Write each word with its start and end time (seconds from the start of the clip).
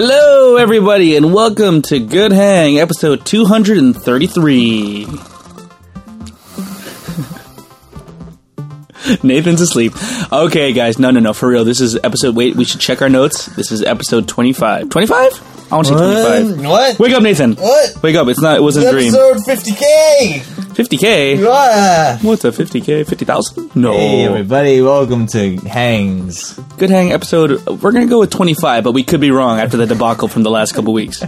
Hello, 0.00 0.54
everybody, 0.54 1.16
and 1.16 1.34
welcome 1.34 1.82
to 1.82 1.98
Good 1.98 2.30
Hang, 2.30 2.78
episode 2.78 3.26
233. 3.26 5.06
Nathan's 9.24 9.60
asleep. 9.60 9.94
Okay, 10.32 10.72
guys, 10.72 11.00
no, 11.00 11.10
no, 11.10 11.18
no, 11.18 11.32
for 11.32 11.48
real. 11.48 11.64
This 11.64 11.80
is 11.80 11.98
episode. 12.04 12.36
Wait, 12.36 12.54
we 12.54 12.64
should 12.64 12.80
check 12.80 13.02
our 13.02 13.08
notes. 13.08 13.46
This 13.46 13.72
is 13.72 13.82
episode 13.82 14.28
25. 14.28 14.88
25? 14.88 15.57
I 15.70 15.74
want 15.74 15.86
to 15.88 15.98
say 15.98 16.42
25. 16.44 16.66
What? 16.66 16.98
Wake 16.98 17.12
up, 17.12 17.22
Nathan. 17.22 17.54
What? 17.56 18.02
Wake 18.02 18.16
up. 18.16 18.26
It's 18.28 18.40
not, 18.40 18.56
it 18.56 18.62
wasn't 18.62 18.86
a 18.86 18.90
dream. 18.90 19.14
Episode 19.14 19.36
50k! 19.44 20.40
50K? 20.78 21.38
Yeah. 21.40 22.18
What's 22.22 22.44
a 22.44 22.50
50K? 22.52 23.06
50,000? 23.06 23.76
No. 23.76 23.92
Hey 23.92 24.24
everybody, 24.24 24.80
welcome 24.80 25.26
to 25.26 25.56
Hangs. 25.56 26.54
Good 26.78 26.88
Hang 26.88 27.12
episode. 27.12 27.66
We're 27.66 27.92
going 27.92 28.06
to 28.06 28.10
go 28.10 28.20
with 28.20 28.30
25, 28.30 28.84
but 28.84 28.92
we 28.92 29.02
could 29.02 29.20
be 29.20 29.30
wrong 29.30 29.58
after 29.58 29.76
the 29.76 29.86
debacle 29.86 30.28
from 30.28 30.42
the 30.42 30.50
last 30.50 30.74
couple 30.74 30.92
weeks. 30.94 31.22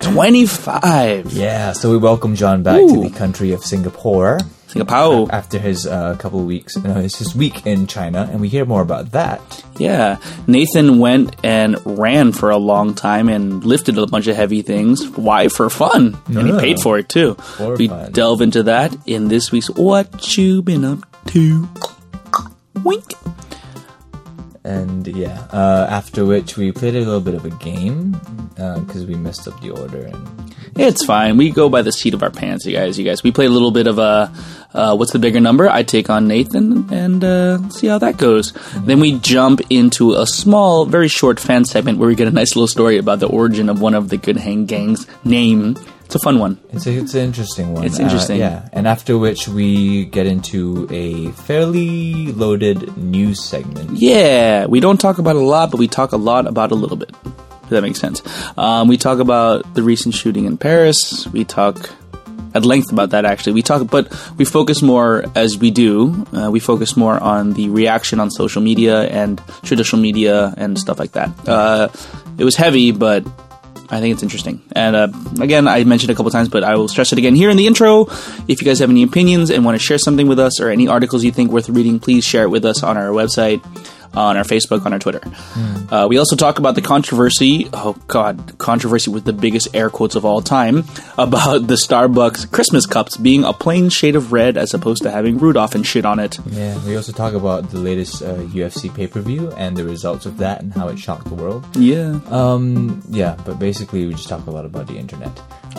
25. 0.00 1.32
Yeah, 1.32 1.72
so 1.72 1.90
we 1.90 1.98
welcome 1.98 2.34
John 2.34 2.62
back 2.62 2.80
Ooh. 2.80 3.02
to 3.04 3.08
the 3.08 3.16
country 3.16 3.52
of 3.52 3.64
Singapore 3.64 4.38
Singapore. 4.68 5.28
after 5.32 5.58
his 5.58 5.86
uh, 5.86 6.16
couple 6.16 6.40
of 6.40 6.46
weeks, 6.46 6.76
no, 6.76 6.98
it's 6.98 7.18
his 7.18 7.34
week 7.34 7.66
in 7.66 7.86
China, 7.86 8.28
and 8.30 8.40
we 8.40 8.48
hear 8.48 8.64
more 8.64 8.82
about 8.82 9.12
that. 9.12 9.64
Yeah. 9.78 10.18
Nathan 10.46 10.98
went 10.98 11.36
and 11.44 11.76
ran 11.84 12.32
for 12.32 12.50
a 12.50 12.56
long 12.56 12.94
time 12.94 13.28
and 13.28 13.64
lifted 13.64 13.96
a 13.98 14.06
bunch 14.06 14.26
of 14.26 14.36
heavy 14.36 14.62
things. 14.62 15.08
Why? 15.10 15.48
For 15.48 15.70
fun. 15.70 16.18
And 16.26 16.48
he 16.48 16.58
paid 16.58 16.80
for 16.80 16.98
it 16.98 17.08
too. 17.08 17.34
For 17.34 17.76
we 17.76 17.88
fun. 17.88 18.12
delve 18.12 18.40
into 18.42 18.64
that 18.64 18.96
in 19.06 19.28
this 19.28 19.52
week's 19.52 19.70
What 19.70 20.36
You 20.36 20.62
Been 20.62 20.84
Up 20.84 21.06
To? 21.28 21.68
Wink. 22.84 23.04
And 24.66 25.06
yeah, 25.06 25.46
uh, 25.52 25.86
after 25.88 26.24
which 26.24 26.56
we 26.56 26.72
played 26.72 26.96
a 26.96 26.98
little 26.98 27.20
bit 27.20 27.34
of 27.34 27.44
a 27.44 27.50
game 27.50 28.12
because 28.50 29.06
we 29.06 29.14
messed 29.14 29.46
up 29.46 29.60
the 29.60 29.70
order. 29.70 30.06
And 30.06 30.54
It's 30.74 31.04
fine. 31.04 31.36
We 31.36 31.50
go 31.50 31.68
by 31.68 31.82
the 31.82 31.92
seat 31.92 32.14
of 32.14 32.22
our 32.24 32.30
pants, 32.30 32.66
you 32.66 32.72
guys. 32.72 32.98
You 32.98 33.04
guys. 33.04 33.22
We 33.22 33.30
play 33.30 33.46
a 33.46 33.50
little 33.50 33.70
bit 33.70 33.86
of 33.86 34.00
a 34.00 34.32
uh, 34.74 34.96
what's 34.96 35.12
the 35.12 35.18
bigger 35.18 35.40
number? 35.40 35.68
I 35.68 35.84
take 35.84 36.10
on 36.10 36.26
Nathan 36.28 36.92
and 36.92 37.22
uh, 37.22 37.68
see 37.70 37.86
how 37.86 37.98
that 37.98 38.18
goes. 38.18 38.52
Then 38.74 39.00
we 39.00 39.18
jump 39.20 39.60
into 39.70 40.14
a 40.14 40.26
small, 40.26 40.84
very 40.84 41.08
short 41.08 41.38
fan 41.40 41.64
segment 41.64 41.98
where 41.98 42.08
we 42.08 42.14
get 42.14 42.28
a 42.28 42.32
nice 42.32 42.56
little 42.56 42.66
story 42.66 42.98
about 42.98 43.20
the 43.20 43.28
origin 43.28 43.68
of 43.68 43.80
one 43.80 43.94
of 43.94 44.08
the 44.08 44.16
Good 44.16 44.36
Hang 44.36 44.66
Gang's 44.66 45.06
name. 45.24 45.76
It's 46.06 46.14
a 46.14 46.18
fun 46.20 46.38
one. 46.38 46.58
it's 46.72 46.86
a, 46.86 46.92
it's 46.96 47.14
an 47.14 47.22
interesting 47.22 47.74
one. 47.74 47.84
It's 47.84 47.98
Uh, 47.98 48.04
interesting. 48.04 48.38
yeah, 48.38 48.68
and 48.72 48.86
after 48.86 49.18
which 49.18 49.48
we 49.48 50.04
get 50.06 50.26
into 50.26 50.86
a 50.90 51.30
fairly 51.32 52.32
loaded 52.32 52.96
news 52.96 53.42
segment. 53.42 53.98
Yeah, 53.98 54.66
we 54.66 54.78
don't 54.80 54.98
talk 55.00 55.18
about 55.18 55.36
a 55.36 55.40
lot, 55.44 55.70
but 55.72 55.78
we 55.78 55.88
talk 55.88 56.12
a 56.12 56.16
lot 56.16 56.46
about 56.46 56.70
a 56.70 56.76
little 56.76 56.96
bit. 56.96 57.10
If 57.64 57.70
that 57.70 57.82
makes 57.82 57.98
sense. 57.98 58.22
Um, 58.56 58.86
we 58.86 58.96
talk 58.96 59.18
about 59.18 59.74
the 59.74 59.82
recent 59.82 60.14
shooting 60.14 60.44
in 60.46 60.56
Paris. 60.56 61.26
We 61.32 61.44
talk 61.44 61.90
at 62.54 62.64
length 62.64 62.92
about 62.92 63.10
that 63.10 63.24
actually. 63.24 63.52
We 63.54 63.62
talk, 63.62 63.90
but 63.90 64.06
we 64.38 64.44
focus 64.44 64.80
more 64.82 65.24
as 65.34 65.58
we 65.58 65.72
do. 65.72 66.24
Uh, 66.32 66.50
we 66.52 66.60
focus 66.60 66.96
more 66.96 67.18
on 67.20 67.54
the 67.54 67.68
reaction 67.68 68.20
on 68.20 68.30
social 68.30 68.62
media 68.62 69.08
and 69.10 69.42
traditional 69.64 70.00
media 70.00 70.54
and 70.56 70.78
stuff 70.78 71.00
like 71.00 71.12
that. 71.18 71.30
Uh, 71.48 71.88
it 72.38 72.44
was 72.44 72.54
heavy, 72.54 72.92
but 72.92 73.26
I 73.88 74.00
think 74.00 74.14
it's 74.14 74.22
interesting. 74.22 74.60
And 74.72 74.96
uh, 74.96 75.08
again, 75.40 75.68
I 75.68 75.84
mentioned 75.84 76.10
a 76.10 76.14
couple 76.14 76.30
times, 76.30 76.48
but 76.48 76.64
I 76.64 76.74
will 76.76 76.88
stress 76.88 77.12
it 77.12 77.18
again 77.18 77.34
here 77.36 77.50
in 77.50 77.56
the 77.56 77.66
intro. 77.66 78.06
If 78.48 78.60
you 78.60 78.64
guys 78.64 78.80
have 78.80 78.90
any 78.90 79.02
opinions 79.02 79.50
and 79.50 79.64
want 79.64 79.78
to 79.78 79.84
share 79.84 79.98
something 79.98 80.26
with 80.26 80.38
us 80.38 80.60
or 80.60 80.70
any 80.70 80.88
articles 80.88 81.22
you 81.22 81.30
think 81.30 81.52
worth 81.52 81.68
reading, 81.68 82.00
please 82.00 82.24
share 82.24 82.42
it 82.44 82.48
with 82.50 82.64
us 82.64 82.82
on 82.82 82.96
our 82.96 83.10
website, 83.10 83.62
on 84.14 84.36
our 84.36 84.44
Facebook, 84.44 84.84
on 84.86 84.92
our 84.92 84.98
Twitter. 84.98 85.20
Uh, 85.90 86.06
we 86.08 86.18
also 86.18 86.36
talk 86.36 86.58
about 86.58 86.74
the 86.74 86.82
controversy. 86.82 87.68
Oh 87.72 87.94
God, 88.08 88.58
controversy 88.58 89.10
with 89.10 89.24
the 89.24 89.32
biggest 89.32 89.68
air 89.74 89.90
quotes 89.90 90.14
of 90.16 90.24
all 90.24 90.40
time 90.40 90.78
about 91.18 91.66
the 91.66 91.74
Starbucks 91.74 92.50
Christmas 92.50 92.86
cups 92.86 93.16
being 93.16 93.44
a 93.44 93.52
plain 93.52 93.88
shade 93.88 94.16
of 94.16 94.32
red 94.32 94.56
as 94.56 94.74
opposed 94.74 95.02
to 95.02 95.10
having 95.10 95.38
Rudolph 95.38 95.74
and 95.74 95.86
shit 95.86 96.04
on 96.04 96.18
it. 96.18 96.38
Yeah, 96.46 96.78
we 96.86 96.96
also 96.96 97.12
talk 97.12 97.34
about 97.34 97.70
the 97.70 97.78
latest 97.78 98.22
uh, 98.22 98.34
UFC 98.36 98.92
pay 98.94 99.06
per 99.06 99.20
view 99.20 99.52
and 99.52 99.76
the 99.76 99.84
results 99.84 100.26
of 100.26 100.38
that 100.38 100.60
and 100.62 100.72
how 100.72 100.88
it 100.88 100.98
shocked 100.98 101.28
the 101.28 101.34
world. 101.34 101.64
Yeah, 101.76 102.20
Um, 102.30 103.02
yeah, 103.10 103.36
but 103.44 103.58
basically 103.58 104.06
we 104.06 104.12
just 104.14 104.28
talk 104.28 104.46
a 104.46 104.50
lot 104.50 104.64
about 104.64 104.86
the 104.86 104.96
internet. 104.96 105.30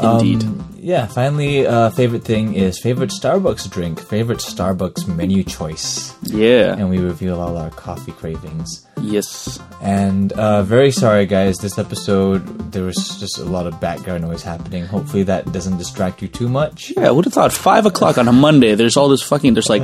Indeed. 0.02 0.44
Um, 0.44 0.76
yeah, 0.78 1.08
finally, 1.08 1.66
uh, 1.66 1.90
favorite 1.90 2.24
thing 2.24 2.54
is 2.54 2.80
favorite 2.80 3.10
Starbucks 3.10 3.70
drink, 3.72 4.00
favorite 4.00 4.38
Starbucks 4.40 5.08
menu 5.08 5.44
choice, 5.44 6.16
yeah, 6.22 6.76
and 6.78 6.90
we 6.90 7.00
reveal 7.00 7.42
all 7.42 7.58
our 7.58 7.72
coffee 7.72 8.12
cravings. 8.18 8.86
yes. 9.02 9.60
And 9.82 10.34
uh, 10.34 10.64
very 10.64 10.92
sorry, 10.92 11.26
guys. 11.26 11.58
This 11.58 11.78
episode 11.78 12.72
there 12.72 12.84
was 12.84 12.96
just 13.20 13.38
a 13.38 13.46
lot 13.46 13.68
of 13.68 13.80
background 13.80 14.24
noise 14.24 14.44
happening. 14.44 14.86
Hopefully 14.86 15.24
that 15.24 15.52
doesn't 15.52 15.78
distract 15.78 16.22
you 16.22 16.28
too 16.28 16.50
much. 16.50 16.92
Yeah, 16.98 17.08
I 17.08 17.12
would 17.12 17.26
have 17.26 17.34
thought 17.34 17.54
five 17.54 17.86
o'clock 17.86 18.18
on 18.18 18.28
a 18.28 18.34
Monday. 18.34 18.76
There's 18.76 18.98
all 18.98 19.08
this 19.10 19.22
fucking. 19.22 19.54
There's 19.54 19.70
like, 19.70 19.84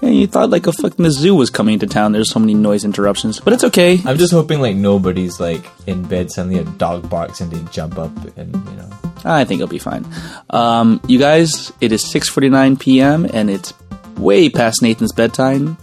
yeah, 0.00 0.08
you 0.10 0.26
thought 0.26 0.50
like 0.50 0.66
a 0.66 0.72
fucking 0.72 1.02
the 1.02 1.10
zoo 1.10 1.34
was 1.34 1.50
coming 1.50 1.78
to 1.80 1.86
town. 1.86 2.12
There's 2.12 2.30
so 2.30 2.38
many 2.40 2.54
noise 2.54 2.84
interruptions, 2.84 3.40
but 3.40 3.52
it's 3.52 3.64
okay. 3.64 3.98
I'm 4.04 4.18
just 4.18 4.32
hoping 4.32 4.60
like 4.60 4.76
nobody's 4.76 5.40
like 5.40 5.64
in 5.86 6.04
bed 6.06 6.30
suddenly 6.30 6.58
a 6.58 6.64
dog 6.64 7.10
barks 7.10 7.40
and 7.40 7.50
they 7.50 7.72
jump 7.72 7.98
up 7.98 8.12
and 8.36 8.54
you 8.54 8.76
know. 8.76 8.90
I 9.26 9.44
think 9.44 9.60
it'll 9.60 9.70
be 9.70 9.78
fine. 9.78 10.06
Um, 10.50 11.00
you 11.08 11.18
guys, 11.18 11.72
it 11.80 11.92
is 11.92 12.04
6:49 12.04 12.78
p.m. 12.78 13.26
and 13.32 13.50
it's 13.50 13.72
way 14.16 14.48
past 14.48 14.80
Nathan's 14.82 15.12
bedtime. 15.12 15.76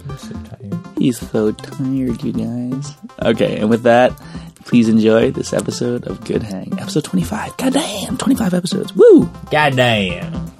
I'm 0.72 0.80
so 0.80 0.80
tired. 0.80 0.98
He's 0.98 1.18
so 1.18 1.52
tired, 1.52 2.22
you 2.22 2.32
guys. 2.32 2.96
Okay, 3.22 3.58
and 3.58 3.70
with 3.70 3.82
that, 3.82 4.12
please 4.64 4.88
enjoy 4.88 5.30
this 5.30 5.52
episode 5.52 6.06
of 6.06 6.24
Good 6.24 6.42
Hang, 6.42 6.72
episode 6.78 7.04
25. 7.04 7.56
God 7.56 7.72
damn, 7.72 8.16
25 8.16 8.54
episodes. 8.54 8.94
Woo! 8.94 9.30
God 9.50 9.76
damn. 9.76 10.52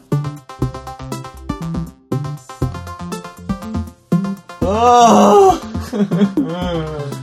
Oh! 4.61 5.59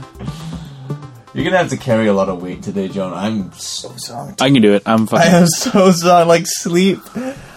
You're 1.32 1.44
gonna 1.44 1.58
have 1.58 1.70
to 1.70 1.76
carry 1.76 2.08
a 2.08 2.12
lot 2.12 2.28
of 2.28 2.42
weight 2.42 2.62
today, 2.62 2.88
John. 2.88 3.14
I'm 3.14 3.52
so 3.52 3.90
sorry. 3.96 4.34
I 4.40 4.50
can 4.50 4.60
do 4.60 4.74
it. 4.74 4.82
I'm 4.84 5.08
I 5.12 5.26
am 5.26 5.46
so 5.46 5.92
sorry. 5.92 6.24
Like 6.24 6.46
sleep. 6.46 6.98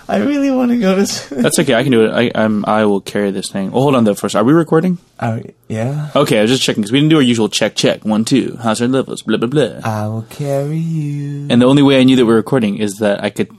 I 0.08 0.18
really 0.18 0.52
want 0.52 0.72
to 0.72 0.80
go 0.80 1.04
to. 1.04 1.36
That's 1.42 1.60
okay. 1.60 1.74
I 1.74 1.84
can 1.84 1.92
do 1.92 2.06
it. 2.06 2.12
I, 2.12 2.32
I'm. 2.36 2.66
I 2.66 2.86
will 2.86 3.02
carry 3.02 3.32
this 3.32 3.50
thing. 3.50 3.72
Well, 3.72 3.84
hold 3.84 3.96
on 3.96 4.04
though. 4.04 4.14
First, 4.16 4.36
are 4.36 4.44
we 4.44 4.54
recording? 4.54 4.98
Uh, 5.20 5.40
yeah. 5.70 6.10
Okay, 6.16 6.40
I 6.40 6.42
was 6.42 6.52
just 6.52 6.64
checking 6.64 6.82
because 6.82 6.92
we 6.92 7.00
didn't 7.00 7.12
do 7.12 7.16
our 7.16 7.22
usual 7.22 7.48
check, 7.48 7.76
check, 7.76 8.04
one, 8.04 8.26
two, 8.26 8.58
how's 8.62 8.82
our 8.82 8.88
levels, 8.88 9.22
blah, 9.22 9.38
blah, 9.38 9.48
blah. 9.48 9.80
I 9.84 10.08
will 10.08 10.24
carry 10.24 10.78
you. 10.78 11.48
and 11.50 11.62
the 11.62 11.66
only 11.66 11.82
way 11.82 12.00
I 12.00 12.04
knew 12.04 12.16
that 12.18 12.26
we 12.26 12.32
were 12.32 12.38
recording 12.38 12.78
is 12.78 12.96
that 12.96 13.24
I 13.24 13.30
could, 13.30 13.50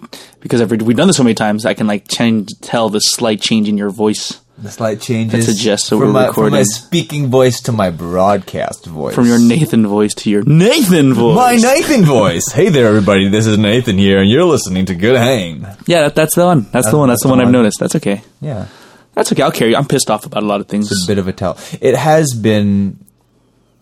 because 0.40 0.60
I've, 0.60 0.70
we've 0.70 0.96
done 0.96 1.06
this 1.06 1.16
so 1.16 1.22
many 1.22 1.34
times, 1.34 1.64
I 1.64 1.72
can 1.72 1.86
like 1.86 2.06
change, 2.08 2.50
tell 2.60 2.90
the 2.90 3.00
slight 3.00 3.40
change 3.40 3.68
in 3.68 3.78
your 3.78 3.88
voice 3.90 4.40
The 4.56 4.70
slight 4.70 5.00
changes. 5.00 5.46
That 5.46 5.52
suggests 5.52 5.90
that 5.90 5.98
from 5.98 6.12
my, 6.12 6.32
From 6.32 6.52
my 6.52 6.62
speaking 6.62 7.26
voice 7.26 7.60
to 7.62 7.72
my 7.72 7.90
broadcast 7.90 8.86
voice. 8.86 9.14
from 9.14 9.26
your 9.26 9.40
Nathan 9.40 9.84
voice 9.86 10.14
to 10.14 10.30
your 10.30 10.44
Nathan 10.44 11.12
voice. 11.12 11.34
My 11.36 11.56
Nathan 11.56 12.04
voice. 12.04 12.52
Hey 12.52 12.68
there, 12.68 12.86
everybody. 12.86 13.28
This 13.28 13.46
is 13.46 13.58
Nathan 13.58 13.98
here, 13.98 14.20
and 14.20 14.30
you're 14.30 14.44
listening 14.44 14.86
to 14.86 14.94
Good 14.94 15.16
Hang. 15.16 15.66
Yeah, 15.86 16.02
that, 16.02 16.14
that's 16.14 16.36
the 16.36 16.44
one. 16.44 16.68
That's, 16.70 16.88
the 16.88 16.96
one. 16.96 17.08
That's, 17.08 17.22
the 17.22 17.28
one 17.28 17.40
I've 17.40 17.50
noticed. 17.50 17.80
That's 17.80 17.96
okay. 17.96 18.22
Yeah. 18.40 18.68
That's 19.14 19.32
okay. 19.32 19.42
I'll 19.42 19.50
carry. 19.50 19.72
you. 19.72 19.76
I'm 19.76 19.86
pissed 19.86 20.08
off 20.08 20.24
about 20.24 20.44
a 20.44 20.46
lot 20.46 20.60
of 20.60 20.68
things. 20.68 20.90
It's 20.90 21.04
a 21.04 21.06
bit 21.08 21.18
of 21.18 21.26
a 21.26 21.32
tell. 21.32 21.58
It 21.80 21.96
has 21.96 22.32
been 22.32 23.04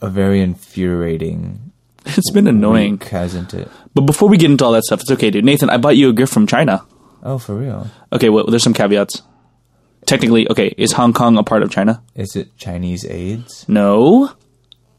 a 0.00 0.08
very 0.08 0.40
infuriating 0.40 1.72
It's 2.06 2.30
been 2.30 2.46
annoying. 2.46 2.92
week, 2.92 3.04
hasn't 3.08 3.52
it? 3.52 3.68
But 3.94 4.02
before 4.02 4.28
we 4.30 4.38
get 4.38 4.50
into 4.50 4.64
all 4.64 4.72
that 4.72 4.84
stuff, 4.84 5.02
it's 5.02 5.10
okay, 5.10 5.30
dude. 5.30 5.44
Nathan, 5.44 5.68
I 5.68 5.76
bought 5.76 5.96
you 5.96 6.08
a 6.08 6.12
gift 6.14 6.32
from 6.32 6.46
China. 6.46 6.84
Oh, 7.22 7.36
for 7.38 7.54
real? 7.56 7.88
Okay, 8.12 8.30
well, 8.30 8.46
there's 8.46 8.62
some 8.64 8.74
caveats. 8.74 9.22
Technically, 10.12 10.46
okay, 10.50 10.74
is 10.76 10.92
Hong 10.92 11.14
Kong 11.14 11.38
a 11.38 11.42
part 11.42 11.62
of 11.62 11.70
China? 11.70 12.02
Is 12.14 12.36
it 12.36 12.54
Chinese 12.58 13.06
AIDS? 13.06 13.64
No. 13.66 14.30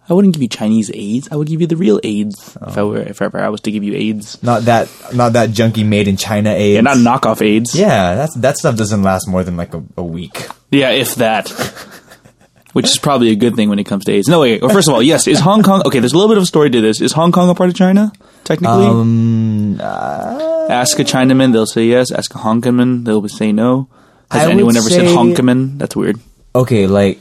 I 0.10 0.14
wouldn't 0.16 0.34
give 0.34 0.42
you 0.42 0.50
Chinese 0.50 0.90
AIDS. 0.92 1.30
I 1.32 1.36
would 1.36 1.48
give 1.48 1.62
you 1.62 1.68
the 1.68 1.78
real 1.78 2.00
AIDS 2.04 2.58
if 2.68 2.78
I 2.80 2.82
were 2.82 2.98
if 2.98 3.22
ever 3.22 3.40
I 3.40 3.50
was 3.50 3.62
to 3.62 3.72
give 3.72 3.84
you 3.84 3.94
AIDS. 3.94 4.42
Not 4.42 4.64
that, 4.64 4.90
not 5.14 5.34
that 5.34 5.52
junky 5.52 5.86
made 5.86 6.08
in 6.08 6.18
China 6.18 6.50
AIDS. 6.50 6.74
Yeah, 6.74 6.82
not 6.82 6.98
knockoff 6.98 7.46
AIDS. 7.46 7.76
Yeah, 7.76 8.16
that's 8.16 8.34
that 8.38 8.58
stuff 8.58 8.76
doesn't 8.76 9.04
last 9.04 9.28
more 9.28 9.44
than 9.44 9.56
like 9.56 9.76
a, 9.76 9.84
a 9.98 10.04
week. 10.04 10.48
Yeah, 10.72 10.90
if 10.90 11.14
that. 11.16 11.48
Which 12.74 12.88
is 12.88 12.98
probably 12.98 13.30
a 13.30 13.36
good 13.36 13.56
thing 13.56 13.70
when 13.70 13.78
it 13.78 13.84
comes 13.84 14.06
to 14.06 14.12
AIDS. 14.14 14.28
No, 14.28 14.40
wait. 14.40 14.64
Well, 14.64 14.72
first 14.74 14.88
of 14.88 14.96
all, 14.96 15.04
yes, 15.04 15.28
is 15.28 15.40
Hong 15.42 15.62
Kong 15.62 15.84
okay? 15.86 16.00
There's 16.00 16.14
a 16.14 16.18
little 16.18 16.30
bit 16.30 16.38
of 16.38 16.44
a 16.44 16.48
story 16.48 16.72
to 16.72 16.82
this. 16.82 17.02
Is 17.02 17.12
Hong 17.12 17.32
Kong 17.32 17.52
a 17.52 17.54
part 17.54 17.70
of 17.70 17.76
China? 17.76 18.12
Technically, 18.46 18.88
Um, 18.88 19.80
uh, 19.80 20.66
ask 20.72 20.98
a 20.98 21.04
Chinaman, 21.04 21.54
they'll 21.54 21.68
say 21.68 21.86
yes. 21.86 22.12
Ask 22.12 22.34
a 22.34 22.40
Hongkonman, 22.40 23.06
they'll 23.06 23.28
say 23.30 23.52
no. 23.52 23.90
Has 24.34 24.44
I 24.44 24.46
would 24.48 24.54
anyone 24.54 24.76
ever 24.78 24.90
said 24.90 25.08
say- 25.08 25.16
Hongkonman? 25.16 25.78
That's 25.78 25.96
weird. 25.96 26.20
okay, 26.56 26.88
like 26.88 27.20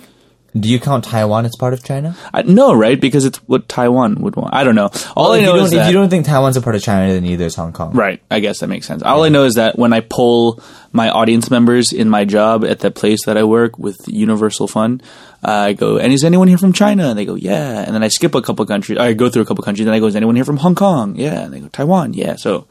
Do 0.55 0.69
you 0.69 0.79
count 0.79 1.05
Taiwan 1.05 1.47
as 1.47 1.57
part 1.57 1.73
of 1.73 1.83
China? 1.83 2.15
I, 2.35 2.43
no, 2.43 2.75
right? 2.75 3.01
Because 3.01 3.25
it's 3.25 3.39
what 3.49 3.71
Taiwan 3.71 4.17
would 4.21 4.37
want. 4.37 4.53
I 4.55 4.65
don't 4.65 4.75
know. 4.75 4.91
All 5.17 5.33
I 5.33 5.41
know 5.41 5.57
is 5.57 5.73
if 5.73 5.87
you 5.87 5.95
don't 5.95 6.11
think 6.11 6.27
Taiwan's 6.27 6.59
a 6.59 6.61
part 6.61 6.77
of 6.77 6.83
China, 6.83 7.11
then 7.11 7.23
neither 7.23 7.47
is 7.47 7.55
Hong 7.55 7.73
Kong. 7.73 7.95
Right. 7.95 8.21
I 8.31 8.41
guess 8.41 8.61
that 8.61 8.67
makes 8.69 8.87
sense. 8.87 9.03
All 9.03 9.23
I 9.25 9.31
know 9.31 9.45
is 9.45 9.55
that 9.55 9.79
when 9.79 9.95
I 9.95 10.01
poll 10.01 10.61
my 10.93 11.09
audience 11.09 11.51
members 11.51 11.91
in 11.91 12.11
my 12.11 12.27
job 12.27 12.67
at 12.67 12.81
the 12.81 12.91
place 12.91 13.25
that 13.25 13.39
I 13.39 13.45
work 13.45 13.79
with 13.79 13.97
Universal 14.07 14.69
Fun, 14.69 15.01
uh, 15.43 15.51
I 15.51 15.73
go, 15.73 15.97
and 15.97 16.13
is 16.13 16.23
anyone 16.23 16.49
here 16.49 16.59
from 16.59 16.75
China? 16.75 17.09
And 17.09 17.19
they 17.19 17.25
go, 17.25 17.35
yeah. 17.35 17.81
And 17.87 17.95
then 17.95 18.03
I 18.05 18.09
skip 18.09 18.35
a 18.35 18.43
couple 18.43 18.67
countries. 18.67 18.99
I 18.99 19.15
go 19.15 19.31
through 19.31 19.43
a 19.43 19.47
couple 19.47 19.65
countries. 19.65 19.87
Then 19.87 19.95
I 19.95 20.01
go, 20.01 20.07
is 20.07 20.17
anyone 20.17 20.37
here 20.37 20.45
from 20.45 20.59
Hong 20.59 20.75
Kong? 20.75 21.17
Yeah. 21.17 21.45
And 21.45 21.55
they 21.55 21.61
go, 21.61 21.69
Taiwan. 21.69 22.13
Yeah. 22.13 22.37
So, 22.37 22.67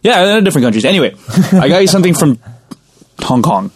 yeah, 0.00 0.40
different 0.40 0.64
countries. 0.64 0.86
Anyway, 0.86 1.14
I 1.52 1.68
got 1.68 1.82
you 1.82 1.88
something 1.88 2.14
from 2.14 2.38
Hong 3.24 3.42
Kong. 3.42 3.70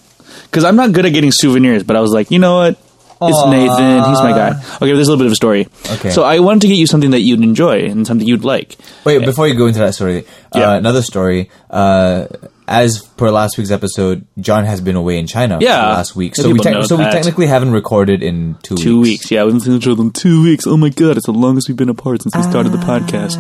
Because 0.45 0.65
I'm 0.65 0.77
not 0.77 0.93
good 0.93 1.07
at 1.07 1.13
getting 1.13 1.33
souvenirs, 1.33 1.83
but 1.83 1.97
I 1.97 2.01
was 2.01 2.13
like, 2.13 2.31
you 2.31 2.39
know 2.39 2.57
what? 2.57 2.79
It's 3.23 3.39
Aw. 3.39 3.51
Nathan. 3.51 3.99
He's 4.11 4.21
my 4.23 4.33
guy. 4.33 4.51
Okay, 4.77 4.93
there's 4.93 5.09
a 5.09 5.11
little 5.11 5.17
bit 5.17 5.27
of 5.27 5.33
a 5.33 5.37
story. 5.37 5.69
Okay. 5.91 6.11
So 6.11 6.23
I 6.23 6.39
wanted 6.41 6.61
to 6.63 6.69
get 6.69 6.75
you 6.77 6.87
something 6.87 7.13
that 7.13 7.21
you'd 7.21 7.41
enjoy 7.43 7.87
and 7.87 8.07
something 8.07 8.27
you'd 8.29 8.45
like. 8.45 8.77
Wait, 9.05 9.25
before 9.25 9.49
you 9.49 9.55
go 9.55 9.67
into 9.67 9.79
that 9.81 9.95
story, 9.95 10.25
Yeah. 10.55 10.73
uh, 10.73 10.77
another 10.77 11.01
story. 11.01 11.49
Uh, 11.71 12.27
as 12.69 13.01
per 13.17 13.31
last 13.31 13.57
week's 13.57 13.71
episode, 13.71 14.27
John 14.39 14.65
has 14.67 14.81
been 14.83 14.97
away 14.97 15.19
in 15.19 15.27
China 15.27 15.59
Yeah. 15.63 15.87
last 15.95 16.15
week, 16.17 16.37
so 16.37 16.49
we 16.51 16.55
know 16.59 16.83
so 16.83 16.97
we 16.97 17.05
technically 17.05 17.47
haven't 17.47 17.71
recorded 17.71 18.23
in 18.23 18.57
two, 18.63 18.75
Two 18.77 19.01
weeks. 19.01 19.31
Yeah, 19.31 19.45
we've 19.45 19.53
been 19.55 19.61
seeing 19.61 19.77
each 19.79 19.87
other 19.87 20.03
in 20.03 20.11
two 20.11 20.43
weeks. 20.43 20.67
Oh 20.67 20.77
my 20.77 20.89
god, 20.91 21.17
it's 21.17 21.27
the 21.27 21.33
longest 21.33 21.69
we've 21.69 21.77
been 21.77 21.89
apart 21.89 22.23
since 22.23 22.35
we 22.37 22.43
started 22.43 22.73
the 22.73 22.79
podcast. 22.79 23.37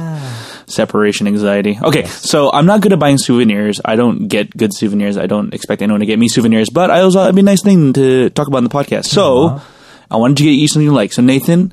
Separation 0.68 1.26
anxiety. 1.28 1.78
Okay, 1.80 2.06
so 2.06 2.50
I'm 2.52 2.66
not 2.66 2.80
good 2.80 2.92
at 2.92 2.98
buying 2.98 3.18
souvenirs. 3.18 3.80
I 3.84 3.94
don't 3.94 4.26
get 4.26 4.56
good 4.56 4.74
souvenirs. 4.74 5.16
I 5.16 5.26
don't 5.26 5.54
expect 5.54 5.80
anyone 5.80 6.00
to 6.00 6.06
get 6.06 6.18
me 6.18 6.28
souvenirs, 6.28 6.70
but 6.70 6.90
I 6.90 7.00
also 7.02 7.22
it'd 7.22 7.34
be 7.36 7.40
a 7.40 7.44
nice 7.44 7.62
thing 7.62 7.92
to 7.92 8.30
talk 8.30 8.48
about 8.48 8.58
in 8.58 8.64
the 8.64 8.70
podcast. 8.70 9.04
So 9.06 9.44
uh-huh. 9.46 9.64
I 10.10 10.16
wanted 10.16 10.38
to 10.38 10.42
get 10.44 10.50
you 10.50 10.66
something 10.66 10.86
you 10.86 10.92
like. 10.92 11.12
So 11.12 11.22
Nathan, 11.22 11.72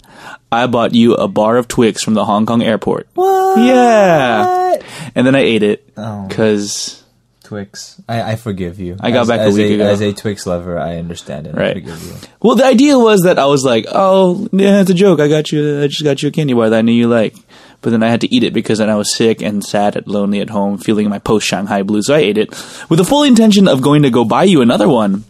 I 0.52 0.68
bought 0.68 0.94
you 0.94 1.16
a 1.16 1.28
bar 1.28 1.58
of 1.58 1.68
Twix 1.68 2.04
from 2.04 2.14
the 2.14 2.24
Hong 2.24 2.46
Kong 2.46 2.62
airport. 2.62 3.08
What? 3.16 3.60
Yeah. 3.60 4.76
And 5.16 5.26
then 5.26 5.36
I 5.36 5.40
ate 5.40 5.64
it 5.64 5.90
Oh. 5.98 6.28
because 6.28 7.04
Twix. 7.44 8.02
I, 8.08 8.34
I 8.34 8.36
forgive 8.36 8.80
you. 8.80 8.98
I 9.00 9.12
got 9.12 9.22
as, 9.24 9.28
back 9.28 9.40
a 9.40 9.44
as 9.44 9.56
week 9.56 9.74
ago. 9.74 9.86
As 9.86 10.02
a 10.02 10.14
Twix 10.14 10.46
lover, 10.46 10.80
I 10.80 10.98
understand 10.98 11.48
it. 11.48 11.56
I 11.56 11.58
Right. 11.60 11.74
forgive 11.76 12.04
you. 12.04 12.14
Well, 12.42 12.56
the 12.56 12.66
idea 12.66 12.98
was 12.98 13.22
that 13.22 13.38
I 13.40 13.46
was 13.46 13.64
like, 13.64 13.86
oh, 13.92 14.48
yeah, 14.52 14.82
it's 14.82 14.90
a 14.90 14.94
joke. 14.96 15.20
I 15.20 15.28
got 15.28 15.52
you, 15.52 15.82
I 15.82 15.88
just 15.88 16.04
got 16.04 16.22
you 16.22 16.30
a 16.30 16.32
candy 16.32 16.54
bar 16.54 16.70
that 16.70 16.78
I 16.78 16.82
knew 16.82 16.94
you 16.94 17.08
like. 17.08 17.36
But 17.84 17.92
then 17.92 18.02
I 18.02 18.10
had 18.10 18.22
to 18.22 18.34
eat 18.34 18.44
it 18.44 18.54
because 18.54 18.80
then 18.80 18.90
I 18.90 18.96
was 18.96 19.14
sick 19.14 19.42
and 19.44 19.64
sad 19.64 19.96
and 19.96 20.08
lonely 20.08 20.40
at 20.40 20.50
home, 20.50 20.78
feeling 20.80 21.10
my 21.10 21.20
post 21.20 21.46
Shanghai 21.46 21.84
blues. 21.84 22.08
So 22.08 22.16
I 22.16 22.20
ate 22.20 22.38
it 22.40 22.50
with 22.90 22.98
the 22.98 23.04
full 23.06 23.24
intention 23.24 23.68
of 23.68 23.82
going 23.82 24.02
to 24.04 24.10
go 24.10 24.24
buy 24.26 24.46
you 24.46 24.62
another 24.62 24.88
one. 24.90 25.26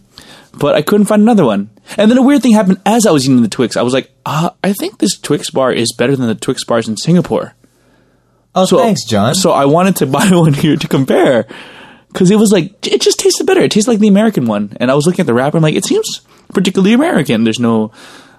But 0.56 0.76
I 0.76 0.84
couldn't 0.84 1.08
find 1.08 1.24
another 1.24 1.44
one. 1.46 1.72
And 1.98 2.12
then 2.12 2.18
a 2.20 2.22
weird 2.22 2.44
thing 2.44 2.54
happened 2.54 2.80
as 2.86 3.08
I 3.08 3.12
was 3.12 3.26
eating 3.28 3.42
the 3.42 3.48
Twix. 3.50 3.76
I 3.76 3.82
was 3.82 3.92
like, 3.94 4.12
uh, 4.26 4.52
I 4.64 4.72
think 4.74 5.00
this 5.00 5.18
Twix 5.20 5.50
bar 5.50 5.74
is 5.74 5.94
better 5.98 6.16
than 6.16 6.28
the 6.28 6.36
Twix 6.36 6.64
bars 6.64 6.88
in 6.88 6.96
Singapore. 6.96 7.56
Oh, 8.54 8.66
So, 8.66 8.78
thanks, 8.78 9.04
John. 9.04 9.34
So 9.34 9.50
I 9.52 9.66
wanted 9.66 9.96
to 9.98 10.06
buy 10.18 10.30
one 10.30 10.54
here 10.54 10.78
to 10.78 10.88
compare 10.88 11.48
because 12.10 12.30
it 12.30 12.36
was 12.36 12.52
like 12.52 12.86
it 12.86 13.02
just 13.02 13.20
tasted 13.20 13.48
better. 13.48 13.62
It 13.62 13.72
tastes 13.72 13.88
like 13.88 13.98
the 13.98 14.08
American 14.08 14.46
one, 14.46 14.78
and 14.80 14.92
I 14.92 14.94
was 14.94 15.08
looking 15.08 15.22
at 15.22 15.26
the 15.26 15.34
wrapper. 15.34 15.58
I'm 15.58 15.64
like, 15.64 15.74
it 15.76 15.86
seems 15.86 16.22
particularly 16.54 16.94
American. 16.94 17.44
There's 17.46 17.60
no 17.60 17.92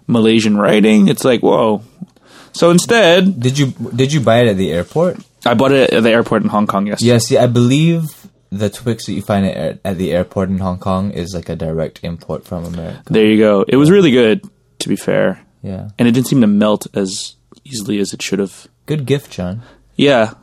Malaysian 0.06 0.56
writing. 0.56 1.08
It's 1.08 1.24
like 1.24 1.40
whoa. 1.42 1.82
So 2.54 2.70
instead, 2.70 3.38
did 3.40 3.58
you 3.58 3.66
did 3.94 4.12
you 4.12 4.20
buy 4.20 4.38
it 4.42 4.48
at 4.48 4.56
the 4.56 4.72
airport? 4.72 5.18
I 5.44 5.54
bought 5.54 5.72
it 5.72 5.92
at 5.92 6.02
the 6.02 6.10
airport 6.10 6.42
in 6.42 6.48
Hong 6.48 6.66
Kong 6.66 6.86
yesterday. 6.86 7.10
Yeah. 7.12 7.18
See, 7.18 7.36
I 7.36 7.46
believe 7.46 8.26
the 8.50 8.70
Twix 8.70 9.06
that 9.06 9.12
you 9.12 9.20
find 9.22 9.44
at, 9.44 9.80
at 9.84 9.98
the 9.98 10.12
airport 10.12 10.48
in 10.48 10.58
Hong 10.58 10.78
Kong 10.78 11.10
is 11.10 11.34
like 11.34 11.48
a 11.48 11.56
direct 11.56 12.00
import 12.02 12.44
from 12.46 12.64
America. 12.64 13.02
There 13.10 13.26
you 13.26 13.36
go. 13.38 13.64
It 13.68 13.76
was 13.76 13.90
really 13.90 14.12
good, 14.12 14.48
to 14.78 14.88
be 14.88 14.96
fair, 14.96 15.40
Yeah. 15.62 15.90
and 15.98 16.06
it 16.08 16.12
didn't 16.12 16.28
seem 16.28 16.40
to 16.40 16.46
melt 16.46 16.86
as 16.94 17.34
easily 17.64 17.98
as 17.98 18.14
it 18.14 18.22
should 18.22 18.38
have. 18.38 18.68
Good 18.86 19.04
gift, 19.06 19.32
John. 19.32 19.62
Yeah. 19.96 20.34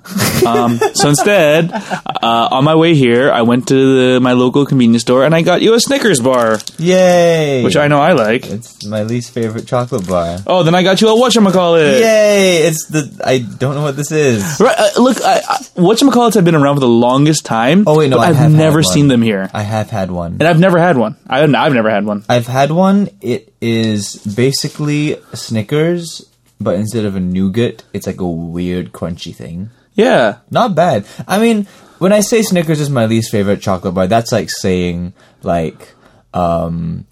Um, 0.47 0.79
so 0.93 1.09
instead, 1.09 1.71
uh, 1.73 2.47
on 2.51 2.63
my 2.63 2.73
way 2.75 2.95
here, 2.95 3.29
I 3.31 3.41
went 3.41 3.67
to 3.67 4.13
the, 4.13 4.19
my 4.21 4.31
local 4.33 4.65
convenience 4.65 5.03
store 5.03 5.25
and 5.25 5.35
I 5.35 5.41
got 5.41 5.61
you 5.61 5.73
a 5.73 5.79
Snickers 5.79 6.19
bar, 6.21 6.57
Yay! 6.79 7.61
which 7.63 7.75
I 7.75 7.87
know 7.87 7.99
I 7.99 8.13
like. 8.13 8.45
It's 8.45 8.85
my 8.85 9.03
least 9.03 9.31
favorite 9.33 9.67
chocolate 9.67 10.07
bar. 10.07 10.37
Oh, 10.47 10.63
then 10.63 10.73
I 10.73 10.83
got 10.83 11.01
you 11.01 11.09
a 11.09 11.11
whatchamacallit. 11.11 11.99
Yay! 11.99 12.57
It's 12.63 12.87
the 12.87 13.21
I 13.25 13.39
don't 13.39 13.75
know 13.75 13.83
what 13.83 13.95
this 13.97 14.11
is. 14.11 14.41
Right, 14.59 14.75
uh, 14.77 15.01
look, 15.01 15.17
I, 15.21 15.41
I, 15.47 15.57
whatchamacallits 15.75 16.35
have 16.35 16.45
been 16.45 16.55
around 16.55 16.77
for 16.77 16.81
the 16.81 16.87
longest 16.87 17.45
time. 17.45 17.83
Oh 17.87 17.97
wait, 17.97 18.09
no, 18.09 18.19
I 18.19 18.29
I've 18.29 18.35
have 18.37 18.51
never 18.51 18.81
seen 18.83 19.09
them 19.09 19.21
here, 19.21 19.49
I 19.53 19.63
have 19.63 19.89
had 19.89 20.11
one. 20.11 20.33
and 20.33 20.43
I've 20.43 20.59
never 20.59 20.79
had 20.79 20.97
one. 20.97 21.17
I, 21.27 21.43
I've 21.43 21.73
never 21.73 21.89
had 21.89 22.05
one. 22.05 22.23
I've 22.29 22.47
had 22.47 22.71
one. 22.71 23.09
It 23.21 23.53
is 23.61 24.15
basically 24.15 25.17
Snickers, 25.33 26.25
but 26.63 26.75
instead 26.75 27.05
of 27.05 27.15
a 27.15 27.19
nougat, 27.19 27.83
it's 27.93 28.07
like 28.07 28.21
a 28.21 28.27
weird 28.27 28.91
crunchy 28.91 29.33
thing. 29.35 29.69
Yeah, 29.93 30.37
Not 30.49 30.73
bad. 30.73 31.05
I 31.27 31.37
mean, 31.39 31.65
when 31.99 32.13
I 32.13 32.21
say 32.21 32.41
Snickers 32.41 32.79
is 32.79 32.89
my 32.89 33.05
least 33.05 33.29
favorite 33.31 33.61
chocolate 33.61 33.93
bar, 33.93 34.07
that's 34.07 34.31
like 34.31 34.49
saying 34.49 35.13
like 35.43 35.93
um 36.33 37.05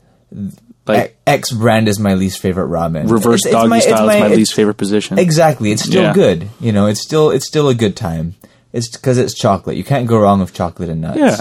like 0.87 1.17
X 1.27 1.51
brand 1.51 1.87
is 1.87 1.99
my 1.99 2.13
least 2.15 2.39
favorite 2.39 2.67
ramen. 2.69 3.11
reverse 3.11 3.45
It's- 3.45 3.47
it's 3.47 3.51
doggy 3.53 3.69
my- 3.69 3.79
style 3.79 4.09
is 4.09 4.19
my 4.19 4.27
least 4.29 4.53
favorite 4.53 4.77
position. 4.77 5.19
Exactly. 5.19 5.71
It's 5.71 5.83
still 5.83 6.03
Yeah. 6.03 6.13
good. 6.13 6.49
You 6.59 6.71
know, 6.71 6.87
it's 6.87 7.01
still 7.01 7.29
it's 7.31 7.47
still 7.47 7.67
a 7.69 7.75
good 7.75 7.95
time. 7.95 8.35
It's 8.73 8.87
because 8.87 9.17
it's 9.17 9.33
chocolate. 9.33 9.75
You 9.77 9.83
can't 9.83 10.07
go 10.07 10.17
wrong 10.19 10.39
with 10.39 10.53
chocolate 10.53 10.89
and 10.89 11.01
nuts. 11.01 11.17
Yeah, 11.19 11.37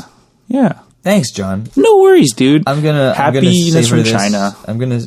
yeah. 0.49 0.73
Thanks, 1.05 1.31
John. 1.31 1.69
No 1.77 1.99
worries, 1.99 2.33
dude. 2.35 2.65
I'm 2.67 2.83
gonna 2.83 3.15
I'm 3.17 3.33
gonna 3.33 3.83
from 3.85 3.99
this. 4.03 4.11
China. 4.11 4.57
I'm 4.67 4.79
gonna 4.79 5.01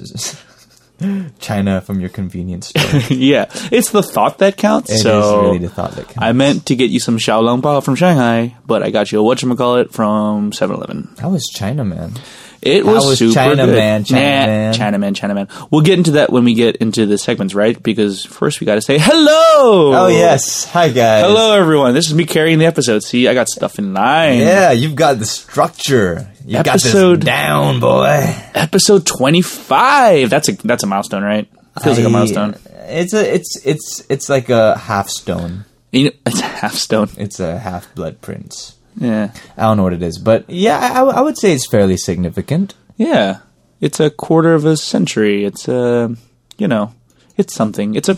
China 1.39 1.81
from 1.81 1.99
your 1.99 2.09
convenience 2.09 2.67
store. 2.67 3.01
yeah, 3.09 3.45
it's 3.71 3.91
the 3.91 4.03
thought 4.03 4.37
that 4.39 4.57
counts. 4.57 4.89
It 4.91 4.95
is 4.95 5.01
so 5.01 5.41
really 5.43 5.57
the 5.59 5.69
thought 5.69 5.91
that 5.91 6.05
counts. 6.05 6.19
I 6.19 6.31
meant 6.33 6.67
to 6.67 6.75
get 6.75 6.89
you 6.89 6.99
some 6.99 7.17
Xiaolong 7.17 7.61
Bao 7.61 7.83
from 7.83 7.95
Shanghai, 7.95 8.55
but 8.65 8.83
I 8.83 8.89
got 8.91 9.11
you 9.11 9.19
a 9.19 9.23
whatchamacallit 9.35 9.91
from 9.91 10.51
7-Eleven. 10.51 11.15
How 11.19 11.29
was 11.29 11.43
China, 11.53 11.83
man? 11.83 12.13
It 12.61 12.85
was, 12.85 13.03
was 13.05 13.17
super 13.19 13.33
China 13.33 13.65
good. 13.65 13.75
Man, 13.75 14.03
China 14.03 14.21
Nah, 14.21 14.45
Man? 14.45 14.73
China 14.75 14.99
man, 14.99 15.13
China 15.15 15.33
man. 15.33 15.47
We'll 15.71 15.81
get 15.81 15.97
into 15.97 16.11
that 16.11 16.31
when 16.31 16.43
we 16.43 16.53
get 16.53 16.75
into 16.75 17.07
the 17.07 17.17
segments, 17.17 17.55
right? 17.55 17.81
Because 17.81 18.23
first 18.23 18.59
we 18.59 18.65
got 18.65 18.75
to 18.75 18.81
say 18.81 18.99
hello. 18.99 19.95
Oh 19.95 20.07
yes, 20.07 20.65
hi 20.65 20.89
guys. 20.89 21.25
Hello, 21.25 21.59
everyone. 21.59 21.95
This 21.95 22.05
is 22.07 22.13
me 22.13 22.25
carrying 22.25 22.59
the 22.59 22.65
episode. 22.67 23.01
See, 23.01 23.27
I 23.27 23.33
got 23.33 23.49
stuff 23.49 23.79
in 23.79 23.95
line. 23.95 24.37
Yeah, 24.37 24.73
you've 24.73 24.93
got 24.95 25.17
the 25.17 25.25
structure. 25.25 26.30
You 26.45 26.53
got 26.63 26.67
Episode- 26.67 27.21
this 27.21 27.25
down, 27.25 27.79
boy. 27.79 28.35
Episode 28.53 29.05
twenty-five. 29.05 30.29
That's 30.29 30.49
a 30.49 30.53
that's 30.53 30.83
a 30.83 30.87
milestone, 30.87 31.23
right? 31.23 31.47
Feels 31.81 31.97
like 31.97 32.07
a 32.07 32.09
milestone. 32.09 32.55
It's 32.87 33.13
a 33.13 33.33
it's 33.35 33.65
it's 33.65 34.03
it's 34.09 34.29
like 34.29 34.49
a 34.49 34.77
half 34.77 35.09
stone. 35.09 35.65
You 35.91 36.05
know, 36.05 36.11
it's 36.25 36.39
a 36.39 36.43
half 36.45 36.73
stone. 36.75 37.09
It's 37.17 37.39
a 37.39 37.59
half 37.59 37.93
blood 37.95 38.21
prince. 38.21 38.77
Yeah, 38.97 39.31
I 39.57 39.61
don't 39.63 39.77
know 39.77 39.83
what 39.83 39.93
it 39.93 40.03
is, 40.03 40.17
but 40.19 40.49
yeah, 40.49 40.77
I, 40.77 41.01
I 41.03 41.21
would 41.21 41.37
say 41.37 41.53
it's 41.53 41.67
fairly 41.69 41.97
significant. 41.97 42.73
yeah. 42.97 43.39
It's 43.79 43.99
a 43.99 44.11
quarter 44.11 44.53
of 44.53 44.63
a 44.63 44.77
century. 44.77 45.43
It's 45.43 45.67
a, 45.67 46.15
you 46.59 46.67
know, 46.67 46.93
it's 47.35 47.55
something. 47.55 47.95
It's 47.95 48.09
a 48.09 48.11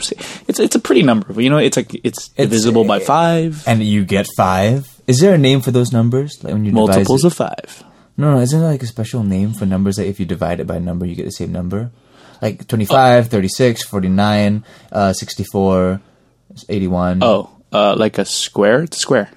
it's 0.46 0.60
it's 0.60 0.75
a 0.75 0.80
pretty 0.80 1.01
number. 1.03 1.42
You 1.42 1.50
know, 1.50 1.58
it's 1.58 1.77
like 1.77 1.94
it's, 2.03 2.32
it's 2.36 2.50
divisible 2.50 2.84
by 2.84 2.98
eh, 2.98 3.06
five. 3.06 3.63
And 3.65 3.82
you 3.82 4.03
get 4.03 4.27
five. 4.36 4.86
Is 5.08 5.22
there 5.22 5.34
a 5.34 5.38
name 5.38 5.62
for 5.62 5.72
those 5.72 5.94
numbers? 5.94 6.44
Like 6.44 6.51
when 6.51 6.65
you 6.65 6.74
multiples 6.74 7.24
of 7.24 7.34
five. 7.34 7.82
No, 8.15 8.36
no, 8.36 8.41
isn't 8.41 8.60
there 8.60 8.70
like 8.70 8.84
a 8.84 8.88
special 8.88 9.24
name 9.24 9.53
for 9.53 9.65
numbers 9.65 9.96
that 9.96 10.08
if 10.08 10.20
you 10.20 10.25
divide 10.25 10.60
it 10.60 10.67
by 10.67 10.75
a 10.75 10.79
number, 10.79 11.05
you 11.05 11.15
get 11.15 11.25
the 11.25 11.32
same 11.32 11.51
number? 11.51 11.91
Like 12.41 12.67
25, 12.67 13.27
36, 13.29 13.84
49, 13.84 14.63
uh, 14.91 15.13
64, 15.13 16.01
81. 16.70 17.24
Oh, 17.24 17.50
uh, 17.72 17.96
like 17.98 18.17
a 18.17 18.25
square. 18.25 18.84
It's 18.84 18.98
a 18.98 19.00
square. 19.00 19.32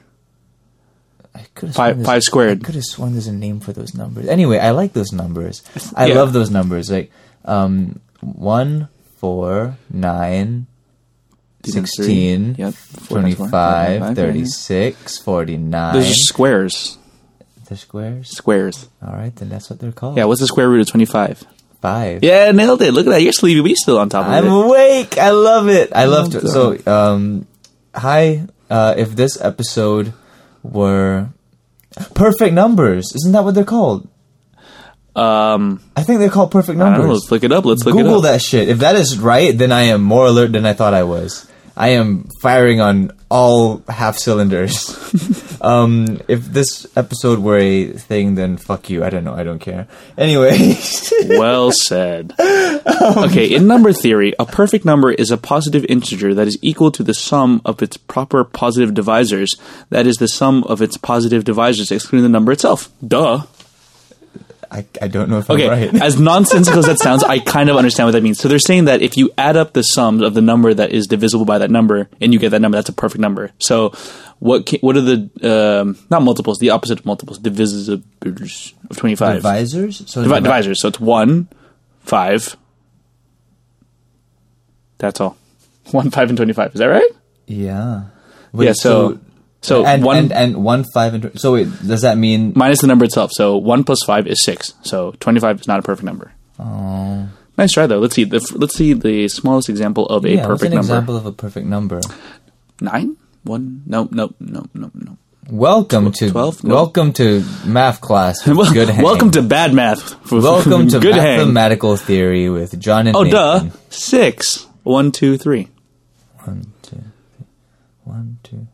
I 1.34 1.44
could've 1.54 1.74
five- 1.74 2.04
five 2.04 2.22
squared. 2.22 2.62
I 2.62 2.64
could 2.66 2.74
have 2.74 2.84
sworn 2.84 3.12
there's 3.12 3.26
a 3.26 3.32
name 3.32 3.60
for 3.60 3.72
those 3.72 3.94
numbers. 3.94 4.26
Anyway, 4.28 4.58
I 4.58 4.70
like 4.72 4.92
those 4.92 5.12
numbers. 5.12 5.62
I 5.96 6.06
Yeah. 6.06 6.14
love 6.16 6.32
those 6.32 6.50
numbers. 6.50 6.90
Like 6.90 7.10
um, 7.44 8.00
1, 8.20 8.88
4, 9.18 9.76
9, 9.90 10.66
Two 11.62 11.72
times 11.72 11.90
three. 11.96 12.04
16, 12.06 12.54
Yep. 12.58 12.74
Four 12.74 13.20
times 13.22 13.34
four. 13.34 13.48
25, 13.48 13.98
25, 13.98 14.16
36, 14.16 15.18
49. 15.18 15.94
Those 15.94 16.10
are 16.10 16.14
squares. 16.14 16.98
They're 17.66 17.78
squares? 17.78 18.30
Squares. 18.30 18.88
All 19.04 19.12
right, 19.14 19.34
then 19.36 19.48
that's 19.48 19.68
what 19.70 19.78
they're 19.80 19.92
called. 19.92 20.16
Yeah. 20.16 20.24
What's 20.24 20.40
the 20.40 20.46
square 20.46 20.68
root 20.68 20.80
of 20.80 20.88
twenty-five? 20.88 21.42
Five. 21.82 22.24
Yeah, 22.24 22.50
nailed 22.52 22.80
it. 22.82 22.92
Look 22.92 23.06
at 23.06 23.10
that. 23.10 23.22
You're 23.22 23.32
sleepy, 23.32 23.60
but 23.60 23.68
you're 23.68 23.76
still 23.76 23.98
on 23.98 24.08
top 24.08 24.26
of 24.26 24.32
it. 24.32 24.36
I'm 24.36 24.46
it. 24.46 24.66
awake. 24.66 25.18
I 25.18 25.30
love 25.30 25.68
it. 25.68 25.92
I 25.94 26.06
love. 26.06 26.32
Well 26.32 26.46
So, 26.46 26.78
um, 26.90 27.46
hi. 27.94 28.46
Uh, 28.70 28.94
if 28.96 29.14
this 29.14 29.40
episode 29.40 30.12
were 30.62 31.28
perfect 32.14 32.54
numbers, 32.54 33.12
isn't 33.14 33.32
that 33.32 33.44
what 33.44 33.54
they're 33.54 33.64
called? 33.64 34.08
Um, 35.14 35.80
I 35.96 36.02
think 36.02 36.18
they're 36.20 36.28
called 36.28 36.50
perfect 36.50 36.78
I 36.78 36.82
don't 36.84 36.92
know. 36.92 36.98
numbers. 36.98 37.20
Let's 37.22 37.30
look 37.30 37.44
it 37.44 37.52
up. 37.52 37.64
Let's 37.64 37.84
look 37.84 37.94
Google 37.96 38.14
it 38.14 38.16
up. 38.18 38.22
that 38.24 38.42
shit. 38.42 38.68
If 38.68 38.78
that 38.80 38.96
is 38.96 39.18
right, 39.18 39.56
then 39.56 39.72
I 39.72 39.82
am 39.84 40.02
more 40.02 40.26
alert 40.26 40.52
than 40.52 40.66
I 40.66 40.72
thought 40.72 40.94
I 40.94 41.04
was. 41.04 41.50
I 41.76 41.88
am 41.88 42.28
firing 42.40 42.80
on 42.80 43.12
all 43.30 43.82
half 43.88 44.16
cylinders. 44.16 45.58
um, 45.60 46.20
if 46.26 46.44
this 46.44 46.86
episode 46.96 47.40
were 47.40 47.58
a 47.58 47.88
thing, 47.88 48.34
then 48.34 48.56
fuck 48.56 48.88
you. 48.88 49.04
I 49.04 49.10
don't 49.10 49.24
know. 49.24 49.34
I 49.34 49.42
don't 49.42 49.58
care. 49.58 49.86
Anyway, 50.16 50.78
well 51.28 51.70
said. 51.72 52.34
okay, 52.38 53.46
in 53.46 53.66
number 53.66 53.92
theory, 53.92 54.32
a 54.38 54.46
perfect 54.46 54.84
number 54.84 55.12
is 55.12 55.30
a 55.30 55.36
positive 55.36 55.84
integer 55.86 56.32
that 56.34 56.46
is 56.46 56.58
equal 56.62 56.90
to 56.92 57.02
the 57.02 57.14
sum 57.14 57.60
of 57.64 57.82
its 57.82 57.96
proper 57.96 58.44
positive 58.44 58.94
divisors. 58.94 59.50
That 59.90 60.06
is 60.06 60.16
the 60.16 60.28
sum 60.28 60.64
of 60.64 60.80
its 60.80 60.96
positive 60.96 61.44
divisors, 61.44 61.92
excluding 61.92 62.22
the 62.22 62.28
number 62.28 62.52
itself. 62.52 62.90
Duh. 63.06 63.42
I, 64.70 64.84
I 65.00 65.08
don't 65.08 65.28
know 65.30 65.38
if 65.38 65.48
Okay, 65.50 65.64
I'm 65.68 65.92
right. 65.94 66.02
as 66.02 66.18
nonsensical 66.20 66.78
as 66.80 66.86
that 66.86 66.98
sounds, 66.98 67.22
I 67.24 67.38
kind 67.38 67.70
of 67.70 67.76
understand 67.76 68.06
what 68.06 68.12
that 68.12 68.22
means. 68.22 68.38
So 68.38 68.48
they're 68.48 68.58
saying 68.58 68.86
that 68.86 69.02
if 69.02 69.16
you 69.16 69.30
add 69.38 69.56
up 69.56 69.72
the 69.72 69.82
sums 69.82 70.22
of 70.22 70.34
the 70.34 70.40
number 70.42 70.72
that 70.74 70.90
is 70.92 71.06
divisible 71.06 71.44
by 71.44 71.58
that 71.58 71.70
number, 71.70 72.08
and 72.20 72.32
you 72.32 72.38
get 72.38 72.50
that 72.50 72.60
number, 72.60 72.76
that's 72.76 72.88
a 72.88 72.92
perfect 72.92 73.20
number. 73.20 73.52
So, 73.58 73.92
what 74.38 74.66
ca- 74.66 74.78
what 74.80 74.96
are 74.96 75.00
the 75.00 75.30
um, 75.82 75.98
not 76.10 76.22
multiples? 76.22 76.58
The 76.58 76.70
opposite 76.70 76.98
of 77.00 77.06
multiples, 77.06 77.38
divisors 77.38 77.88
of 77.88 78.96
twenty 78.96 79.14
five. 79.16 79.42
Divisors? 79.42 80.08
So 80.08 80.22
Divi- 80.22 80.34
divi- 80.34 80.46
divisors. 80.48 80.76
So 80.76 80.88
it's 80.88 81.00
one, 81.00 81.48
five. 82.00 82.56
That's 84.98 85.20
all. 85.20 85.36
One, 85.92 86.10
five, 86.10 86.28
and 86.30 86.36
twenty-five. 86.36 86.74
Is 86.74 86.78
that 86.80 86.86
right? 86.86 87.10
Yeah. 87.46 88.04
yeah. 88.54 88.72
So, 88.72 89.12
so, 89.12 89.20
and, 89.84 90.02
one 90.04 90.16
and 90.16 90.32
and 90.32 90.56
one 90.64 90.84
five 90.94 91.14
and 91.14 91.22
tw- 91.32 91.38
so 91.40 91.54
wait, 91.54 91.68
does 91.86 92.02
that 92.02 92.16
mean 92.18 92.52
minus 92.54 92.80
the 92.82 92.86
number 92.86 93.04
itself. 93.04 93.30
So 93.32 93.56
one 93.56 93.84
plus 93.84 94.02
five 94.04 94.26
is 94.26 94.42
six. 94.44 94.74
So 94.82 95.12
twenty-five 95.20 95.60
is 95.60 95.66
not 95.68 95.78
a 95.80 95.82
perfect 95.82 96.04
number. 96.04 96.32
oh 96.58 97.28
Nice 97.58 97.72
try 97.72 97.86
though. 97.86 97.98
Let's 97.98 98.14
see. 98.14 98.24
The, 98.24 98.40
let's 98.56 98.76
see 98.76 98.92
the 98.92 99.28
smallest 99.28 99.68
example 99.70 100.06
of 100.06 100.24
a 100.26 100.30
yeah, 100.30 100.36
what's 100.46 100.46
perfect 100.60 100.64
an 100.66 100.70
number. 100.76 100.80
example 100.92 101.16
of 101.16 101.24
a 101.26 101.32
perfect 101.32 101.66
number? 101.66 102.00
Nine. 102.82 103.16
One. 103.44 103.82
No. 103.86 104.08
No. 104.10 104.34
No. 104.40 104.66
No. 104.74 104.90
No. 104.94 105.16
Welcome 105.48 106.10
to 106.12 106.30
12? 106.30 106.64
No. 106.64 106.74
welcome 106.74 107.12
to 107.14 107.42
math 107.64 108.00
class. 108.00 108.44
Well, 108.48 108.70
good 108.72 108.88
hang. 108.90 109.04
welcome 109.04 109.30
to 109.30 109.42
bad 109.42 109.72
math. 109.72 110.30
welcome 110.32 110.88
to 110.88 110.98
good 110.98 111.14
hang. 111.14 111.38
mathematical 111.38 111.96
theory 111.96 112.50
with 112.50 112.78
John 112.80 113.06
and 113.06 113.16
Oh, 113.16 113.22
duh. 113.24 113.62
Nathan. 113.62 113.72
Six. 113.90 114.66
One, 114.82 115.12
two, 115.12 115.38
three. 115.38 115.68
One, 116.44 116.66
two, 116.82 116.96
three. 117.36 117.46
One, 118.04 118.38
two. 118.42 118.66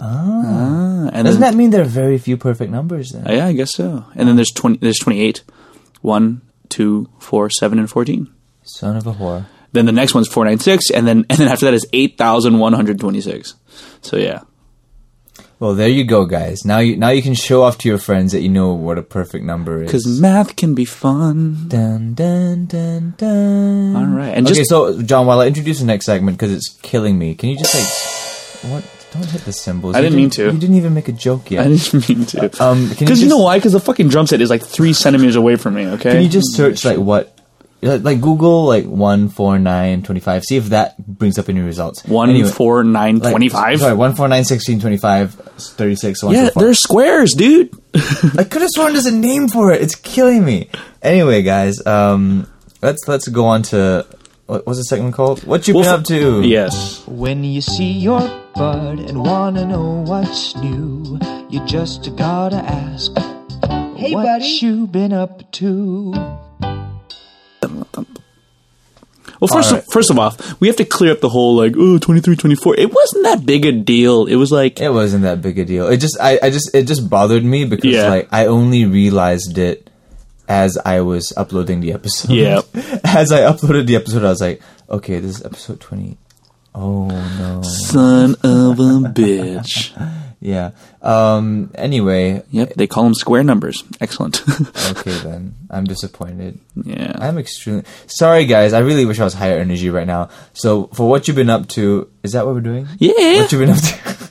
Ah, 0.00 1.08
and 1.12 1.26
Doesn't 1.26 1.40
then, 1.40 1.52
that 1.52 1.56
mean 1.56 1.70
there 1.70 1.82
are 1.82 1.84
very 1.84 2.18
few 2.18 2.36
perfect 2.36 2.70
numbers 2.70 3.10
then? 3.10 3.24
Yeah, 3.26 3.46
I 3.46 3.52
guess 3.52 3.74
so. 3.74 4.04
And 4.14 4.28
then 4.28 4.36
there's 4.36 4.52
twenty. 4.52 4.78
There's 4.78 4.98
twenty-eight. 4.98 5.42
One, 6.02 6.42
two, 6.68 7.08
four, 7.18 7.50
seven, 7.50 7.78
and 7.78 7.90
fourteen. 7.90 8.32
Son 8.62 8.96
of 8.96 9.06
a 9.06 9.12
whore. 9.14 9.46
Then 9.72 9.86
the 9.86 9.92
next 9.92 10.14
one's 10.14 10.28
four 10.28 10.44
nine 10.44 10.58
six, 10.60 10.90
and 10.90 11.06
then 11.06 11.26
and 11.28 11.38
then 11.38 11.48
after 11.48 11.66
that 11.66 11.74
is 11.74 11.86
eight 11.92 12.16
thousand 12.16 12.58
one 12.58 12.72
hundred 12.72 13.00
twenty-six. 13.00 13.54
So 14.00 14.16
yeah, 14.16 14.40
Well, 15.58 15.74
there 15.74 15.88
you 15.88 16.04
go, 16.04 16.24
guys. 16.24 16.64
Now 16.64 16.78
you 16.78 16.96
now 16.96 17.08
you 17.10 17.20
can 17.20 17.34
show 17.34 17.62
off 17.64 17.78
to 17.78 17.88
your 17.88 17.98
friends 17.98 18.32
that 18.32 18.40
you 18.40 18.48
know 18.48 18.72
what 18.72 18.96
a 18.98 19.02
perfect 19.02 19.44
number 19.44 19.82
is. 19.82 19.86
because 19.90 20.20
math 20.20 20.54
can 20.56 20.74
be 20.74 20.84
fun. 20.84 21.66
Dun, 21.68 22.14
dun, 22.14 22.66
dun, 22.66 23.14
dun. 23.18 23.96
All 23.96 24.06
right, 24.06 24.28
and 24.36 24.46
okay, 24.46 24.54
just 24.56 24.70
so 24.70 25.02
John, 25.02 25.26
while 25.26 25.40
I 25.40 25.48
introduce 25.48 25.80
the 25.80 25.86
next 25.86 26.06
segment 26.06 26.38
because 26.38 26.52
it's 26.52 26.68
killing 26.82 27.18
me, 27.18 27.34
can 27.34 27.48
you 27.50 27.58
just 27.58 27.74
like 27.74 28.72
what? 28.72 28.84
Don't 29.12 29.24
hit 29.24 29.42
the 29.42 29.52
cymbals. 29.52 29.94
I 29.94 30.00
You 30.00 30.04
didn't 30.04 30.16
mean 30.16 30.30
to. 30.30 30.44
You 30.46 30.58
didn't 30.58 30.76
even 30.76 30.92
make 30.94 31.08
a 31.08 31.12
joke 31.12 31.50
yet. 31.50 31.66
I 31.66 31.68
didn't 31.70 32.08
mean 32.08 32.26
to. 32.26 32.44
Um, 32.62 32.88
can 32.88 32.98
Because 32.98 33.22
you, 33.22 33.28
know 33.28 33.38
why? 33.38 33.56
Because 33.58 33.72
the 33.72 33.80
fucking 33.80 34.08
drum 34.08 34.26
set 34.26 34.40
is 34.40 34.50
like 34.50 34.62
three 34.62 34.92
centimeters 34.92 35.36
away 35.36 35.56
from 35.56 35.74
me. 35.74 35.86
Okay. 35.86 36.12
Can 36.12 36.22
you 36.22 36.28
just 36.28 36.54
search 36.54 36.84
like 36.84 36.98
what? 36.98 37.34
Like 37.80 38.02
like 38.02 38.20
Google 38.20 38.64
like 38.66 38.86
one 38.86 39.28
four 39.28 39.56
nine 39.58 40.02
twenty 40.02 40.20
five. 40.20 40.42
See 40.42 40.56
if 40.56 40.70
that 40.70 40.98
brings 40.98 41.38
up 41.38 41.48
any 41.48 41.60
results. 41.60 42.04
one 42.04 42.28
Anyway, 42.28 42.50
four 42.50 42.82
nine 42.82 43.20
like, 43.20 43.30
twenty-five? 43.30 43.78
Sorry, 43.78 43.94
one 43.94 44.16
four 44.16 44.26
nine 44.26 44.44
sixteen 44.44 44.80
twenty 44.80 44.96
five 44.96 45.32
thirty 45.34 45.94
six. 45.94 46.20
Yeah, 46.24 46.50
they're 46.56 46.74
squares, 46.74 47.34
dude. 47.34 47.70
I 47.94 48.44
could 48.44 48.62
have 48.62 48.70
sworn 48.72 48.94
there's 48.94 49.06
a 49.06 49.14
name 49.14 49.46
for 49.48 49.70
it. 49.72 49.80
It's 49.80 49.94
killing 49.94 50.44
me. 50.44 50.70
Anyway, 51.02 51.42
guys, 51.42 51.86
um, 51.86 52.50
let's 52.82 53.06
let's 53.06 53.28
go 53.28 53.44
on 53.46 53.62
to 53.70 54.04
what 54.46 54.66
was 54.66 54.78
the 54.78 54.84
segment 54.84 55.14
called? 55.14 55.44
What 55.44 55.68
you 55.68 55.74
been 55.74 55.82
Well, 55.82 55.94
up 56.00 56.04
to? 56.06 56.42
Yes. 56.42 57.06
When 57.06 57.44
you 57.44 57.60
see 57.60 57.92
your 57.92 58.28
bud 58.58 58.98
and 58.98 59.22
wanna 59.22 59.64
know 59.64 60.02
what's 60.04 60.56
new, 60.56 61.18
you 61.48 61.64
just 61.64 62.14
gotta 62.16 62.56
ask. 62.56 63.16
Hey, 63.96 64.12
what 64.12 64.24
buddy. 64.24 64.58
you 64.60 64.86
been 64.88 65.12
up 65.12 65.50
to? 65.52 66.12
Well, 69.40 69.46
first, 69.46 69.68
Alright. 69.70 69.86
of, 69.86 69.92
first 69.92 70.10
of 70.10 70.18
all, 70.18 70.34
we 70.58 70.66
have 70.66 70.76
to 70.78 70.84
clear 70.84 71.12
up 71.12 71.20
the 71.20 71.28
whole 71.28 71.54
like, 71.54 71.74
oh, 71.76 71.98
23, 71.98 72.34
24. 72.34 72.74
It 72.76 72.92
wasn't 72.92 73.22
that 73.22 73.46
big 73.46 73.64
a 73.64 73.70
deal. 73.70 74.26
It 74.26 74.34
was 74.34 74.50
like, 74.50 74.80
It 74.80 74.90
wasn't 74.90 75.22
that 75.22 75.40
big 75.40 75.60
a 75.60 75.64
deal. 75.64 75.86
It 75.86 75.98
just 75.98 76.18
I, 76.20 76.40
I 76.42 76.50
just 76.50 76.74
it 76.74 76.88
just 76.88 77.08
bothered 77.08 77.44
me 77.44 77.64
because 77.64 77.92
Yeah. 77.92 78.08
like 78.08 78.28
I 78.32 78.46
only 78.46 78.84
realized 78.84 79.56
it 79.56 79.90
as 80.48 80.76
I 80.84 81.02
was 81.02 81.32
uploading 81.36 81.78
the 81.78 81.92
episode. 81.92 82.32
Yeah. 82.32 82.62
as 83.04 83.30
I 83.30 83.42
uploaded 83.42 83.86
the 83.86 83.94
episode, 83.94 84.24
I 84.24 84.30
was 84.30 84.40
like, 84.40 84.60
okay, 84.90 85.20
this 85.20 85.38
is 85.38 85.44
episode 85.44 85.78
twenty. 85.78 86.16
Oh 86.74 87.08
no. 87.08 87.62
son 87.62 88.34
of 88.42 88.78
a 88.80 89.08
bitch. 89.08 89.92
Yeah. 90.40 90.70
Um. 91.02 91.72
Anyway. 91.74 92.44
Yep, 92.52 92.74
they 92.74 92.86
call 92.86 93.02
them 93.02 93.14
square 93.14 93.42
numbers. 93.42 93.82
Excellent. 94.00 94.40
Okay 94.90 95.10
then. 95.18 95.56
I'm 95.68 95.82
disappointed. 95.84 96.60
yeah. 96.76 97.12
I'm 97.16 97.38
extremely 97.38 97.82
sorry, 98.06 98.46
guys. 98.46 98.72
I 98.72 98.78
really 98.78 99.04
wish 99.04 99.18
I 99.18 99.24
was 99.24 99.34
higher 99.34 99.58
energy 99.58 99.90
right 99.90 100.06
now. 100.06 100.28
So 100.52 100.86
for 100.94 101.08
what 101.08 101.26
you've 101.26 101.36
been 101.36 101.50
up 101.50 101.68
to, 101.70 102.08
is 102.22 102.32
that 102.32 102.46
what 102.46 102.54
we're 102.54 102.60
doing? 102.60 102.86
Yeah. 102.98 103.40
What 103.40 103.50
you've 103.50 103.60
been 103.60 103.70
up 103.70 103.78
to? 103.82 104.30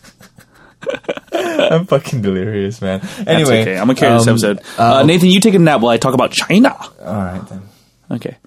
I'm 1.74 1.86
fucking 1.86 2.22
delirious, 2.22 2.82
man. 2.82 3.02
Anyway, 3.28 3.62
okay. 3.64 3.78
I'm 3.78 3.88
gonna 3.88 3.96
carry 3.96 4.14
this 4.18 4.28
um, 4.28 4.34
episode. 4.36 4.62
Uh, 4.78 5.04
Nathan, 5.04 5.30
you 5.30 5.42
take 5.42 5.56
a 5.56 5.60
nap 5.60 5.82
while 5.82 5.92
I 5.92 5.98
talk 5.98 6.14
about 6.14 6.32
China. 6.32 6.74
All 7.02 7.16
right 7.16 7.46
then. 7.50 7.62
Okay. 8.12 8.38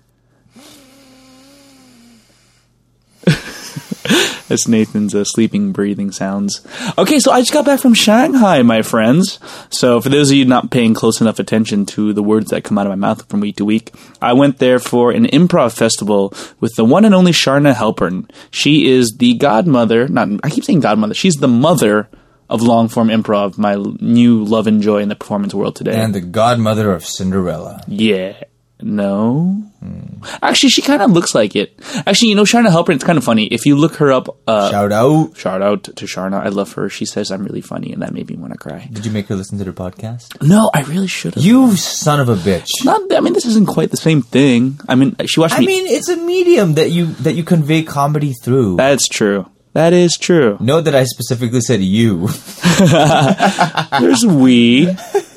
That's 4.48 4.66
Nathan's 4.66 5.14
uh, 5.14 5.24
sleeping, 5.24 5.72
breathing 5.72 6.10
sounds. 6.10 6.66
Okay, 6.96 7.20
so 7.20 7.30
I 7.32 7.40
just 7.40 7.52
got 7.52 7.66
back 7.66 7.80
from 7.80 7.94
Shanghai, 7.94 8.62
my 8.62 8.82
friends. 8.82 9.38
So, 9.70 10.00
for 10.00 10.08
those 10.08 10.30
of 10.30 10.36
you 10.36 10.44
not 10.44 10.70
paying 10.70 10.94
close 10.94 11.20
enough 11.20 11.38
attention 11.38 11.86
to 11.86 12.12
the 12.12 12.22
words 12.22 12.50
that 12.50 12.64
come 12.64 12.78
out 12.78 12.86
of 12.86 12.90
my 12.90 12.96
mouth 12.96 13.28
from 13.28 13.40
week 13.40 13.56
to 13.56 13.64
week, 13.64 13.92
I 14.20 14.32
went 14.32 14.58
there 14.58 14.78
for 14.78 15.10
an 15.10 15.26
improv 15.26 15.76
festival 15.76 16.32
with 16.60 16.74
the 16.76 16.84
one 16.84 17.04
and 17.04 17.14
only 17.14 17.32
Charna 17.32 17.74
Halpern. 17.74 18.30
She 18.50 18.90
is 18.90 19.16
the 19.18 19.34
godmother, 19.34 20.08
not, 20.08 20.28
I 20.42 20.50
keep 20.50 20.64
saying 20.64 20.80
godmother, 20.80 21.14
she's 21.14 21.36
the 21.36 21.48
mother 21.48 22.08
of 22.48 22.62
long 22.62 22.88
form 22.88 23.08
improv, 23.08 23.56
my 23.58 23.76
new 24.00 24.44
love 24.44 24.66
and 24.66 24.82
joy 24.82 24.98
in 24.98 25.08
the 25.08 25.16
performance 25.16 25.54
world 25.54 25.76
today. 25.76 25.94
And 25.94 26.14
the 26.14 26.20
godmother 26.20 26.92
of 26.92 27.04
Cinderella. 27.04 27.82
Yeah. 27.86 28.42
No. 28.82 29.62
Actually, 30.42 30.68
she 30.68 30.82
kind 30.82 31.00
of 31.00 31.10
looks 31.10 31.34
like 31.34 31.56
it. 31.56 31.78
Actually, 32.06 32.28
you 32.28 32.34
know, 32.34 32.42
Charna 32.44 32.68
Halpern, 32.68 32.94
it's 32.96 33.04
kind 33.04 33.16
of 33.16 33.24
funny. 33.24 33.46
If 33.46 33.64
you 33.64 33.76
look 33.76 33.94
her 33.96 34.12
up, 34.12 34.28
uh, 34.46 34.70
Shout 34.70 34.92
out. 34.92 35.36
shout 35.36 35.62
out 35.62 35.84
to 35.84 36.04
Charna. 36.04 36.34
I 36.44 36.48
love 36.50 36.72
her. 36.74 36.90
She 36.90 37.06
says 37.06 37.30
I'm 37.30 37.42
really 37.44 37.62
funny, 37.62 37.92
and 37.92 38.02
that 38.02 38.12
made 38.12 38.28
me 38.28 38.36
want 38.36 38.52
to 38.52 38.58
cry. 38.58 38.88
Did 38.92 39.06
you 39.06 39.10
make 39.12 39.28
her 39.28 39.36
listen 39.36 39.56
to 39.58 39.64
their 39.64 39.72
podcast? 39.72 40.46
No, 40.46 40.70
I 40.74 40.82
really 40.82 41.06
should 41.06 41.34
have. 41.34 41.42
You 41.44 41.74
son 41.76 42.20
of 42.20 42.28
a 42.28 42.36
bitch. 42.36 42.68
Not, 42.84 43.10
I 43.14 43.20
mean, 43.20 43.32
this 43.32 43.46
isn't 43.46 43.66
quite 43.68 43.90
the 43.90 43.96
same 43.96 44.20
thing. 44.20 44.78
I 44.88 44.94
mean, 44.94 45.16
she 45.26 45.40
watched 45.40 45.54
I 45.56 45.60
me. 45.60 45.66
mean, 45.66 45.86
it's 45.86 46.08
a 46.10 46.16
medium 46.16 46.74
that 46.74 46.90
you 46.90 47.06
that 47.24 47.32
you 47.34 47.42
convey 47.44 47.82
comedy 47.82 48.34
through. 48.34 48.76
That's 48.76 49.08
true. 49.08 49.46
That 49.72 49.92
is 49.92 50.18
true. 50.18 50.56
Note 50.60 50.82
that 50.82 50.96
I 50.96 51.04
specifically 51.04 51.60
said 51.60 51.80
you. 51.80 52.26
There's 54.00 54.26
we. 54.26 54.88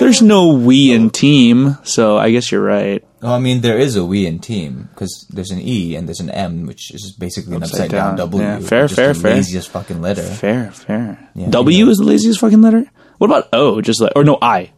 There's 0.00 0.22
no 0.22 0.54
we 0.54 0.92
in 0.92 1.10
team, 1.10 1.76
so 1.82 2.16
I 2.16 2.30
guess 2.30 2.50
you're 2.50 2.62
right. 2.62 3.04
Oh, 3.20 3.34
I 3.34 3.38
mean, 3.40 3.62
there 3.62 3.78
is 3.78 3.96
a 3.96 4.04
we 4.04 4.26
in 4.26 4.38
team 4.38 4.88
because 4.92 5.26
there's 5.30 5.50
an 5.50 5.60
E 5.60 5.96
and 5.96 6.06
there's 6.06 6.20
an 6.20 6.30
M, 6.30 6.66
which 6.66 6.92
is 6.94 7.12
basically 7.18 7.56
an 7.56 7.62
Upside 7.64 7.80
upside 7.80 7.90
down, 7.90 8.16
down. 8.16 8.30
W. 8.30 8.42
Yeah, 8.42 8.60
fair, 8.60 8.86
just 8.86 8.94
fair, 8.94 9.12
the 9.12 9.20
fair. 9.20 9.34
Laziest 9.34 9.68
fucking 9.70 10.00
letter. 10.00 10.22
Fair, 10.22 10.70
fair. 10.70 11.30
Yeah, 11.34 11.50
w 11.50 11.84
yeah. 11.84 11.90
is 11.90 11.98
the 11.98 12.04
laziest 12.04 12.40
fucking 12.40 12.62
letter. 12.62 12.84
What 13.18 13.26
about 13.26 13.48
O? 13.52 13.80
Just 13.80 14.00
like 14.00 14.12
or 14.14 14.24
no 14.24 14.38
I? 14.40 14.70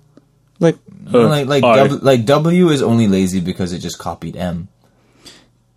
Like 0.58 0.76
uh, 1.12 1.28
like 1.28 1.46
like 1.46 1.62
R. 1.62 1.76
w, 1.76 2.00
like 2.00 2.24
W 2.24 2.68
is 2.68 2.82
only 2.82 3.08
lazy 3.08 3.40
because 3.40 3.72
it 3.72 3.78
just 3.78 3.98
copied 3.98 4.36
M. 4.36 4.68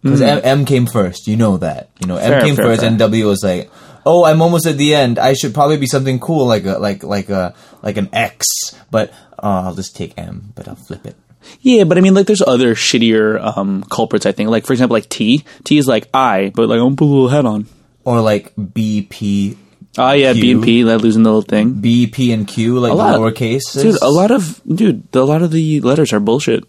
Because 0.01 0.21
M, 0.21 0.41
M 0.43 0.65
came 0.65 0.85
first, 0.85 1.27
you 1.27 1.37
know 1.37 1.57
that. 1.57 1.89
You 2.01 2.07
know, 2.07 2.17
M. 2.17 2.29
Fair, 2.29 2.41
came 2.41 2.55
fair, 2.55 2.65
first, 2.65 2.81
fair. 2.81 2.89
and 2.89 2.99
W 2.99 3.25
was 3.25 3.41
like, 3.41 3.71
"Oh, 4.05 4.25
I'm 4.25 4.41
almost 4.41 4.67
at 4.67 4.77
the 4.77 4.95
end. 4.95 5.17
I 5.17 5.33
should 5.33 5.53
probably 5.53 5.77
be 5.77 5.87
something 5.87 6.19
cool, 6.19 6.45
like 6.45 6.65
a 6.65 6.77
like 6.77 7.03
like 7.03 7.29
a 7.29 7.55
like 7.81 7.95
an 7.95 8.09
X." 8.11 8.45
But 8.91 9.13
uh, 9.43 9.63
I'll 9.65 9.75
just 9.75 9.95
take 9.95 10.13
M, 10.17 10.53
but 10.55 10.67
I'll 10.67 10.75
flip 10.75 11.05
it. 11.05 11.15
Yeah, 11.59 11.83
but 11.83 11.97
I 11.97 12.01
mean, 12.01 12.13
like, 12.13 12.25
there's 12.25 12.41
other 12.41 12.73
shittier 12.73 13.37
um, 13.57 13.83
culprits. 13.91 14.25
I 14.25 14.31
think, 14.31 14.49
like 14.49 14.65
for 14.65 14.71
example, 14.73 14.95
like 14.95 15.09
T. 15.09 15.43
T 15.65 15.77
is 15.77 15.87
like 15.87 16.07
I, 16.13 16.51
but 16.55 16.69
like 16.69 16.77
I'm 16.77 16.85
gonna 16.85 16.95
put 16.95 17.05
a 17.05 17.13
little 17.13 17.27
head 17.27 17.45
on. 17.45 17.67
Or 18.05 18.21
like 18.21 18.53
B 18.73 19.05
P 19.09 19.57
Ah, 19.97 20.13
yeah. 20.13 20.33
B 20.33 20.51
and 20.51 20.63
P, 20.63 20.83
like 20.83 21.01
losing 21.01 21.23
the 21.23 21.29
little 21.29 21.41
thing. 21.43 21.73
B 21.73 22.07
P 22.07 22.31
and 22.31 22.47
Q, 22.47 22.79
like 22.79 22.91
A 22.91 22.95
lot, 22.95 23.19
lowercase. 23.19 23.73
dude. 23.73 24.01
A 24.01 24.09
lot 24.09 24.31
of 24.31 24.61
dude, 24.65 25.07
a 25.13 25.23
lot 25.23 25.41
of 25.41 25.51
the 25.51 25.81
letters 25.81 26.13
are 26.13 26.19
bullshit. 26.19 26.63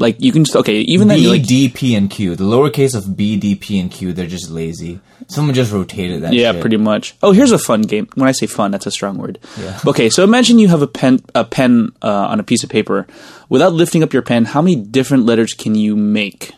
Like 0.00 0.20
you 0.20 0.30
can 0.30 0.44
just 0.44 0.56
okay, 0.56 0.78
even 0.82 1.08
then 1.08 1.18
B, 1.18 1.28
like 1.28 1.42
D, 1.42 1.68
P, 1.68 1.96
and 1.96 2.08
Q. 2.08 2.36
The 2.36 2.44
lowercase 2.44 2.94
of 2.94 3.16
B, 3.16 3.36
D, 3.36 3.56
P, 3.56 3.80
and 3.80 3.90
Q, 3.90 4.12
they're 4.12 4.28
just 4.28 4.48
lazy. 4.48 5.00
Someone 5.26 5.56
just 5.56 5.72
rotated 5.72 6.22
that. 6.22 6.32
Yeah, 6.32 6.52
shit. 6.52 6.60
pretty 6.60 6.76
much. 6.76 7.16
Oh, 7.20 7.32
here's 7.32 7.50
a 7.50 7.58
fun 7.58 7.82
game. 7.82 8.08
When 8.14 8.28
I 8.28 8.32
say 8.32 8.46
fun, 8.46 8.70
that's 8.70 8.86
a 8.86 8.92
strong 8.92 9.18
word. 9.18 9.40
Yeah. 9.58 9.80
Okay, 9.84 10.08
so 10.08 10.22
imagine 10.22 10.60
you 10.60 10.68
have 10.68 10.82
a 10.82 10.86
pen, 10.86 11.18
a 11.34 11.44
pen 11.44 11.90
uh, 12.00 12.28
on 12.28 12.38
a 12.38 12.44
piece 12.44 12.62
of 12.62 12.70
paper. 12.70 13.08
Without 13.48 13.72
lifting 13.72 14.04
up 14.04 14.12
your 14.12 14.22
pen, 14.22 14.44
how 14.44 14.62
many 14.62 14.76
different 14.76 15.26
letters 15.26 15.52
can 15.52 15.74
you 15.74 15.96
make? 15.96 16.52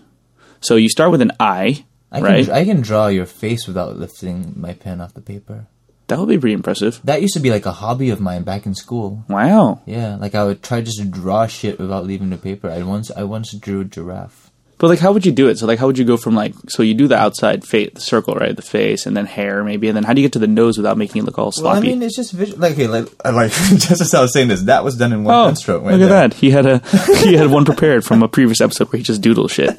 So 0.61 0.77
you 0.77 0.91
start 0.91 1.11
with 1.11 1.23
an 1.23 1.33
I, 1.41 1.87
I 2.13 2.17
can, 2.17 2.25
right? 2.25 2.49
I 2.51 2.65
can 2.67 2.83
draw 2.83 3.07
your 3.07 3.25
face 3.25 3.67
without 3.67 3.97
lifting 3.97 4.53
my 4.55 4.75
pen 4.75 5.01
off 5.01 5.15
the 5.15 5.23
paper. 5.23 5.67
That 6.11 6.19
would 6.19 6.29
be 6.29 6.39
pretty 6.39 6.55
impressive. 6.55 7.01
That 7.05 7.23
used 7.23 7.35
to 7.35 7.41
be 7.41 7.51
like 7.51 7.67
a 7.67 7.73
hobby 7.73 8.11
of 8.11 8.21
mine 8.21 8.43
back 8.43 8.67
in 8.67 8.75
school. 8.75 9.25
Wow. 9.29 9.81
Yeah, 9.87 10.17
like 10.17 10.35
I 10.35 10.45
would 10.45 10.61
try 10.61 10.81
just 10.81 10.99
to 10.99 11.05
draw 11.05 11.47
shit 11.47 11.79
without 11.79 12.05
leaving 12.05 12.31
the 12.31 12.37
paper. 12.37 12.69
I 12.69 12.83
once 12.83 13.13
I 13.13 13.23
once 13.23 13.53
drew 13.53 13.83
a 13.83 13.85
giraffe. 13.85 14.51
But 14.79 14.89
like, 14.89 14.99
how 14.99 15.13
would 15.13 15.25
you 15.25 15.31
do 15.31 15.49
it? 15.49 15.59
So 15.59 15.67
like, 15.67 15.79
how 15.79 15.87
would 15.87 15.99
you 15.99 16.05
go 16.05 16.17
from 16.17 16.35
like, 16.35 16.55
so 16.69 16.83
you 16.83 16.95
do 16.95 17.07
the 17.07 17.17
outside 17.17 17.65
face, 17.65 17.93
the 17.95 18.01
circle, 18.01 18.35
right? 18.35 18.57
The 18.57 18.63
face, 18.63 19.07
and 19.07 19.17
then 19.17 19.27
hair, 19.27 19.63
maybe, 19.63 19.87
and 19.89 19.97
then 19.97 20.05
how 20.05 20.15
do 20.15 20.21
you 20.21 20.27
get 20.27 20.33
to 20.33 20.39
the 20.41 20.49
nose 20.49 20.79
without 20.79 20.97
making 20.97 21.23
it 21.23 21.27
look 21.27 21.39
all 21.39 21.53
sloppy? 21.53 21.75
Well, 21.75 21.77
I 21.77 21.81
mean, 21.81 22.03
it's 22.03 22.17
just 22.17 22.33
visual. 22.33 22.59
Like, 22.59 22.73
okay, 22.73 22.89
like, 22.89 23.25
like 23.25 23.53
just 23.53 24.01
as 24.01 24.13
I 24.13 24.23
was 24.23 24.33
saying 24.33 24.49
this, 24.49 24.63
that 24.63 24.83
was 24.83 24.97
done 24.97 25.13
in 25.13 25.23
one 25.23 25.35
oh, 25.51 25.55
stroke. 25.55 25.85
right 25.85 25.93
look 25.93 26.01
at 26.01 26.09
there. 26.09 26.29
that! 26.29 26.35
He 26.35 26.51
had 26.51 26.67
a 26.67 26.79
he 27.19 27.35
had 27.35 27.51
one 27.53 27.65
prepared 27.65 28.05
from 28.05 28.23
a 28.23 28.29
previous 28.29 28.61
episode 28.61 28.91
where 28.91 28.99
he 28.99 29.05
just 29.05 29.21
doodled 29.21 29.51
shit. 29.51 29.79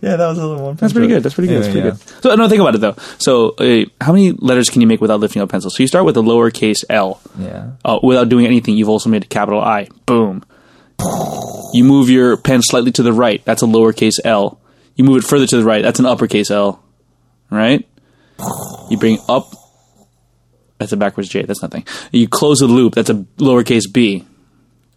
Yeah, 0.00 0.16
that 0.16 0.28
was 0.28 0.38
a 0.38 0.46
little 0.46 0.64
one. 0.64 0.76
That's 0.76 0.92
pretty 0.92 1.08
good. 1.08 1.22
That's 1.22 1.34
pretty 1.34 1.48
good. 1.48 1.62
That's 1.62 1.72
pretty 1.72 1.90
good. 1.90 2.22
So 2.22 2.34
no, 2.34 2.48
think 2.48 2.60
about 2.60 2.74
it 2.74 2.80
though. 2.80 2.96
So 3.18 3.50
uh, 3.50 3.84
how 4.00 4.12
many 4.12 4.32
letters 4.32 4.70
can 4.70 4.80
you 4.80 4.86
make 4.86 5.00
without 5.00 5.20
lifting 5.20 5.42
up 5.42 5.50
a 5.50 5.52
pencil? 5.52 5.70
So 5.70 5.82
you 5.82 5.86
start 5.86 6.06
with 6.06 6.16
a 6.16 6.22
lowercase 6.22 6.84
L. 6.88 7.20
Yeah. 7.38 7.72
Uh, 7.84 8.00
without 8.02 8.28
doing 8.30 8.46
anything, 8.46 8.76
you've 8.76 8.88
also 8.88 9.10
made 9.10 9.24
a 9.24 9.26
capital 9.26 9.60
I. 9.60 9.88
Boom. 10.06 10.42
You 11.72 11.84
move 11.84 12.08
your 12.08 12.36
pen 12.36 12.62
slightly 12.62 12.92
to 12.92 13.02
the 13.02 13.12
right. 13.12 13.44
That's 13.44 13.62
a 13.62 13.66
lowercase 13.66 14.18
L. 14.24 14.60
You 14.96 15.04
move 15.04 15.24
it 15.24 15.26
further 15.26 15.46
to 15.46 15.56
the 15.58 15.64
right. 15.64 15.82
That's 15.82 16.00
an 16.00 16.06
uppercase 16.06 16.50
L. 16.50 16.82
Right? 17.50 17.86
You 18.90 18.96
bring 18.98 19.18
up. 19.28 19.52
That's 20.78 20.92
a 20.92 20.96
backwards 20.96 21.28
J. 21.28 21.42
That's 21.42 21.60
nothing. 21.60 21.84
You 22.10 22.26
close 22.26 22.60
the 22.60 22.66
loop. 22.66 22.94
That's 22.94 23.10
a 23.10 23.14
lowercase 23.14 23.92
B 23.92 24.24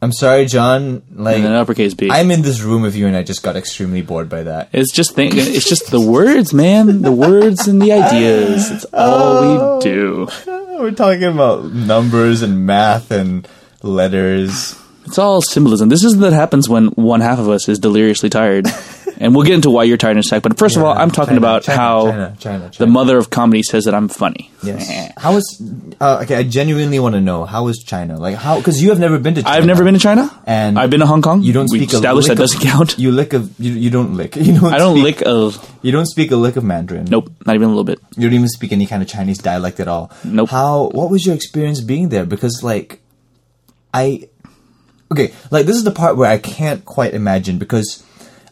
I'm 0.03 0.11
sorry, 0.11 0.45
John. 0.45 1.01
Like, 1.13 1.37
and 1.37 1.45
an 1.45 1.53
uppercase 1.53 1.93
B. 1.93 2.09
I'm 2.11 2.29
in 2.29 2.41
this 2.41 2.61
room 2.61 2.81
with 2.81 2.93
you, 2.93 3.07
and 3.07 3.15
I 3.15 3.23
just 3.23 3.41
got 3.41 3.55
extremely 3.55 4.01
bored 4.01 4.27
by 4.27 4.43
that. 4.43 4.67
It's 4.73 4.91
just 4.91 5.15
think, 5.15 5.33
it's 5.35 5.67
just 5.67 5.91
the 5.91 6.01
words, 6.01 6.53
man. 6.53 7.01
The 7.01 7.11
words 7.11 7.69
and 7.69 7.81
the 7.81 7.93
ideas. 7.93 8.69
It's 8.69 8.85
all 8.93 9.41
we 9.41 9.57
oh. 9.61 9.81
do. 9.81 10.27
We're 10.77 10.91
talking 10.91 11.23
about 11.23 11.71
numbers 11.71 12.41
and 12.41 12.65
math 12.65 13.11
and 13.11 13.47
letters. 13.81 14.77
It's 15.05 15.17
all 15.17 15.41
symbolism. 15.41 15.87
This 15.87 16.03
is 16.03 16.17
what 16.17 16.33
happens 16.33 16.67
when 16.67 16.87
one 16.87 17.21
half 17.21 17.39
of 17.39 17.47
us 17.47 17.69
is 17.69 17.79
deliriously 17.79 18.29
tired. 18.29 18.67
and 19.19 19.35
we'll 19.35 19.45
get 19.45 19.55
into 19.55 19.69
why 19.69 19.83
you're 19.83 19.97
tired 19.97 20.13
in 20.13 20.17
a 20.19 20.23
sec. 20.23 20.43
But 20.43 20.57
first 20.57 20.77
of 20.77 20.83
all, 20.83 20.93
I'm 20.93 21.11
talking 21.11 21.31
China, 21.35 21.37
about 21.37 21.63
China, 21.63 21.77
how 21.79 22.33
China, 22.39 22.71
the 22.77 22.87
mother 22.87 23.17
of 23.17 23.29
comedy 23.29 23.63
says 23.63 23.85
that 23.85 23.93
I'm 23.95 24.07
funny. 24.09 24.51
Yes. 24.63 25.11
How 25.17 25.35
is? 25.35 25.61
Uh, 25.99 26.21
okay, 26.23 26.35
I 26.35 26.43
genuinely 26.43 26.99
want 26.99 27.15
to 27.15 27.21
know 27.21 27.45
how 27.45 27.67
is 27.67 27.83
China? 27.85 28.17
Like 28.19 28.35
how? 28.35 28.57
Because 28.57 28.81
you 28.81 28.89
have 28.89 28.99
never 28.99 29.19
been 29.19 29.35
to. 29.35 29.43
China. 29.43 29.55
I've 29.57 29.65
never 29.65 29.83
been 29.83 29.93
to 29.93 29.99
China, 29.99 30.29
And 30.45 30.79
I've 30.79 30.89
been 30.89 30.99
to 31.01 31.05
Hong 31.05 31.21
Kong. 31.21 31.41
You 31.43 31.53
don't 31.53 31.69
We 31.71 31.79
speak. 31.79 31.93
a 31.93 31.95
established 31.97 32.27
that 32.29 32.37
doesn't 32.37 32.61
count. 32.61 32.97
You 33.03 33.11
lick 33.11 33.33
of. 33.33 33.59
You, 33.59 33.73
you 33.73 33.89
don't 33.89 34.15
lick. 34.15 34.35
You 34.43 34.59
don't. 34.59 34.73
I 34.73 34.77
don't 34.77 34.97
speak, 34.97 35.19
lick 35.19 35.27
a. 35.27 35.51
You 35.81 35.91
don't 35.91 36.05
speak 36.05 36.31
a 36.31 36.35
lick 36.35 36.55
of 36.55 36.63
Mandarin. 36.63 37.05
Nope, 37.05 37.31
not 37.45 37.55
even 37.55 37.65
a 37.65 37.69
little 37.69 37.83
bit. 37.83 37.99
You 38.15 38.23
don't 38.23 38.33
even 38.35 38.47
speak 38.47 38.71
any 38.71 38.85
kind 38.85 39.01
of 39.01 39.09
Chinese 39.09 39.37
dialect 39.39 39.79
at 39.79 39.87
all. 39.87 40.11
Nope. 40.23 40.49
How? 40.49 40.89
What 40.89 41.09
was 41.09 41.25
your 41.25 41.35
experience 41.35 41.81
being 41.81 42.09
there? 42.09 42.25
Because 42.25 42.61
like, 42.63 43.01
I. 43.93 44.29
Okay, 45.11 45.33
like 45.51 45.65
this 45.65 45.75
is 45.75 45.83
the 45.83 45.91
part 45.91 46.17
where 46.17 46.31
I 46.31 46.37
can't 46.37 46.83
quite 46.85 47.13
imagine 47.13 47.57
because. 47.59 48.03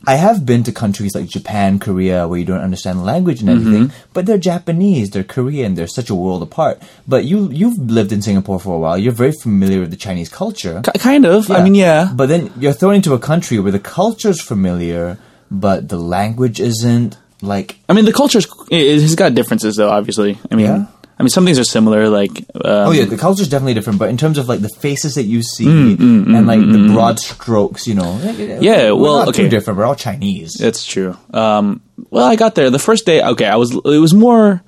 I 0.07 0.15
have 0.15 0.45
been 0.45 0.63
to 0.63 0.71
countries 0.71 1.13
like 1.13 1.27
Japan, 1.27 1.77
Korea, 1.77 2.27
where 2.27 2.39
you 2.39 2.45
don't 2.45 2.61
understand 2.61 2.99
the 2.99 3.03
language 3.03 3.41
and 3.41 3.49
everything, 3.49 3.87
Mm-hmm. 3.89 4.09
but 4.13 4.25
they're 4.25 4.37
Japanese, 4.39 5.11
they're 5.11 5.23
Korean, 5.23 5.75
they're 5.75 5.87
such 5.87 6.09
a 6.09 6.15
world 6.15 6.41
apart. 6.41 6.81
But 7.07 7.25
you 7.25 7.49
you've 7.51 7.77
lived 7.77 8.11
in 8.11 8.21
Singapore 8.21 8.59
for 8.59 8.73
a 8.75 8.79
while, 8.79 8.97
you're 8.97 9.13
very 9.13 9.31
familiar 9.31 9.79
with 9.81 9.91
the 9.91 9.97
Chinese 9.97 10.29
culture. 10.29 10.81
K- 10.83 10.97
kind 10.99 11.25
of. 11.25 11.51
I 11.51 11.63
mean, 11.63 11.75
yeah. 11.75 12.11
But 12.15 12.29
then 12.29 12.51
you're 12.57 12.73
thrown 12.73 12.95
into 12.95 13.13
a 13.13 13.19
country 13.19 13.59
where 13.59 13.71
the 13.71 13.79
culture's 13.79 14.41
familiar, 14.41 15.17
but 15.51 15.89
the 15.89 15.97
language 15.99 16.59
isn't. 16.59 17.17
Like, 17.43 17.77
I 17.89 17.93
mean, 17.93 18.05
the 18.05 18.13
culture's 18.13 18.45
it 18.69 19.01
has 19.01 19.15
got 19.15 19.33
differences 19.35 19.75
though. 19.75 19.89
Obviously, 19.89 20.37
I 20.51 20.55
mean, 20.55 20.65
Yeah? 20.67 20.85
I 21.21 21.23
mean, 21.23 21.29
some 21.29 21.45
things 21.45 21.59
are 21.59 21.63
similar. 21.63 22.09
Like, 22.09 22.31
um, 22.55 22.89
oh 22.89 22.91
yeah, 22.91 23.05
the 23.05 23.15
culture's 23.15 23.47
definitely 23.47 23.75
different. 23.75 23.99
But 23.99 24.09
in 24.09 24.17
terms 24.17 24.39
of 24.39 24.49
like 24.49 24.61
the 24.61 24.69
faces 24.69 25.13
that 25.15 25.23
you 25.23 25.43
see 25.43 25.65
Mm, 25.65 25.95
mm, 25.97 26.25
mm 26.25 26.35
and 26.35 26.47
like 26.47 26.59
the 26.59 26.65
mm, 26.79 26.93
broad 26.93 27.19
strokes, 27.19 27.85
you 27.85 27.93
know, 27.93 28.19
eh, 28.23 28.35
eh, 28.37 28.43
eh, 28.43 28.57
Yeah, 28.59 28.91
we're 28.91 28.95
well, 28.95 29.17
not 29.19 29.27
okay. 29.29 29.43
too 29.43 29.49
different. 29.49 29.77
We're 29.77 29.85
all 29.85 29.95
Chinese. 29.95 30.59
It's 30.59 30.83
true. 30.83 31.15
Um, 31.31 31.81
well, 32.09 32.25
I 32.25 32.35
got 32.35 32.55
there 32.55 32.71
the 32.71 32.79
first 32.79 33.05
day. 33.05 33.21
Okay, 33.21 33.45
I 33.45 33.55
was. 33.57 33.71
It 33.75 34.01
was 34.01 34.15
more. 34.15 34.63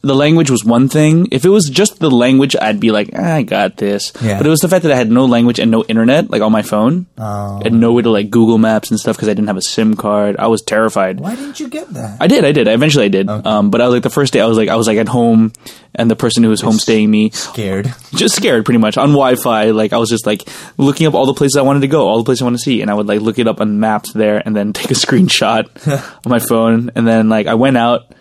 The 0.00 0.14
language 0.14 0.48
was 0.48 0.64
one 0.64 0.88
thing. 0.88 1.26
If 1.32 1.44
it 1.44 1.48
was 1.48 1.68
just 1.68 1.98
the 1.98 2.08
language, 2.10 2.54
I'd 2.54 2.78
be 2.78 2.92
like, 2.92 3.10
"Ah, 3.16 3.34
I 3.34 3.42
got 3.42 3.78
this. 3.78 4.12
Yeah. 4.22 4.38
But 4.38 4.46
it 4.46 4.50
was 4.50 4.60
the 4.60 4.68
fact 4.68 4.84
that 4.84 4.92
I 4.92 4.94
had 4.96 5.10
no 5.10 5.24
language 5.26 5.58
and 5.58 5.72
no 5.72 5.82
internet, 5.84 6.30
like 6.30 6.40
on 6.40 6.52
my 6.52 6.62
phone, 6.62 7.06
Oh. 7.18 7.60
and 7.64 7.80
no 7.80 7.92
way 7.92 8.02
to 8.02 8.10
like 8.10 8.30
Google 8.30 8.58
Maps 8.58 8.90
and 8.92 9.00
stuff 9.00 9.16
because 9.16 9.28
I 9.28 9.34
didn't 9.34 9.48
have 9.48 9.56
a 9.56 9.62
SIM 9.62 9.96
card. 9.96 10.36
I 10.38 10.46
was 10.46 10.62
terrified. 10.62 11.18
Why 11.18 11.34
didn't 11.34 11.58
you 11.58 11.68
get 11.68 11.92
that? 11.94 12.16
I 12.20 12.28
did, 12.28 12.44
I 12.44 12.52
did. 12.52 12.68
Eventually, 12.68 13.06
I 13.06 13.08
did. 13.08 13.28
Um, 13.28 13.70
but 13.70 13.80
I 13.80 13.86
was 13.86 13.94
like 13.94 14.04
the 14.04 14.10
first 14.10 14.32
day. 14.32 14.40
I 14.40 14.46
was 14.46 14.56
like, 14.56 14.68
I 14.68 14.76
was 14.76 14.86
like 14.86 14.98
at 14.98 15.08
home, 15.08 15.52
and 15.96 16.08
the 16.08 16.16
person 16.16 16.44
who 16.44 16.50
was 16.50 16.62
homestaying 16.62 17.08
me 17.08 17.30
Scared. 17.30 17.92
just 18.14 18.36
scared 18.36 18.64
pretty 18.64 18.78
much 18.78 18.96
on 18.96 19.08
Wi-Fi. 19.08 19.70
Like 19.72 19.92
I 19.92 19.98
was 19.98 20.08
just 20.10 20.26
like 20.26 20.48
looking 20.76 21.08
up 21.08 21.14
all 21.14 21.26
the 21.26 21.34
places 21.34 21.56
I 21.56 21.62
wanted 21.62 21.80
to 21.80 21.88
go, 21.88 22.06
all 22.06 22.18
the 22.18 22.24
places 22.24 22.42
I 22.42 22.44
want 22.44 22.56
to 22.56 22.62
see, 22.62 22.82
and 22.82 22.90
I 22.90 22.94
would 22.94 23.08
like 23.08 23.20
look 23.20 23.40
it 23.40 23.48
up 23.48 23.60
on 23.60 23.80
maps 23.80 24.12
there, 24.12 24.40
and 24.46 24.54
then 24.54 24.72
take 24.78 24.92
a 24.92 24.94
screenshot 24.94 25.66
on 26.24 26.30
my 26.30 26.38
phone, 26.38 26.92
and 26.94 27.04
then 27.04 27.28
like 27.28 27.48
I 27.48 27.54
went 27.54 27.76
out 27.76 28.12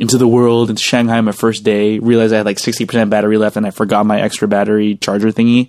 into 0.00 0.16
the 0.16 0.26
world 0.26 0.70
into 0.70 0.82
Shanghai 0.82 1.20
my 1.20 1.30
first 1.30 1.62
day, 1.62 1.98
realized 1.98 2.32
I 2.32 2.38
had 2.38 2.46
like 2.46 2.58
sixty 2.58 2.86
percent 2.86 3.10
battery 3.10 3.36
left, 3.36 3.56
and 3.56 3.66
I 3.66 3.70
forgot 3.70 4.06
my 4.06 4.20
extra 4.20 4.48
battery 4.48 4.96
charger 4.96 5.28
thingy, 5.28 5.68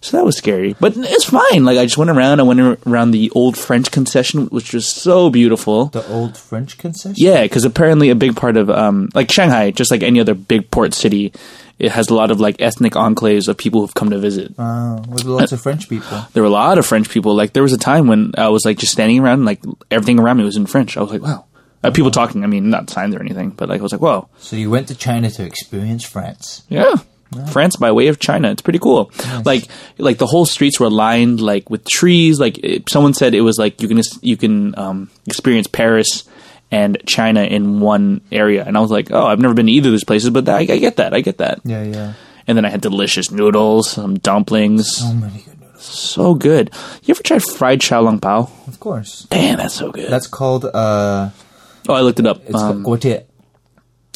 so 0.00 0.16
that 0.16 0.24
was 0.24 0.36
scary. 0.36 0.74
But 0.80 0.94
it's 0.96 1.26
fine. 1.26 1.64
Like 1.64 1.78
I 1.78 1.84
just 1.84 1.98
went 1.98 2.10
around. 2.10 2.40
I 2.40 2.44
went 2.44 2.80
around 2.86 3.10
the 3.10 3.30
old 3.34 3.58
French 3.58 3.90
concession, 3.90 4.46
which 4.46 4.72
was 4.72 4.88
so 4.88 5.28
beautiful. 5.28 5.86
The 5.86 6.08
old 6.08 6.38
French 6.38 6.78
concession. 6.78 7.16
Yeah, 7.18 7.42
because 7.42 7.66
apparently 7.66 8.08
a 8.08 8.14
big 8.14 8.34
part 8.34 8.56
of 8.56 8.70
um, 8.70 9.10
like 9.14 9.30
Shanghai, 9.30 9.70
just 9.70 9.90
like 9.90 10.02
any 10.02 10.20
other 10.20 10.34
big 10.34 10.70
port 10.70 10.94
city, 10.94 11.32
it 11.78 11.92
has 11.92 12.08
a 12.08 12.14
lot 12.14 12.30
of 12.30 12.40
like 12.40 12.62
ethnic 12.62 12.94
enclaves 12.94 13.48
of 13.48 13.58
people 13.58 13.82
who've 13.82 13.92
come 13.92 14.08
to 14.08 14.18
visit. 14.18 14.56
Wow, 14.56 15.02
with 15.08 15.24
lots 15.24 15.52
of 15.52 15.60
French 15.60 15.90
people. 15.90 16.26
There 16.32 16.42
were 16.42 16.48
a 16.48 16.52
lot 16.52 16.78
of 16.78 16.86
French 16.86 17.10
people. 17.10 17.34
Like 17.34 17.52
there 17.52 17.62
was 17.62 17.74
a 17.74 17.78
time 17.78 18.06
when 18.06 18.32
I 18.38 18.48
was 18.48 18.64
like 18.64 18.78
just 18.78 18.92
standing 18.92 19.20
around, 19.20 19.40
and, 19.40 19.44
like 19.44 19.62
everything 19.90 20.18
around 20.18 20.38
me 20.38 20.44
was 20.44 20.56
in 20.56 20.66
French. 20.66 20.96
I 20.96 21.02
was 21.02 21.10
like, 21.10 21.22
wow. 21.22 21.44
Uh, 21.84 21.90
people 21.90 22.10
talking. 22.10 22.42
I 22.42 22.46
mean, 22.46 22.70
not 22.70 22.90
signs 22.90 23.14
or 23.14 23.20
anything, 23.20 23.50
but 23.50 23.68
like 23.68 23.80
I 23.80 23.82
was 23.82 23.92
like, 23.92 24.00
whoa, 24.00 24.28
So 24.38 24.56
you 24.56 24.70
went 24.70 24.88
to 24.88 24.94
China 24.94 25.30
to 25.30 25.44
experience 25.44 26.04
France. 26.04 26.62
yeah. 26.68 26.94
France 27.52 27.76
by 27.76 27.90
way 27.92 28.06
of 28.06 28.18
China. 28.20 28.50
It's 28.50 28.62
pretty 28.62 28.78
cool. 28.78 29.10
Like, 29.44 29.66
like 29.98 30.18
the 30.18 30.26
whole 30.26 30.46
streets 30.46 30.78
were 30.78 30.88
lined 30.88 31.40
like 31.40 31.68
with 31.68 31.84
trees. 31.84 32.38
Like 32.40 32.56
it, 32.58 32.88
someone 32.88 33.14
said, 33.14 33.34
it 33.34 33.40
was 33.42 33.58
like 33.58 33.82
you 33.82 33.88
can 33.88 34.00
you 34.22 34.36
can 34.36 34.78
um, 34.78 35.10
experience 35.26 35.66
Paris 35.66 36.24
and 36.70 36.96
China 37.04 37.42
in 37.42 37.80
one 37.80 38.20
area. 38.30 38.64
And 38.64 38.76
I 38.76 38.80
was 38.80 38.90
like, 38.92 39.10
oh, 39.10 39.26
I've 39.26 39.40
never 39.40 39.54
been 39.54 39.66
to 39.66 39.72
either 39.72 39.88
of 39.88 39.92
those 39.92 40.04
places, 40.04 40.30
but 40.30 40.48
I, 40.48 40.60
I 40.60 40.64
get 40.78 40.96
that. 40.96 41.12
I 41.14 41.20
get 41.20 41.38
that. 41.38 41.60
Yeah, 41.64 41.82
yeah. 41.82 42.12
And 42.46 42.56
then 42.56 42.64
I 42.64 42.70
had 42.70 42.80
delicious 42.80 43.30
noodles, 43.32 43.90
some 43.90 44.18
dumplings, 44.20 44.96
So 44.98 45.12
many 45.12 45.42
good 45.42 45.60
noodles. 45.60 45.82
so 45.84 46.34
good. 46.34 46.70
You 47.02 47.12
ever 47.12 47.22
tried 47.24 47.42
fried 47.42 47.80
xiaolong 47.80 48.20
bao? 48.20 48.48
Of 48.68 48.78
course. 48.78 49.26
Damn, 49.30 49.58
that's 49.58 49.74
so 49.74 49.90
good. 49.90 50.10
That's 50.10 50.28
called 50.28 50.64
uh 50.64 51.30
oh, 51.88 51.94
I 51.94 52.00
looked 52.00 52.20
it 52.20 52.26
up. 52.26 52.42
it's 52.46 52.54
Um, 52.54 52.82
called 52.84 53.00
guotie. 53.00 53.22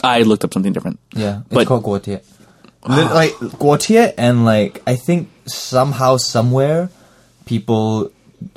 I 0.03 0.23
looked 0.23 0.45
up 0.45 0.53
something 0.55 0.73
different. 0.73 0.99
Yeah, 1.15 1.41
it's 1.47 1.55
But- 1.55 1.67
called 1.67 1.85
guotie. 1.85 2.21
Li- 2.89 3.05
like 3.21 3.33
guotie 3.61 4.15
and 4.17 4.45
like 4.45 4.83
I 4.87 4.97
think 4.97 5.29
somehow 5.47 6.17
somewhere 6.17 6.89
people 7.45 8.11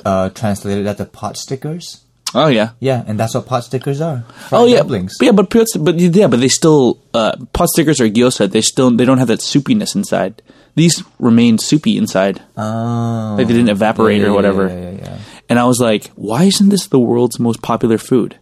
uh 0.04 0.30
translated 0.30 0.86
that 0.86 0.96
to 0.98 1.04
pot 1.04 1.36
stickers. 1.36 2.00
Oh 2.36 2.48
yeah. 2.48 2.70
Yeah, 2.80 3.04
and 3.06 3.20
that's 3.20 3.34
what 3.34 3.46
pot 3.46 3.64
stickers 3.64 4.00
are. 4.00 4.24
Fried 4.48 4.60
Oh 4.60 4.66
yeah, 4.66 4.78
dumplings. 4.78 5.14
But 5.18 5.26
yeah, 5.26 5.32
but 5.32 5.50
pot- 5.50 5.66
but 5.78 6.00
yeah, 6.00 6.26
but 6.26 6.40
they 6.40 6.48
still 6.48 6.98
uh, 7.12 7.36
pot 7.52 7.68
stickers 7.68 8.00
or 8.00 8.08
gyoza. 8.08 8.50
They 8.50 8.60
still 8.62 8.90
they 8.90 9.04
don't 9.04 9.18
have 9.18 9.28
that 9.28 9.40
soupiness 9.40 9.94
inside. 9.94 10.42
These 10.74 11.04
remain 11.20 11.58
soupy 11.58 11.96
inside, 11.96 12.42
Oh, 12.56 13.36
like 13.38 13.46
they 13.46 13.52
didn't 13.52 13.68
evaporate 13.68 14.20
yeah, 14.22 14.26
or 14.28 14.32
whatever. 14.32 14.66
Yeah, 14.66 14.74
yeah, 14.90 14.90
yeah. 15.02 15.18
And 15.48 15.60
I 15.60 15.64
was 15.66 15.78
like, 15.78 16.08
why 16.16 16.44
isn't 16.44 16.70
this 16.70 16.88
the 16.88 16.98
world's 16.98 17.38
most 17.38 17.62
popular 17.62 17.96
food? 17.98 18.36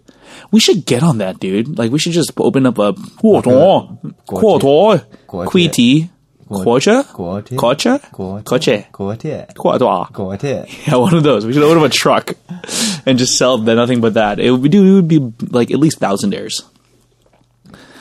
We 0.50 0.60
should 0.60 0.84
get 0.86 1.02
on 1.02 1.18
that, 1.18 1.38
dude. 1.40 1.78
Like 1.78 1.90
we 1.90 1.98
should 1.98 2.12
just 2.12 2.32
open 2.38 2.66
up 2.66 2.78
a 2.78 2.92
quarto, 3.18 3.98
quiti, 5.26 6.10
quocha, 6.48 7.04
Guotie. 7.06 7.56
kocha, 7.56 8.00
Guotie. 8.12 8.44
koche, 8.44 8.86
Guotie. 8.92 9.54
quarto. 10.12 10.66
Yeah, 10.86 10.96
one 10.96 11.14
of 11.14 11.22
those. 11.22 11.46
We 11.46 11.52
should 11.52 11.62
open 11.62 11.78
up 11.78 11.84
a 11.84 11.88
truck 11.88 12.34
and 13.06 13.18
just 13.18 13.38
sell 13.38 13.56
the 13.58 13.74
nothing 13.74 14.00
but 14.00 14.14
that. 14.14 14.38
It 14.38 14.50
would 14.50 14.62
be, 14.62 14.68
dude, 14.68 14.86
it 14.86 14.92
would 14.92 15.08
be 15.08 15.46
like 15.50 15.70
at 15.70 15.78
least 15.78 16.00
thousandaires. 16.00 16.62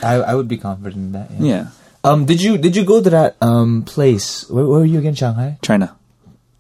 I 0.03 0.15
I 0.15 0.35
would 0.35 0.47
be 0.47 0.57
confident 0.57 0.95
in 0.95 1.11
that. 1.13 1.29
Yeah. 1.31 1.45
Yeah, 1.45 1.67
Um. 2.03 2.25
Did 2.25 2.41
you 2.41 2.57
did 2.57 2.75
you 2.75 2.83
go 2.83 3.01
to 3.01 3.09
that 3.11 3.37
um 3.41 3.83
place? 3.83 4.49
Where, 4.49 4.65
where 4.65 4.79
were 4.79 4.85
you 4.85 4.99
again? 4.99 5.15
Shanghai. 5.15 5.57
China. 5.61 5.95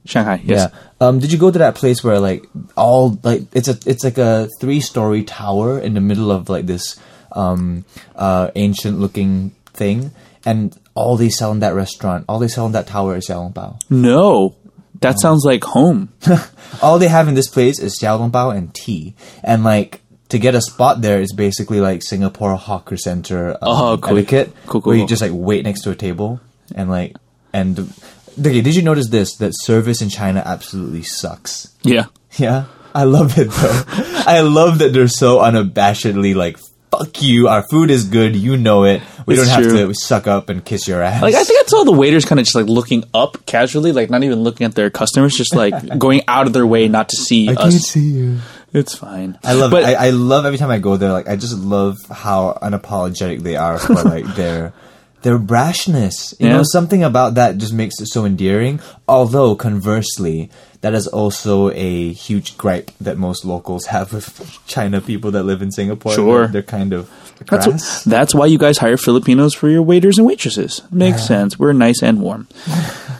Shanghai. 0.05 0.41
Yes. 0.43 0.69
Yeah. 0.71 0.79
Um, 1.07 1.19
did 1.19 1.31
you 1.31 1.37
go 1.37 1.51
to 1.51 1.59
that 1.59 1.75
place 1.75 2.03
where 2.03 2.19
like 2.19 2.45
all 2.75 3.19
like 3.23 3.43
it's 3.53 3.67
a 3.67 3.77
it's 3.85 4.03
like 4.03 4.17
a 4.17 4.49
three 4.59 4.79
story 4.79 5.23
tower 5.23 5.79
in 5.79 5.93
the 5.93 6.01
middle 6.01 6.31
of 6.31 6.49
like 6.49 6.65
this 6.65 6.99
um 7.33 7.85
uh 8.15 8.49
ancient 8.55 8.99
looking 8.99 9.51
thing 9.73 10.11
and 10.45 10.77
all 10.95 11.15
they 11.17 11.29
sell 11.29 11.51
in 11.51 11.59
that 11.59 11.73
restaurant, 11.75 12.25
all 12.27 12.39
they 12.39 12.47
sell 12.47 12.65
in 12.65 12.71
that 12.73 12.87
tower 12.87 13.15
is 13.15 13.27
xiaolongbao. 13.29 13.79
No, 13.89 14.55
that 14.99 15.19
sounds 15.19 15.45
like 15.45 15.63
home. 15.63 16.09
All 16.81 16.99
they 16.99 17.07
have 17.07 17.27
in 17.27 17.33
this 17.35 17.47
place 17.47 17.79
is 17.79 17.97
xiaolongbao 17.99 18.55
and 18.57 18.73
tea. 18.73 19.15
And 19.43 19.63
like 19.63 20.01
to 20.29 20.37
get 20.39 20.53
a 20.55 20.61
spot 20.61 21.01
there 21.01 21.21
is 21.21 21.31
basically 21.33 21.79
like 21.79 22.01
Singapore 22.03 22.55
hawker 22.55 22.97
center 22.97 23.51
um, 23.51 23.57
Oh, 23.61 23.97
cool. 24.01 24.17
etiquette, 24.17 24.51
Cool, 24.65 24.81
cool, 24.81 24.91
where 24.91 24.97
you 24.99 25.07
just 25.07 25.21
like 25.21 25.31
wait 25.33 25.63
next 25.63 25.81
to 25.81 25.91
a 25.91 25.95
table 25.95 26.41
and 26.75 26.89
like 26.89 27.15
and 27.53 27.93
okay. 28.39 28.61
Did 28.61 28.75
you 28.75 28.81
notice 28.81 29.09
this? 29.09 29.35
That 29.37 29.53
service 29.55 30.01
in 30.01 30.09
China 30.09 30.41
absolutely 30.45 31.03
sucks. 31.03 31.73
yeah. 31.83 32.05
Yeah, 32.37 32.65
I 32.95 33.03
love 33.03 33.37
it 33.37 33.49
though. 33.51 33.83
I 34.25 34.39
love 34.39 34.79
that 34.79 34.93
they're 34.93 35.09
so 35.09 35.39
unabashedly 35.39 36.33
like, 36.33 36.57
"Fuck 36.89 37.21
you, 37.21 37.49
our 37.49 37.61
food 37.61 37.91
is 37.91 38.05
good, 38.05 38.37
you 38.37 38.55
know 38.55 38.85
it. 38.85 39.01
We 39.25 39.33
It's 39.35 39.43
don't 39.49 39.63
have 39.63 39.71
to 39.73 39.93
suck 39.93 40.27
up 40.27 40.47
and 40.47 40.63
kiss 40.63 40.87
your 40.87 41.01
ass." 41.01 41.21
Like 41.21 41.35
I 41.35 41.43
think 41.43 41.59
I 41.59 41.67
saw 41.67 41.83
the 41.83 41.91
waiters 41.91 42.23
kind 42.23 42.39
of 42.39 42.45
just 42.45 42.55
like 42.55 42.67
looking 42.67 43.03
up 43.13 43.45
casually, 43.45 43.91
like 43.91 44.09
not 44.09 44.23
even 44.23 44.39
looking 44.43 44.63
at 44.65 44.75
their 44.75 44.89
customers, 44.89 45.33
just 45.35 45.53
like 45.53 45.73
going 45.99 46.21
out 46.29 46.47
of 46.47 46.53
their 46.53 46.65
way 46.65 46.87
not 46.87 47.09
to 47.09 47.17
see 47.17 47.49
I 47.49 47.53
us. 47.53 47.71
can't 47.73 47.83
see 47.83 48.09
you. 48.11 48.37
It's 48.73 48.95
fine. 48.95 49.37
I 49.43 49.51
love 49.53 49.71
but 49.71 49.83
it. 49.83 49.87
I, 49.87 50.07
I 50.07 50.09
love 50.11 50.45
every 50.45 50.57
time 50.57 50.71
I 50.71 50.79
go 50.79 50.95
there. 50.95 51.11
Like 51.11 51.27
I 51.27 51.35
just 51.35 51.57
love 51.57 51.97
how 52.09 52.57
unapologetic 52.61 53.41
they 53.43 53.57
are 53.57 53.77
for 53.77 53.95
like 53.95 54.23
their 54.35 54.71
their 55.21 55.37
brashness. 55.39 56.33
You 56.39 56.47
Yeah. 56.47 56.57
know, 56.57 56.63
something 56.63 57.03
about 57.03 57.35
that 57.35 57.57
just 57.57 57.73
makes 57.73 57.99
it 58.01 58.07
so 58.07 58.25
endearing. 58.25 58.79
Although 59.07 59.55
conversely, 59.55 60.49
that 60.81 60.93
is 60.93 61.07
also 61.07 61.69
a 61.71 62.11
huge 62.13 62.57
gripe 62.57 62.91
that 62.99 63.17
most 63.17 63.45
locals 63.45 63.85
have 63.87 64.13
with 64.13 64.57
China 64.67 64.99
people 65.01 65.31
that 65.31 65.43
live 65.43 65.61
in 65.61 65.71
Singapore. 65.71 66.13
Sure. 66.13 66.39
they're, 66.43 66.47
they're 66.53 66.63
kind 66.63 66.93
of 66.93 67.09
that's 67.49 67.67
crass. 67.67 68.03
wh- 68.03 68.09
that's 68.09 68.35
why 68.35 68.45
you 68.45 68.57
guys 68.57 68.77
hire 68.77 68.97
Filipinos 68.97 69.53
for 69.53 69.69
your 69.69 69.81
waiters 69.81 70.17
and 70.17 70.27
waitresses. 70.27 70.81
Makes 70.91 71.25
sense. 71.25 71.57
We're 71.59 71.73
nice 71.73 72.01
and 72.03 72.21
warm. 72.21 72.47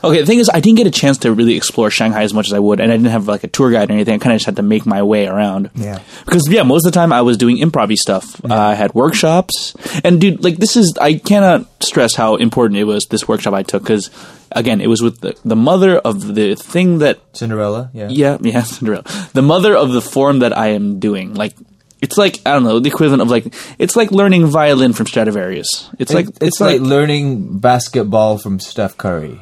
Okay, 0.04 0.20
the 0.22 0.26
thing 0.26 0.40
is, 0.40 0.50
I 0.52 0.60
didn't 0.60 0.78
get 0.78 0.88
a 0.88 0.92
chance 0.92 1.20
to 1.20 1.32
really 1.34 1.56
explore 1.56 1.92
Shanghai 1.92 2.24
as 2.24 2.34
much 2.34 2.48
as 2.48 2.54
I 2.54 2.60
would, 2.60 2.80
and 2.80 2.92
I 2.92 2.98
didn't 2.98 3.12
have 3.12 3.28
like 3.28 3.44
a 3.44 3.48
tour 3.48 3.70
guide 3.72 3.90
or 3.90 3.94
anything. 3.94 4.16
I 4.16 4.18
kind 4.18 4.34
of 4.34 4.38
just 4.40 4.48
had 4.48 4.56
to 4.56 4.64
make 4.64 4.86
my 4.86 5.04
way 5.04 5.28
around. 5.28 5.70
Yeah. 5.76 6.00
Because 6.26 6.48
yeah, 6.50 6.64
most 6.64 6.86
of 6.88 6.92
the 6.92 7.00
time 7.00 7.14
I 7.14 7.22
was 7.22 7.38
doing 7.38 7.58
improv 7.58 7.96
stuff. 7.98 8.44
Uh, 8.44 8.54
I 8.56 8.74
had 8.74 8.94
workshops, 8.96 9.76
and 10.04 10.20
dude, 10.20 10.44
like 10.44 10.58
this 10.58 10.76
is 10.76 10.98
I 11.00 11.16
cannot 11.16 11.68
stress 11.84 12.16
how 12.16 12.36
important 12.36 12.80
it 12.80 12.86
was 12.86 13.06
this 13.06 13.28
workshop 13.28 13.54
I 13.54 13.64
took 13.64 13.84
because 13.84 14.10
again, 14.52 14.82
it 14.82 14.88
was 14.88 15.02
with 15.02 15.20
the, 15.22 15.38
the 15.46 15.56
mother 15.56 15.98
of 15.98 16.34
the 16.36 16.56
thing 16.56 17.00
that 17.00 17.20
Cinderella. 17.34 17.90
Yeah. 17.94 18.08
yeah 18.10 18.38
yeah 18.42 18.64
Cinderella, 18.64 19.04
the 19.34 19.42
mother 19.42 19.76
of 19.76 19.92
the 19.92 20.02
form 20.02 20.40
that 20.40 20.58
I 20.58 20.70
am 20.70 21.00
doing. 21.00 21.34
Like 21.36 21.54
it's 22.02 22.18
like 22.18 22.40
I 22.46 22.54
don't 22.54 22.64
know 22.64 22.80
the 22.80 22.90
equivalent 22.90 23.22
of 23.22 23.30
like 23.30 23.54
it's 23.80 23.96
like 23.96 24.12
learning 24.12 24.46
violin 24.48 24.94
from 24.94 25.06
Stradivarius. 25.08 25.90
It's 26.00 26.14
like 26.14 26.28
It- 26.28 26.38
it's, 26.42 26.60
like, 26.62 26.82
learning 26.82 27.60
basketball 27.60 28.38
from 28.38 28.60
Steph 28.60 28.98
Curry. 28.98 29.40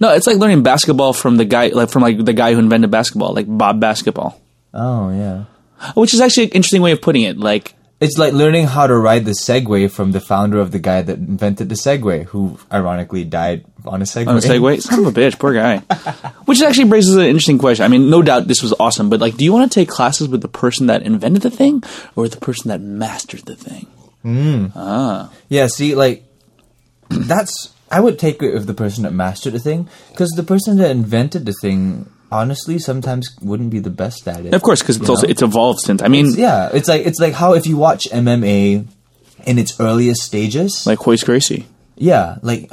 no, 0.00 0.12
it's 0.12 0.26
like 0.26 0.36
learning 0.38 0.62
basketball 0.62 1.12
from 1.12 1.36
the 1.36 1.44
guy 1.44 1.68
like 1.68 1.90
from 1.90 2.02
like 2.02 2.24
the 2.24 2.32
guy 2.32 2.52
who 2.54 2.58
invented 2.58 2.90
basketball, 2.90 3.32
like 3.34 3.46
Bob 3.48 3.80
Basketball, 3.80 4.40
Oh 4.74 5.10
yeah. 5.10 5.44
which 5.94 6.12
is 6.14 6.20
actually 6.20 6.44
an 6.44 6.50
interesting 6.50 6.82
way 6.82 6.92
of 6.92 7.00
putting 7.00 7.22
it. 7.22 7.38
Like 7.38 7.74
It's 8.00 8.18
like 8.18 8.32
learning 8.32 8.66
how 8.66 8.88
to 8.88 8.96
ride 8.96 9.24
the 9.24 9.30
Segway 9.32 9.88
from 9.88 10.10
the 10.10 10.20
founder 10.20 10.58
of 10.58 10.72
the 10.72 10.80
guy 10.80 11.02
that 11.02 11.18
invented 11.18 11.68
the 11.68 11.76
Segway, 11.76 12.24
who 12.24 12.58
ironically 12.72 13.22
died 13.24 13.64
on 13.86 14.00
a 14.02 14.04
Segway. 14.04 14.26
on 14.28 14.36
a 14.36 14.40
Segway. 14.40 14.80
Son 14.80 14.98
of 15.00 15.06
a 15.06 15.12
bitch, 15.20 15.38
poor 15.38 15.52
guy. 15.54 15.78
Which 16.46 16.60
actually 16.62 16.88
raises 16.90 17.16
an 17.16 17.24
interesting 17.24 17.58
question. 17.58 17.84
I 17.84 17.88
mean, 17.88 18.10
no 18.10 18.22
doubt 18.22 18.48
this 18.48 18.62
was 18.62 18.72
awesome, 18.78 19.10
but 19.10 19.20
like, 19.20 19.36
do 19.36 19.44
you 19.44 19.52
want 19.52 19.70
to 19.70 19.74
take 19.74 19.88
classes 19.88 20.28
with 20.28 20.40
the 20.42 20.48
person 20.48 20.86
that 20.86 21.02
invented 21.02 21.42
the 21.42 21.50
thing 21.50 21.82
or 22.16 22.28
the 22.28 22.36
person 22.38 22.68
that 22.68 22.80
mastered 22.80 23.40
the 23.46 23.56
thing? 23.56 23.86
Hmm. 24.22 24.66
Yeah, 25.48 25.66
see, 25.66 25.94
like 25.94 26.24
that's 27.08 27.72
I 27.90 28.00
would 28.00 28.18
take 28.18 28.42
it 28.42 28.54
if 28.54 28.66
the 28.66 28.74
person 28.74 29.02
that 29.04 29.12
mastered 29.12 29.52
the 29.52 29.58
thing, 29.58 29.88
because 30.10 30.30
the 30.30 30.42
person 30.42 30.78
that 30.78 30.90
invented 30.90 31.44
the 31.44 31.52
thing, 31.52 32.08
honestly, 32.30 32.78
sometimes 32.78 33.28
wouldn't 33.42 33.70
be 33.70 33.80
the 33.80 33.90
best 33.90 34.26
at 34.28 34.46
it. 34.46 34.54
Of 34.54 34.62
course, 34.62 34.80
because 34.80 34.96
it's 34.96 35.06
You 35.06 35.12
also 35.14 35.26
know? 35.26 35.30
it's 35.30 35.42
evolved 35.42 35.80
since. 35.80 36.02
I 36.02 36.08
mean, 36.08 36.26
It's- 36.26 36.38
yeah, 36.38 36.70
it's 36.72 36.88
like 36.88 37.04
it's 37.04 37.20
like 37.20 37.34
how 37.34 37.54
if 37.54 37.66
you 37.66 37.76
watch 37.76 38.08
MMA 38.10 38.86
in 39.44 39.58
its 39.58 39.78
earliest 39.80 40.22
stages, 40.22 40.86
like 40.86 41.04
Royce 41.06 41.24
Gracie. 41.24 41.66
Yeah, 42.02 42.38
like 42.42 42.68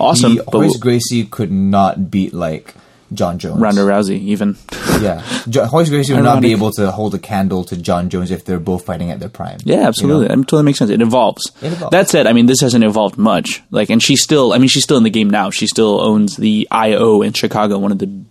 Awesome, 0.00 0.32
he, 0.32 0.78
Gracie 0.80 1.26
could 1.26 1.52
not 1.52 2.10
beat 2.10 2.34
like 2.34 2.74
Jon 3.12 3.38
Jones. 3.38 3.60
Ronda 3.60 3.82
Rousey, 3.82 4.18
even. 4.18 4.56
Yeah, 5.00 5.24
jo- 5.48 5.68
Gracie 5.68 6.12
would 6.12 6.24
not 6.24 6.42
be 6.42 6.50
able 6.50 6.72
to 6.72 6.90
hold 6.90 7.14
a 7.14 7.20
candle 7.20 7.62
to 7.64 7.76
Jon 7.76 8.10
Jones 8.10 8.32
if 8.32 8.44
they're 8.44 8.58
both 8.58 8.84
fighting 8.84 9.12
at 9.12 9.20
their 9.20 9.28
prime. 9.28 9.58
Yeah, 9.62 9.86
absolutely. 9.86 10.26
That 10.26 10.36
totally 10.38 10.64
makes 10.64 10.80
sense. 10.80 10.90
It 10.90 11.00
evolves. 11.00 11.52
It 11.62 11.72
evolves. 11.72 11.92
That 11.92 12.08
said, 12.08 12.26
I 12.26 12.32
mean, 12.32 12.46
this 12.46 12.60
hasn't 12.60 12.82
evolved 12.82 13.16
much. 13.16 13.62
Like, 13.70 13.90
and 13.90 14.02
she's 14.02 14.24
still, 14.24 14.52
I 14.52 14.58
mean, 14.58 14.68
she's 14.68 14.82
still 14.82 14.96
in 14.96 15.04
the 15.04 15.10
game 15.10 15.30
now. 15.30 15.50
She 15.50 15.68
still 15.68 16.00
owns 16.00 16.36
the 16.36 16.66
iO 16.72 17.22
in 17.22 17.32
Chicago, 17.32 17.78
one 17.78 17.92
of 17.92 18.00
the 18.00 18.24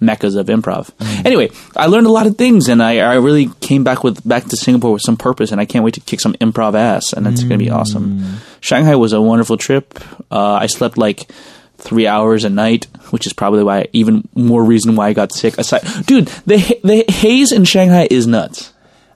meccas 0.00 0.36
of 0.36 0.46
improv. 0.46 0.90
Mm. 0.96 1.26
Anyway, 1.26 1.50
I 1.76 1.86
learned 1.86 2.06
a 2.06 2.10
lot 2.10 2.26
of 2.26 2.36
things, 2.36 2.68
and 2.68 2.82
I, 2.82 2.98
I 2.98 3.14
really 3.14 3.46
came 3.60 3.84
back 3.84 4.02
with 4.04 4.26
back 4.26 4.44
to 4.46 4.56
Singapore 4.56 4.92
with 4.92 5.02
some 5.02 5.16
purpose, 5.16 5.52
and 5.52 5.60
I 5.60 5.64
can't 5.64 5.84
wait 5.84 5.94
to 5.94 6.00
kick 6.00 6.20
some 6.20 6.34
improv 6.34 6.74
ass, 6.74 7.12
and 7.12 7.26
it's 7.26 7.42
going 7.42 7.58
to 7.58 7.64
be 7.64 7.70
awesome. 7.70 8.20
Mm. 8.20 8.34
Shanghai 8.60 8.96
was 8.96 9.12
a 9.12 9.20
wonderful 9.20 9.56
trip. 9.56 9.98
Uh, 10.30 10.54
I 10.54 10.66
slept 10.66 10.98
like 10.98 11.30
three 11.78 12.06
hours 12.06 12.44
a 12.44 12.50
night, 12.50 12.86
which 13.10 13.26
is 13.26 13.32
probably 13.32 13.64
why 13.64 13.88
even 13.92 14.28
more 14.34 14.62
reason 14.62 14.96
why 14.96 15.08
I 15.08 15.12
got 15.12 15.32
sick. 15.32 15.58
Aside, 15.58 15.82
dude, 16.06 16.28
the 16.46 16.58
the 16.84 17.04
haze 17.10 17.52
in 17.52 17.64
Shanghai 17.64 18.06
is 18.10 18.26
nuts. 18.26 18.72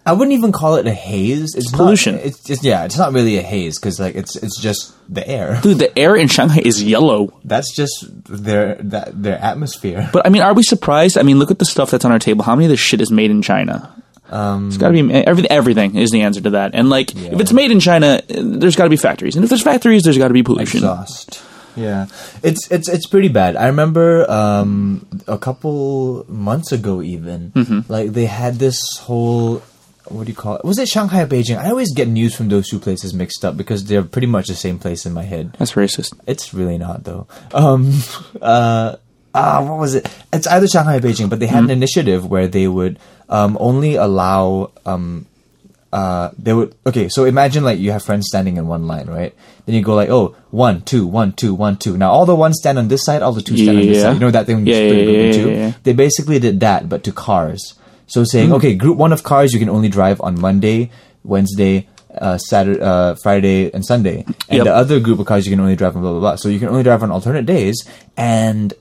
I 0.07 0.13
wouldn't 0.13 0.33
even 0.35 0.53
call 0.53 0.77
it 0.77 0.87
a 0.87 0.93
haze. 0.93 1.55
It's, 1.55 1.73
not- 1.73 1.79
pollution. 1.79 2.17
it's 2.17 2.41
just 2.43 2.63
yeah, 2.63 2.85
it's 2.85 2.99
not 2.99 3.13
really 3.13 3.39
a 3.39 3.43
haze 3.43 3.79
because 3.79 3.99
like 3.99 4.15
it's 4.15 4.37
it's 4.37 4.61
just 4.61 4.93
the 5.13 5.27
air. 5.27 5.59
Dude, 5.63 5.79
the 5.79 5.99
air 5.99 6.15
in 6.17 6.29
Shanghai 6.29 6.61
is 6.65 6.83
yellow. 6.83 7.33
That's 7.45 7.75
just 7.75 8.07
their 8.29 8.75
that 8.77 9.23
their 9.23 9.39
atmosphere. 9.39 10.11
But 10.13 10.27
I 10.27 10.29
mean, 10.31 10.43
are 10.43 10.53
we 10.55 10.63
surprised? 10.63 11.17
I 11.17 11.23
mean, 11.23 11.39
look 11.39 11.51
at 11.51 11.59
the 11.59 11.65
stuff 11.65 11.91
that's 11.91 12.05
on 12.05 12.13
our 12.13 12.19
table. 12.19 12.45
How 12.45 12.55
many 12.55 12.67
of 12.67 12.71
this 12.71 12.81
shit 12.81 13.01
is 13.01 13.11
made 13.11 13.31
in 13.31 13.41
China? 13.43 13.91
Um, 14.31 14.69
it's 14.69 14.79
got 14.79 14.89
to 14.89 14.93
be 14.95 15.13
everything. 15.15 15.51
Everything 15.51 15.97
is 15.97 16.11
the 16.11 16.23
answer 16.23 16.41
to 16.41 16.51
that. 16.51 16.75
And 16.75 16.89
like, 16.91 17.15
if 17.15 17.41
it's 17.41 17.53
made 17.53 17.71
in 17.71 17.79
China, 17.79 18.21
there's 18.27 18.75
got 18.75 18.85
to 18.85 18.91
be 18.91 18.97
factories. 18.97 19.37
And 19.37 19.45
if 19.45 19.49
there's 19.51 19.63
factories, 19.63 20.03
there's 20.03 20.17
got 20.19 20.29
to 20.29 20.35
be 20.35 20.43
pollution. 20.43 20.79
Exhaust. 20.79 21.43
Yeah, 21.77 22.07
it's 22.43 22.71
it's 22.71 22.89
it's 22.89 23.07
pretty 23.07 23.29
bad. 23.29 23.57
I 23.57 23.67
remember 23.67 24.29
um, 24.31 25.07
a 25.27 25.39
couple 25.39 26.25
months 26.29 26.73
ago, 26.73 27.03
even 27.03 27.51
Mm-hmm. 27.53 27.93
like 27.93 28.13
they 28.13 28.27
had 28.27 28.55
this 28.61 28.79
whole 28.99 29.63
what 30.09 30.27
do 30.27 30.33
you 30.33 30.37
call 30.37 30.57
it? 30.57 30.65
Was 30.65 30.79
it 30.79 30.89
Shanghai 30.89 31.23
or 31.23 31.27
Beijing? 31.27 31.59
I 31.59 31.71
always 31.71 31.93
get 31.95 32.09
news 32.09 32.35
from 32.35 32.49
those 32.49 32.69
two 32.69 32.79
places 32.79 33.15
mixed 33.15 33.45
up 33.45 33.57
because 33.57 33.85
they're 33.85 34.03
pretty 34.03 34.27
much 34.27 34.49
the 34.49 34.55
same 34.55 34.79
place 34.79 35.07
in 35.07 35.13
my 35.13 35.23
head. 35.23 35.55
That's 35.59 35.73
racist. 35.73 36.19
It's 36.27 36.53
really 36.53 36.79
not 36.79 37.05
though. 37.05 37.27
Um, 37.53 37.93
uh, 38.43 38.97
ah, 39.35 39.63
what 39.63 39.79
was 39.79 39.95
it? 39.95 40.09
It's 40.33 40.47
either 40.47 40.69
Shanghai 40.69 40.97
or 40.97 41.01
Beijing, 41.01 41.31
but 41.31 41.41
they 41.41 41.47
had 41.47 41.65
an 41.65 41.71
initiative 41.71 42.27
where 42.27 42.47
they 42.47 42.69
would 42.69 42.99
um, 43.29 43.57
only 43.61 43.95
allow 43.95 44.73
um, 44.85 45.27
uh, 45.95 46.33
they 46.37 46.53
would 46.53 46.75
okay. 46.85 47.09
So 47.09 47.25
imagine 47.25 47.63
like 47.63 47.79
you 47.79 47.93
have 47.93 48.03
friends 48.03 48.27
standing 48.27 48.57
in 48.57 48.67
one 48.67 48.89
line, 48.89 49.07
right? 49.07 49.33
Then 49.65 49.77
you 49.77 49.81
go 49.83 49.95
like, 49.95 50.11
oh, 50.11 50.35
one, 50.51 50.83
two, 50.83 51.07
one, 51.07 51.33
two, 51.33 51.55
one, 51.55 51.77
two. 51.77 51.97
Now 51.97 52.11
all 52.11 52.27
the 52.27 52.35
ones 52.35 52.59
stand 52.59 52.79
on 52.79 52.89
this 52.89 53.05
side, 53.05 53.23
all 53.23 53.33
the 53.33 53.41
two 53.41 53.57
stand 53.57 53.79
on 53.79 53.87
this 53.87 54.03
side. 54.03 54.15
You 54.15 54.19
know 54.19 54.33
that 54.33 54.47
thing 54.47 54.67
Yeah, 54.67 54.75
yeah, 54.75 54.93
yeah, 54.93 55.33
yeah, 55.33 55.47
yeah. 55.47 55.73
They 55.85 55.93
basically 55.93 56.41
did 56.41 56.59
that, 56.61 56.89
but 56.89 57.05
to 57.05 57.13
cars. 57.13 57.75
So 58.07 58.25
saying, 58.25 58.53
okay, 58.53 58.75
group 58.75 58.97
one 58.99 59.13
of 59.13 59.23
cars 59.23 59.53
you 59.53 59.59
can 59.59 59.69
only 59.71 59.89
drive 59.89 60.21
on 60.21 60.39
Monday, 60.41 60.91
Wednesday, 61.25 61.89
uh, 62.17 62.39
Saturday, 62.39 62.81
uh, 62.81 63.15
Friday, 63.23 63.73
and 63.73 63.85
Sunday, 63.85 64.25
and 64.49 64.59
Yep. 64.59 64.65
the 64.65 64.75
other 64.75 65.01
group 65.01 65.19
of 65.19 65.27
cars 65.27 65.47
you 65.47 65.51
can 65.53 65.61
only 65.61 65.75
drive 65.77 65.97
on 65.97 66.03
blah 66.03 66.11
blah 66.13 66.21
blah. 66.21 66.37
So 66.37 66.49
you 66.49 66.59
can 66.59 66.69
only 66.69 66.83
drive 66.83 67.03
on 67.03 67.11
alternate 67.11 67.47
days, 67.47 67.83
and 68.17 68.73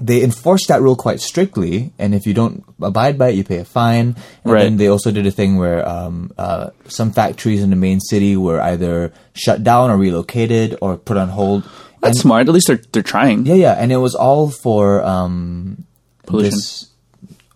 they 0.00 0.22
enforced 0.22 0.68
that 0.68 0.82
rule 0.82 0.94
quite 0.94 1.20
strictly. 1.20 1.92
And 1.98 2.14
if 2.14 2.26
you 2.26 2.34
don't 2.34 2.62
abide 2.80 3.18
by 3.18 3.30
it, 3.30 3.34
you 3.36 3.44
pay 3.44 3.58
a 3.58 3.64
fine. 3.64 4.14
And 4.44 4.52
Right. 4.52 4.62
then 4.62 4.76
they 4.76 4.86
also 4.88 5.10
did 5.10 5.26
a 5.26 5.30
thing 5.32 5.56
where 5.58 5.86
um, 5.88 6.30
uh, 6.38 6.70
some 6.86 7.10
factories 7.12 7.62
in 7.62 7.70
the 7.70 7.76
main 7.76 7.98
city 8.00 8.36
were 8.36 8.60
either 8.60 9.12
shut 9.32 9.64
down 9.64 9.90
or 9.90 9.96
relocated 9.96 10.76
or 10.80 10.96
put 10.96 11.16
on 11.16 11.28
hold. 11.30 11.64
That's 12.02 12.16
And- 12.16 12.22
smart. 12.22 12.48
At 12.48 12.54
least 12.54 12.66
they're 12.68 12.80
they're 12.92 13.02
trying. 13.02 13.46
yeah, 13.46 13.54
yeah, 13.54 13.72
and 13.72 13.90
it 13.90 13.96
was 13.98 14.14
all 14.14 14.48
for 14.50 15.02
um, 15.04 15.84
Pollution. 16.26 16.50
this- 16.50 16.86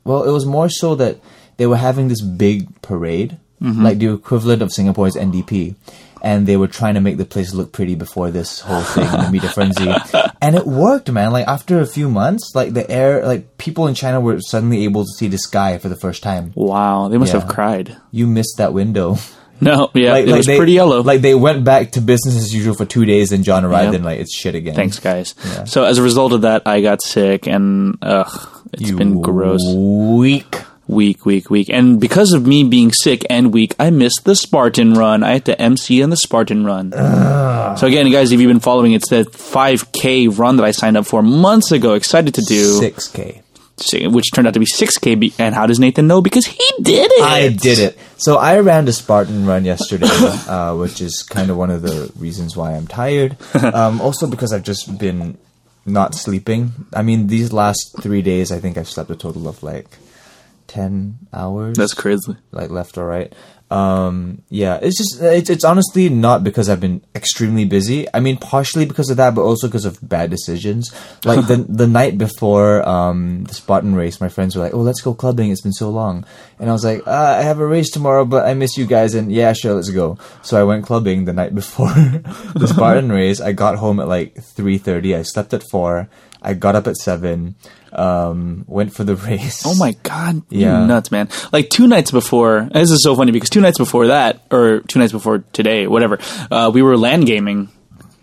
well, 0.04 0.24
it 0.24 0.30
was 0.32 0.46
more 0.46 0.68
so 0.68 0.94
that 0.96 1.18
they 1.56 1.66
were 1.66 1.76
having 1.76 2.08
this 2.08 2.20
big 2.22 2.80
parade, 2.82 3.38
Mm-hmm. 3.62 3.82
like 3.84 3.98
the 3.98 4.12
equivalent 4.12 4.60
of 4.60 4.72
Singapore's 4.72 5.14
NDP, 5.16 5.74
and 6.20 6.44
they 6.46 6.56
were 6.58 6.66
trying 6.68 6.94
to 6.94 7.00
make 7.00 7.16
the 7.16 7.24
place 7.24 7.54
look 7.54 7.72
pretty 7.72 7.94
before 7.94 8.30
this 8.30 8.60
whole 8.60 8.82
thing, 8.82 9.06
the 9.10 9.30
media 9.30 9.48
frenzy, 9.48 9.88
and 10.42 10.54
it 10.56 10.66
worked, 10.66 11.10
man. 11.10 11.32
Like 11.32 11.46
after 11.46 11.80
a 11.80 11.86
few 11.86 12.10
months, 12.10 12.50
like 12.54 12.74
the 12.74 12.84
air, 12.90 13.24
like 13.24 13.56
people 13.56 13.86
in 13.86 13.94
China 13.94 14.20
were 14.20 14.38
suddenly 14.40 14.84
able 14.84 15.04
to 15.04 15.10
see 15.16 15.28
the 15.28 15.38
sky 15.38 15.78
for 15.78 15.88
the 15.88 15.96
first 15.96 16.22
time. 16.22 16.52
Wow, 16.56 17.08
they 17.08 17.16
must 17.16 17.32
Yeah. 17.32 17.40
have 17.40 17.48
cried. 17.48 17.96
You 18.10 18.26
missed 18.26 18.56
that 18.58 18.74
window. 18.74 19.16
No, 19.60 19.90
yeah, 19.94 20.16
it 20.16 20.28
was 20.30 20.46
they, 20.46 20.56
pretty 20.56 20.72
yellow. 20.72 21.02
Like 21.02 21.20
they 21.20 21.34
went 21.34 21.64
back 21.64 21.92
to 21.92 22.00
business 22.00 22.36
as 22.36 22.54
usual 22.54 22.74
for 22.74 22.84
two 22.84 23.04
days, 23.04 23.32
and 23.32 23.44
John 23.44 23.64
arrived 23.64 23.86
Yep. 23.86 23.94
and 23.94 24.04
like 24.04 24.20
it's 24.20 24.36
shit 24.36 24.54
again. 24.54 24.74
Thanks, 24.74 24.98
guys. 24.98 25.34
So 25.66 25.84
as 25.84 25.98
a 25.98 26.02
result 26.02 26.32
of 26.32 26.42
that, 26.42 26.62
I 26.66 26.80
got 26.80 27.02
sick, 27.02 27.46
and 27.46 27.96
ugh, 28.02 28.62
it's 28.72 28.90
You 28.90 28.96
been 28.96 29.22
gross. 29.22 29.62
Weak. 29.66 30.56
Week, 30.86 31.24
week, 31.24 31.48
week. 31.48 31.70
And 31.70 31.98
because 31.98 32.34
of 32.34 32.46
me 32.46 32.62
being 32.62 32.92
sick 32.92 33.24
and 33.30 33.54
weak, 33.54 33.74
I 33.78 33.88
missed 33.88 34.24
the 34.26 34.36
Spartan 34.36 34.92
run. 34.92 35.22
I 35.22 35.32
had 35.32 35.46
to 35.46 35.58
MC 35.58 36.02
on 36.02 36.10
the 36.10 36.16
Spartan 36.18 36.66
run. 36.66 36.92
So 37.78 37.86
again, 37.86 38.12
guys, 38.12 38.32
if 38.32 38.40
you've 38.40 38.50
been 38.50 38.60
following, 38.60 38.92
it's 38.92 39.08
that 39.08 39.28
5K 39.32 40.28
run 40.38 40.56
that 40.56 40.64
I 40.64 40.72
signed 40.72 40.98
up 40.98 41.06
for 41.06 41.22
months 41.22 41.72
ago. 41.72 41.94
Excited 41.94 42.34
to 42.34 42.42
do, 42.42 42.78
Six 42.80 43.08
k. 43.08 43.40
which 44.08 44.30
turned 44.32 44.46
out 44.46 44.54
to 44.54 44.60
be 44.60 44.66
6K. 44.66 45.34
And 45.38 45.54
how 45.54 45.66
does 45.66 45.78
Nathan 45.78 46.06
know? 46.06 46.20
Because 46.20 46.46
he 46.46 46.70
did 46.80 47.10
it. 47.12 47.22
I 47.22 47.48
did 47.48 47.78
it. 47.78 47.98
So 48.16 48.36
I 48.36 48.58
ran 48.60 48.84
the 48.84 48.92
Spartan 48.92 49.46
run 49.46 49.64
yesterday, 49.64 50.06
uh, 50.10 50.74
which 50.76 51.00
is 51.00 51.22
kind 51.22 51.50
of 51.50 51.56
one 51.56 51.70
of 51.70 51.82
the 51.82 52.12
reasons 52.18 52.56
why 52.56 52.72
I'm 52.74 52.86
tired. 52.86 53.36
Um, 53.74 54.00
also 54.00 54.26
because 54.28 54.52
I've 54.52 54.62
just 54.62 54.98
been 54.98 55.36
not 55.86 56.14
sleeping. 56.14 56.72
I 56.92 57.02
mean, 57.02 57.26
these 57.26 57.52
last 57.52 57.96
three 58.00 58.22
days, 58.22 58.52
I 58.52 58.60
think 58.60 58.76
I've 58.78 58.88
slept 58.88 59.10
a 59.10 59.16
total 59.16 59.48
of 59.48 59.62
like 59.62 59.98
ten 60.68 61.18
hours. 61.32 61.76
That's 61.76 61.94
crazy. 61.94 62.36
like 62.52 62.70
left 62.70 62.96
or 62.98 63.06
right. 63.06 63.32
Um, 63.70 64.42
yeah, 64.50 64.78
it's 64.80 64.98
just 64.98 65.20
it's 65.22 65.48
it's 65.48 65.64
honestly 65.64 66.08
not 66.08 66.44
because 66.44 66.68
I've 66.68 66.80
been 66.80 67.02
extremely 67.14 67.64
busy. 67.64 68.06
I 68.12 68.20
mean, 68.20 68.36
partially 68.36 68.84
because 68.84 69.10
of 69.10 69.16
that, 69.16 69.34
but 69.34 69.42
also 69.42 69.66
because 69.68 69.84
of 69.86 69.98
bad 70.06 70.30
decisions. 70.30 70.94
Like 71.24 71.46
the 71.46 71.56
the 71.68 71.86
night 71.86 72.18
before 72.18 72.86
um, 72.86 73.44
the 73.44 73.54
Spartan 73.54 73.94
race, 73.94 74.20
my 74.20 74.28
friends 74.28 74.54
were 74.54 74.62
like, 74.62 74.74
"Oh, 74.74 74.80
let's 74.80 75.00
go 75.00 75.14
clubbing. 75.14 75.50
It's 75.50 75.62
been 75.62 75.72
so 75.72 75.88
long," 75.88 76.26
and 76.58 76.68
I 76.68 76.72
was 76.72 76.84
like, 76.84 77.06
uh, 77.06 77.36
"I 77.38 77.42
have 77.42 77.58
a 77.58 77.66
race 77.66 77.90
tomorrow, 77.90 78.24
but 78.24 78.46
I 78.46 78.54
miss 78.54 78.76
you 78.76 78.86
guys." 78.86 79.14
And 79.14 79.32
yeah, 79.32 79.52
sure, 79.54 79.74
let's 79.74 79.90
go. 79.90 80.18
So 80.42 80.60
I 80.60 80.64
went 80.64 80.84
clubbing 80.84 81.24
the 81.24 81.32
night 81.32 81.54
before 81.54 81.88
the 82.54 82.68
Spartan 82.68 83.10
race. 83.20 83.40
I 83.40 83.52
got 83.52 83.78
home 83.78 83.98
at 83.98 84.08
like 84.08 84.40
three 84.42 84.78
thirty. 84.78 85.16
I 85.16 85.22
slept 85.22 85.54
at 85.54 85.64
four. 85.70 86.08
I 86.42 86.52
got 86.52 86.76
up 86.76 86.86
at 86.86 86.98
seven. 86.98 87.56
Um, 87.94 88.64
went 88.66 88.92
for 88.92 89.04
the 89.04 89.16
race. 89.28 89.62
Oh 89.66 89.74
my 89.76 89.92
god, 90.02 90.42
Yeah. 90.50 90.80
you 90.80 90.86
nuts, 90.86 91.10
man! 91.10 91.28
Like 91.52 91.70
two 91.70 91.86
nights 91.86 92.10
before, 92.10 92.68
this 92.72 92.90
is 92.90 93.02
so 93.02 93.14
funny 93.14 93.32
because 93.32 93.50
two 93.50 93.60
nights 93.60 93.78
before 93.78 94.08
that, 94.08 94.42
or 94.50 94.80
two 94.80 94.98
nights 94.98 95.12
before 95.12 95.38
today, 95.52 95.86
whatever, 95.86 96.18
uh, 96.50 96.70
we 96.74 96.82
were 96.82 96.96
LAN 96.96 97.22
gaming. 97.22 97.68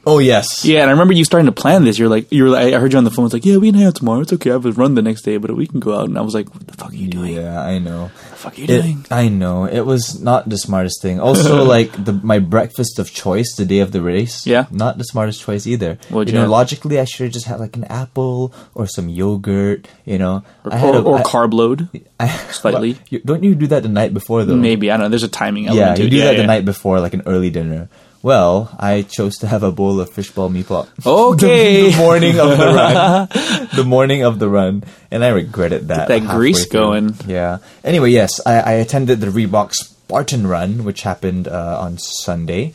Oh 0.03 0.17
yes. 0.17 0.65
Yeah, 0.65 0.81
and 0.81 0.89
I 0.89 0.93
remember 0.93 1.13
you 1.13 1.23
starting 1.23 1.45
to 1.45 1.51
plan 1.51 1.83
this. 1.85 1.99
You're 1.99 2.09
like, 2.09 2.31
you 2.31 2.45
were. 2.45 2.49
Like, 2.49 2.73
I 2.73 2.79
heard 2.79 2.91
you 2.91 2.97
on 2.97 3.03
the 3.03 3.11
phone. 3.11 3.25
It's 3.25 3.33
like, 3.35 3.45
yeah, 3.45 3.57
we 3.57 3.67
can 3.67 3.75
hang 3.75 3.85
out 3.87 3.93
tomorrow. 3.95 4.21
It's 4.21 4.33
okay. 4.33 4.49
I 4.49 4.53
have 4.53 4.65
a 4.65 4.71
run 4.71 4.95
the 4.95 5.03
next 5.03 5.21
day, 5.21 5.37
but 5.37 5.55
we 5.55 5.67
can 5.67 5.79
go 5.79 5.93
out. 5.95 6.05
And 6.05 6.17
I 6.17 6.21
was 6.21 6.33
like, 6.33 6.51
what 6.51 6.65
the 6.65 6.73
fuck 6.73 6.89
are 6.91 6.95
you 6.95 7.07
doing? 7.07 7.35
Yeah, 7.35 7.61
I 7.61 7.77
know. 7.77 8.09
Fuck 8.41 8.57
are 8.57 8.61
you 8.61 8.63
It- 8.65 8.81
doing? 8.81 9.05
I 9.11 9.29
know 9.29 9.65
it 9.65 9.85
was 9.85 10.19
not 10.19 10.49
the 10.49 10.57
smartest 10.57 11.01
thing. 11.01 11.19
Also, 11.19 11.63
like 11.75 11.91
the 11.93 12.13
my 12.13 12.39
breakfast 12.39 12.97
of 12.97 13.13
choice 13.13 13.53
the 13.55 13.65
day 13.65 13.79
of 13.85 13.91
the 13.91 14.01
race. 14.01 14.47
Yeah. 14.49 14.65
not 14.71 14.97
the 14.97 15.03
smartest 15.05 15.41
choice 15.45 15.67
either. 15.67 15.99
What'd 16.09 16.29
you 16.29 16.33
you 16.33 16.39
know, 16.41 16.49
have? 16.49 16.57
logically, 16.57 16.97
I 16.99 17.05
should 17.05 17.25
have 17.29 17.33
just 17.37 17.45
had 17.45 17.59
like 17.59 17.77
an 17.77 17.85
apple 17.85 18.51
or 18.73 18.87
some 18.87 19.09
yogurt. 19.09 19.87
You 20.05 20.17
know, 20.17 20.41
Or, 20.65 20.73
I 20.73 20.77
had 20.77 20.95
a- 20.95 21.01
or 21.05 21.19
I- 21.19 21.23
carb 21.23 21.53
load, 21.53 21.87
I- 22.19 22.27
slightly. 22.49 22.97
You- 23.13 23.21
don't 23.23 23.43
you 23.43 23.53
do 23.53 23.67
that 23.67 23.83
the 23.83 23.89
night 23.93 24.13
before 24.13 24.43
though? 24.43 24.55
maybe. 24.57 24.89
I 24.89 24.97
don't 24.97 25.05
know. 25.05 25.09
There's 25.13 25.23
a 25.23 25.29
timing 25.29 25.65
Yeah, 25.65 25.71
element 25.71 25.97
to 25.97 26.03
you 26.05 26.09
do 26.09 26.17
yeah, 26.17 26.25
that 26.25 26.35
yeah. 26.35 26.41
the 26.41 26.47
night 26.47 26.65
before, 26.65 26.99
like 26.99 27.13
an 27.13 27.21
early 27.27 27.49
dinner. 27.53 27.89
Well, 28.23 28.75
I 28.79 29.01
chose 29.01 29.37
to 29.39 29.47
have 29.47 29.63
a 29.63 29.71
bowl 29.71 29.99
of 29.99 30.09
fishball 30.11 30.49
meatball. 30.51 30.87
Okay. 31.05 31.83
the, 31.85 31.91
the 31.91 31.97
morning 31.97 32.39
of 32.39 32.49
the 32.57 32.65
run. 32.67 33.27
the 33.75 33.83
morning 33.83 34.23
of 34.23 34.37
the 34.39 34.47
run, 34.49 34.83
and 35.09 35.23
I 35.23 35.29
regretted 35.29 35.87
that. 35.87 36.07
that 36.07 36.27
grease 36.27 36.67
through. 36.67 36.79
going. 36.79 37.15
Yeah. 37.25 37.57
Anyway, 37.83 38.11
yes, 38.11 38.39
I, 38.45 38.59
I 38.59 38.71
attended 38.73 39.21
the 39.21 39.27
Reebok 39.27 39.73
Spartan 39.73 40.45
Run, 40.45 40.83
which 40.83 41.01
happened 41.01 41.47
uh, 41.47 41.79
on 41.81 41.97
Sunday, 41.97 42.73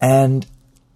and 0.00 0.46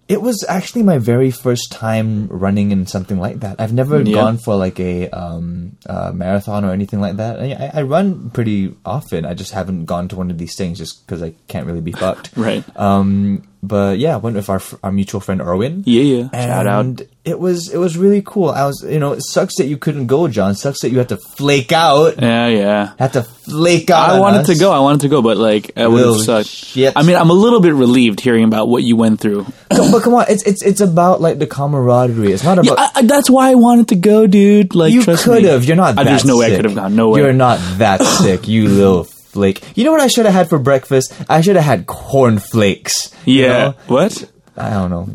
it 0.07 0.21
was 0.21 0.43
actually 0.49 0.83
my 0.83 0.97
very 0.97 1.31
first 1.31 1.71
time 1.71 2.27
running 2.27 2.71
in 2.71 2.85
something 2.87 3.19
like 3.19 3.39
that. 3.39 3.61
I've 3.61 3.73
never 3.73 4.01
Yeah. 4.01 4.15
gone 4.15 4.37
for 4.37 4.55
like 4.55 4.79
a 4.79 5.09
um, 5.11 5.77
uh, 5.87 6.11
marathon 6.13 6.65
or 6.65 6.71
anything 6.71 6.99
like 6.99 7.17
that. 7.17 7.39
I, 7.39 7.53
I- 7.53 7.71
I 7.79 7.81
run 7.83 8.29
pretty 8.31 8.75
often. 8.85 9.23
I 9.25 9.33
just 9.33 9.53
haven't 9.53 9.85
gone 9.85 10.07
to 10.09 10.15
one 10.15 10.29
of 10.31 10.37
these 10.37 10.55
things 10.57 10.77
just 10.79 11.05
because 11.05 11.21
I 11.23 11.33
can't 11.47 11.65
really 11.67 11.81
be 11.81 11.93
fucked. 11.93 12.31
Right. 12.37 12.63
Um, 12.75 13.43
but 13.63 13.97
yeah, 13.97 14.13
I 14.13 14.17
went 14.17 14.35
with 14.35 14.49
our 14.49 14.61
our 14.83 14.91
mutual 14.91 15.21
friend 15.21 15.41
Erwin. 15.41 15.83
Yeah, 15.85 16.01
yeah. 16.03 16.29
Shout 16.45 16.67
out. 16.67 16.85
And 16.85 17.07
it 17.23 17.39
was 17.39 17.73
it 17.73 17.77
was 17.77 17.97
really 17.97 18.21
cool. 18.21 18.49
I 18.49 18.65
was 18.65 18.83
you 18.87 18.99
know 18.99 19.13
it 19.13 19.21
sucks 19.23 19.55
that 19.55 19.67
you 19.67 19.77
couldn't 19.77 20.07
go, 20.07 20.27
John. 20.27 20.51
It 20.51 20.55
sucks 20.55 20.81
that 20.81 20.89
you 20.89 20.97
had 20.97 21.09
to 21.09 21.17
flake 21.17 21.71
out. 21.71 22.21
Yeah, 22.21 22.47
yeah. 22.47 22.93
Had 22.99 23.13
to 23.13 23.23
flake 23.23 23.89
out. 23.89 24.09
I 24.09 24.19
wanted 24.19 24.41
us. 24.41 24.47
to 24.47 24.55
go. 24.55 24.71
I 24.73 24.79
wanted 24.79 25.01
to 25.01 25.07
go, 25.07 25.21
but 25.21 25.37
like, 25.37 25.71
it 25.77 25.89
would 25.89 26.05
have 26.05 26.21
sucked. 26.21 26.49
shit. 26.49 26.93
I 26.95 27.03
mean, 27.03 27.15
I'm 27.15 27.29
a 27.29 27.33
little 27.33 27.61
bit 27.61 27.73
relieved 27.73 28.19
hearing 28.19 28.43
about 28.43 28.67
what 28.67 28.83
you 28.83 28.97
went 28.97 29.21
through. 29.21 29.45
Come- 29.71 29.91
but 29.91 30.03
come 30.03 30.13
on, 30.13 30.25
it's 30.27 30.43
it's 30.43 30.61
it's 30.61 30.81
about 30.81 31.21
like 31.21 31.39
the 31.39 31.47
camaraderie. 31.47 32.33
It's 32.33 32.43
not 32.43 32.59
about. 32.59 32.77
I, 32.77 32.89
I, 32.95 33.01
that's 33.03 33.29
why 33.29 33.49
I 33.51 33.55
wanted 33.55 33.87
to 33.89 33.95
go, 33.95 34.27
dude. 34.27 34.75
Like, 34.75 34.91
you 34.91 35.03
could 35.03 35.45
have. 35.45 35.63
You're 35.63 35.77
not. 35.77 35.95
That 35.95 36.03
There's 36.03 36.25
no 36.25 36.37
way 36.37 36.51
I 36.51 36.55
could 36.57 36.65
have 36.65 36.75
gone. 36.75 36.95
No 36.95 37.09
way. 37.09 37.21
You're 37.21 37.31
not 37.33 37.59
that 37.77 38.01
sick. 38.21 38.47
You 38.47 38.67
little 38.67 39.07
flake. 39.33 39.61
You 39.75 39.83
know 39.83 39.91
what 39.91 40.01
I 40.01 40.07
should 40.07 40.25
have 40.25 40.33
had 40.35 40.47
for 40.49 40.59
breakfast? 40.59 41.13
I 41.27 41.41
should 41.41 41.55
have 41.57 41.65
had 41.65 41.85
corn 41.87 42.39
flakes. 42.39 43.11
you 43.25 43.41
Yeah. 43.43 43.47
know? 43.49 43.75
What? 43.87 44.29
I 44.55 44.69
don't 44.69 44.91
know. 44.91 45.07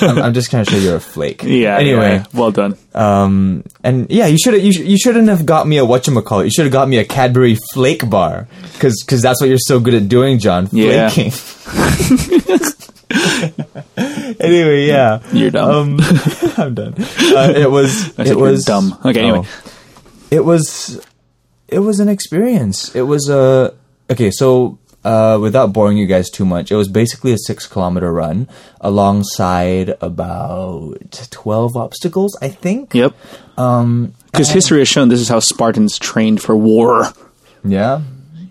I'm, 0.00 0.18
I'm 0.18 0.32
just 0.34 0.50
kind 0.50 0.66
of 0.66 0.72
sure 0.72 0.80
you're 0.80 0.96
a 0.96 1.00
flake. 1.00 1.42
Yeah. 1.44 1.76
Anyway, 1.76 2.14
yeah. 2.16 2.24
well 2.32 2.50
done. 2.50 2.78
Um, 2.94 3.62
and 3.84 4.10
yeah, 4.10 4.26
you 4.26 4.38
should 4.38 4.54
have 4.54 4.64
you, 4.64 4.72
sh- 4.72 4.78
you 4.88 4.96
shouldn't 4.96 5.28
have 5.28 5.44
got 5.44 5.66
me 5.68 5.76
a 5.76 5.82
whatchamacallit. 5.84 6.44
You 6.44 6.50
should 6.50 6.64
have 6.64 6.72
got 6.72 6.88
me 6.88 6.96
a 6.96 7.04
Cadbury 7.04 7.58
Flake 7.74 8.08
bar 8.08 8.48
because 8.72 9.02
because 9.04 9.20
that's 9.20 9.38
what 9.42 9.50
you're 9.50 9.58
so 9.58 9.80
good 9.80 9.92
at 9.92 10.08
doing, 10.08 10.38
John. 10.38 10.68
Yeah. 10.72 11.10
Anyway, 14.38 14.86
yeah, 14.86 15.20
You're 15.32 15.50
dumb. 15.50 15.94
Um, 15.94 16.00
I'm 16.56 16.74
done. 16.74 16.94
Uh, 16.98 17.52
it 17.56 17.70
was 17.70 18.18
it 18.18 18.36
was 18.36 18.64
dumb. 18.64 18.98
Okay, 19.04 19.20
anyway. 19.20 19.42
oh. 19.44 19.72
it 20.30 20.44
was 20.44 21.00
it 21.68 21.80
was 21.80 22.00
an 22.00 22.08
experience. 22.08 22.94
It 22.94 23.02
was 23.02 23.28
a 23.28 23.74
okay. 24.10 24.30
So 24.30 24.78
uh, 25.04 25.38
without 25.40 25.72
boring 25.72 25.96
you 25.98 26.06
guys 26.06 26.30
too 26.30 26.44
much, 26.44 26.70
it 26.72 26.76
was 26.76 26.88
basically 26.88 27.32
a 27.32 27.38
six 27.38 27.66
kilometer 27.66 28.12
run 28.12 28.48
alongside 28.80 29.94
about 30.00 31.28
twelve 31.30 31.76
obstacles. 31.76 32.36
I 32.42 32.48
think. 32.48 32.94
Yep. 32.94 33.14
Um, 33.58 34.14
because 34.32 34.50
history 34.50 34.80
has 34.80 34.88
shown 34.88 35.08
this 35.08 35.20
is 35.20 35.28
how 35.28 35.40
Spartans 35.40 35.98
trained 35.98 36.42
for 36.42 36.54
war, 36.54 37.06
Yeah. 37.64 38.02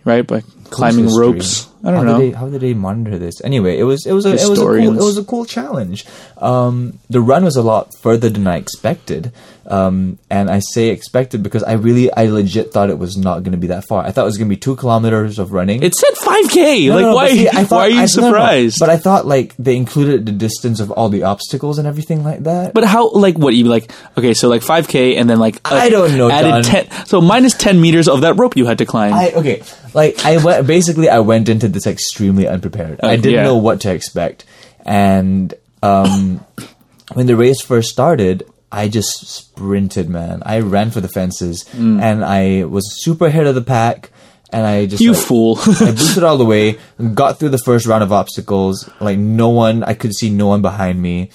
right? 0.03 0.25
By 0.25 0.41
climbing 0.71 1.05
history. 1.05 1.27
ropes. 1.27 1.67
I 1.83 1.91
don't 1.91 1.97
how 2.07 2.13
know. 2.13 2.19
Did 2.19 2.33
they, 2.33 2.37
how 2.37 2.49
did 2.49 2.61
they 2.61 2.73
monitor 2.73 3.19
this? 3.19 3.39
Anyway, 3.43 3.77
it 3.77 3.83
was 3.83 4.07
it 4.07 4.13
was 4.13 4.25
a, 4.25 4.29
it 4.29 4.49
was 4.49 4.59
a 4.59 4.63
cool, 4.63 4.73
it 4.75 5.03
was 5.03 5.17
a 5.19 5.23
cool 5.23 5.45
challenge. 5.45 6.05
Um, 6.39 6.97
the 7.07 7.21
run 7.21 7.43
was 7.43 7.55
a 7.55 7.61
lot 7.61 7.93
further 8.01 8.29
than 8.29 8.47
I 8.47 8.57
expected, 8.57 9.31
um, 9.67 10.19
and 10.29 10.49
I 10.49 10.59
say 10.59 10.89
expected 10.89 11.41
because 11.41 11.63
I 11.63 11.73
really 11.73 12.11
I 12.13 12.25
legit 12.25 12.71
thought 12.71 12.89
it 12.89 12.99
was 12.99 13.17
not 13.17 13.39
going 13.39 13.53
to 13.53 13.57
be 13.57 13.67
that 13.67 13.85
far. 13.87 14.03
I 14.03 14.11
thought 14.11 14.21
it 14.21 14.25
was 14.25 14.37
going 14.37 14.47
to 14.47 14.55
be 14.55 14.59
two 14.59 14.75
kilometers 14.75 15.39
of 15.39 15.51
running. 15.53 15.81
it 15.81 15.95
said 15.95 16.13
5K. 16.21 16.87
No, 16.87 16.95
like, 16.95 17.01
no, 17.01 17.09
no, 17.09 17.15
why? 17.15 17.29
see, 17.29 17.47
I 17.47 17.63
thought- 17.63 17.71
why 17.71 17.85
are 17.85 17.89
you 17.89 18.01
I- 18.01 18.05
surprised? 18.05 18.79
But 18.79 18.89
I 18.89 18.97
thought 18.97 19.25
like 19.25 19.55
they 19.57 19.75
included 19.75 20.25
the 20.25 20.31
distance 20.31 20.79
of 20.79 20.91
all 20.91 21.09
the 21.09 21.23
obstacles 21.23 21.79
and 21.79 21.87
everything 21.87 22.23
like 22.23 22.43
that. 22.43 22.73
But 22.73 22.83
how? 22.83 23.09
Like 23.09 23.37
what? 23.37 23.55
You 23.55 23.65
like? 23.65 23.91
Okay, 24.17 24.33
so 24.33 24.49
like 24.49 24.61
5K, 24.61 25.17
and 25.17 25.29
then 25.29 25.39
like 25.39 25.59
I 25.65 25.89
don't 25.89 26.15
know, 26.15 26.29
Added 26.29 26.63
John. 26.65 26.85
10. 26.85 27.05
So 27.07 27.21
minus 27.21 27.55
10 27.55 27.81
meters 27.81 28.07
of 28.07 28.21
that 28.21 28.35
rope 28.35 28.55
you 28.55 28.65
had 28.65 28.77
to 28.77 28.85
climb. 28.85 29.13
I 29.13 29.31
okay, 29.31 29.63
like 29.93 30.23
I 30.25 30.37
went 30.37 30.67
basically 30.67 31.09
I 31.09 31.19
went 31.19 31.49
into 31.49 31.67
this 31.67 31.87
extremely 31.87 32.47
unprepared. 32.47 32.99
I 33.01 33.15
didn't 33.15 33.33
yeah. 33.33 33.43
know 33.43 33.57
what 33.57 33.81
to 33.81 33.91
expect, 33.91 34.45
and 34.85 35.53
um, 35.81 36.45
when 37.13 37.25
the 37.25 37.35
race 37.35 37.61
first 37.61 37.89
started, 37.89 38.45
I 38.71 38.87
just 38.89 39.27
sprinted, 39.27 40.09
man. 40.09 40.41
I 40.45 40.59
ran 40.59 40.91
for 40.91 40.99
the 41.01 41.07
fences, 41.07 41.65
and 41.73 42.25
I 42.25 42.65
was 42.65 42.83
super 43.03 43.27
ahead 43.27 43.47
of 43.47 43.55
the 43.55 43.61
pack, 43.61 44.11
and 44.51 44.65
I 44.65 44.85
just 44.85 45.01
Mm. 45.01 45.05
you 45.05 45.11
like, 45.13 45.25
fool. 45.25 45.57
I 45.87 45.91
boosted 45.91 46.23
all 46.23 46.37
the 46.37 46.45
way, 46.45 46.77
got 47.13 47.39
through 47.39 47.49
the 47.49 47.59
first 47.65 47.85
round 47.85 48.03
of 48.03 48.11
obstacles. 48.11 48.89
Like 48.99 49.17
no 49.17 49.49
one, 49.49 49.83
I 49.83 49.93
could 49.93 50.13
see 50.13 50.29
no 50.29 50.47
one 50.47 50.61
behind 50.61 51.01
me. 51.01 51.29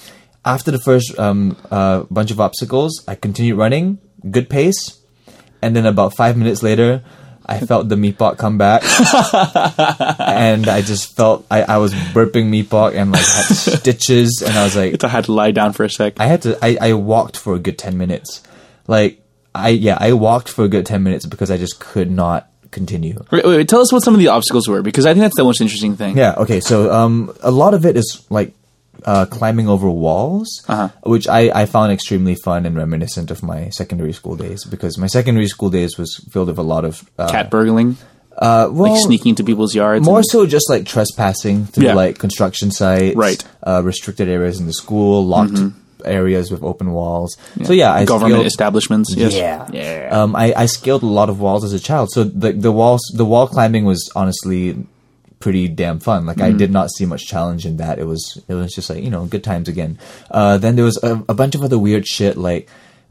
After 0.45 0.71
the 0.71 0.79
first 0.79 1.17
um, 1.19 1.55
uh, 1.71 2.03
bunch 2.11 2.31
of 2.31 2.39
obstacles, 2.39 3.03
I 3.07 3.15
continued 3.15 3.57
running, 3.57 3.99
good 4.29 4.49
pace, 4.49 4.99
and 5.61 5.75
then 5.75 5.85
about 5.85 6.15
five 6.15 6.35
minutes 6.37 6.61
later, 6.63 7.03
I 7.45 7.59
felt 7.59 7.89
the 7.89 7.95
meatball 7.95 8.37
come 8.37 8.57
back, 8.57 8.83
and 10.19 10.67
I 10.67 10.81
just 10.81 11.15
felt 11.15 11.45
I, 11.49 11.63
I 11.63 11.77
was 11.77 11.93
burping 11.93 12.49
meatball 12.49 12.93
and 12.93 13.11
like 13.11 13.21
had 13.21 13.55
stitches, 13.55 14.43
and 14.45 14.57
I 14.57 14.63
was 14.63 14.75
like, 14.75 15.03
I 15.03 15.07
had 15.07 15.25
to 15.25 15.33
lie 15.33 15.51
down 15.51 15.73
for 15.73 15.83
a 15.83 15.89
sec. 15.89 16.19
I 16.19 16.27
had 16.27 16.43
to, 16.43 16.57
I, 16.61 16.77
I 16.79 16.93
walked 16.93 17.37
for 17.37 17.55
a 17.55 17.59
good 17.59 17.77
ten 17.77 17.97
minutes, 17.97 18.43
like 18.87 19.21
I 19.53 19.69
yeah, 19.69 19.97
I 19.99 20.13
walked 20.13 20.49
for 20.49 20.65
a 20.65 20.69
good 20.69 20.85
ten 20.85 21.03
minutes 21.03 21.25
because 21.25 21.51
I 21.51 21.57
just 21.57 21.79
could 21.79 22.11
not 22.11 22.49
continue. 22.71 23.23
Wait, 23.31 23.43
wait, 23.43 23.57
wait, 23.57 23.69
tell 23.69 23.81
us 23.81 23.91
what 23.91 24.03
some 24.03 24.13
of 24.13 24.19
the 24.19 24.29
obstacles 24.29 24.67
were, 24.67 24.81
because 24.81 25.05
I 25.05 25.13
think 25.13 25.21
that's 25.21 25.35
the 25.35 25.43
most 25.43 25.61
interesting 25.61 25.95
thing. 25.95 26.17
Yeah. 26.17 26.35
Okay. 26.37 26.59
So, 26.59 26.91
um, 26.91 27.35
a 27.41 27.51
lot 27.51 27.73
of 27.73 27.85
it 27.85 27.97
is 27.97 28.25
like 28.29 28.53
uh, 29.05 29.25
climbing 29.25 29.67
over 29.67 29.89
walls, 29.89 30.47
Uh-huh. 30.67 30.89
which 31.03 31.27
I, 31.27 31.51
I 31.61 31.65
found 31.65 31.91
extremely 31.91 32.35
fun 32.35 32.65
and 32.65 32.75
reminiscent 32.75 33.31
of 33.31 33.41
my 33.43 33.69
secondary 33.69 34.13
school 34.13 34.35
days 34.35 34.63
because 34.65 34.97
my 34.97 35.07
secondary 35.07 35.47
school 35.47 35.69
days 35.69 35.97
was 35.97 36.15
filled 36.31 36.47
with 36.47 36.57
a 36.59 36.63
lot 36.63 36.85
of 36.85 37.09
uh, 37.17 37.29
Cat 37.29 37.49
burgling. 37.49 37.97
Uh, 38.37 38.69
well, 38.71 38.93
like 38.93 39.01
sneaking 39.03 39.31
into 39.31 39.43
people's 39.43 39.75
yards. 39.75 40.05
more 40.05 40.17
and- 40.19 40.25
so 40.25 40.45
just 40.45 40.69
like 40.69 40.85
trespassing 40.85 41.65
through 41.65 41.85
Yeah. 41.85 41.95
like 41.95 42.17
construction 42.17 42.71
sites, 42.71 43.15
Right. 43.15 43.43
Uh, 43.65 43.81
restricted 43.83 44.27
areas 44.29 44.59
in 44.59 44.67
the 44.67 44.73
school, 44.73 45.25
locked 45.25 45.59
areas 46.05 46.49
with 46.49 46.63
open 46.63 46.93
walls. 46.93 47.35
So 47.63 47.73
yeah, 47.73 47.91
I 47.93 48.05
government 48.05 48.35
scaled- 48.35 48.45
establishments. 48.47 49.13
Yes. 49.15 49.33
Yeah, 49.35 49.67
Yeah. 49.71 50.09
Um, 50.11 50.35
I, 50.35 50.53
I 50.55 50.65
scaled 50.65 51.03
a 51.03 51.07
lot 51.19 51.29
of 51.29 51.39
walls 51.39 51.63
as 51.63 51.73
a 51.73 51.79
child, 51.79 52.09
so 52.11 52.23
the 52.23 52.51
the 52.53 52.71
walls, 52.71 53.01
the 53.15 53.25
wall 53.25 53.47
climbing 53.47 53.85
was 53.85 54.09
honestly 54.15 54.77
pretty 55.41 55.67
damn 55.67 55.99
fun. 55.99 56.25
Like 56.25 56.39
I 56.39 56.51
did 56.51 56.71
not 56.71 56.89
see 56.91 57.05
much 57.05 57.25
challenge 57.25 57.65
in 57.65 57.77
that. 57.77 57.99
It 57.99 58.05
was 58.05 58.41
it 58.47 58.53
was 58.53 58.73
just 58.73 58.89
like 58.89 59.03
you 59.03 59.09
know 59.09 59.25
good 59.25 59.43
times 59.43 59.67
again. 59.67 59.97
Uh, 60.29 60.57
then 60.57 60.75
there 60.77 60.85
was 60.85 60.97
a, 61.03 61.23
a 61.27 61.33
bunch 61.33 61.55
of 61.55 61.63
other 61.63 61.77
weird 61.79 62.05
shit 62.07 62.37
like. 62.37 62.69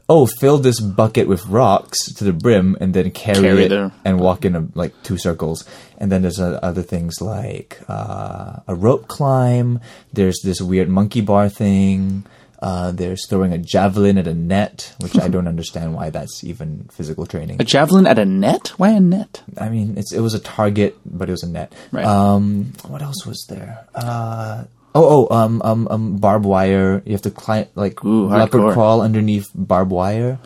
Oh, 0.09 0.25
fill 0.25 0.57
this 0.57 0.81
bucket 0.81 1.29
with 1.29 1.45
rocks 1.45 2.11
to 2.15 2.25
the 2.25 2.33
brim 2.33 2.75
and 2.81 2.93
then 2.93 3.11
carry, 3.11 3.39
Carry 3.47 3.63
it 3.63 3.69
the- 3.69 3.93
and 4.03 4.19
walk 4.19 4.43
in 4.43 4.57
a, 4.57 4.67
like 4.75 4.91
two 5.03 5.15
circles. 5.17 5.63
And 5.99 6.11
then 6.11 6.21
there's 6.21 6.39
uh, 6.39 6.59
other 6.61 6.81
things 6.81 7.21
like 7.21 7.79
uh, 7.87 8.59
a 8.67 8.75
rope 8.75 9.07
climb. 9.07 9.79
There's 10.11 10.41
this 10.43 10.59
weird 10.59 10.89
monkey 10.89 11.21
bar 11.21 11.47
thing. 11.47 12.25
Uh, 12.61 12.91
there's 12.91 13.25
throwing 13.27 13.51
a 13.53 13.57
javelin 13.57 14.19
at 14.19 14.27
a 14.27 14.35
net, 14.35 14.93
which 14.99 15.17
I 15.17 15.27
don't 15.29 15.47
understand 15.47 15.95
why 15.95 16.11
that's 16.11 16.43
even 16.43 16.87
physical 16.91 17.25
training. 17.25 17.57
A 17.59 17.63
javelin 17.63 18.05
at 18.05 18.19
a 18.19 18.25
net? 18.25 18.67
Why 18.77 18.91
a 18.91 18.99
net? 18.99 19.41
I 19.57 19.69
mean, 19.69 19.97
it's 19.97 20.13
it 20.13 20.19
was 20.19 20.35
a 20.35 20.39
target, 20.39 20.95
but 21.03 21.27
it 21.27 21.31
was 21.31 21.41
a 21.41 21.49
net. 21.49 21.73
Right. 21.91 22.05
Um, 22.05 22.73
what 22.87 23.01
else 23.01 23.25
was 23.25 23.45
there? 23.49 23.87
Uh, 23.95 24.65
oh, 24.93 25.27
oh, 25.29 25.35
um, 25.35 25.61
um, 25.65 25.87
um, 25.89 26.17
barbed 26.17 26.45
wire. 26.45 27.01
You 27.03 27.13
have 27.13 27.23
to 27.23 27.31
climb 27.31 27.65
like 27.73 28.03
Ooh, 28.05 28.27
leopard 28.27 28.61
hardcore. 28.61 28.73
crawl 28.73 29.01
underneath 29.01 29.49
barbed 29.55 29.89
wire. 29.89 30.37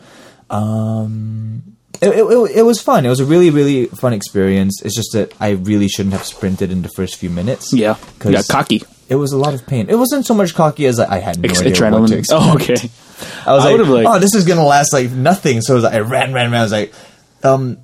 Um, 0.48 1.76
it, 2.00 2.08
it, 2.08 2.24
it, 2.24 2.56
it 2.58 2.62
was 2.62 2.80
fun. 2.80 3.04
It 3.06 3.08
was 3.08 3.20
a 3.20 3.24
really, 3.24 3.50
really 3.50 3.86
fun 3.86 4.12
experience. 4.12 4.80
It's 4.84 4.94
just 4.96 5.12
that 5.12 5.32
I 5.40 5.50
really 5.50 5.88
shouldn't 5.88 6.12
have 6.14 6.24
sprinted 6.24 6.70
in 6.70 6.82
the 6.82 6.88
first 6.90 7.16
few 7.16 7.30
minutes. 7.30 7.72
Yeah. 7.72 7.96
'Cause 8.18 8.32
Yeah, 8.32 8.42
cocky. 8.48 8.82
It 9.08 9.14
was 9.16 9.32
a 9.32 9.38
lot 9.38 9.54
of 9.54 9.66
pain. 9.66 9.86
It 9.88 9.94
wasn't 9.96 10.26
so 10.26 10.34
much 10.34 10.54
cocky 10.54 10.86
as 10.86 10.98
I, 10.98 11.16
I 11.16 11.18
had 11.20 11.38
no 11.38 11.48
Ex- 11.48 11.60
idea 11.60 11.70
what 11.70 12.08
to 12.08 12.14
adrenaline. 12.14 12.18
expect. 12.18 12.42
Oh, 12.42 12.54
okay. 12.56 12.90
I 13.46 13.52
was 13.54 13.64
I 13.64 13.72
like, 13.74 13.86
like- 13.88 14.06
oh, 14.08 14.18
this 14.18 14.34
is 14.34 14.44
gonna 14.44 14.64
last 14.64 14.92
like 14.92 15.10
nothing. 15.10 15.60
So 15.60 15.72
I, 15.72 15.76
was 15.76 15.84
like, 15.84 15.94
I 15.94 16.00
ran, 16.00 16.32
ran, 16.34 16.50
ran. 16.50 16.60
I 16.60 16.62
was 16.62 16.72
like, 16.72 16.92
um, 17.44 17.78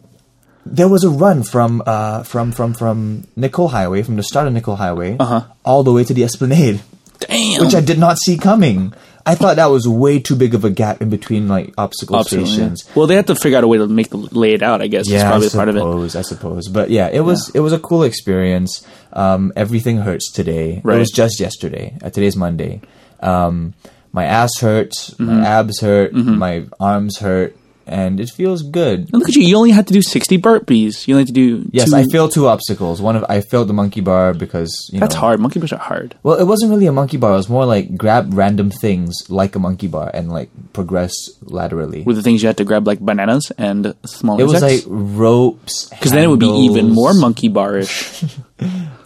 there 0.67 0.89
was 0.89 1.05
a 1.05 1.11
run 1.11 1.43
from 1.43 1.83
uh 1.87 2.23
from 2.25 2.53
from 2.53 2.75
from 2.75 3.27
Nicoll 3.37 3.71
Highway 3.71 4.03
from 4.03 4.17
the 4.17 4.23
start 4.23 4.47
of 4.49 4.53
Nicoll 4.55 4.77
Highway 4.79 5.17
Uh-huh. 5.19 5.43
all 5.65 5.83
the 5.83 5.93
way 5.93 6.05
to 6.05 6.13
the 6.15 6.23
Esplanade, 6.25 6.81
Damn. 7.21 7.65
which 7.65 7.75
I 7.75 7.81
did 7.81 7.99
not 7.99 8.19
see 8.19 8.37
coming. 8.37 8.93
I 9.25 9.35
thought 9.37 9.57
that 9.57 9.67
was 9.67 9.87
way 9.87 10.19
too 10.19 10.35
big 10.37 10.55
of 10.55 10.65
a 10.65 10.71
gap 10.71 11.01
in 11.01 11.09
between 11.11 11.47
like 11.49 11.73
obstacle 11.79 12.17
yeah. 12.17 12.23
stations. 12.23 12.85
Well, 12.95 13.07
they 13.07 13.15
have 13.15 13.27
to 13.27 13.35
figure 13.37 13.59
out 13.59 13.65
a 13.65 13.69
way 13.69 13.79
to 13.79 13.87
make 13.87 14.11
the 14.11 14.17
lay 14.17 14.53
it 14.55 14.63
out. 14.63 14.83
I 14.83 14.89
guess. 14.89 15.09
Yeah, 15.09 15.19
Yeah, 15.19 15.29
probably 15.31 15.47
I 15.47 15.51
part 15.51 15.69
of 15.69 15.77
it. 15.77 15.79
suppose. 15.81 16.17
I 16.17 16.23
suppose, 16.23 16.69
but 16.69 16.91
yeah, 16.91 17.09
it 17.13 17.21
was 17.21 17.51
it 17.55 17.61
was 17.61 17.73
a 17.73 17.79
cool 17.79 18.03
experience. 18.03 18.87
Um, 19.13 19.53
everything 19.57 19.99
hurts 19.99 20.31
today. 20.33 20.77
It 20.79 20.85
Right. 20.85 20.99
was 20.99 21.11
just 21.11 21.39
yesterday. 21.41 21.97
Uh, 22.03 22.11
today's 22.11 22.37
Monday. 22.37 22.81
Um, 23.21 23.75
my 24.13 24.25
ass 24.25 24.51
hurts. 24.61 25.11
Mm-hmm. 25.15 25.27
My 25.41 25.47
abs 25.47 25.81
hurt. 25.81 26.13
My 26.13 26.65
arms 26.81 27.19
hurt, 27.19 27.57
and 27.87 28.21
it 28.21 28.31
feels 28.31 28.63
good. 28.63 29.01
And 29.13 29.15
look 29.21 29.29
at 29.29 29.35
you. 29.35 29.43
You 29.43 29.57
only 29.57 29.71
had 29.71 29.87
to 29.89 29.93
do 29.95 30.03
sixty 30.03 30.39
burpees. 30.39 31.07
You 31.09 31.15
only 31.15 31.23
had 31.23 31.27
to 31.29 31.33
do. 31.33 31.69
Yes, 31.73 31.91
two- 31.91 31.97
I 31.97 32.05
failed 32.05 32.33
two 32.33 32.47
obstacles. 32.47 33.01
One 33.03 33.17
of 33.17 33.25
I 33.29 33.41
failed 33.41 33.69
the 33.69 33.73
monkey 33.75 34.01
bar 34.01 34.35
because 34.35 34.71
you 34.93 35.01
That's 35.01 35.15
know, 35.15 35.21
hard. 35.21 35.41
Monkey 35.41 35.59
bars 35.61 35.73
are 35.73 35.79
hard. 35.79 36.15
Well, 36.23 36.39
it 36.39 36.45
wasn't 36.45 36.71
really 36.71 36.87
a 36.87 36.93
monkey 36.93 37.17
bar. 37.17 37.33
It 37.33 37.37
was 37.37 37.49
more 37.49 37.65
like 37.67 37.97
grab 37.97 38.33
random 38.35 38.71
things 38.71 39.15
like 39.29 39.57
a 39.57 39.59
monkey 39.59 39.89
bar 39.89 40.11
and 40.15 40.31
like 40.31 40.51
progress 40.73 41.13
laterally. 41.43 42.03
With 42.03 42.17
the 42.17 42.23
things 42.23 42.43
you 42.43 42.47
had 42.49 42.57
to 42.59 42.65
grab, 42.65 42.87
like 42.87 43.01
bananas 43.01 43.51
and 43.59 43.95
small 44.07 44.41
it 44.41 44.45
was 44.45 44.63
like 44.63 44.83
ropes. 44.87 45.89
Because 45.91 46.13
then 46.13 46.25
it 46.25 46.29
would 46.29 46.41
be 46.41 46.47
even 46.67 46.91
more 46.91 47.13
monkey 47.27 47.49
barish. 47.49 48.29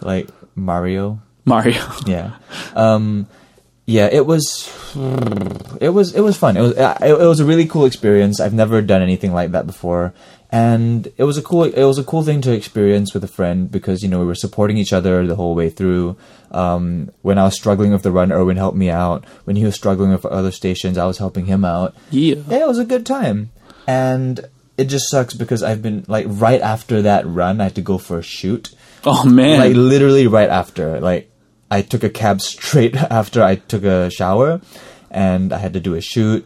like 0.01 0.29
Mario. 0.55 1.19
Mario. 1.45 1.81
Yeah. 2.05 2.31
Um, 2.75 3.27
yeah, 3.87 4.07
it 4.11 4.25
was, 4.27 4.69
it 5.81 5.89
was, 5.89 6.13
it 6.13 6.21
was 6.21 6.37
fun. 6.37 6.57
It 6.57 6.61
was, 6.61 6.71
it, 6.77 7.01
it 7.01 7.25
was 7.25 7.39
a 7.39 7.45
really 7.45 7.65
cool 7.65 7.85
experience. 7.85 8.39
I've 8.39 8.53
never 8.53 8.81
done 8.81 9.01
anything 9.01 9.33
like 9.33 9.51
that 9.51 9.65
before, 9.65 10.13
and 10.51 11.07
it 11.17 11.23
was 11.23 11.37
a 11.37 11.41
cool, 11.41 11.63
it 11.63 11.83
was 11.83 11.97
a 11.97 12.03
cool 12.03 12.21
thing 12.23 12.41
to 12.41 12.51
experience 12.51 13.13
with 13.13 13.23
a 13.23 13.27
friend 13.27 13.71
because 13.71 14.03
you 14.03 14.09
know 14.09 14.19
we 14.19 14.25
were 14.25 14.35
supporting 14.35 14.77
each 14.77 14.93
other 14.93 15.25
the 15.25 15.35
whole 15.35 15.55
way 15.55 15.69
through. 15.69 16.17
Um, 16.51 17.11
when 17.21 17.37
I 17.37 17.43
was 17.45 17.55
struggling 17.55 17.91
with 17.91 18.03
the 18.03 18.11
run, 18.11 18.31
Erwin 18.31 18.57
helped 18.57 18.77
me 18.77 18.89
out. 18.89 19.25
When 19.45 19.55
he 19.55 19.65
was 19.65 19.75
struggling 19.75 20.11
with 20.11 20.25
other 20.25 20.51
stations, 20.51 20.97
I 20.97 21.05
was 21.05 21.17
helping 21.17 21.45
him 21.47 21.65
out. 21.65 21.95
Yeah. 22.11 22.35
Yeah, 22.47 22.59
it 22.63 22.67
was 22.67 22.79
a 22.79 22.85
good 22.85 23.05
time, 23.05 23.49
and 23.87 24.39
it 24.77 24.85
just 24.85 25.09
sucks 25.09 25.33
because 25.33 25.63
I've 25.63 25.81
been 25.81 26.05
like 26.07 26.25
right 26.29 26.61
after 26.61 27.01
that 27.03 27.25
run, 27.25 27.59
I 27.61 27.65
had 27.65 27.75
to 27.75 27.81
go 27.81 27.97
for 27.97 28.19
a 28.19 28.23
shoot 28.23 28.73
Oh 29.05 29.25
man. 29.25 29.59
like 29.59 29.75
literally 29.75 30.27
right 30.27 30.49
after 30.49 30.99
like 30.99 31.31
i 31.69 31.81
took 31.81 32.03
a 32.03 32.09
cab 32.09 32.41
straight 32.41 32.95
after 33.21 33.43
i 33.43 33.55
took 33.55 33.83
a 33.83 34.09
shower 34.09 34.61
and 35.11 35.51
i 35.53 35.57
had 35.57 35.73
to 35.73 35.79
do 35.79 35.93
a 35.95 36.01
shoot. 36.01 36.45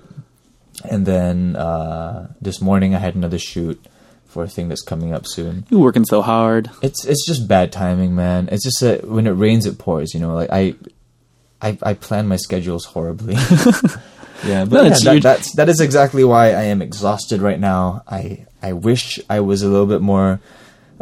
And 0.90 1.06
then 1.06 1.56
uh, 1.56 2.34
this 2.42 2.60
morning 2.60 2.96
i 2.96 3.00
had 3.00 3.14
another 3.16 3.38
shoot 3.38 3.78
for 4.26 4.44
a 4.44 4.48
thing 4.48 4.68
that's 4.70 4.82
coming 4.82 5.14
up 5.14 5.28
soon. 5.28 5.66
You're 5.70 5.82
working 5.82 6.06
so 6.06 6.22
hard. 6.24 6.72
it's 6.82 7.06
it's 7.06 7.26
just 7.28 7.48
bad 7.48 7.72
timing 7.72 8.16
man. 8.16 8.50
It's 8.52 8.64
just 8.64 8.80
that 8.82 9.08
when 9.08 9.28
it 9.28 9.32
rains 9.32 9.66
it 9.66 9.78
pours 9.78 10.14
you 10.14 10.20
know 10.20 10.34
like 10.34 10.50
i 10.52 10.74
i, 11.62 11.78
I 11.84 11.94
plan 11.94 12.28
my 12.28 12.38
schedules 12.38 12.86
horribly. 12.86 13.36
Yeah 14.44 14.66
but 14.66 14.76
No, 14.76 14.84
yeah, 14.84 14.90
that, 14.90 15.22
that's 15.22 15.56
that 15.56 15.70
is 15.70 15.80
exactly 15.80 16.24
why 16.24 16.46
i 16.48 16.64
am 16.74 16.82
exhausted 16.82 17.42
right 17.42 17.60
now. 17.60 18.02
I 18.08 18.48
i 18.64 18.74
wish 18.74 19.20
i 19.30 19.40
was 19.40 19.62
a 19.62 19.68
little 19.70 19.86
bit 19.86 20.02
more 20.02 20.40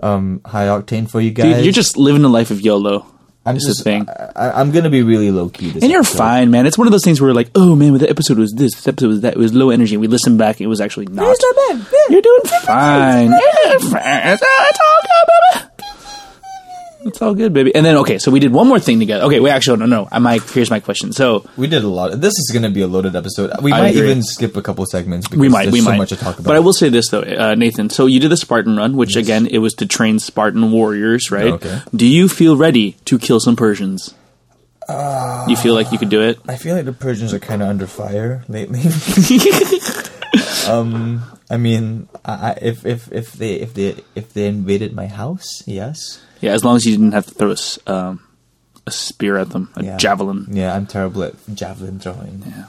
um 0.04 0.42
high 0.46 0.68
octane 0.68 1.10
for 1.10 1.22
you 1.22 1.32
guys 1.32 1.56
Dude, 1.56 1.64
you're 1.64 1.72
just 1.72 1.96
living 1.96 2.22
the 2.22 2.30
life 2.30 2.52
of 2.52 2.60
YOLO. 2.60 3.06
I'm 3.50 3.56
It's 3.56 3.66
just 3.66 3.80
the 3.80 3.84
thing. 3.84 4.08
I, 4.36 4.52
I'm 4.62 4.72
gonna 4.72 4.90
be 4.90 5.02
really 5.04 5.32
low 5.32 5.50
key. 5.50 5.72
This 5.72 5.84
And 5.84 5.92
you're 5.92 6.02
episode. 6.02 6.18
fine, 6.18 6.52
man. 6.52 6.66
It's 6.66 6.78
one 6.78 6.88
of 6.88 6.92
those 6.92 7.04
things 7.04 7.20
where 7.20 7.30
we're 7.30 7.34
like, 7.36 7.50
oh 7.56 7.76
man, 7.76 7.94
the 7.94 8.10
episode 8.10 8.38
was 8.38 8.52
this, 8.54 8.74
this 8.76 8.88
episode 8.88 9.08
was 9.08 9.22
that. 9.22 9.34
It 9.34 9.40
was 9.40 9.54
low 9.54 9.70
energy. 9.72 9.98
We 9.98 10.08
listened 10.08 10.38
back, 10.38 10.62
it 10.62 10.68
was 10.68 10.80
actually 10.82 11.08
not. 11.08 11.28
It's 11.30 11.42
not 11.44 11.56
bad. 11.56 11.88
Yeah. 11.92 12.14
You're 12.14 12.22
doing 12.22 12.42
fine. 12.44 13.30
Fine. 13.30 13.32
It's 13.34 13.94
all, 13.94 14.66
it's 14.70 14.80
all 14.80 15.02
good, 15.02 15.26
baby. 15.28 15.39
It's 17.10 17.22
all 17.22 17.34
good, 17.34 17.54
baby. 17.54 17.74
And 17.74 17.86
then 17.86 17.98
okay, 17.98 18.20
so 18.20 18.32
we 18.32 18.40
did 18.40 18.54
one 18.54 18.68
more 18.68 18.80
thing 18.80 19.00
together. 19.00 19.26
Okay, 19.26 19.40
wait, 19.40 19.52
actually, 19.52 19.80
no, 19.80 19.86
no. 19.86 20.08
I 20.12 20.20
might. 20.20 20.44
Here's 20.44 20.70
my 20.70 20.80
question. 20.80 21.12
So 21.12 21.46
We 21.58 21.68
did 21.68 21.84
a 21.84 21.88
lot. 21.88 22.22
This 22.22 22.38
is 22.38 22.52
gonna 22.54 22.70
be 22.70 22.82
a 22.82 22.88
loaded 22.88 23.16
episode. 23.16 23.52
We 23.62 23.74
I 23.74 23.82
might 23.82 23.96
agree. 23.96 24.12
even 24.12 24.24
skip 24.24 24.56
a 24.56 24.62
couple 24.62 24.86
segments 24.86 25.28
because 25.28 25.40
we 25.40 25.50
might, 25.50 25.64
there's 25.64 25.74
we 25.74 25.82
so 25.82 25.90
might. 25.90 25.98
much 25.98 26.10
to 26.10 26.16
talk 26.16 26.36
about. 26.40 26.46
But 26.48 26.56
I 26.56 26.60
will 26.60 26.74
say 26.74 26.90
this 26.90 27.10
though, 27.10 27.22
uh, 27.22 27.56
Nathan. 27.56 27.90
So 27.90 28.06
you 28.06 28.20
did 28.20 28.30
the 28.30 28.38
Spartan 28.38 28.78
run, 28.78 28.96
which 28.96 29.16
again, 29.16 29.48
it 29.48 29.58
was 29.58 29.74
to 29.76 29.86
train 29.86 30.20
Spartan 30.20 30.72
warriors, 30.72 31.32
right? 31.32 31.54
Okay. 31.54 31.82
Do 31.96 32.06
you 32.06 32.30
feel 32.30 32.56
ready 32.56 32.94
to 33.06 33.18
kill 33.20 33.40
some 33.40 33.56
Persians? 33.56 34.14
you 35.48 35.56
feel 35.56 35.76
like 35.76 35.92
you 35.92 35.98
could 35.98 36.10
do 36.10 36.22
it? 36.22 36.40
I 36.48 36.56
feel 36.56 36.76
like 36.76 36.86
the 36.86 36.94
Persians 36.94 37.34
are 37.34 37.40
kind 37.40 37.62
of 37.62 37.68
under 37.68 37.86
fire 37.88 38.44
lately. 38.48 38.82
um, 40.68 41.24
I 41.50 41.58
mean, 41.58 42.08
I, 42.26 42.34
I, 42.34 42.58
if 42.62 42.86
if 42.86 43.12
if 43.12 43.34
they 43.34 43.56
if 43.56 43.74
they 43.74 43.96
if 44.16 44.34
they 44.34 44.48
invaded 44.48 44.94
my 44.94 45.08
house, 45.08 45.64
yes. 45.66 46.22
Yeah, 46.42 46.54
as 46.54 46.64
long 46.64 46.76
as 46.76 46.86
you 46.86 46.94
didn't 46.96 47.12
have 47.14 47.26
to 47.28 47.34
throw 47.34 47.52
a, 47.88 47.92
um, 47.94 48.20
a 48.88 48.92
spear 48.92 49.38
at 49.38 49.50
them, 49.50 49.70
a 49.76 49.84
Yeah. 49.84 49.98
javelin. 49.98 50.48
Yeah, 50.52 50.76
I'm 50.76 50.86
terrible 50.86 51.24
at 51.24 51.34
javelin 51.54 52.00
throwing. 52.00 52.44
Yeah. 52.46 52.64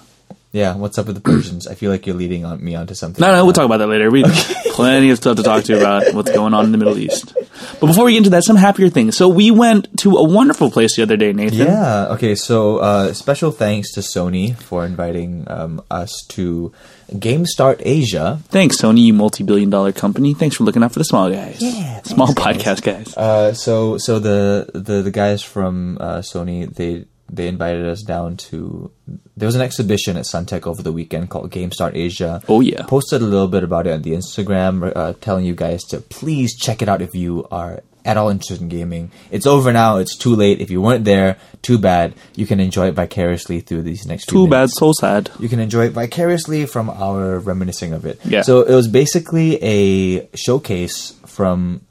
Yeah, 0.53 0.75
what's 0.75 0.99
up 0.99 1.07
with 1.07 1.15
the 1.15 1.21
Persians? 1.21 1.69
I 1.69 1.75
feel 1.75 1.93
like 1.93 2.09
you're 2.09 2.17
leading 2.17 2.45
on 2.45 2.63
me 2.65 2.75
onto 2.75 2.93
something. 2.93 3.21
No, 3.23 3.33
no, 3.33 3.45
we'll 3.45 3.53
talk 3.53 3.67
about 3.67 3.77
that 3.77 3.87
later. 3.87 4.11
We 4.11 4.25
plenty 4.73 5.11
of 5.11 5.19
stuff 5.19 5.37
to 5.37 5.45
talk 5.45 5.63
to 5.65 5.73
you 5.75 5.79
about 5.79 6.03
what's 6.13 6.33
going 6.33 6.55
on 6.55 6.65
in 6.65 6.73
the 6.73 6.79
Middle 6.79 6.99
East. 6.99 7.33
But 7.79 7.87
before 7.87 8.05
we 8.05 8.13
get 8.13 8.19
into 8.19 8.31
that, 8.31 8.43
some 8.43 8.57
happier 8.57 8.89
things. 8.89 9.17
So 9.17 9.29
we 9.29 9.53
went 9.53 9.97
to 9.99 10.17
a 10.17 10.25
wonderful 10.25 10.69
place 10.73 10.97
the 10.97 11.03
other 11.03 11.17
day, 11.17 11.33
Nathan. 11.33 11.59
Yeah. 11.69 12.09
Okay. 12.15 12.35
So, 12.35 12.79
uh, 12.79 13.13
special 13.13 13.53
thanks 13.53 13.93
to 13.93 14.01
Sony 14.01 14.57
for 14.57 14.85
inviting 14.85 15.45
um, 15.47 15.83
us 15.89 16.11
to 16.31 16.73
GameStart 17.13 17.83
Asia. 17.85 18.41
Thanks, 18.49 18.81
Sony, 18.81 19.05
you 19.05 19.13
multi-billion-dollar 19.13 19.93
company. 19.93 20.35
Thanks 20.35 20.57
for 20.57 20.65
looking 20.65 20.83
out 20.83 20.93
for 20.93 20.99
the 20.99 21.05
small 21.05 21.31
guys. 21.31 21.61
Yeah, 21.61 22.03
small 22.03 22.33
thanks, 22.33 22.63
podcast 22.63 22.83
guys. 22.83 23.17
Uh, 23.17 23.53
so, 23.53 23.99
so 23.99 24.19
the 24.19 24.71
the 24.75 25.03
the 25.03 25.11
guys 25.11 25.43
from 25.43 25.99
uh, 26.01 26.19
Sony 26.19 26.73
they 26.73 27.05
they 27.33 27.49
invited 27.49 27.87
us 27.87 28.03
down 28.03 28.37
to. 28.37 28.91
There 29.37 29.47
was 29.47 29.55
an 29.55 29.63
exhibition 29.63 30.17
at 30.17 30.25
Suntec 30.25 30.67
over 30.67 30.83
the 30.83 30.93
weekend 30.93 31.31
called 31.31 31.51
GameStart 31.51 31.95
Asia. 31.95 32.43
Oh, 32.49 32.61
yeah. 32.61 32.83
Posted 32.83 33.23
a 33.23 33.25
little 33.25 33.49
bit 33.49 33.63
about 33.65 33.87
it 33.87 33.93
on 33.93 34.03
the 34.03 34.13
Instagram, 34.13 34.93
uh, 34.95 35.15
telling 35.21 35.45
you 35.45 35.55
guys 35.55 35.83
to 35.85 36.01
please 36.01 36.57
check 36.57 36.83
it 36.83 36.89
out 36.89 37.01
if 37.01 37.15
you 37.15 37.47
are 37.51 37.81
at 38.05 38.17
all 38.17 38.29
interested 38.29 38.61
in 38.61 38.69
gaming. 38.69 39.11
It's 39.31 39.47
over 39.47 39.73
now. 39.73 39.97
It's 39.97 40.17
too 40.17 40.35
late. 40.35 40.61
If 40.61 40.71
you 40.71 40.81
weren't 40.81 41.05
there, 41.05 41.37
too 41.63 41.79
bad. 41.79 42.15
You 42.35 42.47
can 42.47 42.61
enjoy 42.61 42.89
it 42.89 42.93
vicariously 42.93 43.61
through 43.61 43.83
these 43.83 44.07
next 44.07 44.27
Too 44.27 44.49
bad, 44.49 44.71
so 44.71 44.93
sad. 44.93 45.31
You 45.39 45.49
can 45.49 45.61
enjoy 45.61 45.87
it 45.87 45.93
vicariously 45.93 46.67
from 46.67 46.91
our 46.91 47.39
reminiscing 47.39 47.93
of 47.93 48.07
it. 48.07 48.21
Yeah. 48.25 48.43
So 48.43 48.63
it 48.63 48.75
was 48.75 48.89
basically 48.89 49.63
a 49.63 50.29
showcase 50.37 51.15
from 51.27 51.83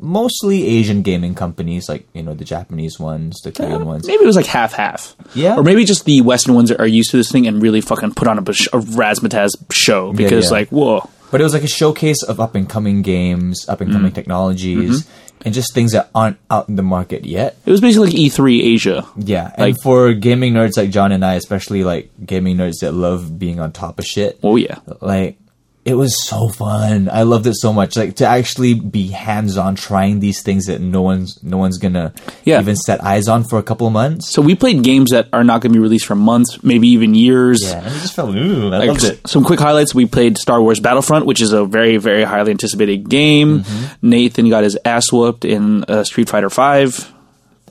mostly 0.00 0.66
Asian 0.66 1.02
gaming 1.02 1.34
companies, 1.34 1.88
like 1.88 2.08
you 2.14 2.22
know 2.22 2.34
the 2.34 2.44
Japanese 2.44 2.98
ones, 2.98 3.40
the 3.42 3.52
Korean 3.52 3.84
ones. 3.84 4.06
Maybe 4.06 4.22
it 4.22 4.26
was 4.26 4.36
like 4.36 4.46
half 4.46 4.72
half. 4.72 5.14
Yeah. 5.34 5.56
Or 5.56 5.62
maybe 5.62 5.84
just 5.84 6.04
the 6.06 6.22
Western 6.22 6.54
ones 6.54 6.72
are 6.72 6.86
used 6.86 7.10
to 7.10 7.16
this 7.16 7.30
thing 7.30 7.46
and 7.46 7.62
really 7.62 7.80
fucking 7.80 8.14
put 8.14 8.26
on 8.26 8.38
a, 8.38 8.42
a 8.42 8.44
razzmatazz 8.44 9.50
show 9.70 10.12
because, 10.12 10.46
yeah. 10.46 10.50
like, 10.50 10.68
whoa. 10.70 11.08
But 11.30 11.40
it 11.40 11.44
was 11.44 11.54
like 11.54 11.62
a 11.62 11.68
showcase 11.68 12.24
of 12.24 12.40
up 12.40 12.56
and 12.56 12.68
coming 12.68 13.02
games, 13.02 13.68
up 13.68 13.80
and 13.80 13.92
coming 13.92 14.08
mm-hmm. 14.08 14.16
technologies, 14.16 15.04
mm-hmm. 15.04 15.19
And 15.44 15.54
just 15.54 15.74
things 15.74 15.92
that 15.92 16.10
aren't 16.14 16.36
out 16.50 16.68
in 16.68 16.76
the 16.76 16.82
market 16.82 17.24
yet. 17.24 17.56
It 17.64 17.70
was 17.70 17.80
basically 17.80 18.08
like 18.08 18.16
E3 18.16 18.62
Asia. 18.62 19.06
Yeah, 19.16 19.50
and 19.56 19.72
Like- 19.72 19.82
for 19.82 20.12
gaming 20.12 20.52
nerds 20.54 20.76
like 20.76 20.90
John 20.90 21.12
and 21.12 21.24
I, 21.24 21.34
especially 21.34 21.82
like 21.84 22.10
gaming 22.24 22.56
nerds 22.56 22.80
that 22.80 22.92
love 22.92 23.38
being 23.38 23.58
on 23.60 23.72
top 23.72 23.98
of 23.98 24.04
shit, 24.04 24.38
Oh 24.42 24.56
yeah. 24.56 24.78
like 25.00 25.36
it 25.82 25.94
was 25.94 26.14
so 26.28 26.48
fun. 26.48 27.08
I 27.10 27.22
loved 27.22 27.46
it 27.46 27.54
so 27.56 27.72
much. 27.72 27.96
Like 27.96 28.16
to 28.16 28.26
actually 28.26 28.74
be 28.74 29.08
hands 29.08 29.56
on 29.56 29.76
trying 29.76 30.20
these 30.20 30.42
things 30.42 30.66
that 30.66 30.80
no 30.80 31.00
one's 31.00 31.42
no 31.42 31.56
one's 31.56 31.78
gonna 31.78 32.12
Yeah. 32.44 32.60
even 32.60 32.76
set 32.76 33.02
eyes 33.02 33.28
on 33.28 33.44
for 33.44 33.58
a 33.58 33.62
couple 33.62 33.86
of 33.86 33.92
months. 33.94 34.30
So 34.30 34.42
we 34.42 34.54
played 34.54 34.82
games 34.82 35.10
that 35.10 35.28
are 35.32 35.42
not 35.42 35.62
going 35.62 35.72
to 35.72 35.78
be 35.78 35.82
released 35.82 36.04
for 36.04 36.14
months, 36.14 36.62
maybe 36.62 36.88
even 36.88 37.14
years. 37.14 37.60
Yeah, 37.62 37.80
it 37.86 38.00
just 38.02 38.14
felt 38.14 38.34
ooh, 38.36 38.66
I 38.66 38.78
Like, 38.78 38.88
loved 38.88 39.04
it. 39.04 39.26
Some 39.26 39.42
quick 39.42 39.58
highlights: 39.58 39.94
we 39.94 40.04
played 40.06 40.36
Star 40.36 40.60
Wars 40.60 40.80
Battlefront, 40.80 41.24
which 41.24 41.40
is 41.40 41.52
a 41.52 41.64
very, 41.64 41.96
very 41.96 42.24
highly 42.24 42.50
anticipated 42.50 43.08
game. 43.08 43.60
Mm-hmm. 43.60 44.08
Nathan 44.10 44.48
got 44.50 44.64
his 44.64 44.76
ass 44.84 45.10
whooped 45.10 45.44
in 45.46 45.84
uh, 45.84 46.04
Street 46.04 46.28
Fighter 46.28 46.50
Five. 46.50 47.10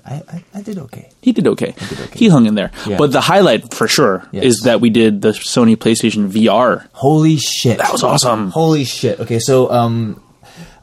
I, 0.09 0.23
I, 0.33 0.43
I 0.55 0.61
did 0.63 0.77
okay. 0.79 1.09
He 1.21 1.31
did 1.31 1.45
okay. 1.47 1.75
okay. 1.77 2.17
He 2.17 2.27
hung 2.29 2.45
in 2.47 2.55
there. 2.55 2.71
Yeah. 2.87 2.97
But 2.97 3.11
the 3.11 3.21
highlight 3.21 3.73
for 3.73 3.87
sure 3.87 4.27
Yes. 4.31 4.43
is 4.43 4.55
that 4.65 4.81
we 4.81 4.89
did 4.89 5.21
the 5.21 5.29
Sony 5.33 5.75
PlayStation 5.77 6.29
VR. 6.31 6.87
Holy 6.93 7.37
shit. 7.37 7.77
That 7.77 7.91
was 7.91 8.03
awesome. 8.03 8.49
Holy 8.51 8.85
shit. 8.85 9.19
Okay, 9.19 9.37
so 9.39 9.71
um 9.71 10.21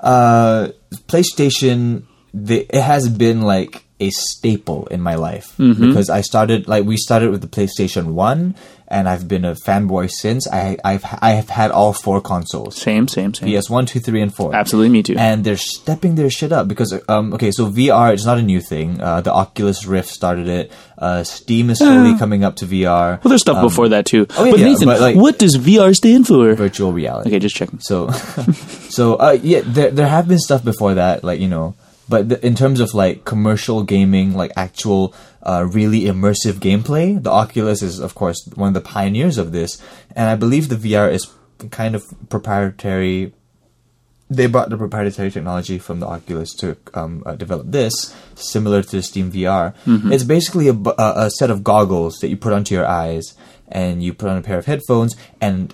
uh 0.00 0.68
PlayStation 1.08 2.04
the, 2.34 2.66
it 2.68 2.82
has 2.82 3.08
been 3.08 3.42
like 3.42 3.82
a 3.98 4.10
staple 4.10 4.86
in 4.88 5.00
my 5.00 5.14
life 5.14 5.54
Mm-hmm. 5.58 5.88
because 5.88 6.10
I 6.10 6.20
started 6.20 6.68
like 6.68 6.84
we 6.84 6.96
started 6.98 7.30
with 7.30 7.40
the 7.40 7.48
PlayStation 7.48 8.12
1 8.12 8.54
and 8.88 9.08
I've 9.08 9.26
been 9.26 9.44
a 9.44 9.54
fanboy 9.54 10.10
since. 10.10 10.46
I 10.48 10.76
I've 10.84 11.04
I 11.20 11.30
have 11.32 11.48
had 11.50 11.70
all 11.70 11.92
four 11.92 12.20
consoles. 12.20 12.76
Same, 12.76 13.08
same, 13.08 13.34
same. 13.34 13.48
PS 13.60 13.68
1, 13.68 13.86
2, 13.86 14.00
3 14.00 14.20
and 14.22 14.34
4. 14.34 14.54
Absolutely, 14.54 14.90
me 14.90 15.02
too. 15.02 15.16
And 15.18 15.44
they're 15.44 15.56
stepping 15.56 16.14
their 16.14 16.30
shit 16.30 16.52
up 16.52 16.68
because 16.68 16.92
um 17.08 17.32
okay, 17.34 17.50
so 17.50 17.68
VR 17.70 18.14
is 18.14 18.24
not 18.24 18.38
a 18.38 18.42
new 18.42 18.60
thing. 18.60 19.00
Uh 19.00 19.20
the 19.20 19.32
Oculus 19.32 19.86
Rift 19.86 20.08
started 20.08 20.48
it. 20.48 20.72
Uh 20.98 21.22
Steam 21.24 21.70
is 21.70 21.78
slowly 21.78 22.16
coming 22.18 22.44
up 22.44 22.56
to 22.56 22.66
VR. 22.66 23.22
well, 23.22 23.28
there's 23.30 23.42
stuff 23.42 23.60
before 23.62 23.88
that 23.88 24.06
too. 24.06 24.26
oh, 24.36 24.44
yeah, 24.44 24.50
but 24.52 24.60
yeah, 24.60 24.66
Nathan, 24.66 24.86
but, 24.86 25.00
like- 25.00 25.16
what 25.16 25.38
does 25.38 25.56
VR 25.58 25.94
stand 25.94 26.26
for? 26.26 26.54
virtual 26.54 26.92
reality. 26.92 27.30
Okay, 27.30 27.38
just 27.38 27.56
checking. 27.56 27.80
So, 27.80 28.10
so 28.88 29.14
uh, 29.16 29.38
yeah, 29.42 29.62
there 29.64 29.90
there 29.90 30.08
have 30.08 30.28
been 30.28 30.38
stuff 30.38 30.64
before 30.64 30.94
that, 30.94 31.24
like 31.24 31.40
you 31.40 31.48
know, 31.48 31.74
but 32.08 32.28
th- 32.28 32.40
in 32.42 32.54
terms 32.54 32.80
of 32.80 32.94
like 32.94 33.24
commercial 33.24 33.82
gaming, 33.82 34.34
like 34.34 34.52
actual 34.56 35.14
uh, 35.46 35.62
really 35.70 36.02
immersive 36.02 36.54
gameplay, 36.54 37.22
the 37.22 37.30
Oculus 37.30 37.80
is 37.80 38.00
of 38.00 38.14
course 38.14 38.36
one 38.56 38.68
of 38.68 38.74
the 38.74 38.80
pioneers 38.80 39.38
of 39.38 39.52
this, 39.52 39.80
and 40.14 40.28
I 40.28 40.34
believe 40.34 40.68
the 40.68 40.76
VR 40.76 41.10
is 41.10 41.32
kind 41.70 41.94
of 41.94 42.04
proprietary. 42.28 43.32
They 44.28 44.46
brought 44.48 44.70
the 44.70 44.76
proprietary 44.76 45.30
technology 45.30 45.78
from 45.78 46.00
the 46.00 46.06
Oculus 46.06 46.52
to 46.56 46.76
um, 46.94 47.22
uh, 47.24 47.36
develop 47.36 47.70
this, 47.70 48.12
similar 48.34 48.82
to 48.82 48.96
the 48.96 49.02
Steam 49.02 49.30
VR. 49.30 49.72
It's 50.12 50.24
basically 50.24 50.66
a, 50.66 50.74
a, 50.74 51.26
a 51.26 51.30
set 51.30 51.48
of 51.48 51.62
goggles 51.62 52.16
that 52.16 52.28
you 52.28 52.36
put 52.36 52.52
onto 52.52 52.74
your 52.74 52.86
eyes, 52.86 53.34
and 53.68 54.02
you 54.02 54.12
put 54.12 54.28
on 54.28 54.36
a 54.36 54.42
pair 54.42 54.58
of 54.58 54.66
headphones, 54.66 55.14
and 55.40 55.72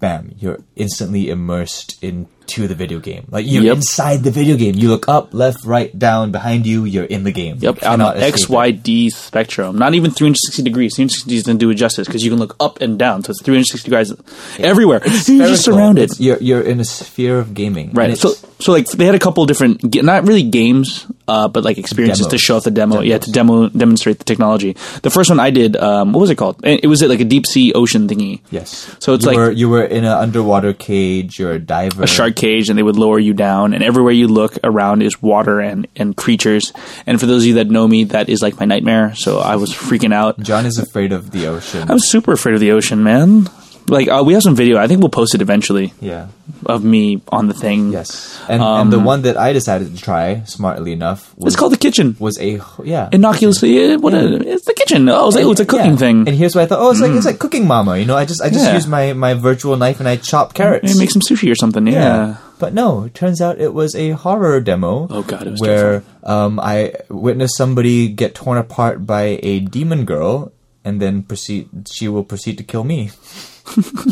bam, 0.00 0.34
you're 0.38 0.58
instantly 0.74 1.30
immersed 1.30 2.02
into 2.42 2.68
the 2.68 2.74
video 2.74 2.98
game. 2.98 3.26
Like 3.30 3.46
you're 3.46 3.62
Yep. 3.62 3.76
inside 3.76 4.22
the 4.24 4.30
video 4.30 4.56
game. 4.56 4.74
You 4.74 4.88
look 4.88 5.08
up, 5.08 5.32
left, 5.32 5.64
right, 5.64 5.96
down, 5.98 6.32
behind 6.32 6.66
you. 6.66 6.84
You're 6.84 7.04
in 7.04 7.24
the 7.24 7.32
game. 7.32 7.58
Yep, 7.60 7.82
on 7.86 8.00
escape 8.00 8.22
X. 8.34 8.48
Y, 8.48 8.70
D 8.72 9.10
spectrum. 9.10 9.78
Not 9.78 9.94
even 9.94 10.10
360 10.10 10.62
degrees. 10.62 10.94
360 10.96 11.36
doesn't 11.36 11.56
do 11.58 11.70
it 11.70 11.74
justice 11.76 12.06
because 12.06 12.24
you 12.24 12.30
can 12.30 12.38
look 12.38 12.56
up 12.60 12.80
and 12.80 12.98
down. 12.98 13.22
So 13.24 13.30
it's 13.30 13.42
360 13.42 13.88
degrees 13.90 14.12
everywhere. 14.58 15.00
You're 15.26 15.48
just 15.48 15.64
surrounded. 15.64 16.02
It's- 16.04 16.20
You're 16.20 16.38
you're 16.40 16.60
in 16.62 16.80
a 16.80 16.84
sphere 16.84 17.38
of 17.38 17.54
gaming. 17.54 17.92
Right. 17.92 18.16
So, 18.18 18.34
so 18.58 18.72
like 18.72 18.86
they 18.88 19.04
had 19.06 19.14
a 19.14 19.18
couple 19.18 19.44
different, 19.46 19.82
not 20.02 20.26
really 20.26 20.42
games, 20.42 21.06
uh, 21.28 21.48
but 21.48 21.64
like 21.64 21.78
experiences 21.78 22.26
to 22.28 22.38
show 22.38 22.56
off 22.56 22.64
the 22.64 22.70
demo. 22.70 23.00
Yeah, 23.00 23.18
to 23.18 23.30
demo 23.30 23.68
demonstrate 23.68 24.18
the 24.18 24.24
technology. 24.24 24.76
The 25.02 25.10
first 25.10 25.30
one 25.30 25.40
I 25.40 25.50
did, 25.50 25.76
um, 25.76 26.12
what 26.12 26.20
was 26.20 26.30
it 26.30 26.36
called? 26.36 26.60
It 26.64 26.86
was 26.86 27.02
it 27.02 27.08
like 27.08 27.20
a 27.20 27.24
deep 27.24 27.46
sea 27.46 27.72
ocean 27.72 28.08
thingy. 28.08 28.40
yes. 28.50 28.94
So 28.98 29.14
it's 29.14 29.24
you 29.24 29.30
like 29.30 29.36
were, 29.36 29.50
you 29.50 29.68
were 29.68 29.84
in 29.84 30.04
an 30.04 30.12
underwater 30.12 30.72
cage. 30.72 31.38
You're 31.38 31.52
a 31.52 31.58
diver. 31.58 32.02
a 32.04 32.06
shark 32.06 32.31
cage, 32.32 32.68
and 32.68 32.78
they 32.78 32.82
would 32.82 32.96
lower 32.96 33.18
you 33.18 33.34
down. 33.34 33.74
And 33.74 33.82
everywhere 33.82 34.12
you 34.12 34.28
look 34.28 34.58
around 34.64 35.02
is 35.02 35.20
water 35.22 35.60
and 35.60 35.86
and 35.96 36.16
creatures. 36.16 36.72
And 37.06 37.18
for 37.20 37.26
those 37.26 37.42
of 37.42 37.48
you 37.48 37.54
that 37.54 37.68
know 37.68 37.86
me, 37.86 38.04
that 38.04 38.28
is 38.28 38.42
like 38.42 38.58
my 38.58 38.66
nightmare. 38.66 39.14
So 39.14 39.38
I 39.38 39.56
was 39.56 39.72
freaking 39.72 40.12
out. 40.12 40.40
John 40.40 40.66
is 40.66 40.78
afraid 40.78 41.12
of 41.12 41.30
the 41.30 41.46
ocean. 41.46 41.90
I'm 41.90 41.98
super 41.98 42.32
afraid 42.32 42.54
of 42.54 42.60
the 42.60 42.72
ocean, 42.72 43.02
man. 43.02 43.48
Like 43.88 44.08
uh, 44.08 44.22
we 44.24 44.32
have 44.34 44.42
some 44.42 44.54
video. 44.56 44.78
I 44.78 44.86
think 44.86 45.00
we'll 45.00 45.10
post 45.10 45.34
it 45.34 45.42
eventually 45.42 45.92
yeah. 46.00 46.28
of 46.66 46.84
me 46.84 47.20
on 47.28 47.48
the 47.48 47.54
thing. 47.54 47.92
Yes. 47.92 48.40
And 48.48 48.62
and 48.62 48.92
the 48.92 48.98
one 48.98 49.22
that 49.22 49.36
I 49.36 49.52
decided 49.52 49.94
to 49.96 50.00
try, 50.02 50.42
smartly 50.44 50.92
enough, 50.92 51.34
was 51.36 51.42
Um, 51.42 51.46
It's 51.48 51.56
called 51.56 51.72
the 51.72 51.78
kitchen. 51.78 52.16
was 52.18 52.38
a 52.40 52.60
yeah 52.84 53.08
Innocuously, 53.12 53.78
eh, 53.78 53.96
what? 53.96 54.14
A, 54.14 54.36
it's 54.54 54.64
the 54.64 54.74
kitchen. 54.74 55.08
Oh, 55.08 55.26
it's, 55.28 55.36
like, 55.36 55.44
oh, 55.44 55.50
it's 55.52 55.60
a 55.60 55.66
cooking 55.66 55.92
Yeah. 55.98 56.04
thing. 56.04 56.16
And 56.28 56.36
here's 56.36 56.54
what 56.54 56.62
I 56.62 56.66
thought. 56.66 56.80
Oh, 56.80 56.90
it's 56.90 57.00
like 57.00 57.12
it's 57.12 57.26
like 57.26 57.38
cooking 57.38 57.66
mama. 57.66 57.98
You 57.98 58.06
know, 58.06 58.16
I 58.16 58.24
just 58.24 58.40
I 58.40 58.48
just 58.50 58.64
Yeah. 58.66 58.74
use 58.74 58.86
my 58.86 59.12
my 59.12 59.34
virtual 59.34 59.76
knife 59.76 59.98
and 60.00 60.08
I 60.08 60.16
chop 60.16 60.54
carrots. 60.54 60.84
Maybe 60.86 60.98
make 60.98 61.10
some 61.10 61.22
sushi 61.22 61.50
or 61.50 61.56
something. 61.56 61.86
Yeah. 61.86 62.36
But 62.62 62.72
no, 62.74 63.04
it 63.10 63.14
turns 63.14 63.40
out 63.42 63.58
it 63.60 63.74
was 63.74 63.94
a 63.96 64.10
horror 64.14 64.60
demo. 64.60 65.08
Oh, 65.10 65.22
God, 65.22 65.46
it 65.48 65.50
was 65.50 65.60
where 65.60 66.04
um, 66.22 66.60
I 66.62 66.94
witnessed 67.10 67.56
somebody 67.58 68.06
get 68.08 68.36
torn 68.36 68.56
apart 68.56 69.04
by 69.04 69.40
a 69.42 69.58
demon 69.58 70.04
girl, 70.06 70.52
and 70.86 71.02
then 71.02 71.24
proceed. 71.26 71.66
She 71.90 72.06
will 72.06 72.22
proceed 72.22 72.58
to 72.58 72.64
kill 72.64 72.84
me. 72.84 73.10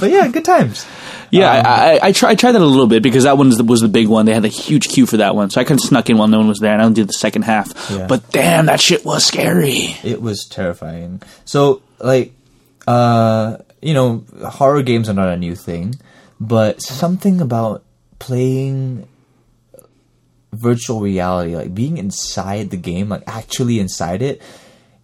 but 0.01 0.11
yeah, 0.11 0.29
good 0.29 0.45
times. 0.45 0.87
Yeah, 1.31 1.51
I, 1.51 1.59
I, 1.59 1.99
I, 2.09 2.13
try, 2.13 2.31
I 2.31 2.35
tried 2.35 2.53
that 2.53 2.61
a 2.61 2.65
little 2.65 2.87
bit 2.87 3.03
because 3.03 3.25
that 3.25 3.39
one 3.39 3.49
was 3.49 3.57
the, 3.57 3.65
was 3.65 3.81
the 3.81 3.89
big 3.89 4.09
one. 4.09 4.27
They 4.27 4.35
had 4.35 4.45
a 4.45 4.49
huge 4.49 4.89
queue 4.89 5.07
for 5.07 5.19
that 5.19 5.35
one, 5.37 5.51
so 5.51 5.61
I 5.61 5.65
kind 5.65 5.79
of 5.79 5.85
snuck 5.85 6.11
in 6.11 6.19
while 6.19 6.29
no 6.29 6.39
one 6.39 6.49
was 6.49 6.59
there, 6.59 6.73
and 6.73 6.83
I 6.83 6.85
only 6.85 6.97
did 6.97 7.09
the 7.09 7.15
second 7.15 7.43
half. 7.43 7.73
Yeah. 7.91 8.07
But 8.07 8.31
damn, 8.31 8.67
that 8.67 8.81
shit 8.81 9.05
was 9.05 9.25
scary. 9.25 9.97
It 10.03 10.21
was 10.21 10.47
terrifying. 10.47 11.23
So 11.45 11.83
like, 11.99 12.33
uh, 12.87 13.59
you 13.81 13.95
know, 13.95 14.25
horror 14.45 14.83
games 14.83 15.09
are 15.09 15.15
not 15.15 15.29
a 15.29 15.37
new 15.37 15.55
thing, 15.55 15.95
but 16.41 16.83
something 16.83 17.41
about 17.41 17.85
playing 18.19 19.07
virtual 20.53 21.01
reality, 21.01 21.55
like 21.55 21.75
being 21.75 21.99
inside 21.99 22.71
the 22.71 22.77
game, 22.77 23.09
like 23.09 23.23
actually 23.27 23.79
inside 23.79 24.23
it, 24.23 24.43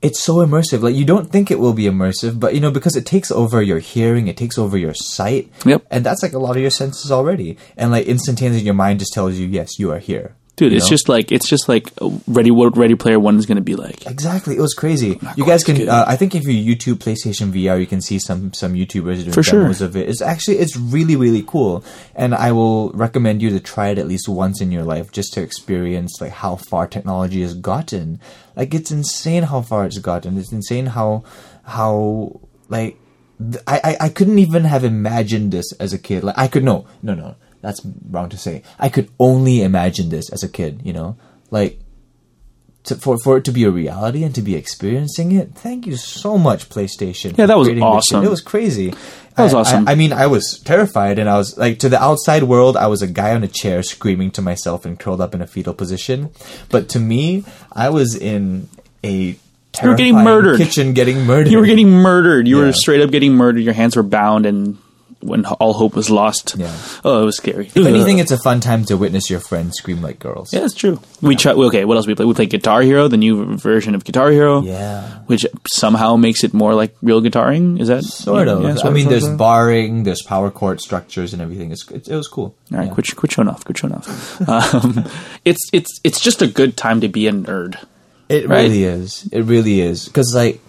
it's 0.03 0.23
so 0.23 0.37
immersive. 0.37 0.83
Like 0.83 0.95
you 0.95 1.05
don't 1.05 1.31
think 1.31 1.51
it 1.51 1.59
will 1.59 1.73
be 1.73 1.85
immersive, 1.85 2.39
but 2.39 2.55
you 2.55 2.61
know, 2.61 2.71
because 2.71 2.97
it 2.97 3.07
takes 3.07 3.31
over 3.31 3.63
your 3.63 3.79
hearing, 3.79 4.29
it 4.29 4.37
takes 4.37 4.59
over 4.59 4.77
your 4.77 4.95
sight. 4.95 5.51
Yep. 5.65 5.87
And 5.91 6.05
that's 6.05 6.23
like 6.23 6.33
a 6.33 6.39
lot 6.39 6.57
of 6.57 6.63
your 6.63 6.71
senses 6.71 7.11
already. 7.11 7.57
And 7.77 7.91
like 7.91 8.07
instantaneously 8.07 8.65
your 8.65 8.75
mind 8.75 9.01
just 9.01 9.13
tells 9.13 9.37
you, 9.37 9.47
yes, 9.47 9.79
you 9.79 9.91
are 9.93 9.99
here. 9.99 10.35
Dude, 10.57 10.73
it's 10.73 10.87
know? 10.87 10.91
just 10.91 11.09
like 11.11 11.31
it's 11.31 11.47
just 11.47 11.69
like 11.69 11.93
uh, 12.01 12.09
ready. 12.27 12.51
What 12.51 12.79
Ready 12.79 12.95
Player 12.95 13.21
One 13.21 13.37
is 13.37 13.45
going 13.45 13.57
to 13.57 13.63
be 13.63 13.77
like? 13.77 14.07
Exactly, 14.07 14.57
it 14.57 14.61
was 14.61 14.73
crazy. 14.73 15.19
You 15.37 15.45
guys 15.45 15.63
can, 15.63 15.87
uh, 15.87 16.07
I 16.09 16.17
think, 16.17 16.35
if 16.35 16.45
you 16.45 16.75
YouTube 16.75 16.95
PlayStation 16.95 17.53
VR, 17.53 17.79
you 17.79 17.87
can 17.87 18.01
see 18.01 18.19
some 18.19 18.55
some 18.55 18.73
YouTubers 18.73 19.21
doing 19.21 19.33
For 19.33 19.43
sure. 19.43 19.61
demos 19.61 19.83
of 19.83 19.97
it. 19.97 20.09
It's 20.09 20.23
actually 20.23 20.59
it's 20.59 20.75
really 20.75 21.15
really 21.15 21.43
cool, 21.47 21.85
and 22.15 22.35
I 22.35 22.53
will 22.53 22.91
recommend 22.93 23.43
you 23.43 23.51
to 23.51 23.61
try 23.61 23.89
it 23.89 23.99
at 23.99 24.09
least 24.09 24.31
once 24.31 24.63
in 24.63 24.73
your 24.73 24.85
life 24.85 25.13
just 25.13 25.35
to 25.35 25.43
experience 25.43 26.21
like 26.23 26.33
how 26.33 26.57
far 26.57 26.87
technology 26.87 27.43
has 27.43 27.53
gotten. 27.53 28.19
Like 28.57 28.75
it's 28.75 28.91
insane 28.91 29.43
how 29.43 29.61
far 29.61 29.85
it's 29.85 29.99
gotten. 29.99 30.39
It's 30.39 30.53
insane 30.53 30.87
how 30.87 31.25
how 31.65 32.41
like 32.71 32.97
th- 33.39 33.63
I 33.67 33.81
I, 33.85 33.97
I 34.07 34.09
couldn't 34.09 34.39
even 34.39 34.65
have 34.65 34.85
imagined 34.85 35.53
this 35.53 35.71
as 35.73 35.93
a 35.93 35.99
kid. 35.99 36.25
Like 36.25 36.39
I 36.39 36.49
could 36.49 36.65
no 36.65 36.87
no 37.03 37.15
no 37.15 37.37
that's 37.63 37.81
wrong 38.11 38.29
to 38.31 38.37
say. 38.39 38.63
I 38.79 38.89
could 38.89 39.11
only 39.19 39.63
imagine 39.63 40.09
this 40.09 40.31
as 40.31 40.43
a 40.43 40.49
kid. 40.49 40.81
You 40.85 40.93
know 40.93 41.17
like 41.51 41.79
to, 42.85 42.95
for 42.97 43.19
for 43.19 43.37
it 43.37 43.45
to 43.45 43.53
be 43.53 43.65
a 43.65 43.71
reality 43.71 44.23
and 44.23 44.35
to 44.35 44.43
be 44.43 44.55
experiencing 44.55 45.33
it. 45.33 45.55
Thank 45.55 45.87
you 45.87 45.97
so 45.97 46.39
much, 46.39 46.69
PlayStation. 46.69 47.37
Yeah, 47.37 47.47
that 47.47 47.57
was 47.59 47.67
creating 47.69 47.85
this 47.85 48.05
shit. 48.07 48.17
awesome. 48.17 48.25
It 48.25 48.31
was 48.31 48.41
crazy. 48.41 48.91
That 49.37 49.43
was 49.45 49.55
I- 49.55 49.59
awesome. 49.61 49.89
I, 49.89 49.93
I 49.93 49.95
mean, 49.97 50.13
I 50.13 50.27
was 50.29 50.61
terrified, 50.65 51.19
and 51.19 51.29
I 51.29 51.37
was 51.37 51.59
like, 51.59 51.81
to 51.81 51.89
the 51.89 52.01
outside 52.03 52.45
world, 52.45 52.77
I 52.77 52.87
was 52.87 53.03
a 53.03 53.07
guy 53.07 53.35
on 53.35 53.43
a 53.43 53.49
chair 53.49 53.83
screaming 53.83 54.31
to 54.33 54.43
myself 54.43 54.85
and 54.87 54.99
curled 54.99 55.21
up 55.21 55.35
in 55.35 55.43
a 55.43 55.47
fetal 55.47 55.75
position. 55.75 56.31
But 56.69 56.89
to 56.91 57.01
me, 57.01 57.45
I 57.73 57.89
was 57.91 58.15
in 58.15 58.69
a 59.05 59.37
You 59.83 59.89
were 59.91 59.95
getting 59.97 60.15
murdered. 60.23 60.59
kitchen, 60.59 60.95
getting 60.95 61.27
murdered. 61.27 61.51
You 61.51 61.59
were 61.59 61.67
getting 61.67 61.91
murdered. 61.91 62.47
You 62.49 62.59
Yeah. 62.61 62.67
were 62.67 62.73
straight 62.73 63.01
up 63.01 63.11
getting 63.11 63.35
murdered. 63.35 63.63
Your 63.63 63.75
hands 63.75 63.95
were 63.97 64.03
bound, 64.05 64.47
and 64.47 64.79
when 65.27 65.45
all 65.47 65.73
hope 65.75 65.95
was 65.97 66.09
lost. 66.11 66.55
Yeah. 66.57 66.75
Oh, 67.05 67.23
it 67.23 67.25
was 67.25 67.37
scary. 67.37 67.67
If 67.67 67.77
anything, 67.87 68.19
it's 68.19 68.31
a 68.31 68.39
fun 68.39 68.61
time 68.61 68.85
to 68.87 68.97
witness 68.97 69.29
your 69.29 69.41
friends 69.41 69.77
scream 69.77 70.01
like 70.03 70.19
girls. 70.19 70.53
yeah, 70.53 70.65
it's 70.65 70.75
true. 70.75 71.01
We 71.21 71.37
try. 71.37 71.53
Okay, 71.53 71.85
what 71.85 71.97
else 71.97 72.07
we 72.07 72.15
play? 72.15 72.25
We 72.27 72.35
play 72.35 72.47
Guitar 72.47 72.83
Hero, 72.83 73.09
the 73.09 73.17
new 73.17 73.57
version 73.57 73.95
of 73.95 74.05
Guitar 74.05 74.31
Hero. 74.31 74.63
Yeah. 74.63 75.19
which 75.27 75.45
somehow 75.73 76.17
makes 76.17 76.45
it 76.45 76.55
more 76.55 76.75
like 76.75 76.95
real 77.03 77.21
guitaring. 77.21 77.81
Is 77.81 77.89
that 77.89 78.05
Sort 78.05 78.49
of. 78.49 78.63
Yeah, 78.63 78.77
I 78.85 78.91
mean, 78.91 79.05
sort 79.05 79.11
there's 79.11 79.27
of. 79.27 79.37
barring, 79.39 80.05
there's 80.05 80.23
power 80.23 80.51
chord 80.51 80.81
structures 80.81 81.33
and 81.33 81.43
everything. 81.43 81.73
It's, 81.73 81.91
it, 81.91 82.07
it 82.09 82.15
was 82.15 82.29
cool. 82.29 82.55
All 82.73 82.79
right, 82.79 82.87
Yeah. 82.87 82.95
quit, 82.95 83.17
quit 83.17 83.33
showing 83.33 83.49
off. 83.49 83.65
Quit 83.65 83.79
showing 83.79 83.95
off. 83.95 84.41
um, 84.49 85.05
it's 85.45 85.69
it's 85.73 86.01
it's 86.05 86.21
just 86.21 86.43
a 86.43 86.47
good 86.47 86.77
time 86.77 87.01
to 87.01 87.09
be 87.09 87.27
a 87.27 87.33
nerd. 87.33 87.77
It 88.29 88.49
Right? 88.49 88.63
really 88.63 88.85
is. 88.85 89.29
It 89.33 89.43
really 89.43 89.81
is 89.81 90.07
because 90.07 90.33
like 90.35 90.61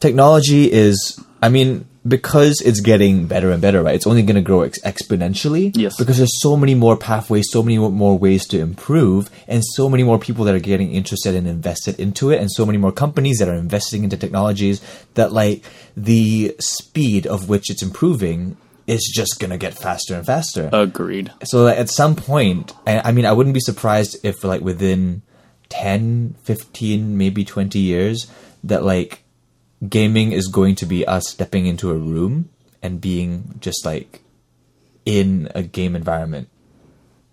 technology 0.00 0.70
is. 0.70 1.18
I 1.42 1.48
mean, 1.50 1.86
because 2.06 2.60
it's 2.64 2.80
getting 2.80 3.26
better 3.26 3.50
and 3.50 3.62
better, 3.62 3.82
right? 3.82 3.94
It's 3.94 4.06
only 4.06 4.22
going 4.22 4.36
to 4.36 4.42
grow 4.42 4.62
ex- 4.62 4.80
exponentially. 4.80 5.72
Yes. 5.74 5.96
Because 5.96 6.18
there's 6.18 6.40
so 6.40 6.56
many 6.56 6.74
more 6.74 6.96
pathways, 6.96 7.46
so 7.50 7.62
many 7.62 7.78
more 7.78 8.18
ways 8.18 8.46
to 8.48 8.60
improve, 8.60 9.30
and 9.48 9.64
so 9.64 9.88
many 9.88 10.02
more 10.02 10.18
people 10.18 10.44
that 10.44 10.54
are 10.54 10.60
getting 10.60 10.92
interested 10.92 11.34
and 11.34 11.46
invested 11.46 11.98
into 11.98 12.30
it, 12.30 12.40
and 12.40 12.50
so 12.50 12.66
many 12.66 12.78
more 12.78 12.92
companies 12.92 13.38
that 13.38 13.48
are 13.48 13.54
investing 13.54 14.04
into 14.04 14.16
technologies 14.16 14.82
that, 15.14 15.32
like, 15.32 15.64
the 15.96 16.54
speed 16.60 17.26
of 17.26 17.48
which 17.48 17.70
it's 17.70 17.82
improving 17.82 18.56
is 18.86 19.10
just 19.14 19.40
going 19.40 19.50
to 19.50 19.56
get 19.56 19.72
faster 19.72 20.14
and 20.14 20.26
faster. 20.26 20.68
Agreed. 20.72 21.32
So 21.44 21.64
like, 21.64 21.78
at 21.78 21.88
some 21.88 22.16
point, 22.16 22.74
I, 22.86 23.00
I 23.08 23.12
mean, 23.12 23.24
I 23.24 23.32
wouldn't 23.32 23.54
be 23.54 23.60
surprised 23.60 24.18
if 24.22 24.44
like 24.44 24.60
within 24.60 25.22
10, 25.70 26.36
15, 26.42 27.16
maybe 27.16 27.46
20 27.46 27.78
years 27.78 28.30
that 28.62 28.84
like 28.84 29.23
gaming 29.88 30.32
is 30.32 30.46
going 30.48 30.74
to 30.76 30.86
be 30.86 31.06
us 31.06 31.28
stepping 31.28 31.66
into 31.66 31.90
a 31.90 31.94
room 31.94 32.48
and 32.82 33.00
being 33.00 33.54
just 33.60 33.84
like 33.84 34.20
in 35.04 35.48
a 35.54 35.62
game 35.62 35.94
environment. 35.96 36.48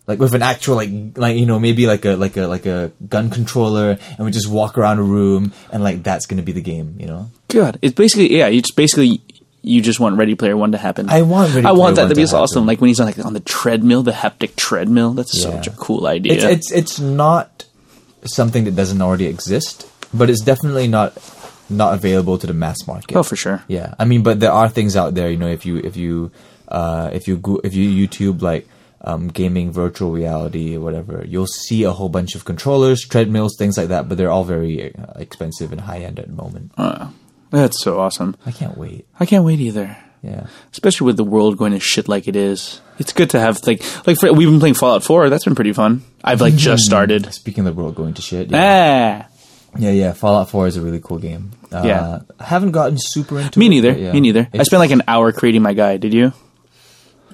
Like 0.08 0.20
with 0.20 0.34
an 0.34 0.42
actual 0.42 0.76
like 0.76 0.90
like 1.16 1.38
you 1.38 1.46
know 1.46 1.60
maybe 1.60 1.86
like 1.88 2.04
a 2.06 2.16
like 2.16 2.36
a 2.36 2.48
like 2.48 2.66
a 2.66 2.92
gun 3.08 3.30
controller 3.30 3.98
and 4.18 4.26
we 4.26 4.32
just 4.32 4.50
walk 4.50 4.78
around 4.78 5.00
a 5.00 5.04
room 5.04 5.54
and 5.72 5.84
like 5.84 6.04
that's 6.04 6.26
going 6.26 6.38
to 6.38 6.44
be 6.44 6.52
the 6.52 6.62
game, 6.62 6.96
you 7.00 7.06
know. 7.06 7.30
God, 7.48 7.78
it's 7.82 7.94
basically 7.94 8.36
yeah. 8.36 8.48
It's 8.48 8.72
basically 8.72 9.22
you 9.62 9.80
just 9.82 10.00
want 10.00 10.18
Ready 10.18 10.36
Player 10.36 10.58
One 10.58 10.72
to 10.74 10.78
happen. 10.78 11.08
I 11.10 11.22
want 11.22 11.54
Ready 11.54 11.68
I 11.68 11.72
want 11.72 11.96
that 11.98 12.10
to 12.10 12.16
be 12.16 12.26
to 12.26 12.36
awesome. 12.36 12.64
happen. 12.64 12.68
Like 12.68 12.82
when 12.82 12.88
he's 12.90 13.00
on 13.00 13.06
like 13.06 13.20
on 13.24 13.34
the 13.34 13.40
treadmill, 13.40 14.02
the 14.04 14.12
haptic 14.12 14.56
treadmill. 14.56 15.12
That's 15.14 15.38
Yeah. 15.38 15.52
such 15.52 15.68
a 15.68 15.72
cool 15.72 16.08
idea. 16.08 16.34
It's 16.34 16.44
it's 16.44 16.72
it's 16.72 17.00
not 17.00 17.66
something 18.26 18.66
that 18.66 18.76
doesn't 18.76 19.02
already 19.02 19.28
exist, 19.28 19.88
but 20.14 20.30
it's 20.30 20.42
definitely 20.42 20.88
not 20.88 21.14
not 21.72 21.94
available 21.94 22.38
to 22.38 22.48
the 22.48 22.54
mass 22.54 22.86
market. 22.88 23.16
oh, 23.16 23.24
for 23.24 23.36
sure. 23.36 23.64
Yeah, 23.68 23.96
I 23.98 24.06
mean, 24.06 24.24
but 24.24 24.40
there 24.40 24.52
are 24.52 24.70
things 24.70 24.96
out 24.96 25.16
there. 25.16 25.30
You 25.32 25.38
know, 25.38 25.48
if 25.48 25.66
you 25.66 25.78
if 25.78 25.96
you 25.98 26.32
uh, 26.68 27.10
if 27.14 27.28
you 27.28 27.38
go, 27.38 27.60
if 27.64 27.74
you 27.74 28.08
YouTube 28.08 28.42
like 28.42 28.68
um, 29.02 29.28
gaming 29.30 29.72
virtual 29.72 30.12
reality 30.12 30.76
or 30.78 30.80
whatever, 30.82 31.24
you'll 31.28 31.48
see 31.48 31.84
a 31.84 31.92
whole 31.92 32.10
bunch 32.10 32.36
of 32.36 32.46
controllers, 32.46 33.02
treadmills, 33.08 33.56
things 33.58 33.78
like 33.78 33.88
that. 33.90 34.08
But 34.08 34.18
they're 34.18 34.32
all 34.32 34.44
very 34.46 34.94
uh, 34.96 35.14
expensive 35.16 35.72
and 35.72 35.82
high 35.82 36.00
end 36.00 36.20
at 36.20 36.28
the 36.28 36.34
moment. 36.34 36.72
Uh, 36.78 37.10
that's 37.50 37.82
so 37.82 38.00
awesome. 38.00 38.36
I 38.46 38.52
can't 38.52 38.78
wait. 38.78 39.06
I 39.20 39.26
can't 39.26 39.44
wait 39.44 39.60
either. 39.60 39.98
Yeah, 40.24 40.46
Especially 40.72 41.06
with 41.08 41.18
the 41.18 41.24
world 41.24 41.58
going 41.58 41.72
to 41.72 41.80
shit 41.80 42.08
like 42.08 42.28
it 42.28 42.36
is. 42.36 42.80
It's 43.00 43.12
good 43.12 43.32
to 43.32 43.40
have 43.40 43.58
like 43.66 43.82
like 44.06 44.20
for, 44.20 44.32
we've 44.32 44.48
been 44.48 44.60
playing 44.60 44.76
Fallout 44.76 45.04
Four. 45.04 45.32
That's 45.32 45.46
been 45.46 45.56
pretty 45.56 45.74
fun. 45.74 46.04
I've 46.24 46.42
like 46.42 46.54
just 46.56 46.84
started. 46.84 47.34
speaking 47.34 47.66
of 47.66 47.76
the 47.76 47.82
world 47.82 47.96
going 47.96 48.14
to 48.14 48.22
shit. 48.22 48.52
Yeah, 48.52 49.24
Ah, 49.26 49.31
yeah, 49.78 49.92
yeah. 49.92 50.14
Fallout 50.14 50.50
Four 50.50 50.68
is 50.68 50.78
a 50.78 50.82
really 50.82 51.00
cool 51.00 51.18
game. 51.20 51.52
Uh, 51.72 51.82
Yeah. 51.86 52.20
I 52.40 52.44
haven't 52.46 52.72
gotten 52.72 52.98
super 53.00 53.40
into 53.40 53.58
me 53.60 53.68
it, 53.68 53.70
neither. 53.70 53.92
yeah. 53.94 54.12
Me 54.14 54.20
neither. 54.20 54.48
I 54.54 54.64
spent 54.64 54.80
like 54.80 54.92
an 54.92 55.04
hour 55.08 55.32
creating 55.32 55.62
my 55.62 55.74
guy. 55.74 55.98
Did 55.98 56.14
you? 56.14 56.34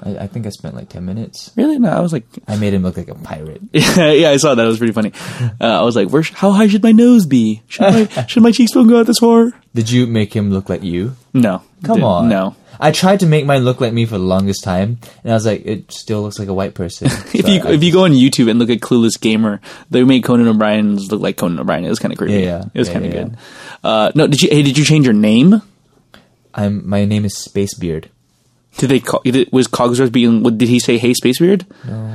I, 0.04 0.18
I 0.24 0.28
think 0.28 0.45
I 0.45 0.50
spent 0.50 0.76
like 0.76 0.89
ten 0.89 1.06
minutes. 1.06 1.52
Really? 1.56 1.80
No, 1.80 1.89
I 1.89 2.00
was 2.02 2.14
like, 2.14 2.26
I 2.48 2.56
made 2.58 2.74
him 2.74 2.84
look 2.84 2.98
like 2.98 3.08
a 3.08 3.16
pirate. 3.16 3.62
yeah, 3.74 4.12
yeah, 4.12 4.30
I 4.30 4.38
saw 4.38 4.56
that. 4.56 4.64
It 4.64 4.68
was 4.68 4.78
pretty 4.78 4.93
funny. 4.93 5.12
Uh, 5.60 5.80
I 5.80 5.84
was 5.84 5.95
like, 5.95 6.10
where? 6.10 6.24
sh- 6.24 6.34
How 6.34 6.52
high 6.52 6.68
should 6.68 6.84
my 6.84 6.91
nose 6.91 7.26
be? 7.26 7.62
Should 7.68 7.82
my 7.82 8.06
should 8.28 8.43
my 8.43 8.52
cheekbone 8.52 8.88
go 8.88 9.00
out 9.00 9.08
this 9.08 9.20
far? 9.20 9.52
Did 9.74 9.89
you 9.89 10.08
make 10.08 10.34
him 10.36 10.52
look 10.52 10.70
like 10.70 10.84
you? 10.84 11.16
No. 11.34 11.62
Come 11.84 11.95
Did- 11.98 12.04
on. 12.04 12.30
No. 12.30 12.56
I 12.80 12.91
tried 12.91 13.22
to 13.22 13.26
make 13.26 13.43
mine 13.48 13.64
look 13.66 13.82
like 13.82 13.91
me 13.91 14.06
for 14.06 14.20
the 14.20 14.24
longest 14.24 14.64
time, 14.64 15.00
and 15.24 15.32
I 15.32 15.36
was 15.36 15.48
like, 15.48 15.66
it 15.66 15.91
still 15.91 16.22
looks 16.22 16.38
like 16.38 16.48
a 16.48 16.54
white 16.54 16.76
person. 16.76 17.08
If 17.34 17.41
So 17.45 17.52
you 17.52 17.62
I- 17.64 17.72
if 17.72 17.84
you 17.84 17.91
go 17.91 18.04
on 18.06 18.12
YouTube 18.12 18.52
and 18.52 18.60
look 18.60 18.70
at 18.70 18.82
Clueless 18.82 19.20
Gamer, 19.20 19.62
they 19.89 20.04
made 20.04 20.24
Conan 20.24 20.48
O'Brien's 20.48 21.12
look 21.12 21.20
like 21.22 21.38
Conan 21.38 21.60
O'Brien. 21.60 21.86
It 21.86 21.89
was 21.89 21.98
kind 21.98 22.12
of 22.12 22.20
creepy. 22.20 22.34
Yeah, 22.36 22.39
yeah. 22.60 22.64
It 22.72 22.78
was 22.78 22.88
Yeah, 22.89 22.93
kind 22.93 23.06
of 23.08 23.14
yeah, 23.14 23.24
good. 23.24 23.38
Uh, 23.84 24.12
no, 24.14 24.28
did 24.28 24.41
you? 24.41 24.50
Hey, 24.52 24.62
did 24.62 24.78
you 24.78 24.86
change 24.86 25.06
your 25.06 25.16
name? 25.16 25.60
I'm 26.54 26.88
my 26.88 27.06
name 27.06 27.26
is 27.26 27.34
Spacebeard. 27.36 28.06
Did 28.78 28.89
they 28.91 28.99
call? 28.99 29.21
Was 29.51 29.67
Codsworth 29.67 30.11
being? 30.11 30.43
what- 30.43 30.57
Did 30.57 30.69
he 30.69 30.80
say, 30.80 30.97
"Hey, 30.97 31.13
Space 31.13 31.39
Weird? 31.39 31.65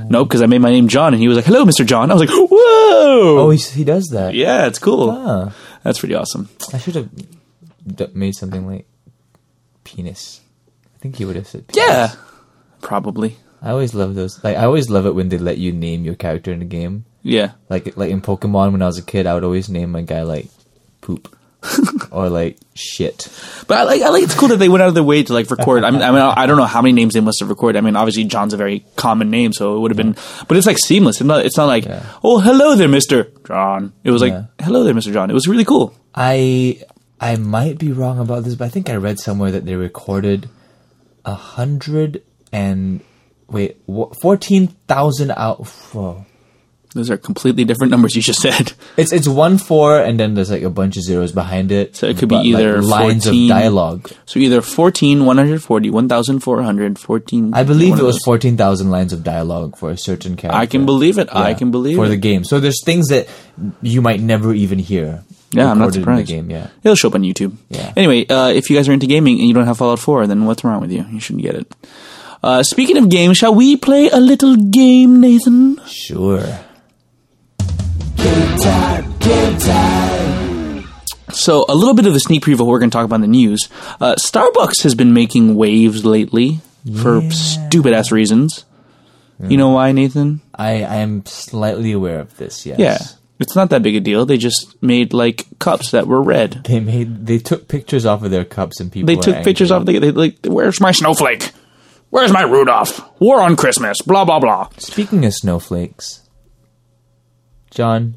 No, 0.08 0.24
because 0.24 0.42
I 0.42 0.46
made 0.46 0.60
my 0.60 0.70
name 0.70 0.88
John, 0.88 1.12
and 1.14 1.20
he 1.20 1.28
was 1.28 1.36
like, 1.36 1.46
"Hello, 1.46 1.64
Mister 1.64 1.84
John." 1.84 2.10
I 2.10 2.14
was 2.14 2.20
like, 2.22 2.30
"Whoa!" 2.30 3.38
Oh, 3.40 3.50
he's, 3.50 3.70
he 3.72 3.84
does 3.84 4.04
that. 4.12 4.34
yeah, 4.34 4.66
it's 4.66 4.78
cool. 4.78 5.10
Ah, 5.10 5.52
That's 5.82 5.98
pretty 5.98 6.14
awesome. 6.14 6.48
I 6.72 6.78
should 6.78 6.94
have 6.94 7.08
d- 7.86 8.06
made 8.14 8.34
something 8.34 8.66
like 8.66 8.86
penis. 9.84 10.40
I 10.94 10.98
think 10.98 11.16
he 11.16 11.24
would 11.24 11.36
have 11.36 11.46
said. 11.48 11.66
Penis. 11.68 11.86
Yeah, 11.88 12.12
probably. 12.80 13.36
I 13.60 13.70
always 13.70 13.94
love 13.94 14.14
those. 14.14 14.42
Like 14.44 14.56
I 14.56 14.64
always 14.64 14.90
love 14.90 15.06
it 15.06 15.14
when 15.14 15.28
they 15.28 15.38
let 15.38 15.58
you 15.58 15.72
name 15.72 16.04
your 16.04 16.14
character 16.14 16.52
in 16.52 16.58
the 16.60 16.64
game. 16.64 17.04
Yeah, 17.22 17.52
Like 17.70 17.96
like 17.96 18.10
in 18.10 18.20
Pokemon 18.20 18.72
when 18.72 18.82
I 18.82 18.86
was 18.86 18.98
a 18.98 19.02
kid, 19.02 19.26
I 19.26 19.34
would 19.34 19.44
always 19.44 19.68
name 19.68 19.92
my 19.92 20.02
guy 20.02 20.22
like 20.22 20.48
poop 21.00 21.34
or 22.10 22.28
like 22.28 22.58
shit. 22.74 23.28
but 23.68 23.78
I 23.78 23.82
like. 23.84 24.02
I 24.02 24.08
like. 24.08 24.24
It's 24.24 24.34
cool 24.34 24.48
that 24.48 24.56
they 24.58 24.68
went 24.68 24.82
out 24.82 24.88
of 24.88 24.94
their 24.94 25.02
way 25.04 25.22
to 25.22 25.32
like 25.32 25.50
record. 25.50 25.84
I 25.84 25.90
mean, 25.90 26.02
I 26.02 26.10
mean, 26.10 26.20
I 26.20 26.46
don't 26.46 26.56
know 26.56 26.64
how 26.64 26.82
many 26.82 26.92
names 26.92 27.14
they 27.14 27.20
must 27.20 27.38
have 27.40 27.48
recorded. 27.48 27.78
I 27.78 27.82
mean, 27.82 27.94
obviously 27.96 28.24
John's 28.24 28.52
a 28.52 28.56
very 28.56 28.84
common 28.96 29.30
name, 29.30 29.52
so 29.52 29.76
it 29.76 29.80
would 29.80 29.90
have 29.90 29.96
been. 29.96 30.16
But 30.48 30.56
it's 30.56 30.66
like 30.66 30.78
seamless. 30.78 31.16
It's 31.20 31.26
not. 31.26 31.44
It's 31.46 31.56
not 31.56 31.66
like, 31.66 31.84
Yeah. 31.84 32.02
oh, 32.24 32.40
hello 32.40 32.74
there, 32.74 32.88
Mister 32.88 33.30
John. 33.46 33.92
It 34.02 34.10
was 34.10 34.22
like, 34.22 34.32
Yeah. 34.32 34.44
hello 34.60 34.82
there, 34.82 34.94
Mister 34.94 35.12
John. 35.12 35.30
It 35.30 35.34
was 35.34 35.46
really 35.46 35.64
cool. 35.64 35.94
I 36.14 36.82
I 37.20 37.36
might 37.36 37.78
be 37.78 37.92
wrong 37.92 38.18
about 38.18 38.42
this, 38.44 38.56
but 38.56 38.64
I 38.64 38.68
think 38.68 38.90
I 38.90 38.96
read 38.96 39.20
somewhere 39.20 39.52
that 39.52 39.64
they 39.64 39.76
recorded 39.76 40.48
a 41.24 41.34
hundred 41.34 42.22
and 42.52 43.00
wait 43.48 43.78
fourteen 44.20 44.66
thousand 44.88 45.30
out. 45.30 45.64
Whoa. 45.92 46.26
Those 46.95 47.11
are 47.11 47.16
completely 47.16 47.64
different 47.64 47.90
numbers 47.90 48.14
you 48.14 48.22
just 48.22 48.40
said. 48.40 48.72
It's 48.97 49.12
it's 49.12 49.26
one 49.26 49.57
four 49.57 49.99
and 49.99 50.20
then 50.20 50.34
there's 50.34 50.51
like 50.51 50.62
a 50.62 50.70
bunch 50.70 50.97
of 50.97 51.03
zeros 51.03 51.32
behind 51.32 51.72
it. 51.72 51.97
So 51.97 52.07
it 52.07 52.18
could 52.18 52.28
be 52.28 52.36
but, 52.36 52.45
like, 52.45 52.47
either 52.47 52.82
lines 52.82 53.24
14 53.24 53.43
of 53.45 53.49
dialogue. 53.49 54.11
So 54.26 54.38
either 54.38 54.61
14, 54.61 55.24
140, 55.24 55.90
1,400, 55.90 56.99
14. 56.99 57.55
I 57.55 57.62
believe 57.62 57.99
it 57.99 58.03
was 58.03 58.18
fourteen 58.22 58.57
thousand 58.57 58.90
lines 58.90 59.12
of 59.12 59.24
dialogue 59.24 59.76
for 59.76 59.90
a 59.90 59.97
certain 59.97 60.36
character. 60.36 60.59
I 60.59 60.66
can 60.66 60.84
believe 60.84 61.18
it. 61.18 61.34
I 61.34 61.55
can 61.55 61.70
believe 61.70 61.95
it. 61.95 62.01
for 62.01 62.07
it. 62.07 62.11
the 62.11 62.16
game. 62.16 62.45
So 62.45 62.61
there's 62.61 62.84
things 62.84 63.09
that 63.09 63.28
you 63.80 64.03
might 64.03 64.20
never 64.20 64.53
even 64.53 64.78
hear. 64.78 65.24
Yeah, 65.53 65.70
I'm 65.70 65.78
not 65.78 65.93
surprised. 65.93 66.30
In 66.30 66.47
the 66.47 66.49
game, 66.49 66.51
yeah. 66.51 66.68
It'll 66.82 66.97
show 66.97 67.09
up 67.09 67.14
on 67.14 67.22
YouTube. 67.22 67.57
Yeah. 67.68 67.93
Anyway, 67.95 68.26
uh, 68.26 68.49
if 68.49 68.70
you 68.70 68.76
guys 68.76 68.88
are 68.88 68.93
into 68.93 69.07
gaming 69.07 69.38
and 69.38 69.47
you 69.47 69.55
don't 69.55 69.66
have 69.66 69.76
Fallout 69.76 69.99
4, 69.99 70.26
then 70.26 70.47
what's 70.47 70.64
wrong 70.64 70.80
with 70.80 70.90
you? 70.90 71.05
You 71.11 71.20
shouldn't 71.20 71.45
get 71.45 71.55
it. 71.55 71.74
Uh, 72.43 72.62
speaking 72.62 72.97
of 72.97 73.09
games, 73.09 73.36
shall 73.36 73.55
we 73.55 73.76
play 73.76 74.09
a 74.09 74.16
little 74.16 74.57
game, 74.57 75.20
Nathan? 75.20 75.78
Sure. 75.86 76.43
So, 81.32 81.64
a 81.68 81.74
little 81.74 81.94
bit 81.94 82.06
of 82.06 82.12
the 82.12 82.20
sneak 82.20 82.44
preview 82.44 82.54
of 82.54 82.60
what 82.60 82.68
we're 82.68 82.78
going 82.78 82.90
to 82.90 82.94
talk 82.94 83.04
about 83.04 83.16
in 83.16 83.20
the 83.22 83.26
news. 83.26 83.68
Uh, 84.00 84.14
Starbucks 84.14 84.82
has 84.82 84.94
been 84.94 85.12
making 85.14 85.54
waves 85.56 86.04
lately 86.04 86.60
for 87.00 87.22
stupid 87.30 87.94
ass 87.94 88.12
reasons. 88.12 88.64
You 89.40 89.56
know 89.56 89.70
why, 89.70 89.90
Nathan? 89.90 90.40
I 90.54 90.84
I 90.84 90.96
am 90.96 91.26
slightly 91.26 91.90
aware 91.92 92.20
of 92.20 92.36
this. 92.36 92.64
Yes. 92.64 92.78
Yeah. 92.78 92.98
It's 93.40 93.56
not 93.56 93.70
that 93.70 93.82
big 93.82 93.96
a 93.96 94.00
deal. 94.00 94.24
They 94.24 94.36
just 94.36 94.80
made 94.80 95.12
like 95.12 95.46
cups 95.58 95.90
that 95.90 96.06
were 96.06 96.22
red. 96.22 96.62
They 96.64 96.78
made 96.78 97.26
they 97.26 97.38
took 97.38 97.66
pictures 97.66 98.06
off 98.06 98.22
of 98.22 98.30
their 98.30 98.44
cups 98.44 98.78
and 98.78 98.92
people. 98.92 99.08
They 99.08 99.16
were 99.16 99.22
took 99.22 99.42
pictures 99.42 99.72
angry. 99.72 99.96
off. 99.96 100.00
They, 100.00 100.10
they 100.10 100.12
like, 100.12 100.38
where's 100.46 100.80
my 100.80 100.92
snowflake? 100.92 101.50
Where's 102.10 102.32
my 102.32 102.42
Rudolph? 102.42 103.00
War 103.20 103.40
on 103.42 103.56
Christmas. 103.56 104.00
Blah 104.00 104.24
blah 104.24 104.38
blah. 104.38 104.68
Speaking 104.78 105.24
of 105.24 105.34
snowflakes, 105.34 106.22
John, 107.73 108.16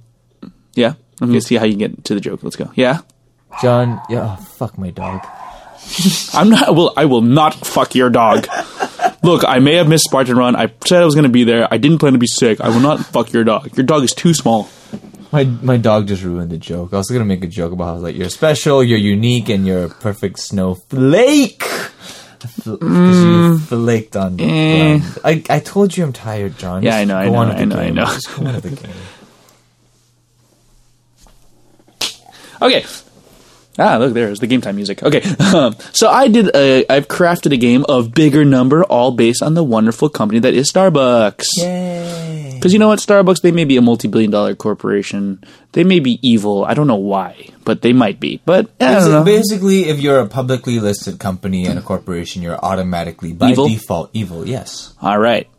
Yeah, 0.75 0.93
I'm 1.21 1.27
gonna 1.27 1.41
see 1.41 1.55
how 1.55 1.65
you 1.65 1.75
get 1.77 2.03
to 2.05 2.13
the 2.13 2.21
joke. 2.21 2.43
Let's 2.43 2.55
go. 2.55 2.71
Yeah, 2.75 2.99
John, 3.61 4.01
yeah, 4.09 4.35
oh, 4.37 4.43
fuck 4.43 4.77
my 4.77 4.91
dog. 4.91 5.25
I'm 6.33 6.49
not. 6.49 6.67
I 6.67 6.71
will. 6.71 6.93
I 6.97 7.05
will 7.05 7.21
not 7.21 7.53
fuck 7.53 7.95
your 7.95 8.09
dog. 8.09 8.47
Look, 9.23 9.43
I 9.47 9.59
may 9.59 9.75
have 9.75 9.87
missed 9.87 10.05
Spartan 10.05 10.35
Run. 10.37 10.55
I 10.55 10.71
said 10.85 11.01
I 11.01 11.05
was 11.05 11.15
gonna 11.15 11.29
be 11.29 11.43
there. 11.43 11.67
I 11.71 11.77
didn't 11.77 11.99
plan 11.99 12.13
to 12.13 12.19
be 12.19 12.27
sick. 12.27 12.59
I 12.61 12.69
will 12.69 12.79
not 12.79 12.99
fuck 13.05 13.31
your 13.33 13.43
dog. 13.43 13.75
Your 13.77 13.85
dog 13.85 14.03
is 14.03 14.13
too 14.13 14.33
small. 14.33 14.67
My 15.31 15.43
my 15.43 15.77
dog 15.77 16.07
just 16.07 16.23
ruined 16.23 16.49
the 16.51 16.57
joke. 16.57 16.93
I 16.93 16.97
was 16.97 17.09
gonna 17.09 17.25
make 17.25 17.43
a 17.43 17.47
joke 17.47 17.71
about 17.71 17.85
how 17.85 17.95
like 17.97 18.15
you're 18.15 18.29
special, 18.29 18.83
you're 18.83 18.97
unique, 18.99 19.49
and 19.49 19.65
you're 19.65 19.85
a 19.85 19.89
perfect 19.89 20.39
snowflake. 20.39 21.63
Because 22.57 22.67
you 23.23 23.57
flaked 23.59 24.15
on 24.15 24.37
Mm. 24.37 25.01
Eh. 25.01 25.19
I 25.23 25.43
I 25.49 25.59
told 25.59 25.95
you 25.97 26.03
I'm 26.03 26.13
tired, 26.13 26.57
John. 26.57 26.83
Yeah, 26.83 26.95
I 26.97 27.05
know, 27.05 27.17
I 27.17 27.29
know, 27.29 27.41
I 27.41 27.65
know, 27.65 27.77
I 27.77 27.89
know. 27.89 28.05
Just 28.05 28.35
go 28.35 28.45
on 28.45 28.53
with 28.55 28.63
the 28.63 28.69
game. 28.87 28.95
Okay. 32.61 32.85
Ah, 33.77 33.97
look, 33.97 34.13
there's 34.13 34.39
the 34.39 34.47
game 34.47 34.61
time 34.61 34.77
music. 34.77 35.03
Okay, 35.03 35.21
um, 35.53 35.75
so 35.91 36.07
I 36.09 36.29
did. 36.29 36.49
A, 36.55 36.85
I've 36.89 37.09
crafted 37.09 37.51
a 37.51 37.57
game 37.57 37.83
of 37.89 38.13
bigger 38.13 38.45
number, 38.45 38.85
all 38.85 39.11
based 39.11 39.43
on 39.43 39.53
the 39.53 39.63
wonderful 39.65 40.07
company 40.07 40.39
that 40.39 40.53
is 40.53 40.71
Starbucks. 40.71 41.45
Yay! 41.57 42.51
Because 42.55 42.71
you 42.71 42.79
know 42.79 42.87
what, 42.87 42.99
Starbucks, 42.99 43.41
they 43.41 43.51
may 43.51 43.65
be 43.65 43.75
a 43.75 43.81
multi-billion 43.81 44.31
dollar 44.31 44.55
corporation. 44.55 45.43
They 45.73 45.83
may 45.83 45.99
be 45.99 46.19
evil. 46.27 46.63
I 46.63 46.73
don't 46.73 46.87
know 46.87 46.95
why, 46.95 47.49
but 47.65 47.81
they 47.81 47.91
might 47.91 48.21
be. 48.21 48.39
But 48.45 48.69
I 48.79 48.93
don't 48.93 49.01
Basi- 49.03 49.11
know. 49.11 49.23
Basically, 49.25 49.89
if 49.89 49.99
you're 49.99 50.19
a 50.19 50.27
publicly 50.27 50.79
listed 50.79 51.19
company 51.19 51.65
and 51.65 51.77
a 51.77 51.81
corporation, 51.81 52.41
you're 52.41 52.57
automatically 52.57 53.33
by 53.33 53.51
Evil? 53.51 53.67
default 53.67 54.09
evil. 54.13 54.47
Yes. 54.47 54.93
All 55.01 55.19
right. 55.19 55.49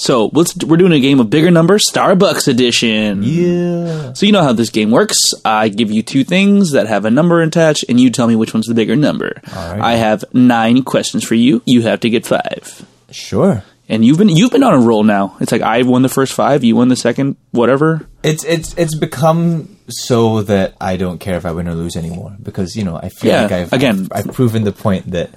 So 0.00 0.30
let's 0.32 0.56
we're 0.64 0.78
doing 0.78 0.92
a 0.92 1.00
game 1.00 1.20
of 1.20 1.28
bigger 1.28 1.50
number, 1.50 1.76
Starbucks 1.78 2.48
edition. 2.48 3.22
Yeah. 3.22 4.14
So 4.14 4.24
you 4.24 4.32
know 4.32 4.42
how 4.42 4.54
this 4.54 4.70
game 4.70 4.90
works. 4.90 5.18
I 5.44 5.68
give 5.68 5.90
you 5.90 6.02
two 6.02 6.24
things 6.24 6.72
that 6.72 6.86
have 6.86 7.04
a 7.04 7.10
number 7.10 7.42
attached, 7.42 7.84
and 7.88 8.00
you 8.00 8.08
tell 8.08 8.26
me 8.26 8.34
which 8.34 8.54
one's 8.54 8.66
the 8.66 8.72
bigger 8.74 8.96
number. 8.96 9.40
I 9.52 9.96
have 9.96 10.24
nine 10.32 10.84
questions 10.84 11.22
for 11.22 11.34
you. 11.34 11.60
You 11.66 11.82
have 11.82 12.00
to 12.00 12.08
get 12.10 12.24
five. 12.24 12.86
Sure. 13.10 13.62
And 13.90 14.02
you've 14.04 14.16
been 14.16 14.30
you've 14.30 14.52
been 14.52 14.62
on 14.62 14.72
a 14.72 14.78
roll 14.80 15.02
now. 15.04 15.36
It's 15.40 15.52
like 15.52 15.60
I 15.62 15.82
won 15.82 16.00
the 16.02 16.08
first 16.08 16.32
five, 16.32 16.64
you 16.64 16.76
won 16.76 16.88
the 16.88 16.96
second, 16.96 17.36
whatever. 17.50 18.08
It's 18.22 18.42
it's 18.44 18.72
it's 18.78 18.94
become 18.96 19.76
so 19.88 20.42
that 20.44 20.76
I 20.80 20.96
don't 20.96 21.18
care 21.18 21.36
if 21.36 21.44
I 21.44 21.52
win 21.52 21.68
or 21.68 21.74
lose 21.74 21.96
anymore 21.96 22.36
because 22.42 22.74
you 22.76 22.84
know 22.84 22.96
I 22.96 23.08
feel 23.10 23.32
Yeah, 23.32 23.42
like 23.42 23.52
I've 23.52 23.72
again- 23.74 24.08
I've, 24.12 24.28
I've 24.28 24.34
proven 24.34 24.64
the 24.64 24.72
point 24.72 25.10
that 25.10 25.30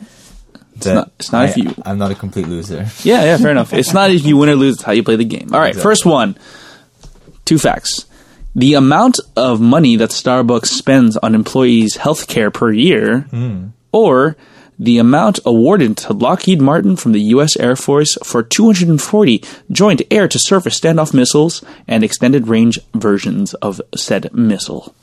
that 0.78 0.94
not- 0.94 1.12
it's 1.20 1.32
not 1.32 1.42
I, 1.46 1.50
if 1.50 1.58
you- 1.58 1.74
I'm 1.86 1.98
not 1.98 2.12
a 2.12 2.16
complete 2.16 2.48
loser. 2.48 2.88
Yeah, 3.04 3.24
yeah, 3.24 3.38
fair 3.38 3.52
enough. 3.52 3.74
It's 3.74 3.94
not 3.94 4.12
if 4.12 4.26
you 4.26 4.38
win 4.38 4.50
or 4.50 4.56
lose, 4.56 4.76
it's 4.76 4.84
how 4.84 4.92
you 4.92 5.04
play 5.04 5.16
the 5.16 5.26
game. 5.26 5.50
All 5.54 5.60
right, 5.60 5.70
Exactly. 5.70 5.90
first 5.92 6.06
one. 6.06 6.38
Two 7.46 7.58
facts. 7.60 8.06
The 8.56 8.76
amount 8.76 9.20
of 9.36 9.60
money 9.60 9.96
that 9.96 10.12
Starbucks 10.12 10.68
spends 10.68 11.18
on 11.18 11.34
employees' 11.36 11.96
health 11.98 12.28
care 12.28 12.52
per 12.52 12.72
year, 12.72 13.22
hmm. 13.32 13.68
or 13.92 14.38
the 14.80 14.98
amount 14.98 15.40
awarded 15.46 15.98
to 15.98 16.14
Lockheed 16.14 16.62
Martin 16.62 16.96
from 16.96 17.12
the 17.14 17.22
U.S. 17.36 17.56
Air 17.58 17.76
Force 17.76 18.18
for 18.24 18.42
240 18.44 19.44
joint 19.72 20.02
air 20.12 20.28
to 20.28 20.40
surface 20.40 20.80
standoff 20.80 21.14
missiles 21.14 21.64
and 21.88 22.04
extended 22.04 22.48
range 22.48 22.80
versions 22.94 23.54
of 23.56 23.82
said 23.96 24.34
missile. 24.34 24.96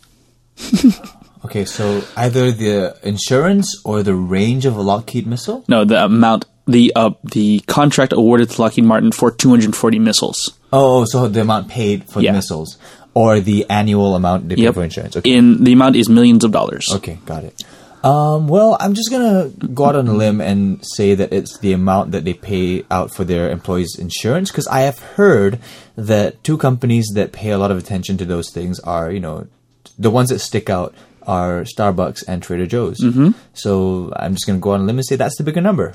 Okay, 1.45 1.65
so 1.65 2.03
either 2.17 2.51
the 2.53 2.97
insurance 3.03 3.81
or 3.85 4.03
the 4.03 4.15
range 4.15 4.67
of 4.67 4.77
a 4.77 4.83
Lockheed 4.83 5.27
missile. 5.27 5.65
No, 5.69 5.85
the 5.85 6.05
amount, 6.05 6.45
the 6.67 6.93
uh, 6.95 7.11
the 7.25 7.61
contract 7.61 8.13
awarded 8.13 8.51
to 8.51 8.61
Lockheed 8.63 8.85
Martin 8.85 9.11
for 9.13 9.31
240 9.31 9.99
missiles. 9.99 10.53
Oh, 10.73 11.05
so 11.07 11.29
the 11.29 11.41
amount 11.41 11.69
paid 11.69 12.09
for 12.11 12.21
Yeah. 12.21 12.33
the 12.33 12.39
missiles 12.39 12.77
or 13.15 13.41
the 13.41 13.65
annual 13.71 14.15
amount 14.15 14.49
they 14.49 14.55
pay 14.57 14.63
Yep. 14.63 14.75
for 14.75 14.85
insurance. 14.85 15.17
Okay. 15.17 15.31
In 15.33 15.65
the 15.65 15.73
amount 15.73 15.97
is 15.97 16.09
millions 16.09 16.45
of 16.45 16.53
dollars. 16.53 16.87
Okay, 16.93 17.19
got 17.27 17.45
it. 17.45 17.55
Um, 18.05 18.47
well, 18.49 18.77
I'm 18.81 18.95
just 18.95 19.11
gonna 19.11 19.51
go 19.75 19.87
out 19.87 19.97
on 19.97 20.09
a 20.09 20.15
limb 20.15 20.41
and 20.41 20.79
say 20.85 21.15
that 21.15 21.33
it's 21.33 21.59
the 21.59 21.73
amount 21.73 22.13
that 22.13 22.25
they 22.25 22.33
pay 22.35 22.85
out 22.91 23.15
for 23.15 23.25
their 23.25 23.51
employees' 23.51 23.97
insurance 23.99 24.51
because 24.51 24.67
I 24.69 24.81
have 24.83 24.99
heard 25.17 25.59
that 25.97 26.43
two 26.45 26.57
companies 26.57 27.07
that 27.15 27.33
pay 27.33 27.51
a 27.51 27.59
lot 27.59 27.71
of 27.71 27.77
attention 27.79 28.17
to 28.19 28.25
those 28.25 28.51
things 28.51 28.79
are, 28.81 29.11
you 29.11 29.21
know, 29.21 29.47
the 29.99 30.11
ones 30.11 30.31
that 30.31 30.39
stick 30.39 30.71
out 30.71 30.95
are 31.31 31.63
Starbucks 31.63 32.25
and 32.27 32.43
Trader 32.43 32.67
Joe's. 32.67 33.01
Mm-hmm. 33.01 33.31
So 33.55 34.13
I'm 34.17 34.35
just 34.35 34.47
gonna 34.47 34.59
go 34.59 34.73
on 34.73 34.81
a 34.81 34.85
limb 34.85 34.99
and 34.99 35.07
say 35.07 35.15
that's 35.17 35.39
the 35.39 35.45
bigger 35.45 35.61
number. 35.61 35.95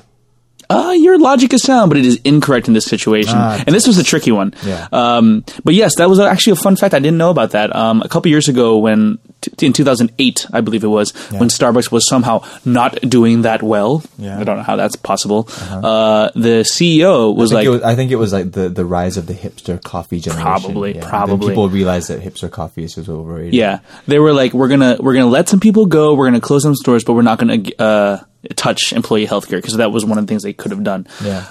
Uh, 0.68 0.94
your 0.96 1.18
logic 1.18 1.52
is 1.52 1.62
sound, 1.62 1.90
but 1.90 1.98
it 1.98 2.06
is 2.06 2.18
incorrect 2.24 2.66
in 2.66 2.74
this 2.74 2.86
situation. 2.86 3.34
Ah, 3.36 3.62
and 3.66 3.74
this 3.74 3.86
was 3.86 3.98
a 3.98 4.02
tricky 4.02 4.32
one. 4.32 4.52
Yeah. 4.64 4.88
Um, 4.90 5.44
but 5.62 5.74
yes, 5.74 5.92
that 5.98 6.08
was 6.08 6.18
actually 6.18 6.54
a 6.54 6.56
fun 6.56 6.74
fact. 6.74 6.94
I 6.94 6.98
didn't 6.98 7.18
know 7.18 7.30
about 7.30 7.50
that. 7.52 7.74
Um, 7.76 8.02
a 8.02 8.08
couple 8.08 8.30
years 8.30 8.48
ago, 8.48 8.78
when 8.78 9.18
in 9.62 9.72
2008, 9.72 10.46
I 10.52 10.60
believe 10.60 10.84
it 10.84 10.88
was, 10.88 11.12
when 11.30 11.48
Starbucks 11.48 11.90
was 11.90 12.08
somehow 12.08 12.42
not 12.64 13.00
doing 13.00 13.42
that 13.42 13.62
well. 13.62 14.02
Yeah. 14.18 14.32
Uh-huh. 14.32 14.40
I 14.40 14.44
don't 14.44 14.56
know 14.58 14.62
how 14.62 14.76
that's 14.76 14.96
possible. 14.96 15.48
uh 15.70 16.30
the 16.34 16.64
CEO 16.64 17.34
was 17.34 17.52
I 17.52 17.56
like, 17.56 17.66
it 17.66 17.70
was, 17.70 17.82
I 17.82 17.94
think 17.94 18.10
it 18.10 18.16
was 18.16 18.32
like 18.32 18.52
the, 18.52 18.68
the 18.68 18.84
rise 18.84 19.16
of 19.16 19.26
the 19.26 19.34
hipster 19.34 19.82
coffee 19.82 20.20
generation. 20.20 20.44
Probably, 20.46 20.94
Yeah. 20.94 21.00
Then 21.00 21.08
probably. 21.10 21.48
people 21.48 21.68
realized 21.68 22.08
that 22.08 22.20
hipster 22.20 22.50
coffee 22.50 22.84
is 22.84 22.94
just 22.94 23.08
overrated. 23.08 23.54
Yeah, 23.54 23.80
they 24.06 24.18
were 24.18 24.32
like, 24.32 24.52
we're 24.52 24.68
gonna 24.68 24.96
we're 25.00 25.14
gonna 25.14 25.26
let 25.26 25.48
some 25.48 25.60
people 25.60 25.86
go. 25.86 26.14
We're 26.14 26.26
gonna 26.26 26.40
close 26.40 26.62
some 26.62 26.74
stores, 26.74 27.04
but 27.04 27.14
we're 27.14 27.22
not 27.22 27.38
gonna 27.38 27.62
uh, 27.78 28.18
touch 28.54 28.92
employee 28.92 29.26
healthcare 29.26 29.58
because 29.58 29.76
that 29.76 29.90
was 29.92 30.04
one 30.04 30.18
of 30.18 30.26
the 30.26 30.30
things 30.30 30.42
they 30.42 30.52
could 30.52 30.70
have 30.70 30.84
done. 30.84 31.06
Yeah. 31.24 31.46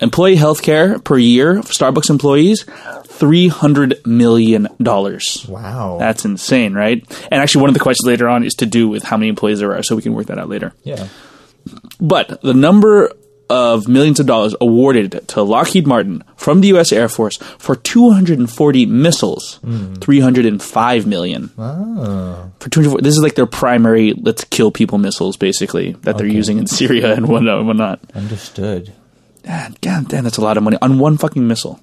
Employee 0.00 0.36
healthcare 0.36 1.02
per 1.02 1.16
year, 1.16 1.62
for 1.62 1.72
Starbucks 1.72 2.10
employees, 2.10 2.64
three 3.06 3.48
hundred 3.48 4.04
million 4.06 4.68
dollars. 4.82 5.46
Wow. 5.48 5.98
That's 5.98 6.24
insane, 6.24 6.74
right? 6.74 7.02
And 7.30 7.40
actually, 7.40 7.62
one 7.62 7.70
of 7.70 7.74
the 7.74 7.80
questions 7.80 8.06
later 8.06 8.28
on 8.28 8.44
is 8.44 8.54
to 8.54 8.66
do 8.66 8.88
with 8.88 9.04
how 9.04 9.16
many 9.16 9.28
employees 9.28 9.60
there 9.60 9.74
are, 9.74 9.82
so 9.82 9.94
we 9.96 10.02
can 10.02 10.14
work 10.14 10.26
that 10.26 10.38
out 10.38 10.48
later. 10.48 10.72
yeah. 10.82 11.08
But 12.00 12.42
the 12.42 12.52
number 12.52 13.10
of 13.48 13.88
millions 13.88 14.20
of 14.20 14.26
dollars 14.26 14.54
awarded 14.60 15.26
to 15.28 15.42
Lockheed 15.42 15.86
Martin 15.86 16.24
from 16.36 16.60
the 16.60 16.68
U.S. 16.68 16.92
Air 16.92 17.08
Force 17.08 17.36
for 17.58 17.76
240 17.76 18.86
missiles, 18.86 19.56
hmm. 19.62 19.94
305 19.94 21.06
million. 21.06 21.50
Oh. 21.56 22.50
For 22.58 22.68
240, 22.70 23.02
this 23.02 23.14
is 23.14 23.22
like 23.22 23.34
their 23.34 23.46
primary 23.46 24.12
"let's 24.14 24.44
kill 24.44 24.70
people" 24.70 24.98
missiles, 24.98 25.36
basically 25.36 25.92
that 26.02 26.18
they're 26.18 26.26
using 26.26 26.58
in 26.58 26.66
Syria 26.66 27.14
and 27.14 27.28
whatnot. 27.28 28.00
Understood. 28.14 28.92
God, 29.46 29.80
God 29.80 30.08
damn, 30.08 30.24
that's 30.24 30.38
a 30.38 30.40
lot 30.42 30.56
of 30.56 30.62
money 30.62 30.78
on 30.80 30.98
one 30.98 31.16
fucking 31.18 31.46
missile. 31.46 31.80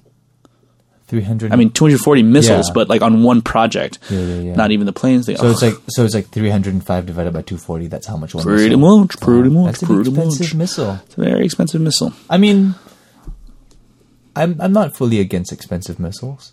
300. 1.08 1.52
I 1.52 1.56
mean, 1.56 1.70
240 1.70 2.22
missiles, 2.22 2.68
Yeah. 2.68 2.72
but 2.74 2.88
like 2.88 3.02
on 3.02 3.22
one 3.22 3.42
project. 3.42 3.98
Yeah, 4.08 4.20
yeah, 4.20 4.40
yeah. 4.40 4.54
Not 4.54 4.70
even 4.70 4.86
the 4.86 4.94
planes. 4.94 5.26
They, 5.26 5.34
So 5.34 5.50
it's 5.50 5.60
like 5.60 5.74
so 5.88 6.04
it's 6.04 6.14
like 6.14 6.28
305 6.28 7.04
divided 7.06 7.32
by 7.34 7.42
240. 7.42 7.88
That's 7.88 8.06
how 8.06 8.16
much 8.16 8.34
one. 8.34 8.44
pretty 8.44 8.74
missile. 8.76 8.98
much, 9.00 9.20
pretty 9.20 9.50
much, 9.50 9.66
That's 9.66 9.82
an 9.82 9.88
pretty 9.88 10.10
expensive 10.10 10.46
much. 10.48 10.54
missile. 10.54 11.00
It's 11.04 11.18
a 11.18 11.20
very 11.20 11.44
expensive 11.44 11.80
missile. 11.82 12.14
I 12.30 12.38
mean, 12.38 12.74
I'm 14.34 14.58
I'm 14.60 14.72
not 14.72 14.96
fully 14.96 15.20
against 15.20 15.52
expensive 15.52 15.98
missiles. 16.00 16.52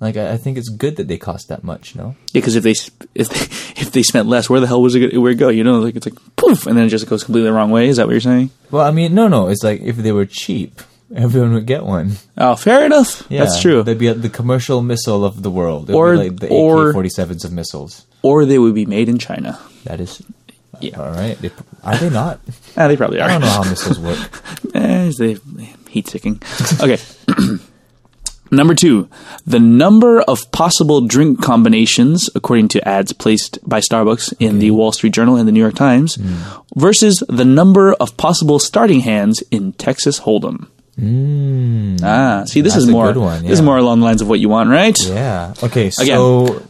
Like 0.00 0.16
I, 0.16 0.32
I 0.32 0.36
think 0.38 0.56
it's 0.56 0.70
good 0.70 0.96
that 0.96 1.08
they 1.08 1.18
cost 1.18 1.48
that 1.48 1.62
much. 1.62 1.94
No. 1.94 2.16
Yeah, 2.32 2.40
because 2.40 2.56
if 2.56 2.62
they 2.64 2.74
if 3.14 3.28
they, 3.28 3.40
if 3.82 3.92
they 3.92 4.02
spent 4.02 4.28
less, 4.28 4.48
where 4.48 4.58
the 4.60 4.66
hell 4.66 4.80
was 4.82 4.94
it? 4.94 5.16
Where 5.16 5.32
it 5.32 5.36
go? 5.36 5.48
You 5.50 5.62
know, 5.64 5.78
like 5.80 5.94
it's 5.96 6.06
like 6.06 6.18
poof, 6.36 6.66
and 6.66 6.76
then 6.76 6.86
it 6.86 6.88
just 6.88 7.06
goes 7.08 7.22
completely 7.24 7.50
the 7.50 7.54
wrong 7.54 7.70
way. 7.70 7.88
Is 7.88 7.98
that 7.98 8.06
what 8.06 8.12
you're 8.12 8.20
saying? 8.20 8.50
Well, 8.70 8.84
I 8.86 8.90
mean, 8.92 9.14
no, 9.14 9.28
no. 9.28 9.48
It's 9.48 9.62
like 9.62 9.80
if 9.82 9.96
they 9.96 10.12
were 10.12 10.24
cheap, 10.26 10.80
everyone 11.14 11.52
would 11.52 11.66
get 11.66 11.84
one. 11.84 12.12
Oh, 12.38 12.56
fair 12.56 12.86
enough. 12.86 13.26
Yeah, 13.28 13.40
That's 13.44 13.60
true. 13.60 13.82
They'd 13.82 13.98
be 13.98 14.10
the 14.12 14.30
commercial 14.30 14.80
missile 14.80 15.24
of 15.24 15.42
the 15.42 15.50
world. 15.50 15.84
It'd 15.90 15.94
Or- 15.96 16.12
be 16.12 16.30
like 16.30 16.36
the 16.40 16.46
AK-47s 16.46 17.44
of 17.44 17.52
missiles. 17.52 18.06
Or 18.22 18.44
they 18.46 18.58
would 18.58 18.74
be 18.74 18.86
made 18.86 19.08
in 19.08 19.18
China. 19.18 19.58
That 19.84 20.00
is. 20.00 20.22
Yeah. 20.80 20.98
All 21.00 21.10
right. 21.12 21.36
They, 21.38 21.50
are 21.84 21.96
they 21.98 22.08
not? 22.10 22.40
Ah, 22.76 22.86
they 22.88 22.96
probably 22.96 23.20
are. 23.20 23.28
I 23.28 23.32
don't 23.32 23.40
know 23.42 23.48
how 23.48 23.64
missiles 23.64 23.98
work. 23.98 24.18
Eh, 24.74 25.10
they 25.18 25.36
heat 25.90 26.06
seeking. 26.08 26.40
Okay. 26.80 26.96
Number 28.50 28.74
two, 28.74 29.08
the 29.46 29.60
number 29.60 30.20
of 30.22 30.50
possible 30.52 31.00
drink 31.02 31.40
combinations, 31.40 32.28
according 32.34 32.68
to 32.68 32.88
ads 32.88 33.12
placed 33.12 33.58
by 33.68 33.80
Starbucks 33.80 34.32
in 34.40 34.58
the 34.58 34.72
Wall 34.72 34.90
Street 34.92 35.12
Journal 35.12 35.36
and 35.36 35.46
the 35.46 35.52
New 35.52 35.60
York 35.60 35.74
Times, 35.76 36.16
Hmm. 36.16 36.34
versus 36.74 37.22
the 37.28 37.44
number 37.44 37.92
of 37.94 38.16
possible 38.16 38.58
starting 38.58 39.00
hands 39.00 39.42
in 39.50 39.72
Texas 39.74 40.20
Hold'em. 40.20 40.66
Ah, 42.02 42.44
see, 42.46 42.60
this. 42.60 42.74
That's 42.74 42.84
is 42.84 42.90
more. 42.90 43.12
one, 43.14 43.42
This 43.42 43.52
is 43.52 43.62
more 43.62 43.78
along 43.78 44.00
the 44.00 44.04
lines 44.04 44.20
of 44.20 44.28
what 44.28 44.38
you 44.40 44.48
want, 44.48 44.68
right? 44.68 44.96
Yeah. 45.06 45.54
Okay. 45.62 45.90
Again, 46.00 46.18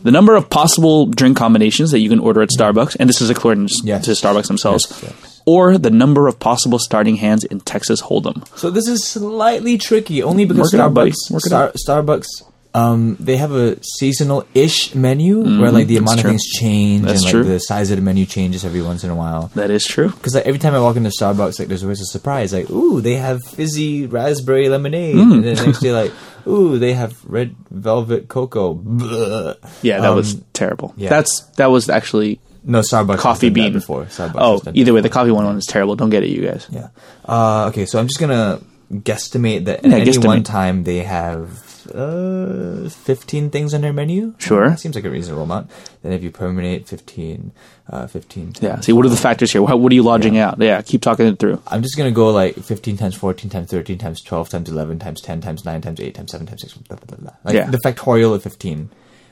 the 0.02 0.10
number 0.12 0.36
of 0.36 0.48
possible 0.50 1.06
drink 1.06 1.36
combinations 1.36 1.90
that 1.90 1.98
you 2.00 2.08
can 2.08 2.20
order 2.20 2.40
at 2.42 2.50
Starbucks, 2.50 2.96
and 3.00 3.08
this 3.08 3.20
is 3.20 3.30
according 3.30 3.68
Yes. 3.82 4.04
to 4.04 4.12
Starbucks 4.12 4.46
themselves, 4.46 4.86
Yes, 4.88 5.02
yes. 5.02 5.29
Or 5.46 5.78
the 5.78 5.90
number 5.90 6.26
of 6.28 6.38
possible 6.38 6.78
starting 6.78 7.16
hands 7.16 7.44
in 7.44 7.60
Texas 7.60 8.02
Hold'em. 8.02 8.46
So 8.58 8.70
this 8.70 8.86
is 8.88 9.04
slightly 9.06 9.78
tricky, 9.78 10.22
only 10.22 10.44
because 10.44 10.72
Work 10.72 10.74
it 10.74 10.80
out, 10.80 10.94
buddy. 10.94 11.12
Starbucks, 11.12 11.40
Star-. 11.40 11.72
Starbucks, 11.86 12.26
um, 12.72 13.16
they 13.18 13.36
have 13.36 13.50
a 13.52 13.82
seasonal-ish 13.82 14.94
menu 14.94 15.42
where 15.60 15.72
like 15.72 15.86
the 15.88 15.96
amount 15.96 16.18
Mm-hmm. 16.20 16.22
true. 16.22 16.30
of 16.30 16.32
things 16.32 16.46
change 16.46 17.02
That's 17.04 17.14
and 17.18 17.24
like 17.24 17.32
true. 17.32 17.42
the 17.44 17.58
size 17.58 17.90
of 17.90 17.96
the 17.96 18.02
menu 18.02 18.26
changes 18.26 18.64
every 18.64 18.82
once 18.82 19.02
in 19.02 19.10
a 19.10 19.14
while. 19.16 19.50
That 19.54 19.70
is 19.70 19.84
true. 19.84 20.10
Because 20.10 20.34
like 20.34 20.46
every 20.46 20.58
time 20.60 20.74
I 20.74 20.80
walk 20.80 20.96
into 20.96 21.10
Starbucks, 21.10 21.58
like 21.58 21.66
there's 21.68 21.82
always 21.82 22.00
a 22.00 22.04
surprise. 22.06 22.52
Like, 22.52 22.70
ooh, 22.70 23.00
they 23.00 23.14
have 23.16 23.42
fizzy 23.44 24.06
raspberry 24.06 24.68
lemonade, 24.68 25.16
Mm. 25.16 25.32
and 25.34 25.44
then 25.44 25.54
the 25.56 25.66
next 25.66 25.80
day, 25.80 25.92
like, 25.92 26.12
ooh, 26.46 26.78
they 26.78 26.92
have 26.92 27.16
red 27.24 27.56
velvet 27.70 28.28
cocoa. 28.28 28.74
Bleh. 28.74 29.56
Yeah, 29.82 30.00
that 30.00 30.10
Um, 30.10 30.16
was 30.16 30.40
terrible. 30.52 30.94
yeah. 30.96 31.08
That's 31.10 31.40
that 31.56 31.70
was 31.72 31.88
actually 31.88 32.38
no 32.64 32.80
Starbucks 32.80 33.18
coffee 33.18 33.50
bean 33.50 33.72
before. 33.72 34.04
Starbucks 34.04 34.34
oh, 34.66 34.70
either 34.74 34.92
way, 34.92 35.00
the 35.00 35.08
coffee 35.08 35.30
one 35.30 35.56
is 35.56 35.66
terrible. 35.66 35.96
Don't 35.96 36.10
get 36.10 36.22
it, 36.22 36.30
you 36.30 36.46
guys. 36.46 36.66
Yeah. 36.70 36.88
Uh, 37.26 37.66
okay, 37.68 37.86
so 37.86 37.98
I'm 37.98 38.06
just 38.08 38.20
gonna 38.20 38.60
guesstimate 38.92 39.64
that 39.66 39.84
Yeah, 39.84 39.94
at 39.94 40.00
any 40.00 40.10
guesstimate. 40.10 40.24
one 40.26 40.42
time 40.42 40.84
they 40.84 40.98
have 41.04 41.68
uh 41.94 42.88
15 42.88 43.50
things 43.50 43.72
on 43.74 43.80
their 43.80 43.92
menu. 43.92 44.34
Sure. 44.38 44.68
That 44.70 44.78
seems 44.80 44.94
like 44.94 45.04
a 45.04 45.10
reasonable 45.10 45.44
amount. 45.44 45.70
Then 46.02 46.12
if 46.12 46.22
you 46.22 46.30
permanate 46.30 46.86
15, 46.88 47.52
uh, 47.88 48.06
15. 48.06 48.54
Yeah. 48.60 48.80
See, 48.80 48.92
what 48.92 49.04
are 49.06 49.08
the 49.08 49.16
factors 49.16 49.50
here? 49.52 49.62
What, 49.62 49.80
what 49.80 49.90
are 49.90 49.94
you 49.94 50.02
lodging 50.02 50.38
out? 50.38 50.60
Yeah, 50.60 50.82
keep 50.82 51.02
talking 51.02 51.26
it 51.26 51.38
through. 51.38 51.60
I'm 51.66 51.82
just 51.82 51.96
gonna 51.96 52.10
go 52.10 52.30
like 52.30 52.54
15 52.56 52.96
times 52.96 53.14
14 53.16 53.50
times 53.50 53.70
13 53.70 53.98
times 53.98 54.22
12 54.22 54.48
times 54.48 54.68
11 54.68 54.98
times 54.98 55.20
10 55.20 55.40
times 55.40 55.64
9 55.64 55.80
times 55.80 56.00
8 56.00 56.14
times 56.14 56.30
7 56.32 56.46
times 56.46 56.60
6 56.62 56.74
blah, 56.74 56.96
blah, 56.96 57.06
blah, 57.06 57.18
blah. 57.18 57.36
like 57.44 57.54
Yeah. 57.54 57.70
the 57.70 57.78
factorial 57.78 58.34
of 58.34 58.42
15 58.42 58.90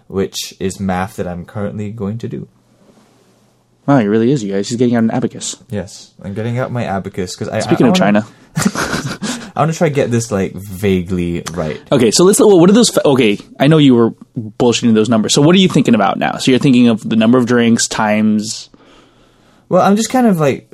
which 0.08 0.54
is 0.58 0.80
math 0.80 1.16
that 1.16 1.28
I'm 1.28 1.44
currently 1.44 1.90
going 1.90 2.16
to 2.18 2.28
do. 2.28 2.48
Wow, 3.88 3.98
he 3.98 4.06
really 4.06 4.30
is, 4.30 4.44
you 4.44 4.52
guys. 4.52 4.68
He's 4.68 4.76
getting 4.76 4.94
out 4.94 5.02
an 5.02 5.10
abacus. 5.10 5.56
Yes, 5.70 6.12
I'm 6.22 6.34
getting 6.34 6.58
out 6.58 6.70
my 6.70 6.84
abacus 6.84 7.34
because 7.34 7.48
I 7.48 7.60
Speaking 7.60 7.86
I, 7.86 7.88
I 7.88 7.92
of 7.92 8.00
wanna- 8.00 8.20
China. 8.22 8.26
I 9.56 9.62
want 9.62 9.72
to 9.72 9.78
try 9.78 9.88
to 9.88 9.94
get 9.94 10.10
this 10.12 10.30
like 10.30 10.52
vaguely 10.52 11.42
right. 11.52 11.80
Okay, 11.90 12.10
so 12.12 12.22
let's. 12.24 12.38
What 12.38 12.68
are 12.70 12.72
those? 12.72 12.90
fa- 12.90 13.04
Okay, 13.04 13.38
I 13.58 13.66
know 13.66 13.78
you 13.78 13.94
were 13.94 14.10
bullshitting 14.38 14.94
those 14.94 15.08
numbers. 15.08 15.34
So 15.34 15.42
what 15.42 15.54
are 15.56 15.58
you 15.58 15.68
thinking 15.68 15.94
about 15.96 16.16
now? 16.18 16.36
So 16.36 16.52
you're 16.52 16.60
thinking 16.60 16.86
of 16.88 17.08
the 17.08 17.16
number 17.16 17.38
of 17.38 17.46
drinks 17.46 17.88
times. 17.88 18.70
Well, 19.68 19.82
I'm 19.82 19.96
just 19.96 20.10
kind 20.10 20.26
of 20.28 20.38
like 20.38 20.70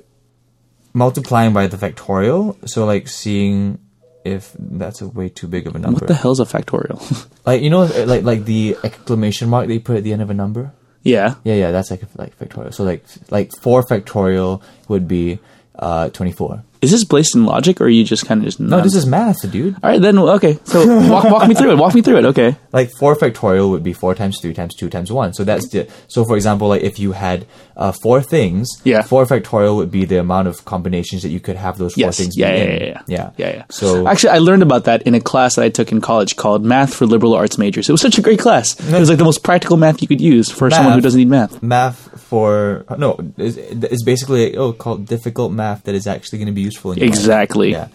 multiplying 0.92 1.52
by 1.54 1.66
the 1.66 1.76
factorial. 1.78 2.56
So 2.68 2.84
like 2.84 3.08
seeing 3.08 3.78
if 4.24 4.54
that's 4.58 5.00
a 5.00 5.08
way 5.08 5.28
too 5.30 5.46
big 5.46 5.66
of 5.66 5.74
a 5.76 5.78
number. 5.78 6.00
What 6.00 6.08
the 6.08 6.14
hell's 6.14 6.40
a 6.40 6.44
factorial? 6.44 7.00
Like 7.46 7.60
you 7.62 7.68
know, 7.70 7.84
like 7.84 8.22
like 8.24 8.44
the 8.46 8.76
exclamation 8.82 9.48
mark 9.50 9.68
they 9.68 9.78
put 9.78 9.96
at 9.98 10.02
the 10.04 10.12
end 10.14 10.22
of 10.22 10.30
a 10.30 10.34
number. 10.34 10.72
Yeah. 11.05 11.36
Yeah, 11.44 11.55
yeah, 11.55 11.70
that's 11.70 11.90
like 11.90 12.02
like 12.16 12.36
factorial. 12.38 12.74
So 12.74 12.82
like 12.82 13.05
like 13.30 13.52
four 13.52 13.82
factorial 13.82 14.62
would 14.88 15.07
be 15.07 15.38
uh 15.78 16.08
twenty 16.10 16.32
four. 16.32 16.62
Is 16.82 16.90
this 16.90 17.02
based 17.02 17.34
in 17.34 17.46
logic, 17.46 17.80
or 17.80 17.84
are 17.84 17.88
you 17.88 18.04
just 18.04 18.26
kind 18.26 18.40
of 18.40 18.44
just 18.44 18.60
No, 18.60 18.82
this 18.82 18.94
is 18.94 19.06
math, 19.06 19.50
dude. 19.50 19.74
All 19.82 19.88
right, 19.90 19.98
then 20.02 20.18
okay. 20.18 20.58
So 20.64 20.86
walk 21.10 21.24
walk 21.24 21.48
me 21.48 21.54
through 21.54 21.72
it. 21.72 21.76
Walk 21.78 21.94
me 21.94 22.02
through 22.02 22.18
it. 22.18 22.24
Okay. 22.26 22.56
Like 22.74 22.90
four 22.98 23.14
factorial 23.16 23.70
would 23.70 23.84
be 23.84 23.92
four 23.92 24.14
times 24.16 24.40
three 24.40 24.52
times 24.52 24.74
two 24.74 24.90
times 24.90 25.10
one. 25.10 25.32
So 25.32 25.44
that's 25.44 25.68
the 25.70 25.88
so 26.08 26.24
for 26.24 26.34
example, 26.36 26.68
like 26.68 26.82
if 26.82 26.98
you 26.98 27.12
had 27.12 27.46
uh, 27.76 27.92
four 27.92 28.20
things, 28.20 28.68
Yeah. 28.84 29.00
four 29.02 29.24
factorial 29.26 29.76
would 29.76 29.90
be 29.92 30.04
the 30.04 30.18
amount 30.18 30.48
of 30.48 30.64
combinations 30.64 31.22
that 31.22 31.28
you 31.30 31.38
could 31.40 31.56
have 31.56 31.78
those 31.78 31.94
four 31.94 32.00
Yes. 32.02 32.18
things. 32.18 32.36
Yeah, 32.36 32.52
be 32.52 32.58
yeah, 32.58 32.64
yeah, 32.64 32.84
yeah, 32.84 33.02
yeah, 33.06 33.30
Yeah, 33.38 33.48
yeah. 33.56 33.64
So 33.70 34.06
actually, 34.08 34.30
I 34.30 34.38
learned 34.38 34.62
about 34.62 34.84
that 34.84 35.02
in 35.02 35.14
a 35.14 35.20
class 35.20 35.54
that 35.54 35.62
I 35.64 35.68
took 35.70 35.90
in 35.92 36.00
college 36.02 36.34
called 36.36 36.64
Math 36.64 36.92
for 36.92 37.06
Liberal 37.06 37.34
Arts 37.34 37.56
Majors. 37.58 37.88
It 37.88 37.92
was 37.92 38.00
such 38.02 38.18
a 38.18 38.22
great 38.22 38.40
class. 38.40 38.74
It 38.78 38.98
was 38.98 39.08
like 39.08 39.18
the 39.18 39.24
most 39.24 39.42
practical 39.44 39.76
math 39.78 40.02
you 40.02 40.08
could 40.08 40.20
use 40.20 40.50
for 40.50 40.68
someone 40.70 40.94
who 40.94 41.00
doesn't 41.00 41.18
need 41.18 41.28
math. 41.30 41.62
math 41.62 42.13
for 42.35 42.85
no, 42.99 43.16
it's, 43.37 43.57
it's 43.57 44.03
basically 44.03 44.57
oh 44.57 44.72
called 44.72 45.07
difficult 45.07 45.53
math 45.53 45.85
that 45.85 45.95
is 45.95 46.09
actually 46.09 46.39
going 46.41 46.47
to 46.47 46.53
be 46.53 46.62
useful 46.62 46.91
in 46.91 46.99
your 46.99 47.07
life. 47.07 47.14
Exactly. 47.16 47.70
Yeah. 47.70 47.87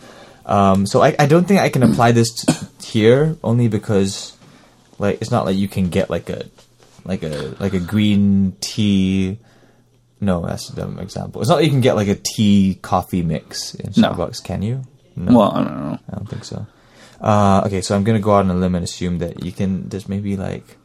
Um, 0.46 0.86
so 0.86 1.02
I, 1.04 1.14
I 1.20 1.26
don't 1.26 1.46
think 1.46 1.60
I 1.60 1.68
can 1.68 1.84
apply 1.84 2.14
this 2.14 2.32
t- 2.34 2.54
here 2.88 3.36
only 3.44 3.68
because 3.68 4.38
like 4.98 5.20
it's 5.22 5.30
not 5.30 5.44
like 5.46 5.58
you 5.58 5.68
can 5.68 5.90
get 5.90 6.10
like 6.10 6.30
a 6.30 6.46
like 7.04 7.24
a 7.24 7.54
like 7.60 7.74
a 7.74 7.82
green 7.82 8.54
tea. 8.62 9.40
No, 10.22 10.46
that's 10.46 10.70
a 10.70 10.76
dumb 10.76 11.00
example. 11.00 11.42
It's 11.42 11.50
not 11.50 11.56
like 11.58 11.66
you 11.66 11.72
can 11.72 11.82
get 11.82 11.98
like 11.98 12.08
a 12.08 12.16
tea 12.16 12.80
coffee 12.82 13.22
mix 13.24 13.76
in 13.76 13.92
No. 13.98 14.12
Starbucks, 14.14 14.42
can 14.42 14.62
you? 14.62 14.84
No, 15.18 15.38
Well, 15.38 15.52
I 15.52 15.64
don't 15.66 15.80
know. 15.84 16.00
I 16.10 16.16
don't 16.16 16.30
think 16.30 16.46
so. 16.46 16.66
Uh, 17.20 17.64
okay, 17.66 17.82
so 17.82 17.94
I'm 17.94 18.06
gonna 18.06 18.22
go 18.22 18.32
out 18.36 18.46
on 18.46 18.52
a 18.52 18.56
limb 18.56 18.76
and 18.76 18.86
assume 18.86 19.18
that 19.20 19.44
you 19.44 19.52
can. 19.52 19.90
There's 19.90 20.08
maybe 20.08 20.38
like 20.38 20.78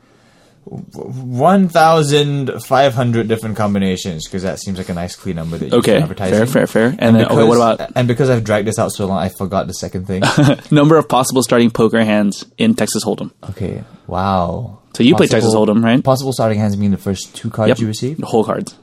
one 0.65 1.69
thousand 1.69 2.62
five 2.65 2.95
hundred 2.95 3.29
different 3.29 3.57
combinations 3.57 4.27
because 4.27 4.43
that 4.43 4.59
seems 4.59 4.79
like 4.79 4.89
a 4.89 4.95
nice 4.95 5.15
clean 5.15 5.37
number 5.37 5.59
that 5.59 5.71
you 5.71 5.79
Okay, 5.79 5.95
can 5.95 6.03
advertising. 6.05 6.37
fair, 6.39 6.47
fair, 6.47 6.67
fair. 6.67 6.97
And, 6.99 7.17
then, 7.17 7.27
okay, 7.27 7.35
what 7.35 7.45
because- 7.55 7.75
about 7.75 7.93
And 7.95 8.09
because 8.09 8.31
I've 8.31 8.45
dragged 8.45 8.67
this 8.67 8.79
out 8.79 8.91
so 8.93 9.07
long, 9.07 9.19
I 9.19 9.29
forgot 9.29 9.67
the 9.67 9.75
second 9.75 10.07
thing. 10.07 10.23
number 10.71 10.97
of 10.97 11.09
possible 11.09 11.43
starting 11.43 11.71
poker 11.71 12.03
hands 12.05 12.45
in 12.59 12.75
Texas 12.75 13.05
Hold'em? 13.05 13.31
okay, 13.51 13.85
wow. 14.07 14.79
So 14.95 15.03
you 15.03 15.15
play 15.17 15.27
Texas 15.27 15.55
Hold'em, 15.55 15.83
right? 15.85 16.03
Possible 16.03 16.33
starting 16.33 16.59
hands 16.59 16.77
mean 16.79 16.93
the 16.93 16.97
first 16.97 17.35
two 17.37 17.51
cards 17.51 17.69
Yep. 17.69 17.79
you 17.81 17.87
receive. 17.89 18.17
The 18.19 18.27
whole 18.27 18.45
cards. 18.45 18.77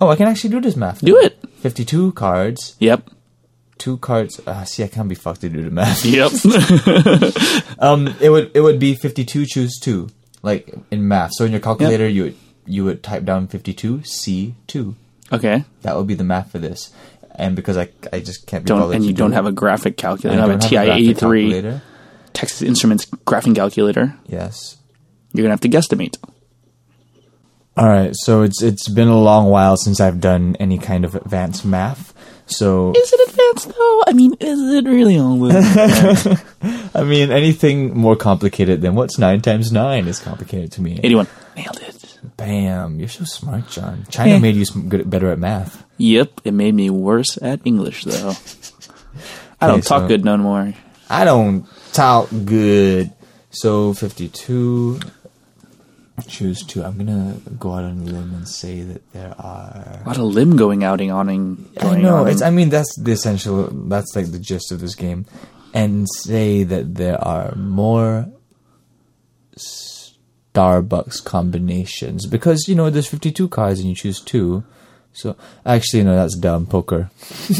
Oh, 0.00 0.08
I 0.08 0.16
can 0.16 0.26
actually 0.26 0.50
do 0.50 0.60
this 0.60 0.74
math. 0.76 1.00
Do 1.00 1.16
it. 1.18 1.38
Fifty-two 1.60 2.12
cards, 2.12 2.76
Yep. 2.80 3.08
two 3.78 3.96
cards. 3.98 4.40
Uh, 4.46 4.64
see, 4.64 4.84
I 4.84 4.88
can't 4.88 5.08
be 5.08 5.14
fucked 5.14 5.40
to 5.42 5.48
do 5.48 5.62
the 5.62 5.70
math. 5.70 6.04
Yep. 6.04 6.32
Um, 7.78 8.14
it 8.20 8.30
would 8.30 8.50
it 8.54 8.60
would 8.60 8.78
be 8.78 8.94
fifty-two. 8.94 9.44
Choose 9.46 9.78
two, 9.78 10.08
like 10.46 10.72
in 10.90 11.06
math. 11.08 11.32
So 11.34 11.44
in 11.44 11.50
your 11.52 11.60
calculator, 11.60 12.08
you 12.08 12.22
would 12.24 12.36
you 12.66 12.84
would 12.84 13.02
type 13.02 13.24
down 13.24 13.48
fifty-two, 13.48 14.02
C 14.04 14.54
two. 14.66 14.94
okay. 15.30 15.64
That 15.82 15.96
would 15.96 16.06
be 16.06 16.14
the 16.14 16.24
math 16.24 16.50
for 16.52 16.58
this. 16.58 16.92
And 17.38 17.54
because 17.54 17.76
I, 17.76 17.90
I 18.12 18.20
just 18.20 18.46
can't 18.46 18.64
be 18.64 18.68
Don't 18.68 18.80
bothered 18.80 18.94
and 18.96 19.04
to 19.04 19.08
you 19.08 19.12
do 19.14 19.18
don't 19.18 19.32
it, 19.32 19.34
have 19.34 19.44
a 19.46 19.52
graphic 19.52 19.98
calculator. 19.98 20.40
I 20.40 20.44
You 20.46 20.52
don't 20.52 20.62
have 20.62 20.72
a 20.72 20.74
TI 20.74 20.90
eighty 20.90 21.04
graphic 21.12 21.18
three 21.18 21.50
calculator. 21.50 21.82
Texas 22.32 22.62
Instruments 22.62 23.04
graphing 23.04 23.54
calculator. 23.54 24.16
Yes. 24.26 24.76
You're 25.34 25.42
gonna 25.42 25.52
have 25.52 25.60
to 25.60 25.68
guesstimate. 25.68 26.16
All 27.76 27.88
right. 27.88 28.12
So 28.14 28.42
it's 28.42 28.62
it's 28.62 28.88
been 28.88 29.08
a 29.08 29.18
long 29.20 29.50
while 29.50 29.76
since 29.76 30.00
I've 30.00 30.20
done 30.20 30.56
any 30.58 30.78
kind 30.78 31.04
of 31.04 31.14
advanced 31.14 31.64
math. 31.64 32.14
So 32.46 32.92
Is 32.96 33.12
it 33.12 33.28
advanced 33.28 33.68
though? 33.76 34.02
I 34.06 34.12
mean, 34.12 34.34
is 34.40 34.60
it 34.74 34.84
really 34.84 35.18
all 35.18 35.34
I 36.94 37.02
mean, 37.02 37.30
anything 37.32 37.96
more 37.96 38.14
complicated 38.16 38.80
than 38.82 38.94
what's 38.94 39.18
nine 39.18 39.40
times 39.42 39.72
nine 39.72 40.06
is 40.06 40.20
complicated 40.20 40.70
to 40.72 40.80
me. 40.82 41.00
eighty 41.02 41.14
one? 41.16 41.26
Nailed 41.56 41.80
it. 41.82 42.18
Bam! 42.36 42.98
You're 43.00 43.08
so 43.08 43.24
smart, 43.24 43.68
John. 43.68 44.06
China 44.10 44.38
made 44.40 44.56
you 44.56 44.64
good, 44.88 45.08
better 45.10 45.30
at 45.30 45.38
math. 45.38 45.84
Yep, 45.98 46.42
it 46.44 46.52
made 46.52 46.74
me 46.74 46.90
worse 46.90 47.38
at 47.42 47.60
English 47.64 48.04
though. 48.04 48.34
I 49.60 49.66
don't 49.68 49.78
Okay, 49.80 49.88
talk 49.88 50.02
so- 50.02 50.08
good 50.08 50.24
no 50.24 50.36
more. 50.36 50.72
I 51.10 51.24
don't 51.24 51.66
talk 51.92 52.28
good. 52.44 53.12
So 53.50 53.92
fifty-two. 53.94 55.00
Choose 56.28 56.64
two. 56.64 56.82
I'm 56.82 56.96
gonna 56.96 57.36
go 57.58 57.72
out 57.74 57.84
on 57.84 57.98
a 57.98 58.04
limb 58.04 58.32
and 58.34 58.48
say 58.48 58.80
that 58.82 59.12
there 59.12 59.34
are. 59.38 60.00
What 60.04 60.16
a 60.16 60.22
lot 60.22 60.28
of 60.30 60.34
limb 60.34 60.56
going 60.56 60.82
outing 60.82 61.10
awning. 61.12 61.68
I 61.76 61.82
Going 61.82 62.02
know. 62.02 62.16
on. 62.18 62.28
It's. 62.28 62.40
I 62.42 62.48
mean, 62.50 62.70
that's 62.70 62.88
the 62.98 63.12
essential. 63.12 63.68
That's 63.70 64.16
like 64.16 64.32
the 64.32 64.38
gist 64.38 64.72
of 64.72 64.80
this 64.80 64.94
game, 64.94 65.26
and 65.74 66.06
say 66.22 66.62
that 66.64 66.94
there 66.94 67.22
are 67.22 67.54
more 67.54 68.26
Starbucks 70.54 71.22
combinations 71.24 72.26
because 72.26 72.66
you 72.66 72.74
know 72.74 72.88
there's 72.90 73.06
52 73.08 73.48
cards 73.48 73.80
and 73.80 73.88
you 73.88 73.94
choose 73.94 74.20
two. 74.20 74.64
So 75.12 75.36
actually, 75.64 76.04
no, 76.04 76.14
that's 76.16 76.36
dumb. 76.36 76.66
Poker. 76.66 77.10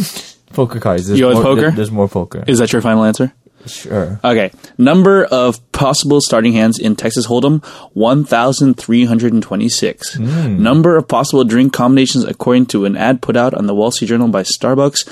poker 0.54 0.80
cards. 0.80 1.06
There's 1.08 1.20
You 1.20 1.32
more, 1.32 1.42
poker? 1.42 1.60
there- 1.60 1.70
There's 1.72 1.90
more 1.90 2.08
poker. 2.08 2.44
Is 2.46 2.58
that 2.58 2.72
your 2.72 2.82
final 2.82 3.04
answer? 3.04 3.32
Sure. 3.66 4.20
Okay. 4.24 4.50
Number 4.78 5.24
of 5.24 5.60
possible 5.72 6.20
starting 6.20 6.52
hands 6.52 6.78
in 6.78 6.96
Texas 6.96 7.26
Hold'em, 7.26 7.64
1,326. 7.94 10.14
Hmm. 10.14 10.62
Number 10.62 10.96
of 10.96 11.08
possible 11.08 11.44
drink 11.44 11.72
combinations 11.72 12.24
according 12.24 12.66
to 12.66 12.84
an 12.84 12.96
ad 12.96 13.22
put 13.22 13.36
out 13.36 13.54
on 13.54 13.66
the 13.66 13.74
Wall 13.74 13.90
Street 13.90 14.08
Journal 14.08 14.28
by 14.28 14.42
Starbucks, 14.42 15.08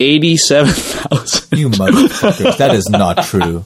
87,000. 0.00 1.58
You 1.58 1.68
motherfuckers. 1.70 2.56
that 2.58 2.74
is 2.74 2.88
not 2.88 3.24
true. 3.24 3.64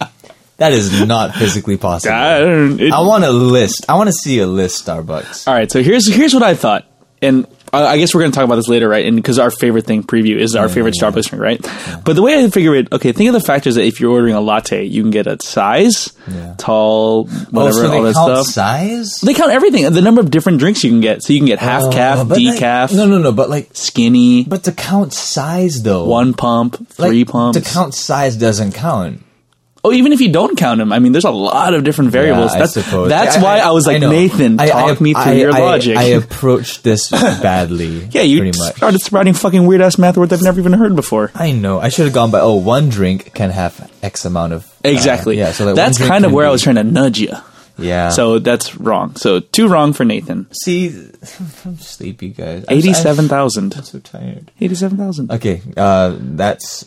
That 0.58 0.72
is 0.72 1.06
not 1.06 1.34
physically 1.34 1.76
possible. 1.76 2.14
I 2.14 2.42
it- 2.42 2.92
I 2.92 3.00
want 3.00 3.24
a 3.24 3.30
list. 3.30 3.86
I 3.88 3.94
want 3.94 4.08
to 4.08 4.12
see 4.12 4.40
a 4.40 4.46
list, 4.46 4.84
Starbucks. 4.84 5.46
All 5.46 5.54
right, 5.54 5.70
so 5.70 5.82
here's 5.82 6.12
here's 6.12 6.34
what 6.34 6.42
I 6.42 6.54
thought, 6.54 6.84
and 7.22 7.46
I 7.72 7.84
I 7.86 7.98
guess 7.98 8.14
we're 8.14 8.20
going 8.22 8.32
to 8.32 8.36
talk 8.36 8.44
about 8.44 8.56
this 8.56 8.68
later, 8.68 8.88
right? 8.88 9.04
And 9.06 9.16
because 9.16 9.38
our 9.38 9.50
favorite 9.50 9.86
thing 9.86 10.02
preview 10.02 10.36
is 10.36 10.54
our 10.56 10.68
favorite 10.68 10.94
Starbucks 10.94 11.28
drink, 11.30 11.42
right? 11.42 12.02
But 12.04 12.14
the 12.14 12.22
way 12.22 12.42
I 12.42 12.48
figure 12.50 12.74
it, 12.74 12.92
okay, 12.92 13.12
think 13.12 13.28
of 13.28 13.34
the 13.34 13.40
factors 13.40 13.74
that 13.76 13.84
if 13.84 14.00
you're 14.00 14.10
ordering 14.12 14.34
a 14.34 14.40
latte, 14.40 14.84
you 14.84 15.02
can 15.02 15.10
get 15.10 15.26
a 15.26 15.36
size, 15.42 16.12
Yeah. 16.30 16.54
tall, 16.58 17.24
whatever, 17.50 17.78
oh, 17.84 17.88
so 17.88 17.92
all 17.96 18.02
that 18.02 18.14
count 18.14 18.46
stuff. 18.46 18.46
size? 18.46 19.20
They 19.22 19.34
count 19.34 19.52
everything, 19.52 19.90
the 19.92 20.00
number 20.02 20.20
of 20.20 20.30
different 20.30 20.58
drinks 20.58 20.82
you 20.84 20.90
can 20.90 21.00
get. 21.00 21.22
So 21.22 21.32
you 21.32 21.38
can 21.40 21.46
get 21.46 21.58
half 21.58 21.84
Oh, 21.84 21.90
calf, 21.90 22.28
but 22.28 22.40
like- 22.40 22.58
decaf, 22.58 22.94
no, 22.94 23.06
no, 23.06 23.18
no. 23.18 23.32
But 23.32 23.50
like, 23.50 23.70
skinny, 23.72 24.44
but 24.44 24.64
to 24.64 24.72
count 24.72 25.12
size 25.12 25.82
though, 25.82 26.04
one 26.04 26.34
pump, 26.34 26.78
like, 26.98 27.08
three 27.10 27.24
pumps. 27.24 27.58
To 27.58 27.64
count 27.64 27.94
size 27.94 28.36
doesn't 28.36 28.72
count. 28.72 29.20
Oh, 29.84 29.92
even 29.92 30.12
if 30.12 30.20
you 30.20 30.32
don't 30.32 30.56
count 30.56 30.78
them, 30.78 30.92
I 30.92 30.98
mean, 30.98 31.12
there's 31.12 31.24
a 31.24 31.30
lot 31.30 31.74
of 31.74 31.84
different 31.84 32.10
variables. 32.10 32.52
Yeah, 32.52 32.58
that's 32.60 32.76
I 32.76 33.06
that's 33.08 33.36
I- 33.36 33.42
why 33.42 33.58
I, 33.58 33.70
was 33.70 33.86
like, 33.86 34.00
know. 34.00 34.10
Nathan, 34.10 34.58
I- 34.60 34.68
talk 34.68 35.00
I- 35.00 35.02
me 35.02 35.12
through 35.14 35.22
I- 35.22 35.32
your 35.32 35.52
I- 35.54 35.58
logic. 35.60 35.96
I 35.96 36.02
approached 36.04 36.82
this 36.84 37.10
badly. 37.42 38.06
yeah, 38.10 38.22
you 38.22 38.40
pretty 38.40 38.58
much. 38.58 38.76
started 38.76 39.00
sprouting 39.00 39.34
fucking 39.34 39.66
weird 39.66 39.80
ass 39.80 39.98
math 39.98 40.16
words 40.16 40.32
I've 40.32 40.42
never 40.42 40.60
even 40.60 40.72
heard 40.72 40.96
before. 40.96 41.30
I 41.34 41.52
know. 41.52 41.80
I 41.80 41.88
should 41.88 42.04
have 42.06 42.14
gone 42.14 42.30
by. 42.30 42.40
Oh, 42.40 42.54
one 42.54 42.88
drink 42.88 43.32
can 43.34 43.50
have 43.50 43.90
X 44.02 44.24
amount 44.24 44.52
of. 44.52 44.64
uh, 44.84 44.88
Exactly. 44.88 45.38
yeah. 45.38 45.52
So 45.52 45.66
like 45.66 45.74
that's 45.74 45.98
kind 45.98 46.24
of 46.24 46.32
where 46.32 46.46
I 46.46 46.50
was 46.50 46.62
trying 46.62 46.76
to 46.76 46.84
nudge 46.84 47.18
you. 47.18 47.32
Yeah. 47.80 48.08
So 48.10 48.40
that's 48.40 48.74
wrong. 48.74 49.14
So 49.14 49.38
two 49.38 49.68
wrong 49.68 49.92
for 49.92 50.04
Nathan. 50.04 50.48
see, 50.52 50.88
I'm 51.64 51.78
sleepy, 51.78 52.30
guys. 52.30 52.64
I'm- 52.68 52.76
I'm 53.76 53.84
so 53.84 53.98
tired. 54.00 54.50
Eighty-seven 54.60 54.98
thousand. 54.98 55.30
Okay. 55.30 55.62
Uh, 55.76 56.16
that's 56.18 56.84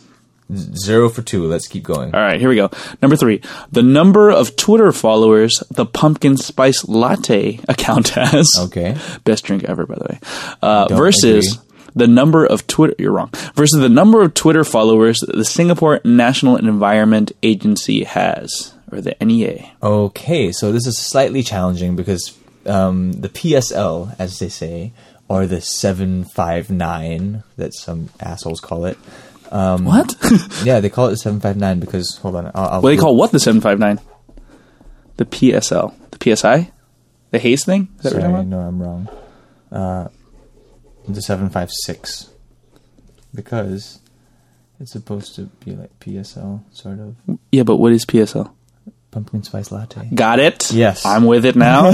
zero 0.56 1.08
for 1.08 1.22
two. 1.22 1.46
Let's 1.46 1.68
keep 1.68 1.82
going. 1.82 2.14
All 2.14 2.20
right, 2.20 2.40
here 2.40 2.48
we 2.48 2.56
go. 2.56 2.70
Number 3.00 3.16
three, 3.16 3.42
the 3.70 3.82
number 3.82 4.30
of 4.30 4.56
Twitter 4.56 4.92
followers 4.92 5.62
the 5.70 5.86
pumpkin 5.86 6.36
spice 6.36 6.86
latte 6.88 7.60
account 7.68 8.10
has. 8.10 8.48
Okay. 8.58 8.96
Best 9.24 9.44
drink 9.44 9.64
ever, 9.64 9.86
by 9.86 9.94
the 9.96 10.06
way. 10.10 10.20
Uh, 10.60 10.88
versus 10.90 11.56
agree. 11.56 11.66
the 11.94 12.06
number 12.06 12.44
of 12.46 12.66
Twitter. 12.66 12.94
You're 12.98 13.12
wrong. 13.12 13.30
Versus 13.54 13.80
the 13.80 13.88
number 13.88 14.22
of 14.22 14.34
Twitter 14.34 14.64
followers 14.64 15.18
the 15.20 15.44
Singapore 15.44 16.00
National 16.04 16.56
Environment 16.56 17.32
Agency 17.42 18.04
has, 18.04 18.74
or 18.90 19.00
the 19.00 19.16
NEA. 19.20 19.70
Okay, 19.82 20.52
so 20.52 20.72
this 20.72 20.86
is 20.86 20.98
slightly 20.98 21.42
challenging 21.42 21.96
because 21.96 22.36
um, 22.66 23.12
the 23.12 23.28
PSL, 23.28 24.14
as 24.18 24.38
they 24.38 24.48
say, 24.48 24.92
or 25.28 25.46
the 25.46 25.60
759 25.60 27.42
that 27.56 27.74
some 27.74 28.10
assholes 28.20 28.60
call 28.60 28.84
it. 28.84 28.98
Um, 29.52 29.84
What? 29.84 30.14
Yeah, 30.64 30.80
they 30.80 30.88
call 30.90 31.06
it 31.08 31.10
the 31.10 31.16
759 31.18 31.80
because, 31.80 32.16
hold 32.16 32.36
on. 32.36 32.46
I'll, 32.54 32.68
I'll 32.68 32.82
what 32.82 32.90
do 32.90 32.96
they 32.96 33.00
call 33.00 33.16
what 33.16 33.30
the 33.32 33.38
seven 33.38 33.60
five 33.60 33.78
nine? 33.78 34.00
The 35.18 35.26
PSL, 35.26 35.92
the 36.10 36.36
PSI, 36.36 36.72
the 37.30 37.38
haze 37.38 37.64
thing. 37.64 37.88
Is 37.98 38.02
that 38.04 38.12
Sorry, 38.12 38.44
no, 38.44 38.58
I'm 38.60 38.82
wrong. 38.82 39.08
Uh, 39.70 40.08
the 41.06 41.20
756. 41.20 42.30
Because 43.34 44.00
it's 44.80 44.92
supposed 44.92 45.34
to 45.36 45.42
be 45.64 45.72
like 45.76 45.98
PSL, 46.00 46.62
sort 46.72 46.98
of. 46.98 47.16
Yeah, 47.50 47.62
but 47.64 47.76
what 47.76 47.92
is 47.92 48.04
PSL? 48.06 48.50
Pumpkin 49.12 49.42
spice 49.44 49.70
latte. 49.70 50.08
Got 50.12 50.40
it. 50.40 50.72
Yes. 50.72 51.06
I'm 51.06 51.24
with 51.24 51.44
it 51.44 51.54
now. 51.54 51.90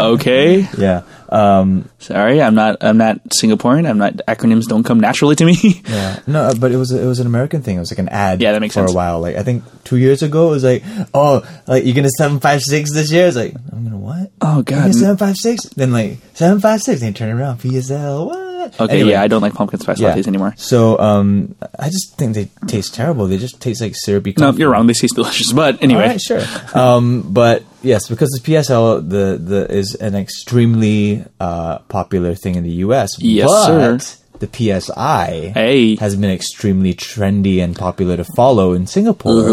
okay. 0.14 0.66
Yeah. 0.76 1.02
Um, 1.28 1.88
Sorry, 1.98 2.40
I'm 2.42 2.54
not. 2.54 2.78
I'm 2.80 2.96
not 2.96 3.22
Singaporean. 3.28 3.88
I'm 3.88 3.98
not. 3.98 4.14
Acronyms 4.26 4.66
don't 4.66 4.82
come 4.82 4.98
naturally 4.98 5.36
to 5.36 5.44
me. 5.44 5.54
yeah. 5.86 6.20
No, 6.26 6.42
uh, 6.42 6.54
but 6.58 6.72
it 6.72 6.76
was 6.76 6.90
it 6.90 7.06
was 7.06 7.20
an 7.20 7.26
American 7.26 7.62
thing. 7.62 7.76
It 7.76 7.80
was 7.80 7.92
like 7.92 7.98
an 7.98 8.08
ad. 8.08 8.40
Yeah, 8.40 8.52
that 8.52 8.60
makes 8.60 8.74
for 8.74 8.80
sense. 8.80 8.92
a 8.92 8.96
while. 8.96 9.20
Like 9.20 9.36
I 9.36 9.42
think 9.42 9.62
two 9.84 9.96
years 9.98 10.22
ago, 10.22 10.48
it 10.48 10.50
was 10.50 10.64
like, 10.64 10.82
oh, 11.14 11.46
like 11.66 11.84
you're 11.84 11.94
gonna 11.94 12.10
seven 12.16 12.40
five 12.40 12.62
six 12.62 12.92
this 12.92 13.12
year. 13.12 13.26
It's 13.26 13.36
like 13.36 13.54
I'm 13.72 13.84
gonna 13.84 13.98
what? 13.98 14.32
Oh, 14.40 14.62
God. 14.62 14.94
Seven 14.94 15.16
five 15.16 15.36
six. 15.36 15.64
Then 15.70 15.92
like 15.92 16.18
seven 16.34 16.60
five 16.60 16.82
six. 16.82 17.00
Then 17.00 17.12
turn 17.14 17.36
around. 17.36 17.60
PSL. 17.60 18.26
What? 18.26 18.45
Okay. 18.80 18.94
Anyway. 18.94 19.10
Yeah, 19.10 19.22
I 19.22 19.28
don't 19.28 19.42
like 19.42 19.54
pumpkin 19.54 19.80
spice 19.80 20.00
Yeah. 20.00 20.14
lattes 20.14 20.26
anymore. 20.26 20.54
So 20.56 20.98
um, 20.98 21.54
I 21.78 21.88
just 21.90 22.16
think 22.16 22.34
they 22.34 22.48
taste 22.66 22.94
terrible. 22.94 23.26
They 23.26 23.38
just 23.38 23.60
taste 23.60 23.80
like 23.80 23.94
syrupy. 23.96 24.34
No, 24.38 24.52
you're 24.52 24.70
wrong. 24.70 24.86
They 24.86 24.92
taste 24.94 25.14
delicious. 25.14 25.52
But 25.52 25.82
anyway, 25.82 26.08
right, 26.08 26.20
sure. 26.20 26.42
um, 26.74 27.22
but 27.32 27.62
yes, 27.82 28.08
because 28.08 28.30
the 28.30 28.40
PSL 28.40 29.08
the 29.08 29.38
the 29.38 29.70
is 29.74 29.94
an 29.94 30.14
extremely 30.14 31.24
uh, 31.40 31.78
popular 31.88 32.34
thing 32.34 32.54
in 32.54 32.62
the 32.64 32.72
US. 32.86 33.10
Yes, 33.20 33.48
but 33.48 33.98
sir. 34.00 34.16
The 34.38 34.48
PSI 34.52 35.52
Hey. 35.54 35.96
has 35.96 36.14
been 36.14 36.30
extremely 36.30 36.92
trendy 36.92 37.62
and 37.64 37.74
popular 37.74 38.18
to 38.18 38.24
follow 38.36 38.74
in 38.74 38.86
Singapore, 38.86 39.48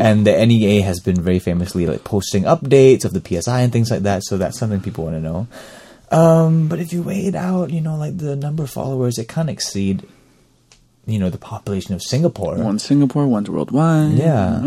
and 0.00 0.26
the 0.26 0.44
NEA 0.44 0.82
has 0.82 0.98
been 0.98 1.20
very 1.20 1.38
famously 1.38 1.86
like 1.86 2.02
posting 2.02 2.42
updates 2.42 3.04
of 3.04 3.12
the 3.12 3.20
PSI 3.24 3.60
and 3.60 3.72
things 3.72 3.88
like 3.88 4.02
that. 4.02 4.24
So 4.24 4.36
that's 4.36 4.58
something 4.58 4.80
people 4.80 5.04
want 5.04 5.14
to 5.16 5.20
know. 5.20 5.46
Um, 6.10 6.68
but 6.68 6.78
if 6.78 6.92
you 6.92 7.02
weigh 7.02 7.26
it 7.26 7.34
out, 7.34 7.70
you 7.70 7.80
know, 7.80 7.96
like 7.96 8.18
the 8.18 8.36
number 8.36 8.62
of 8.64 8.70
followers, 8.70 9.18
it 9.18 9.28
can't 9.28 9.50
exceed, 9.50 10.06
you 11.04 11.18
know, 11.18 11.30
the 11.30 11.38
population 11.38 11.94
of 11.94 12.02
Singapore. 12.02 12.56
One 12.56 12.78
Singapore, 12.78 13.26
one's 13.26 13.50
worldwide. 13.50 14.12
Yeah. 14.12 14.60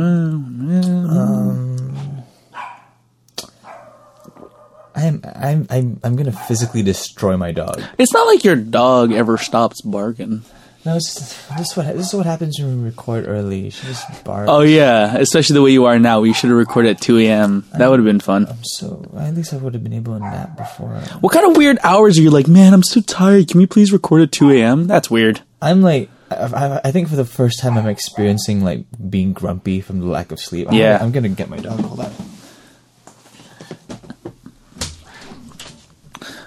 I'm 4.96 5.22
I'm 5.24 5.68
I'm 5.70 6.00
I'm 6.04 6.16
gonna 6.18 6.32
physically 6.32 6.84
destroy 6.84 7.38
my 7.38 7.52
dog. 7.52 7.82
It's 7.98 8.14
not 8.14 8.28
like 8.28 8.44
your 8.44 8.58
dog 8.58 9.14
ever 9.14 9.38
stops 9.38 9.82
barking. 9.82 10.44
No, 10.86 10.96
it's 10.96 11.14
just, 11.14 11.50
this 11.58 11.72
is 11.72 11.78
what 11.78 11.88
this 11.88 12.08
is 12.08 12.14
what 12.14 12.26
happens 12.26 12.58
when 12.58 12.80
we 12.82 12.86
record 12.90 13.28
early. 13.28 13.70
She 13.70 13.86
just 13.88 14.24
barks. 14.24 14.50
Oh 14.50 14.62
yeah, 14.62 15.18
especially 15.18 15.56
the 15.56 15.62
way 15.62 15.72
you 15.72 15.86
are 15.86 16.00
now. 16.00 16.22
We 16.22 16.32
should 16.34 16.50
have 16.50 16.58
recorded 16.58 16.92
at 16.96 17.02
2 17.02 17.18
a.m. 17.20 17.66
That 17.74 17.90
would 17.90 18.00
have 18.00 18.06
been 18.06 18.22
fun. 18.22 18.48
So 18.64 19.06
at 19.18 19.34
least 19.36 19.54
I 19.54 19.58
would 19.58 19.74
have 19.74 19.84
been 19.84 19.92
able 19.94 20.14
to 20.18 20.20
nap 20.20 20.56
before. 20.56 20.88
What 21.20 21.34
kind 21.34 21.46
of 21.52 21.58
weird 21.58 21.80
hours 21.84 22.18
are 22.18 22.22
you 22.22 22.30
like, 22.30 22.48
man? 22.48 22.74
I'm 22.74 22.84
so 22.84 23.02
tired. 23.02 23.50
Can 23.50 23.60
we 23.60 23.66
please 23.68 23.92
record 23.92 24.22
at 24.22 24.32
2 24.32 24.52
a.m.? 24.52 24.88
That's 24.88 25.12
weird. 25.12 25.42
I'm 25.62 25.82
like 25.82 26.10
I, 26.32 26.36
I, 26.36 26.82
I 26.86 26.92
think 26.92 27.10
for 27.10 27.18
the 27.18 27.26
first 27.26 27.60
time 27.60 27.78
I'm 27.78 27.88
experiencing 27.88 28.64
like 28.64 28.86
being 29.10 29.34
grumpy 29.34 29.82
from 29.82 30.00
the 30.00 30.06
lack 30.06 30.32
of 30.32 30.40
sleep. 30.40 30.70
I'm 30.70 30.76
Yeah. 30.76 30.94
gonna, 30.94 31.04
I'm 31.04 31.12
gonna 31.12 31.30
get 31.30 31.50
my 31.50 31.58
dog. 31.58 31.82
Hold 31.82 32.00
on. 32.00 32.12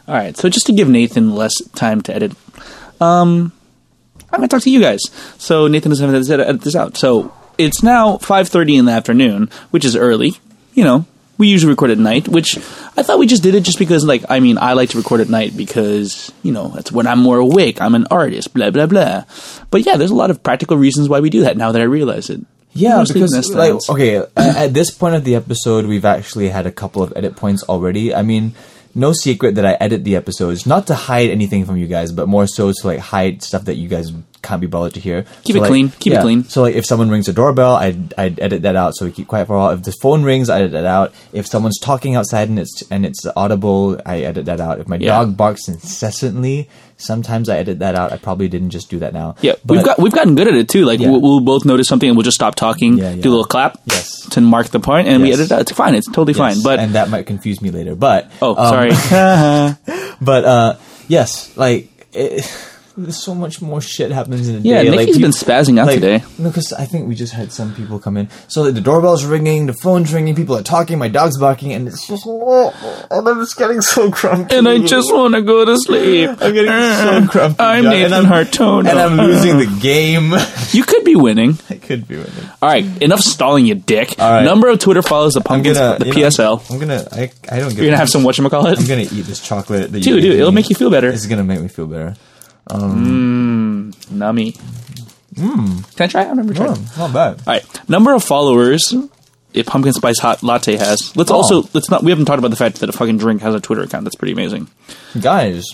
All 0.09 0.15
right, 0.17 0.37
so 0.37 0.49
just 0.49 0.67
to 0.67 0.73
give 0.73 0.89
Nathan 0.89 1.35
less 1.35 1.55
time 1.75 2.01
to 2.03 2.15
edit, 2.15 2.33
um, 3.01 3.53
I'm 4.33 4.39
gonna 4.39 4.49
talk 4.49 4.63
to 4.63 4.71
you 4.71 4.81
guys. 4.81 5.01
So 5.39 5.69
Nathan 5.69 5.91
doesn't 5.91 6.15
have 6.15 6.27
to 6.27 6.49
edit 6.49 6.63
this 6.63 6.77
out. 6.77 6.97
So 6.97 7.33
it's 7.59 7.83
now 7.83 8.17
5:30 8.19 8.79
in 8.79 8.85
the 8.87 8.93
afternoon, 8.93 9.51
which 9.71 9.85
is 9.85 9.95
early. 9.95 10.39
You 10.75 10.85
know, 10.85 11.05
we 11.39 11.49
usually 11.49 11.71
record 11.71 11.91
at 11.91 11.99
night, 11.99 12.29
which 12.29 12.57
I 12.97 13.03
thought 13.03 13.19
we 13.19 13.27
just 13.27 13.43
did 13.43 13.55
it 13.55 13.63
just 13.63 13.79
because, 13.79 14.05
like, 14.05 14.25
I 14.29 14.41
mean, 14.41 14.59
I 14.59 14.73
like 14.73 14.91
to 14.91 14.99
record 14.99 15.21
at 15.21 15.29
night 15.29 15.57
because 15.57 16.33
you 16.43 16.53
know 16.53 16.69
that's 16.69 16.93
when 16.93 17.07
I'm 17.07 17.19
more 17.19 17.39
awake. 17.39 17.81
I'm 17.81 17.95
an 17.95 18.07
artist, 18.11 18.55
blah 18.55 18.71
blah 18.71 18.87
blah. 18.87 19.25
But 19.71 19.85
yeah, 19.85 19.97
there's 19.97 20.11
a 20.11 20.15
lot 20.15 20.31
of 20.31 20.43
practical 20.43 20.77
reasons 20.77 21.09
why 21.09 21.21
we 21.21 21.31
do 21.31 21.43
that. 21.43 21.57
Now 21.57 21.73
that 21.73 21.83
I 21.83 21.85
realize 21.85 22.31
it. 22.31 22.41
Yeah, 22.75 22.97
Mostly 22.97 23.21
because 23.21 23.51
like 23.51 23.75
okay, 23.91 24.25
at 24.37 24.73
this 24.73 24.91
point 24.91 25.15
of 25.15 25.25
the 25.25 25.35
episode, 25.35 25.85
we've 25.85 26.07
actually 26.07 26.49
had 26.49 26.67
a 26.67 26.73
couple 26.73 27.03
of 27.03 27.13
edit 27.15 27.37
points 27.37 27.63
already. 27.65 28.15
I 28.15 28.23
mean, 28.23 28.55
no 28.95 29.13
secret 29.13 29.55
that 29.57 29.67
I 29.67 29.73
edit 29.75 30.05
the 30.05 30.17
episodes 30.17 30.67
not 30.67 30.87
to 30.89 30.95
hide 30.95 31.31
anything 31.31 31.65
from 31.65 31.77
you 31.77 31.87
guys, 31.87 32.13
but 32.13 32.29
more 32.29 32.47
so 32.47 32.73
to 32.73 32.87
like 32.87 32.99
hide 32.99 33.43
stuff 33.43 33.65
that 33.65 33.77
you 33.77 33.89
guys 33.89 34.13
can't 34.43 34.61
be 34.61 34.67
bothered 34.67 34.95
to 34.95 35.01
hear. 35.01 35.23
Keep 35.45 35.55
So, 35.55 35.59
it 35.59 35.61
like, 35.63 35.69
clean. 35.71 35.89
Keep 35.91 36.13
it 36.15 36.21
clean. 36.21 36.45
So 36.45 36.63
like, 36.63 36.75
if 36.75 36.85
someone 36.85 37.09
rings 37.11 37.29
a 37.29 37.33
doorbell, 37.33 37.77
I'd 37.77 38.13
I'd 38.19 38.41
edit 38.41 38.63
that 38.63 38.77
out 38.77 38.95
so 38.97 39.05
we 39.07 39.13
keep 39.13 39.29
quiet 39.29 39.47
for 39.47 39.55
a 39.57 39.59
while. 39.59 39.71
If 39.71 39.83
the 39.85 39.93
phone 40.03 40.23
rings, 40.23 40.51
I 40.51 40.59
edit 40.61 40.73
that 40.73 40.85
out. 40.87 41.13
If 41.33 41.47
someone's 41.47 41.79
talking 41.79 42.17
outside 42.17 42.49
and 42.49 42.59
it's 42.59 42.83
and 42.91 43.07
it's 43.07 43.25
audible, 43.37 44.01
I 44.05 44.21
edit 44.21 44.45
that 44.47 44.61
out. 44.61 44.81
If 44.81 44.89
my 44.89 44.97
Yeah. 44.97 45.19
dog 45.19 45.37
barks 45.37 45.69
incessantly, 45.69 46.69
sometimes 46.97 47.49
I 47.49 47.59
edit 47.59 47.79
that 47.81 47.95
out. 47.95 48.13
I 48.13 48.17
probably 48.17 48.49
didn't 48.49 48.71
just 48.71 48.91
do 48.91 48.99
that 49.01 49.13
now. 49.13 49.37
Yeah, 49.41 49.55
but 49.65 49.77
we've 49.77 49.85
got 49.85 49.99
we've 49.99 50.13
gotten 50.13 50.35
good 50.35 50.49
at 50.49 50.55
it 50.55 50.69
too. 50.69 50.85
Like 50.85 51.01
Yeah. 51.01 51.11
we'll, 51.11 51.21
we'll 51.21 51.41
both 51.41 51.65
notice 51.65 51.87
something 51.89 52.09
and 52.09 52.17
we'll 52.17 52.25
just 52.25 52.37
stop 52.37 52.55
talking, 52.55 52.99
Yeah, 52.99 53.11
yeah. 53.15 53.23
do 53.23 53.29
a 53.29 53.33
little 53.33 53.45
clap, 53.45 53.79
Yes. 53.87 54.27
to 54.31 54.41
mark 54.41 54.69
the 54.69 54.81
point, 54.81 55.09
and 55.09 55.23
we 55.23 55.33
edit 55.33 55.49
that. 55.51 55.55
out. 55.57 55.61
It's 55.63 55.73
fine. 55.73 55.95
It's 55.95 56.07
totally 56.09 56.33
Yes, 56.35 56.39
fine. 56.55 56.63
But 56.63 56.79
and 56.81 56.95
that 56.95 57.11
might 57.11 57.27
confuse 57.27 57.61
me 57.63 57.71
later. 57.71 57.95
But 57.95 58.31
oh, 58.43 58.57
um, 58.57 58.69
sorry. 58.69 58.91
But 60.21 60.45
uh, 60.45 60.77
yes, 61.09 61.57
like 61.57 61.89
it, 62.13 62.45
so 63.11 63.35
much 63.35 63.61
more 63.63 63.81
shit 63.81 64.11
happens 64.11 64.49
in 64.49 64.57
a 64.57 64.59
Yeah, 64.61 64.83
day. 64.83 64.91
Nikki's 64.91 65.17
like, 65.17 65.23
been 65.23 65.31
spazzing 65.31 65.79
out 65.79 65.87
like, 65.87 65.97
today. 66.01 66.23
Because 66.43 66.73
I 66.73 66.85
think 66.85 67.09
we 67.09 67.15
just 67.15 67.33
had 67.33 67.53
some 67.53 67.75
people 67.75 67.99
come 67.99 68.17
in. 68.17 68.29
So 68.49 68.63
like, 68.63 68.75
the 68.75 68.81
doorbell's 68.81 69.25
ringing, 69.25 69.67
the 69.67 69.73
phone's 69.73 70.13
ringing, 70.13 70.35
people 70.35 70.57
are 70.57 70.63
talking, 70.63 70.99
my 70.99 71.09
dog's 71.09 71.39
barking, 71.39 71.73
and 71.73 71.89
it's 71.89 72.07
just 72.07 72.25
oh, 72.27 73.07
and 73.11 73.29
I'm 73.29 73.41
just 73.41 73.57
getting 73.57 73.81
so 73.81 74.11
grumpy. 74.11 74.55
and 74.57 74.69
I 74.69 74.79
just 74.79 75.13
want 75.13 75.35
to 75.35 75.43
go 75.43 75.65
to 75.65 75.77
sleep. 75.79 76.31
I'm 76.31 76.53
getting 76.53 76.71
so 76.71 76.73
uh, 76.73 77.27
grumpy. 77.27 77.61
I'm 77.61 77.85
Nathan 77.85 78.13
and 78.13 78.27
I'm, 78.27 78.47
Hartono. 78.47 78.89
and 78.89 78.99
I'm 78.99 79.17
losing 79.17 79.59
the 79.59 79.79
game. 79.81 80.33
You 80.73 80.85
could 80.85 81.05
be 81.05 81.17
winning. 81.17 81.59
I 81.69 81.75
could 81.75 82.09
be 82.09 82.17
winning. 82.17 82.33
All 82.63 82.69
right, 82.69 82.85
enough 83.03 83.21
stalling, 83.21 83.67
you 83.67 83.75
dick. 83.75 84.15
All 84.19 84.31
right. 84.31 84.43
Number 84.45 84.69
of 84.69 84.79
Twitter 84.79 85.03
follows 85.03 85.35
the 85.35 85.43
pumpkins, 85.43 85.77
gonna 85.77 85.99
the 85.99 86.07
you 86.07 86.15
know, 86.15 86.29
PSL. 86.29 86.71
I'm, 86.71 86.79
gonna. 86.79 87.07
I, 87.13 87.31
I 87.51 87.59
don't 87.59 87.69
get. 87.69 87.77
You're 87.79 87.87
gonna 87.87 87.99
have 87.99 88.09
some 88.09 88.25
I'm 88.27 88.35
gonna 88.87 89.03
eat 89.03 89.27
this 89.27 89.47
chocolate. 89.47 89.93
That 89.93 90.03
Dude, 90.03 90.07
you 90.07 90.21
dude, 90.21 90.37
it'll 90.41 90.51
me. 90.51 90.57
make 90.57 90.71
you 90.71 90.77
feel 90.77 90.91
better. 90.91 91.09
It's 91.09 91.27
gonna 91.27 91.45
make 91.45 91.61
me 91.61 91.69
feel 91.69 91.87
better. 91.87 92.17
Nummy. 92.69 94.57
Mm. 95.35 95.97
Can 95.97 96.05
I 96.05 96.07
try? 96.09 96.29
I've 96.29 96.37
never 96.37 96.55
tried. 96.55 96.71
Oh, 96.71 96.95
not 96.99 97.13
bad. 97.13 97.39
All 97.47 97.55
right, 97.55 97.89
number 97.89 98.13
of 98.15 98.23
followers 98.23 98.95
a 99.55 99.63
pumpkin 99.65 99.93
spice 99.93 100.19
hot 100.19 100.43
latte 100.43 100.77
has. 100.77 101.15
Let's 101.17 101.31
Oh. 101.31 101.37
also 101.37 101.69
let's 101.75 101.91
not. 101.91 102.03
We 102.03 102.11
haven't 102.11 102.27
talked 102.27 102.39
about 102.39 102.51
the 102.51 102.57
fact 102.57 102.81
that 102.81 102.89
a 102.89 102.93
fucking 102.93 103.19
drink 103.19 103.43
has 103.43 103.55
a 103.55 103.61
Twitter 103.61 103.83
account. 103.83 104.05
That's 104.05 104.17
pretty 104.17 104.33
amazing. 104.33 104.69
Guys, 105.21 105.65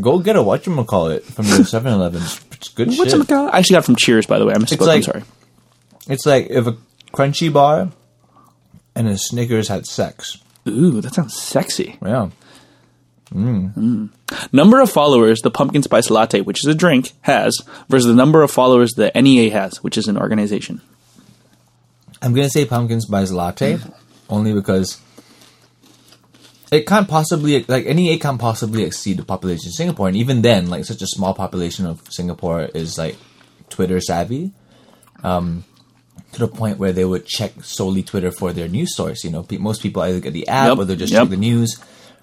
go 0.00 0.18
get 0.18 0.36
a 0.36 0.40
whatchamacallit 0.40 1.22
from 1.22 1.46
your 1.46 1.58
7-Eleven. 1.60 2.22
It's 2.52 2.68
good 2.68 2.88
What's 2.88 3.12
shit. 3.12 3.20
it 3.20 3.28
called? 3.28 3.50
I 3.50 3.58
actually 3.58 3.74
got 3.74 3.80
it 3.80 3.86
from 3.86 3.96
Cheers, 3.96 4.26
by 4.26 4.38
the 4.38 4.46
way. 4.46 4.54
I 4.54 4.58
misspoke. 4.58 4.80
like- 4.86 4.96
I'm 4.98 5.02
sorry. 5.02 5.22
It's 6.08 6.26
like 6.26 6.48
if 6.50 6.66
a 6.66 6.76
crunchy 7.12 7.52
bar 7.52 7.90
and 8.94 9.08
a 9.08 9.16
Snickers 9.16 9.68
had 9.68 9.86
sex. 9.86 10.38
Ooh, 10.68 11.00
that 11.00 11.14
sounds 11.14 11.36
sexy. 11.36 11.96
Yeah. 12.04 12.28
Number 13.32 14.80
of 14.80 14.90
followers 14.90 15.40
the 15.40 15.50
pumpkin 15.50 15.82
spice 15.82 16.10
latte, 16.10 16.40
which 16.42 16.60
is 16.64 16.66
a 16.66 16.74
drink, 16.74 17.12
has 17.22 17.60
versus 17.88 18.06
the 18.06 18.14
number 18.14 18.42
of 18.42 18.50
followers 18.50 18.92
the 18.92 19.10
NEA 19.14 19.50
has, 19.50 19.82
which 19.82 19.96
is 19.96 20.08
an 20.08 20.16
organization. 20.18 20.80
I'm 22.20 22.34
gonna 22.34 22.50
say 22.50 22.64
pumpkin 22.64 23.00
spice 23.00 23.32
latte 23.32 23.78
only 24.28 24.52
because 24.52 25.00
it 26.70 26.86
can't 26.86 27.08
possibly 27.08 27.64
like 27.64 27.86
any 27.86 28.12
it 28.12 28.20
can't 28.20 28.40
possibly 28.40 28.84
exceed 28.84 29.18
the 29.18 29.24
population 29.24 29.68
of 29.68 29.74
Singapore, 29.74 30.08
and 30.08 30.16
even 30.16 30.42
then, 30.42 30.68
like 30.70 30.84
such 30.84 31.02
a 31.02 31.06
small 31.06 31.34
population 31.34 31.84
of 31.86 32.00
Singapore 32.10 32.62
is 32.74 32.96
like 32.96 33.16
Twitter 33.68 34.00
savvy, 34.00 34.52
um, 35.22 35.64
to 36.32 36.38
the 36.38 36.48
point 36.48 36.78
where 36.78 36.92
they 36.92 37.04
would 37.04 37.26
check 37.26 37.62
solely 37.62 38.02
Twitter 38.02 38.30
for 38.30 38.52
their 38.52 38.68
news 38.68 38.96
source. 38.96 39.24
You 39.24 39.30
know, 39.30 39.42
pe- 39.42 39.58
most 39.58 39.82
people 39.82 40.02
either 40.02 40.20
get 40.20 40.32
the 40.32 40.48
app 40.48 40.68
Yep, 40.68 40.78
or 40.78 40.84
they 40.86 40.96
just 40.96 41.12
yep. 41.12 41.22
check 41.22 41.30
the 41.30 41.36
news. 41.36 41.78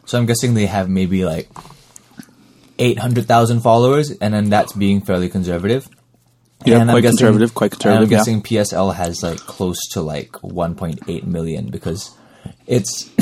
So 0.09 0.17
I'm 0.17 0.25
guessing 0.25 0.55
they 0.55 0.65
have 0.65 0.89
maybe 0.89 1.23
like 1.23 1.47
eight 2.79 2.97
hundred 2.97 3.27
thousand 3.27 3.61
followers, 3.61 4.11
and 4.11 4.33
then 4.33 4.49
that's 4.49 4.73
being 4.73 5.01
fairly 5.01 5.29
conservative. 5.29 5.87
Yeah, 6.65 6.81
And 6.81 6.89
quite 6.89 7.01
guessing- 7.01 7.17
conservative, 7.17 7.53
quite 7.55 7.71
conservative. 7.71 8.03
I'm 8.03 8.09
guessing 8.09 8.41
PSL 8.41 8.93
has 8.95 9.23
like 9.23 9.37
close 9.39 9.77
to 9.93 10.01
like 10.01 10.31
1.8 10.43 11.23
million 11.25 11.69
because 11.69 12.11
it's 12.67 13.09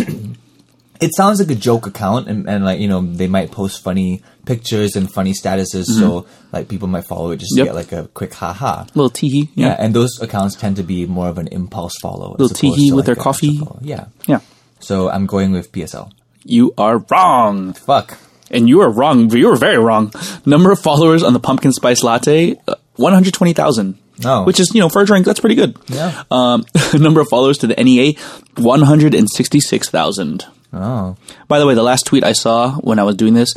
it 0.99 1.13
sounds 1.13 1.39
like 1.39 1.51
a 1.51 1.55
joke 1.55 1.85
account 1.85 2.27
and, 2.29 2.49
and 2.49 2.65
like 2.65 2.79
you 2.79 2.87
know 2.87 3.01
they 3.01 3.27
might 3.27 3.51
post 3.51 3.83
funny 3.83 4.23
pictures 4.45 4.95
and 4.95 5.11
funny 5.13 5.33
statuses 5.33 5.85
so 5.85 6.25
like 6.51 6.67
people 6.67 6.87
might 6.87 7.05
follow 7.05 7.29
it 7.31 7.37
just 7.37 7.51
Mm-hmm. 7.55 7.67
Yep. 7.67 7.67
to 7.67 7.89
get 7.89 7.97
like 7.97 8.05
a 8.05 8.07
quick 8.09 8.33
haha. 8.33 8.85
little 8.95 9.11
teehee. 9.11 9.49
Yeah. 9.53 9.67
Yeah. 9.67 9.75
and 9.77 9.93
those 9.93 10.19
accounts 10.21 10.55
tend 10.55 10.77
to 10.77 10.83
be 10.83 11.05
more 11.05 11.27
of 11.27 11.37
an 11.37 11.47
impulse 11.49 11.93
follow. 12.01 12.31
Little 12.39 12.49
teehee 12.49 12.91
with 12.95 13.05
their 13.05 13.15
coffee. 13.15 13.59
Yeah. 13.81 14.05
yeah. 14.25 14.39
So 14.79 15.09
I'm 15.09 15.25
going 15.27 15.51
with 15.51 15.71
PSL. 15.71 16.11
You 16.47 16.73
are 16.77 16.99
wrong. 17.09 17.73
Fuck. 17.73 18.17
And 18.49 18.69
you 18.69 18.81
are 18.81 18.89
wrong. 18.89 19.29
You 19.29 19.49
were 19.49 19.57
very 19.57 19.77
wrong. 19.77 20.11
Number 20.45 20.71
of 20.71 20.79
followers 20.79 21.21
on 21.21 21.33
the 21.33 21.39
pumpkin 21.39 21.73
spice 21.73 22.03
latte, 22.03 22.55
uh, 22.67 22.75
120,000. 22.95 23.97
Oh. 24.25 24.45
Which 24.45 24.59
is, 24.59 24.73
you 24.73 24.79
know, 24.79 24.89
for 24.89 25.01
a 25.01 25.05
drink, 25.05 25.25
that's 25.25 25.41
pretty 25.41 25.55
good. 25.55 25.77
Yeah. 25.87 26.23
Um, 26.31 26.65
number 26.93 27.19
of 27.19 27.27
followers 27.27 27.57
to 27.59 27.67
the 27.67 27.75
NEA, 27.75 28.13
166,000. 28.55 30.45
Oh. 30.73 31.17
By 31.47 31.59
the 31.59 31.67
way, 31.67 31.75
the 31.75 31.83
last 31.83 32.05
tweet 32.05 32.23
I 32.23 32.31
saw 32.31 32.75
when 32.77 32.99
I 32.99 33.03
was 33.03 33.15
doing 33.15 33.33
this 33.33 33.53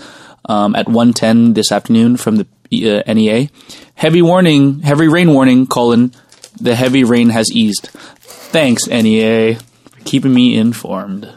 um, 0.47 0.75
at 0.75 0.87
110 0.87 1.55
this 1.55 1.73
afternoon 1.73 2.17
from 2.17 2.37
the 2.37 2.47
uh, 2.73 3.13
NEA, 3.13 3.49
heavy 3.95 4.23
warning, 4.23 4.81
heavy 4.81 5.09
rain 5.09 5.33
warning, 5.33 5.67
colon, 5.67 6.13
the 6.61 6.75
heavy 6.75 7.05
rain 7.05 7.31
has 7.31 7.51
eased. 7.53 7.89
Thanks, 8.19 8.87
NEA. 8.89 9.55
for 9.55 10.01
keeping 10.05 10.35
me 10.35 10.57
informed. 10.59 11.33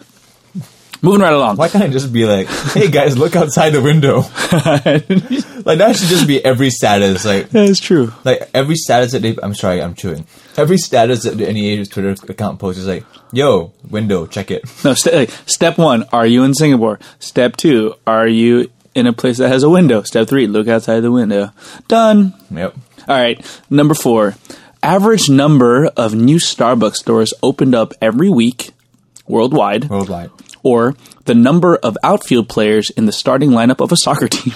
Moving 1.04 1.20
right 1.22 1.34
along. 1.34 1.58
Why 1.58 1.68
can't 1.68 1.84
I 1.84 1.90
just 1.90 2.12
be 2.14 2.26
like, 2.26 2.48
hey 2.48 2.90
guys, 2.90 3.18
look 3.18 3.36
outside 3.36 3.72
the 3.72 3.82
window? 3.82 4.22
like 5.66 5.78
that 5.80 5.96
should 5.98 6.08
just 6.08 6.28
be 6.28 6.44
every 6.44 6.70
status. 6.70 7.26
Like 7.26 7.50
That 7.50 7.66
is 7.70 7.80
true. 7.80 8.14
like 8.24 8.50
every 8.54 8.76
status 8.76 9.12
that 9.12 9.22
they 9.22 9.36
I'm 9.44 9.54
sorry, 9.54 9.82
I'm 9.82 9.96
chewing. 9.96 10.26
Every 10.58 10.78
status 10.78 11.24
that 11.24 11.36
NEA's 11.38 11.90
Twitter 11.90 12.16
account 12.32 12.60
posts 12.60 12.80
is 12.82 12.88
like, 12.88 13.06
yo, 13.32 13.74
window, 13.90 14.26
check 14.28 14.50
it. 14.50 14.64
No, 14.86 14.94
st- 14.94 15.16
like, 15.16 15.30
step 15.46 15.78
one, 15.78 16.06
are 16.14 16.26
you 16.26 16.44
in 16.44 16.54
Singapore? 16.54 17.00
Step 17.20 17.58
two, 17.58 17.96
are 18.08 18.28
you 18.28 18.72
in 18.96 19.06
a 19.08 19.14
place 19.14 19.40
that 19.40 19.50
has 19.50 19.64
a 19.64 19.70
window? 19.70 20.04
Step 20.04 20.28
three, 20.30 20.48
look 20.48 20.68
outside 20.70 21.02
the 21.02 21.12
window. 21.12 21.50
Done. 21.88 22.34
Yep. 22.50 22.76
All 23.10 23.16
right, 23.18 23.62
number 23.70 23.94
four. 23.94 24.36
Average 24.82 25.30
number 25.30 25.88
of 25.98 26.14
new 26.16 26.38
Starbucks 26.38 26.96
stores 26.96 27.34
opened 27.44 27.74
up 27.76 27.94
every 28.02 28.30
week 28.30 28.72
worldwide, 29.28 29.90
Worldwide. 29.90 30.30
Or 30.64 30.96
the 31.26 31.36
number 31.36 31.76
of 31.76 31.98
outfield 32.04 32.50
players 32.50 32.90
in 32.90 33.06
the 33.06 33.12
starting 33.12 33.52
lineup 33.52 33.80
of 33.82 33.92
a 33.92 33.98
soccer 33.98 34.28
team. 34.30 34.54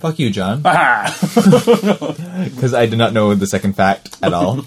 Fuck 0.00 0.18
you, 0.18 0.30
John. 0.30 0.62
Because 2.52 2.74
I 2.74 2.86
did 2.86 2.98
not 2.98 3.12
know 3.12 3.34
the 3.34 3.46
second 3.46 3.74
fact 3.74 4.16
at 4.22 4.32
all. 4.34 4.64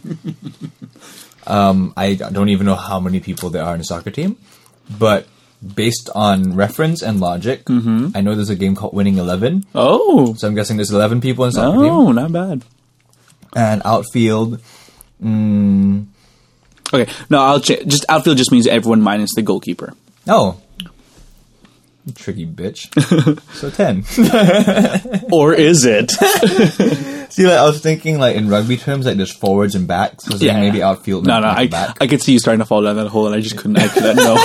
um, 1.46 1.94
I 1.98 2.14
don't 2.16 2.50
even 2.50 2.66
know 2.66 2.76
how 2.76 3.00
many 3.00 3.20
people 3.20 3.50
there 3.50 3.64
are 3.64 3.76
in 3.76 3.82
a 3.82 3.84
soccer 3.84 4.12
team, 4.12 4.38
but 4.98 5.28
based 5.62 6.10
on 6.16 6.56
reference 6.56 7.02
and 7.02 7.20
logic, 7.20 7.64
I 7.70 8.22
know 8.22 8.36
there's 8.36 8.50
a 8.50 8.56
game 8.56 8.76
called 8.76 8.94
Winning 8.94 9.18
Eleven. 9.18 9.66
oh, 9.76 10.34
So 10.36 10.48
I'm 10.48 10.56
guessing 10.56 10.78
there's 10.78 10.92
11 10.92 11.20
people 11.22 11.44
in 11.46 11.52
soccer 11.52 11.78
team. 11.78 11.92
oh, 11.92 12.12
not 12.14 12.32
bad. 12.32 12.64
And 13.56 13.82
outfield, 13.86 14.62
Okay, 16.94 17.12
no, 17.30 17.42
I'll 17.42 17.60
cha- 17.60 17.84
just 17.86 18.06
outfield 18.10 18.38
just 18.38 18.52
means 18.52 18.68
everyone 18.68 19.02
minus 19.02 19.32
the 19.36 19.42
goalkeeper. 19.42 19.94
oh, 20.28 20.62
you 22.06 22.14
tricky 22.14 22.46
bitch. 22.46 22.86
so 23.56 23.72
10. 23.72 24.04
Or 25.32 25.54
is 25.56 25.86
it? 25.86 26.12
See, 27.32 27.44
like 27.48 27.58
I 27.58 27.64
was 27.64 27.82
thinking, 27.82 28.20
like 28.20 28.36
in 28.36 28.48
rugby 28.48 28.78
terms, 28.78 29.08
like 29.08 29.18
there's 29.18 29.36
forwards 29.36 29.74
and 29.74 29.88
backs. 29.88 30.26
So 30.26 30.36
Yeah. 30.38 30.60
maybe 30.60 30.84
outfield. 30.84 31.26
no, 31.26 31.40
no, 31.40 31.48
I, 31.48 31.66
back. 31.68 31.98
I 32.00 32.06
could 32.08 32.22
see 32.22 32.34
you 32.34 32.40
starting 32.40 32.60
to 32.60 32.66
fall 32.66 32.84
down 32.84 32.96
that 32.98 33.08
hole, 33.08 33.26
and 33.26 33.36
I 33.36 33.40
just 33.42 33.58
couldn't. 33.58 33.78
I 33.78 33.88
couldn't 33.88 34.18
know. 34.18 34.36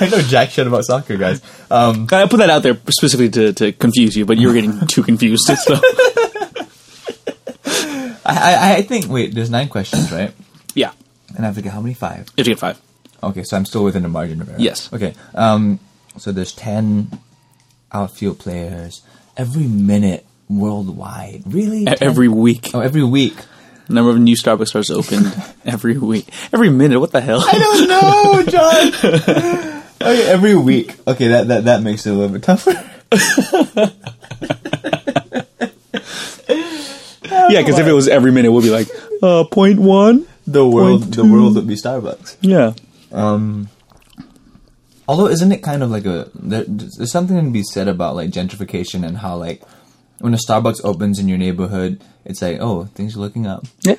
I 0.00 0.08
know 0.10 0.20
jack 0.22 0.50
shit 0.50 0.66
about 0.66 0.84
soccer, 0.86 1.16
guys. 1.18 1.42
Um, 1.70 2.06
I 2.10 2.26
put 2.26 2.38
that 2.38 2.48
out 2.48 2.62
there 2.62 2.74
specifically 2.88 3.28
to, 3.30 3.52
to 3.54 3.72
confuse 3.72 4.16
you, 4.16 4.24
but 4.24 4.38
you 4.38 4.48
were 4.48 4.54
getting 4.54 4.86
too 4.86 5.02
confused. 5.02 5.42
So 5.44 5.74
I, 8.28 8.54
I, 8.54 8.76
I 8.76 8.82
think. 8.82 9.08
Wait, 9.08 9.34
there's 9.34 9.50
nine 9.50 9.68
questions, 9.68 10.12
right? 10.12 10.32
yeah, 10.74 10.92
And 11.36 11.40
I 11.40 11.42
have 11.46 11.54
to 11.56 11.62
get 11.62 11.72
how 11.72 11.80
many. 11.80 11.94
Five. 11.94 12.28
if 12.36 12.46
you 12.46 12.54
get 12.54 12.60
five, 12.60 12.80
Okay, 13.22 13.42
so 13.42 13.56
I'm 13.56 13.64
still 13.64 13.82
within 13.84 14.02
the 14.04 14.08
margin 14.08 14.40
of 14.40 14.48
error. 14.48 14.58
Yes. 14.60 14.92
Okay. 14.92 15.14
Um, 15.34 15.80
so 16.18 16.30
there's 16.32 16.52
ten 16.52 17.10
outfield 17.92 18.38
players 18.38 19.02
every 19.36 19.66
minute 19.66 20.24
worldwide. 20.48 21.42
Really? 21.46 21.82
E- 21.82 21.86
10? 21.86 21.96
every 22.00 22.28
week, 22.28 22.70
Oh, 22.74 22.80
every 22.80 23.02
week. 23.04 23.36
number 23.88 24.10
of 24.10 24.18
new 24.18 24.36
Starbucks 24.36 24.68
stores 24.68 24.90
opened 24.90 25.26
every 25.64 25.96
week, 25.98 26.28
every 26.52 26.70
minute. 26.70 27.00
What 27.00 27.12
the 27.12 27.20
hell? 27.20 27.40
I 27.40 27.58
don't 27.58 27.88
know, 27.88 28.42
John. 28.52 29.82
okay, 30.02 30.28
every 30.30 30.54
week. 30.54 30.94
Okay, 31.06 31.28
that, 31.28 31.48
that 31.48 31.64
that 31.64 31.82
makes 31.82 32.06
it 32.06 32.10
a 32.10 32.14
little 32.14 32.28
bit 32.38 32.42
tougher. 32.44 32.74
yeah, 37.50 37.60
because 37.60 37.78
if 37.78 37.86
it 37.86 37.92
was 37.92 38.08
every 38.08 38.32
minute, 38.32 38.50
we'll 38.52 38.62
be 38.62 38.70
like, 38.70 38.88
uh, 39.22 39.44
point 39.44 39.78
one. 39.80 40.26
The 40.46 40.66
world, 40.66 41.02
Point 41.02 41.16
the 41.16 41.22
two. 41.22 41.32
world 41.32 41.54
would 41.56 41.66
be 41.66 41.74
Starbucks. 41.76 42.36
Yeah, 42.40 42.72
Um, 43.12 43.68
although, 45.06 45.28
isn't 45.28 45.52
it 45.52 45.62
kind 45.62 45.82
of 45.82 45.90
like 45.90 46.06
a 46.06 46.30
there, 46.34 46.64
there's 46.66 47.12
something 47.12 47.36
to 47.44 47.50
be 47.50 47.62
said 47.62 47.86
about 47.88 48.14
like 48.16 48.30
gentrification 48.30 49.06
and 49.06 49.18
how 49.18 49.36
like 49.36 49.62
when 50.20 50.32
a 50.34 50.38
Starbucks 50.38 50.80
opens 50.84 51.18
in 51.18 51.28
your 51.28 51.38
neighborhood, 51.38 52.00
it's 52.24 52.40
like 52.42 52.58
oh 52.60 52.86
things 52.94 53.16
are 53.16 53.20
looking 53.20 53.46
up. 53.46 53.66
yeah. 53.82 53.96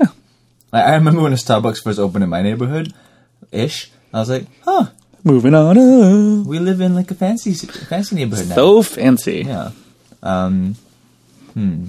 Like, 0.72 0.86
I 0.86 0.94
remember 0.96 1.22
when 1.22 1.34
a 1.34 1.36
Starbucks 1.38 1.82
first 1.84 1.98
opened 2.00 2.24
in 2.24 2.30
my 2.30 2.42
neighborhood, 2.44 2.94
ish. 3.52 3.92
I 4.14 4.20
was 4.20 4.30
like, 4.30 4.46
huh, 4.66 4.88
Moving 5.24 5.54
on. 5.56 5.78
uh, 5.78 6.44
we 6.48 6.60
live 6.60 6.80
in 6.82 6.96
like 6.96 7.12
a 7.12 7.16
fancy 7.16 7.54
fancy 7.54 8.16
neighborhood 8.16 8.50
now. 8.50 8.56
So 8.56 8.82
fancy. 8.84 9.44
yeah. 9.46 9.72
Um, 10.24 10.76
hmm. 11.54 11.86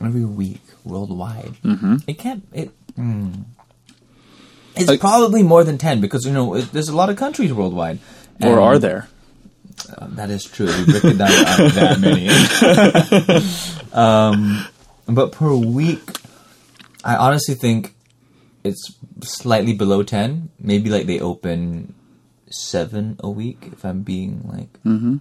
Every 0.00 0.24
week 0.24 0.60
worldwide. 0.84 1.54
Mm-hmm. 1.64 1.96
It 2.06 2.18
can't. 2.18 2.46
It. 2.52 2.70
Hmm. 2.94 3.32
It's 4.76 4.88
Like- 4.88 5.00
probably 5.00 5.42
more 5.42 5.64
than 5.64 5.76
ten 5.78 6.00
because 6.00 6.24
you 6.24 6.32
know 6.32 6.54
it, 6.54 6.70
there's 6.72 6.88
a 6.88 6.94
lot 6.96 7.10
of 7.10 7.16
countries 7.16 7.52
worldwide. 7.52 7.98
Or 8.42 8.60
are 8.60 8.78
there? 8.78 9.08
Uh, 9.96 10.06
that 10.10 10.30
is 10.30 10.44
true. 10.44 10.66
We 10.66 10.84
break 10.84 11.04
it 11.04 11.18
down 11.18 11.28
to 11.30 11.68
that 11.74 11.98
many. 12.00 12.28
um, 13.92 14.64
but 15.06 15.32
per 15.32 15.52
week, 15.54 16.00
I 17.04 17.16
honestly 17.16 17.54
think 17.54 17.94
it's 18.64 18.94
slightly 19.22 19.74
below 19.74 20.02
ten. 20.04 20.50
Maybe 20.60 20.90
like 20.90 21.06
they 21.06 21.18
open 21.20 21.94
seven 22.50 23.16
a 23.20 23.30
week. 23.30 23.68
If 23.72 23.84
I'm 23.84 24.02
being 24.02 24.42
like, 24.44 24.72
mm-hmm. 24.84 25.16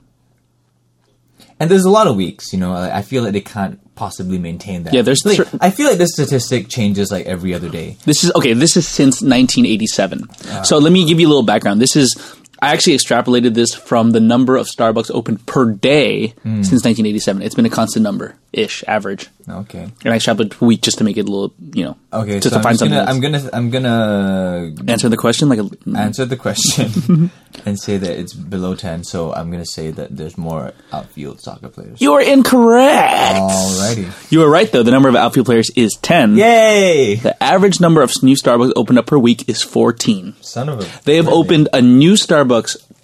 And 1.60 1.70
there's 1.72 1.86
a 1.86 1.90
lot 1.90 2.08
of 2.08 2.16
weeks. 2.16 2.54
You 2.54 2.60
know, 2.60 2.74
I 2.74 3.00
I 3.00 3.02
feel 3.02 3.24
like 3.24 3.34
they 3.34 3.42
can't 3.42 3.80
possibly 3.96 4.38
maintain 4.38 4.84
that. 4.84 4.94
Yeah, 4.94 5.02
there's 5.02 5.26
Like, 5.26 5.38
cer- 5.38 5.58
I 5.60 5.72
feel 5.72 5.88
like 5.90 5.98
this 5.98 6.12
statistic 6.14 6.70
changes 6.70 7.12
like 7.12 7.26
every 7.26 7.54
other 7.54 7.70
day. 7.70 7.98
This 8.06 8.24
is 8.24 8.32
okay. 8.36 8.54
This 8.54 8.78
is 8.78 8.88
since 8.88 9.22
1987. 9.22 10.28
Ah. 10.50 10.62
So 10.62 10.78
let 10.78 10.92
me 10.92 11.06
give 11.06 11.20
you 11.20 11.28
a 11.28 11.30
little 11.30 11.44
background. 11.44 11.82
This 11.82 11.96
is 11.96 12.16
I 12.62 12.74
actually 12.74 12.96
extrapolated 12.98 13.54
this 13.54 13.74
from 13.76 14.12
the 14.12 14.20
number 14.20 14.56
of 14.58 14.68
Starbucks 14.68 15.12
opened 15.14 15.46
per 15.46 15.72
day 15.72 16.34
Hmm. 16.44 16.64
since 16.64 16.84
1987. 16.84 17.42
It's 17.42 17.56
been 17.56 17.66
a 17.66 17.70
constant 17.70 18.04
number 18.04 18.36
ish 18.54 18.84
average, 18.88 19.28
Okay. 19.48 19.88
and 20.04 20.14
I 20.14 20.18
extrapolated 20.18 20.60
week 20.62 20.82
just 20.82 20.98
to 20.98 21.04
make 21.04 21.18
it 21.18 21.28
a 21.28 21.32
little, 21.32 21.54
you 21.74 21.84
know, 21.84 21.98
Okay. 22.14 22.40
just 22.40 22.44
so 22.46 22.50
to 22.50 22.56
I'm, 22.68 22.74
just 22.74 22.80
something. 22.80 22.98
gonna, 22.98 23.10
I'm 23.12 23.20
gonna. 23.20 23.50
I'm 23.54 23.70
gonna 23.70 24.92
answer 24.92 25.10
the 25.10 25.18
question 25.18 25.50
like 25.50 25.60
a, 25.60 25.70
answer 25.98 26.26
the 26.26 26.38
question 26.38 27.30
and 27.66 27.80
say 27.80 27.98
that 27.98 28.18
it's 28.18 28.34
below 28.34 28.76
10 28.76 29.04
so 29.04 29.34
i'm 29.34 29.50
going 29.50 29.64
to 29.64 29.70
say 29.70 29.90
that 29.90 30.16
there's 30.16 30.38
more 30.38 30.74
outfield 30.92 31.42
soccer 31.42 31.70
players 31.70 32.00
you 32.02 32.14
are 32.14 32.22
incorrect. 32.22 33.40
alrighty 33.40 34.32
You 34.32 34.40
were 34.40 34.50
right 34.50 34.72
though. 34.72 34.84
The 34.84 34.92
number 34.92 35.10
of 35.10 35.16
outfield 35.16 35.46
players 35.46 35.70
is 35.76 35.94
10. 36.02 36.36
yay 36.38 37.16
The 37.16 37.42
average 37.44 37.80
number 37.80 38.02
of 38.02 38.12
new 38.24 38.36
Starbucks 38.36 38.74
opened 38.76 39.00
up 39.00 39.06
per 39.08 39.18
week 39.18 39.48
is 39.50 39.62
14. 39.64 40.36
son 40.42 40.70
of 40.70 40.80
a 40.82 40.86
They 41.06 41.16
have 41.18 41.28
Really? 41.28 41.38
opened 41.38 41.70
a 41.74 41.82
new 41.82 42.14
Starbucks 42.14 42.47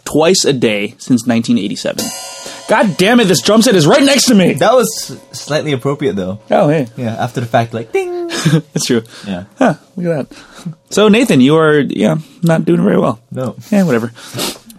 twice 0.05 0.45
a 0.45 0.53
day 0.53 0.89
since 0.97 1.25
1987. 1.27 2.05
God 2.69 2.97
damn 2.97 3.19
it, 3.19 3.25
this 3.25 3.41
drum 3.41 3.61
set 3.61 3.75
is 3.75 3.85
right 3.85 4.03
next 4.03 4.25
to 4.27 4.35
me. 4.35 4.53
that 4.53 4.73
was 4.73 5.19
slightly 5.31 5.73
appropriate 5.73 6.15
though 6.15 6.39
Oh, 6.49 6.69
hey. 6.69 6.87
yeah 6.95 7.15
after 7.21 7.41
the 7.41 7.45
fact 7.45 7.73
like 7.73 7.91
ding 7.91 8.27
That's 8.73 8.85
true. 8.85 9.03
yeah 9.27 9.45
Huh, 9.57 9.75
look 9.95 10.05
at 10.07 10.29
that. 10.29 10.73
So, 10.89 11.07
Nathan, 11.09 11.41
you 11.41 11.57
are, 11.57 11.79
yeah, 11.79 12.17
not 12.41 12.63
doing 12.65 12.81
very 12.83 12.97
well. 12.97 13.19
no 13.31 13.55
Yeah, 13.71 13.83
whatever. 13.83 14.11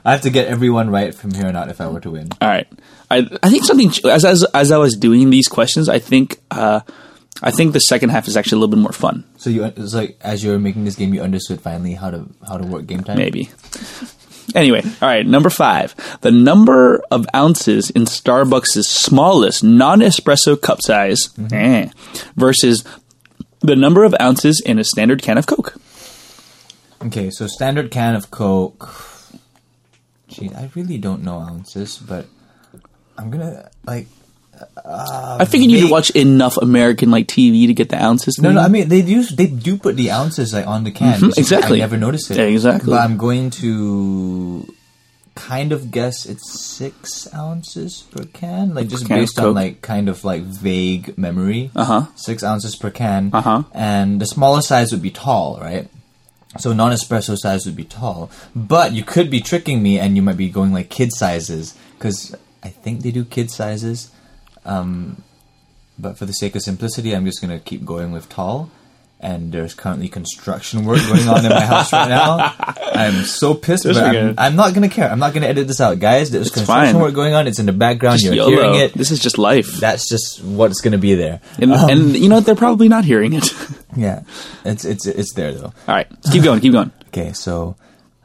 i 0.04 0.12
have 0.12 0.22
to 0.22 0.30
get 0.30 0.48
everyone 0.48 0.88
right 0.90 1.14
from 1.14 1.32
here 1.32 1.46
on 1.46 1.56
out 1.56 1.68
if 1.68 1.80
i 1.80 1.86
were 1.88 2.00
to 2.00 2.10
win 2.10 2.28
All 2.40 2.48
right. 2.48 2.66
I, 3.10 3.28
I 3.42 3.50
think 3.50 3.64
something, 3.64 3.92
as, 4.10 4.24
as, 4.24 4.44
as 4.54 4.72
I 4.72 4.78
was 4.78 4.96
doing 4.96 5.28
these 5.30 5.46
questions, 5.46 5.88
I 5.90 5.98
think, 5.98 6.38
uh, 6.50 6.80
I 7.42 7.50
think 7.50 7.74
the 7.74 7.80
second 7.80 8.08
half 8.10 8.26
is 8.26 8.36
actually 8.36 8.56
a 8.56 8.60
little 8.60 8.74
bit 8.76 8.82
more 8.82 8.92
fun. 8.92 9.24
so 9.36 9.50
you 9.50 9.62
it's 9.64 9.92
like 9.94 10.16
as 10.22 10.42
you 10.42 10.50
were 10.50 10.58
making 10.58 10.84
this 10.84 10.96
game 10.96 11.12
you 11.12 11.20
understood 11.20 11.60
finally 11.60 11.92
how 11.94 12.10
to 12.10 12.24
how 12.48 12.56
to 12.56 12.66
work 12.66 12.86
game 12.86 13.04
time 13.04 13.18
Maybe. 13.18 13.50
Anyway, 14.54 14.82
all 15.00 15.08
right, 15.08 15.26
number 15.26 15.50
five. 15.50 15.94
The 16.20 16.30
number 16.30 17.02
of 17.10 17.26
ounces 17.34 17.90
in 17.90 18.04
Starbucks' 18.04 18.84
smallest 18.84 19.64
non 19.64 20.00
espresso 20.00 20.60
cup 20.60 20.80
size 20.82 21.30
eh, 21.52 21.88
versus 22.36 22.84
the 23.60 23.76
number 23.76 24.04
of 24.04 24.14
ounces 24.20 24.60
in 24.64 24.78
a 24.78 24.84
standard 24.84 25.22
can 25.22 25.38
of 25.38 25.46
Coke. 25.46 25.74
okay 27.04 27.28
so 27.30 27.46
standard 27.46 27.90
can 27.90 28.14
of 28.14 28.30
coke 28.30 28.88
gee 30.28 30.48
i 30.54 30.70
really 30.74 30.96
don't 30.96 31.22
know 31.22 31.36
ounces 31.38 31.98
but 31.98 32.26
i'm 33.18 33.30
gonna 33.30 33.68
like 33.84 34.06
I 34.84 35.44
figured 35.44 35.70
you 35.70 35.90
watch 35.90 36.10
enough 36.10 36.56
American 36.56 37.10
like 37.10 37.26
TV 37.26 37.66
to 37.66 37.74
get 37.74 37.88
the 37.88 38.02
ounces. 38.02 38.38
No, 38.38 38.52
no. 38.52 38.60
I 38.60 38.68
mean, 38.68 38.88
they 38.88 39.02
do. 39.02 39.22
They 39.24 39.46
do 39.46 39.76
put 39.78 39.96
the 39.96 40.10
ounces 40.10 40.52
like 40.52 40.66
on 40.66 40.84
the 40.84 40.90
can. 40.90 41.20
Mhm, 41.20 41.38
exactly. 41.38 41.78
I 41.78 41.80
never 41.80 41.96
noticed 41.96 42.30
it. 42.30 42.36
Yeah, 42.36 42.44
exactly. 42.44 42.90
But 42.90 43.00
I'm 43.00 43.16
going 43.16 43.50
to 43.62 44.72
kind 45.34 45.72
of 45.72 45.90
guess 45.90 46.26
it's 46.26 46.60
six 46.60 47.32
ounces 47.34 48.04
per 48.10 48.24
can, 48.24 48.74
like 48.74 48.88
just 48.88 49.06
Can 49.06 49.18
based 49.18 49.38
on 49.38 49.54
like 49.54 49.82
kind 49.82 50.08
of 50.08 50.24
like 50.24 50.42
vague 50.42 51.18
memory. 51.18 51.70
Uh-huh. 51.74 52.06
Six 52.14 52.42
ounces 52.44 52.76
per 52.76 52.90
can. 52.90 53.30
Uh-huh. 53.32 53.64
And 53.72 54.20
the 54.20 54.26
smaller 54.26 54.62
size 54.62 54.92
would 54.92 55.02
be 55.02 55.10
tall, 55.10 55.58
right? 55.60 55.88
So 56.56 56.72
non-espresso 56.72 57.36
size 57.36 57.66
would 57.66 57.74
be 57.74 57.82
tall, 57.82 58.30
but 58.54 58.92
you 58.92 59.02
could 59.02 59.28
be 59.28 59.40
tricking 59.40 59.82
me, 59.82 59.98
and 59.98 60.14
you 60.14 60.22
might 60.22 60.36
be 60.36 60.48
going 60.48 60.72
like 60.72 60.88
kid 60.88 61.12
sizes 61.12 61.76
because 61.98 62.32
I 62.62 62.68
think 62.68 63.00
they 63.00 63.10
do 63.10 63.24
kid 63.24 63.50
sizes. 63.50 64.10
Um, 64.64 65.22
but 65.98 66.18
for 66.18 66.26
the 66.26 66.32
sake 66.32 66.56
of 66.56 66.62
simplicity, 66.62 67.14
I'm 67.14 67.24
just 67.24 67.40
gonna 67.40 67.58
keep 67.60 67.84
going 67.84 68.12
with 68.12 68.28
tall. 68.28 68.70
and 69.20 69.52
there's 69.52 69.72
currently 69.74 70.08
construction 70.08 70.84
work 70.84 71.00
going 71.06 71.26
on 71.28 71.44
in 71.46 71.48
my 71.50 71.64
house 71.64 71.92
right 71.94 72.08
now. 72.10 72.52
I'm 72.94 73.24
so 73.24 73.54
pissed, 73.54 73.84
but. 73.84 73.96
I'm, 73.96 74.34
I'm 74.36 74.56
not 74.56 74.74
gonna 74.74 74.88
care. 74.90 75.08
I'm 75.10 75.18
not 75.18 75.32
gonna 75.32 75.46
edit 75.46 75.66
this 75.66 75.80
out, 75.80 75.98
guys. 75.98 76.30
There's 76.30 76.50
construction 76.50 76.94
fine. 76.94 77.02
work 77.02 77.14
going 77.14 77.32
on. 77.32 77.46
It's 77.46 77.58
in 77.58 77.64
the 77.66 77.72
background. 77.72 78.20
Just 78.20 78.34
You're 78.34 78.50
YOLO. 78.50 78.50
hearing 78.50 78.74
it. 78.80 78.92
This 78.94 79.10
is 79.10 79.18
just 79.20 79.38
life. 79.38 79.72
That's 79.80 80.08
just 80.08 80.42
what's 80.44 80.80
gonna 80.82 80.98
be 80.98 81.14
there. 81.14 81.40
and, 81.58 81.72
Um, 81.72 81.88
and 81.90 82.16
you 82.16 82.28
know 82.28 82.36
what? 82.36 82.44
They're 82.44 82.54
probably 82.54 82.88
not 82.88 83.04
hearing 83.06 83.32
it. 83.32 83.48
yeah, 83.96 84.24
it's 84.64 84.84
it's 84.84 85.06
it's 85.06 85.32
there 85.34 85.52
though. 85.52 85.72
All 85.88 85.94
right, 85.94 86.08
keep 86.32 86.42
going. 86.42 86.60
Keep 86.60 86.72
going. 86.72 86.90
Okay, 87.14 87.32
so 87.32 87.76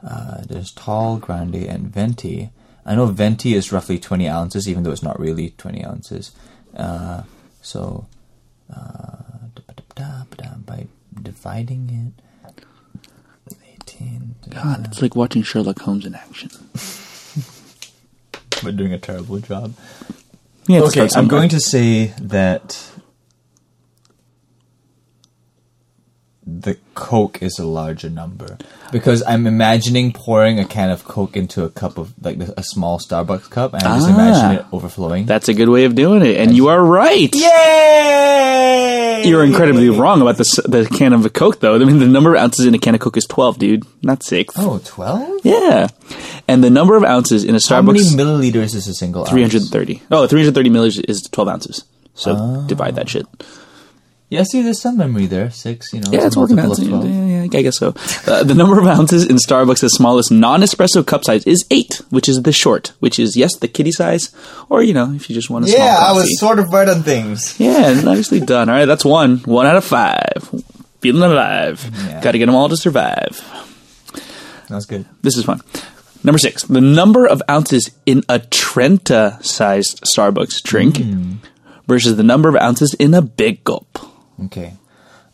uh, 0.06 0.42
there's 0.48 0.72
tall, 0.72 1.16
grande, 1.18 1.54
and 1.54 1.94
venti. 1.94 2.50
I 2.84 2.94
know 2.94 3.06
venti 3.06 3.54
is 3.54 3.72
roughly 3.72 3.98
20 3.98 4.28
ounces, 4.28 4.68
even 4.68 4.82
though 4.82 4.90
it's 4.90 5.02
not 5.02 5.18
really 5.20 5.50
20 5.50 5.84
ounces. 5.84 6.32
Uh, 6.76 7.22
so 7.62 8.06
uh, 8.74 9.16
by 10.64 10.86
dividing 11.22 12.14
it, 12.16 12.24
18. 13.86 14.34
God, 14.50 14.86
it's 14.86 15.02
like 15.02 15.16
watching 15.16 15.42
Sherlock 15.42 15.80
Holmes 15.80 16.06
in 16.06 16.14
action. 16.14 16.50
We're 18.64 18.72
doing 18.72 18.92
a 18.92 18.98
terrible 18.98 19.38
job. 19.38 19.74
Yeah, 20.66 20.80
Okay, 20.82 21.08
I'm 21.14 21.28
going 21.28 21.48
to 21.50 21.60
say 21.60 22.12
that 22.20 22.89
the 26.60 26.76
Coke 26.94 27.42
is 27.42 27.58
a 27.58 27.64
larger 27.64 28.10
number 28.10 28.58
because 28.92 29.22
I'm 29.26 29.46
imagining 29.46 30.12
pouring 30.12 30.58
a 30.58 30.64
can 30.64 30.90
of 30.90 31.04
Coke 31.04 31.36
into 31.36 31.64
a 31.64 31.70
cup 31.70 31.96
of 31.98 32.12
like 32.22 32.38
a 32.40 32.62
small 32.62 32.98
Starbucks 32.98 33.48
cup, 33.50 33.74
and 33.74 33.82
I 33.84 33.96
just 33.98 34.08
Ah. 34.10 34.14
imagine 34.14 34.50
it 34.58 34.66
overflowing. 34.72 35.26
That's 35.26 35.48
a 35.48 35.54
good 35.54 35.68
way 35.68 35.84
of 35.84 35.94
doing 35.94 36.22
it, 36.24 36.36
and 36.36 36.54
you 36.56 36.68
are 36.68 36.82
right. 36.82 37.32
Yay! 37.34 39.22
You're 39.24 39.44
incredibly 39.44 39.88
wrong 39.90 40.20
about 40.22 40.38
the 40.38 40.44
the 40.66 40.86
can 40.86 41.12
of 41.12 41.30
Coke, 41.32 41.60
though. 41.60 41.74
I 41.74 41.78
mean, 41.78 41.98
the 41.98 42.06
number 42.06 42.34
of 42.34 42.40
ounces 42.40 42.66
in 42.66 42.74
a 42.74 42.78
can 42.78 42.94
of 42.94 43.00
Coke 43.00 43.16
is 43.18 43.26
twelve, 43.26 43.58
dude, 43.58 43.84
not 44.02 44.22
six. 44.22 44.54
Oh, 44.56 44.80
12? 44.84 45.40
Yeah, 45.44 45.88
and 46.48 46.64
the 46.64 46.70
number 46.70 46.96
of 46.96 47.04
ounces 47.04 47.44
in 47.44 47.54
a 47.54 47.58
Starbucks. 47.58 47.68
How 47.68 47.82
many 47.82 48.00
milliliters 48.00 48.74
is 48.74 48.88
a 48.88 48.94
single 48.94 49.24
330. 49.26 50.02
Oh, 50.10 50.26
330 50.26 50.70
milliliters 50.70 51.04
is 51.08 51.22
12 51.30 51.48
ounces. 51.48 51.84
So 52.14 52.34
Ah. 52.36 52.66
divide 52.66 52.96
that 52.96 53.08
shit. 53.08 53.26
Yeah, 54.30 54.44
see, 54.44 54.62
there's 54.62 54.80
some 54.80 54.96
memory 54.96 55.26
there. 55.26 55.50
Six, 55.50 55.92
you 55.92 56.00
know. 56.00 56.10
Yeah, 56.12 56.24
it's 56.26 56.36
working 56.36 56.56
out. 56.58 56.68
multiple 56.68 56.94
of 56.94 57.00
12. 57.02 57.14
Yeah, 57.14 57.42
yeah, 57.42 57.58
I 57.58 57.62
guess 57.62 57.78
so. 57.78 57.94
Uh, 58.28 58.44
the 58.44 58.54
number 58.54 58.78
of 58.78 58.86
ounces 58.86 59.26
in 59.26 59.36
Starbucks' 59.36 59.88
smallest 59.90 60.30
non-espresso 60.30 61.04
cup 61.04 61.24
size 61.24 61.44
is 61.48 61.64
eight, 61.72 62.00
which 62.10 62.28
is 62.28 62.40
the 62.42 62.52
short, 62.52 62.92
which 63.00 63.18
is 63.18 63.36
yes, 63.36 63.56
the 63.56 63.66
kitty 63.66 63.90
size, 63.90 64.32
or 64.68 64.82
you 64.84 64.94
know, 64.94 65.12
if 65.12 65.28
you 65.28 65.34
just 65.34 65.50
want 65.50 65.64
a 65.64 65.68
small 65.68 65.80
Yeah, 65.84 65.98
I 65.98 66.12
was 66.12 66.38
sort 66.38 66.60
of 66.60 66.68
right 66.72 66.88
on 66.88 67.02
things. 67.02 67.58
Yeah, 67.58 68.00
nicely 68.02 68.38
done. 68.38 68.68
All 68.68 68.76
right, 68.76 68.84
that's 68.84 69.04
one. 69.04 69.38
One 69.38 69.66
out 69.66 69.74
of 69.76 69.84
five. 69.84 70.48
Feeling 71.00 71.22
alive. 71.28 71.84
Yeah. 72.06 72.20
Got 72.22 72.32
to 72.32 72.38
get 72.38 72.46
them 72.46 72.54
all 72.54 72.68
to 72.68 72.76
survive. 72.76 73.42
That's 74.68 74.86
good. 74.86 75.06
This 75.22 75.36
is 75.36 75.44
fun. 75.44 75.60
Number 76.22 76.38
six, 76.38 76.62
the 76.64 76.80
number 76.80 77.26
of 77.26 77.42
ounces 77.50 77.90
in 78.06 78.22
a 78.28 78.38
Trenta-sized 78.38 80.02
Starbucks 80.04 80.62
drink 80.62 80.98
Hmm. 80.98 81.32
versus 81.88 82.16
the 82.16 82.22
number 82.22 82.48
of 82.48 82.56
ounces 82.56 82.94
in 82.98 83.14
a 83.14 83.22
Big 83.22 83.64
Gulp. 83.64 83.98
Okay. 84.44 84.74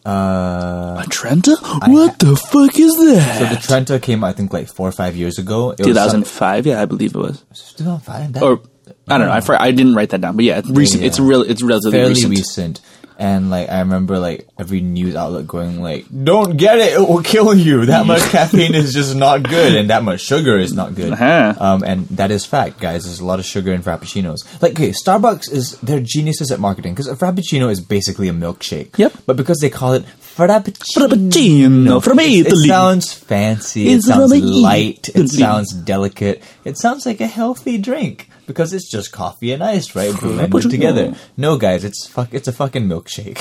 Uh, 0.04 1.02
A 1.04 1.06
Trenta? 1.10 1.56
What 1.86 2.18
the 2.20 2.36
fuck 2.36 2.78
is 2.78 2.94
that? 2.94 3.38
so 3.40 3.54
the 3.54 3.60
Trenta 3.60 3.98
came, 3.98 4.22
I 4.22 4.32
think, 4.32 4.52
like 4.52 4.68
four 4.68 4.88
or 4.88 4.92
five 4.92 5.16
years 5.16 5.38
ago. 5.38 5.72
It 5.72 5.78
2005, 5.78 6.66
yeah, 6.66 6.80
I 6.80 6.84
believe 6.84 7.14
it 7.14 7.18
was. 7.18 7.42
2005. 7.76 8.40
Or 8.42 8.60
I 9.08 9.18
don't 9.18 9.26
know. 9.26 9.32
I, 9.32 9.64
I 9.66 9.70
didn't 9.72 9.94
write 9.94 10.10
that 10.10 10.20
down, 10.20 10.36
but 10.36 10.44
yeah, 10.44 10.58
it's 10.58 10.70
recent. 10.70 11.02
Yeah. 11.02 11.08
It's 11.08 11.18
real. 11.18 11.42
It's 11.42 11.62
relatively 11.62 11.98
fairly 11.98 12.10
recent. 12.14 12.30
recent. 12.30 12.80
And 13.18 13.48
like 13.48 13.70
I 13.70 13.80
remember 13.80 14.18
like 14.18 14.46
every 14.58 14.80
news 14.80 15.14
outlet 15.14 15.46
going 15.46 15.80
like, 15.80 16.04
"Don't 16.10 16.56
get 16.56 16.78
it; 16.78 16.92
it 16.94 17.00
will 17.00 17.22
kill 17.22 17.54
you. 17.54 17.86
That 17.96 18.06
much 18.06 18.22
caffeine 18.30 18.74
is 18.74 18.92
just 18.92 19.14
not 19.14 19.42
good, 19.42 19.74
and 19.74 19.88
that 19.90 20.02
much 20.02 20.20
sugar 20.20 20.58
is 20.58 20.74
not 20.74 20.94
good." 20.94 21.12
Uh-huh. 21.12 21.54
Um, 21.58 21.82
and 21.82 22.06
that 22.08 22.30
is 22.30 22.44
fact, 22.44 22.78
guys. 22.78 23.04
There's 23.04 23.20
a 23.20 23.24
lot 23.24 23.38
of 23.38 23.46
sugar 23.46 23.72
in 23.72 23.82
frappuccinos. 23.82 24.60
Like, 24.60 24.72
okay, 24.72 24.90
Starbucks 24.90 25.50
is 25.50 25.78
they're 25.80 26.00
geniuses 26.00 26.50
at 26.50 26.60
marketing 26.60 26.92
because 26.92 27.08
a 27.08 27.14
frappuccino 27.16 27.70
is 27.70 27.80
basically 27.80 28.28
a 28.28 28.32
milkshake. 28.32 28.98
Yep. 28.98 29.14
But 29.24 29.36
because 29.36 29.60
they 29.60 29.70
call 29.70 29.94
it 29.94 30.04
frappuccino, 30.20 31.08
Frappuccino 31.08 32.02
from 32.04 32.18
it, 32.18 32.46
it 32.46 32.56
sounds 32.66 33.14
fancy. 33.14 33.88
It's 33.88 34.06
it 34.06 34.08
sounds 34.08 34.32
from 34.32 34.42
light. 34.42 35.08
It 35.14 35.28
sounds 35.28 35.72
delicate. 35.72 36.42
It 36.64 36.76
sounds 36.76 37.06
like 37.06 37.20
a 37.22 37.26
healthy 37.26 37.78
drink 37.78 38.28
because 38.46 38.72
it's 38.72 38.90
just 38.90 39.12
coffee 39.12 39.52
and 39.52 39.62
ice, 39.62 39.94
right? 39.94 40.14
Blended 40.20 40.70
together. 40.70 41.14
No, 41.36 41.56
guys, 41.56 41.84
it's 41.84 42.06
fuck. 42.06 42.32
It's 42.32 42.48
a 42.48 42.52
fucking 42.52 42.86
milkshake. 42.88 43.40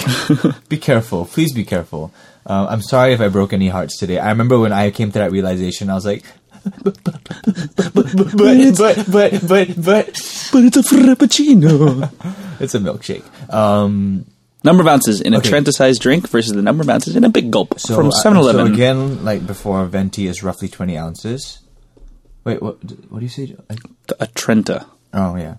be 0.70 0.78
careful, 0.78 1.26
please 1.26 1.54
be 1.54 1.64
careful. 1.66 2.14
Uh, 2.46 2.68
I'm 2.70 2.82
sorry 2.82 3.14
if 3.14 3.22
I 3.22 3.28
broke 3.30 3.54
any 3.54 3.70
hearts 3.70 3.98
today. 3.98 4.20
I 4.20 4.30
remember 4.30 4.60
when 4.60 4.72
I 4.74 4.92
came 4.92 5.12
to 5.12 5.20
that 5.20 5.32
realization, 5.32 5.90
I 5.90 5.96
was 5.96 6.06
like, 6.06 6.24
but 6.84 6.98
but 7.04 7.20
but 7.26 7.94
but 7.94 8.06
but 8.76 9.48
but 9.48 9.76
but 9.76 10.06
But 10.52 10.64
it's 10.64 10.78
a 10.78 10.82
Frappuccino. 10.84 12.10
it's 12.60 12.76
a 12.76 12.80
milkshake. 12.80 13.24
Um, 13.54 14.26
number 14.64 14.82
of 14.82 14.88
ounces 14.88 15.22
in 15.22 15.34
a 15.34 15.38
Okay. 15.38 15.50
Trenta-sized 15.50 16.02
drink 16.02 16.28
versus 16.30 16.54
the 16.54 16.62
number 16.62 16.82
of 16.84 16.90
ounces 16.90 17.16
in 17.16 17.24
a 17.24 17.30
Big 17.30 17.52
Gulp 17.52 17.80
so 17.80 17.96
from 17.96 18.08
uh, 18.08 18.12
7-Eleven. 18.12 18.68
So 18.68 18.74
again, 18.74 19.24
like 19.24 19.46
before, 19.46 19.86
venti 19.86 20.26
is 20.28 20.42
roughly 20.44 20.68
20 20.68 20.98
ounces. 20.98 21.60
Wait, 22.46 22.62
what? 22.62 22.78
What 23.10 23.20
do 23.20 23.26
you 23.26 23.30
say? 23.30 23.56
I, 23.70 23.76
a 24.20 24.28
Trenta. 24.28 24.86
Oh 25.16 25.36
yeah. 25.36 25.56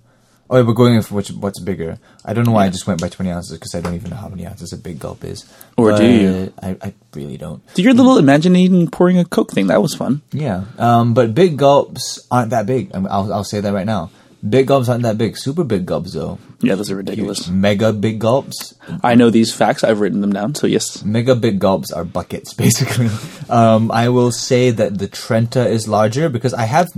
Oh, 0.49 0.65
we're 0.65 0.75
going 0.75 1.03
for 1.03 1.17
which 1.17 1.31
what's 1.31 1.59
bigger. 1.59 1.99
I 2.25 2.33
don't 2.33 2.47
know 2.47 2.53
why 2.53 2.67
I 2.67 2.69
just 2.69 2.87
went 2.87 3.01
by 3.01 3.09
twenty 3.09 3.31
ounces 3.31 3.59
because 3.59 3.75
I 3.75 3.81
don't 3.81 3.95
even 3.95 4.11
know 4.11 4.17
how 4.17 4.29
many 4.29 4.47
ounces 4.47 4.73
a 4.73 4.77
big 4.77 5.01
gulp 5.01 5.25
is. 5.25 5.45
Or 5.77 5.97
do 5.97 6.07
you? 6.07 6.53
I, 6.63 6.77
I 6.81 6.95
really 7.15 7.37
don't. 7.37 7.67
Did 7.75 7.85
your 7.85 7.95
little 7.95 8.17
imagining 8.17 8.89
pouring 8.89 9.19
a 9.19 9.25
Coke 9.25 9.51
thing? 9.51 9.67
That 9.67 9.83
was 9.83 9.95
fun. 9.95 10.23
Yeah. 10.31 10.65
Um, 10.79 11.15
but 11.15 11.35
big 11.35 11.57
gulps 11.57 12.25
aren't 12.31 12.51
that 12.51 12.67
big. 12.67 12.95
I 12.95 12.99
mean, 12.99 13.09
I'll 13.11 13.33
I'll 13.33 13.45
say 13.45 13.61
that 13.61 13.73
right 13.73 13.87
now. 13.87 14.11
Big 14.49 14.67
gulps 14.67 14.89
aren't 14.89 15.03
that 15.03 15.19
big. 15.19 15.37
Super 15.37 15.65
big 15.65 15.87
gulps 15.87 16.13
though. 16.13 16.39
Yeah, 16.61 16.75
those 16.75 16.91
are 16.91 16.97
ridiculous. 16.97 17.49
Mega 17.49 17.93
big 17.93 18.19
gulps. 18.19 18.75
I 19.03 19.15
know 19.15 19.31
these 19.31 19.53
facts. 19.55 19.83
I've 19.85 20.01
written 20.01 20.21
them 20.21 20.33
down. 20.33 20.55
So 20.55 20.67
yes, 20.67 21.05
Mega 21.05 21.35
big 21.35 21.59
gulps 21.59 21.91
are 21.93 22.05
buckets, 22.05 22.55
basically. 22.65 23.09
Um, 23.49 23.91
I 23.91 24.09
will 24.09 24.33
say 24.33 24.71
that 24.71 24.99
the 24.99 25.09
Trenta 25.09 25.67
is 25.67 25.89
larger 25.89 26.29
because 26.29 26.55
I 26.55 26.65
have 26.65 26.89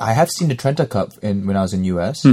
I 0.00 0.12
have 0.12 0.30
seen 0.30 0.48
the 0.48 0.54
Trenta 0.54 0.86
cup 0.86 1.12
in 1.22 1.46
when 1.46 1.56
I 1.56 1.62
was 1.62 1.72
in 1.72 1.84
US, 1.84 2.24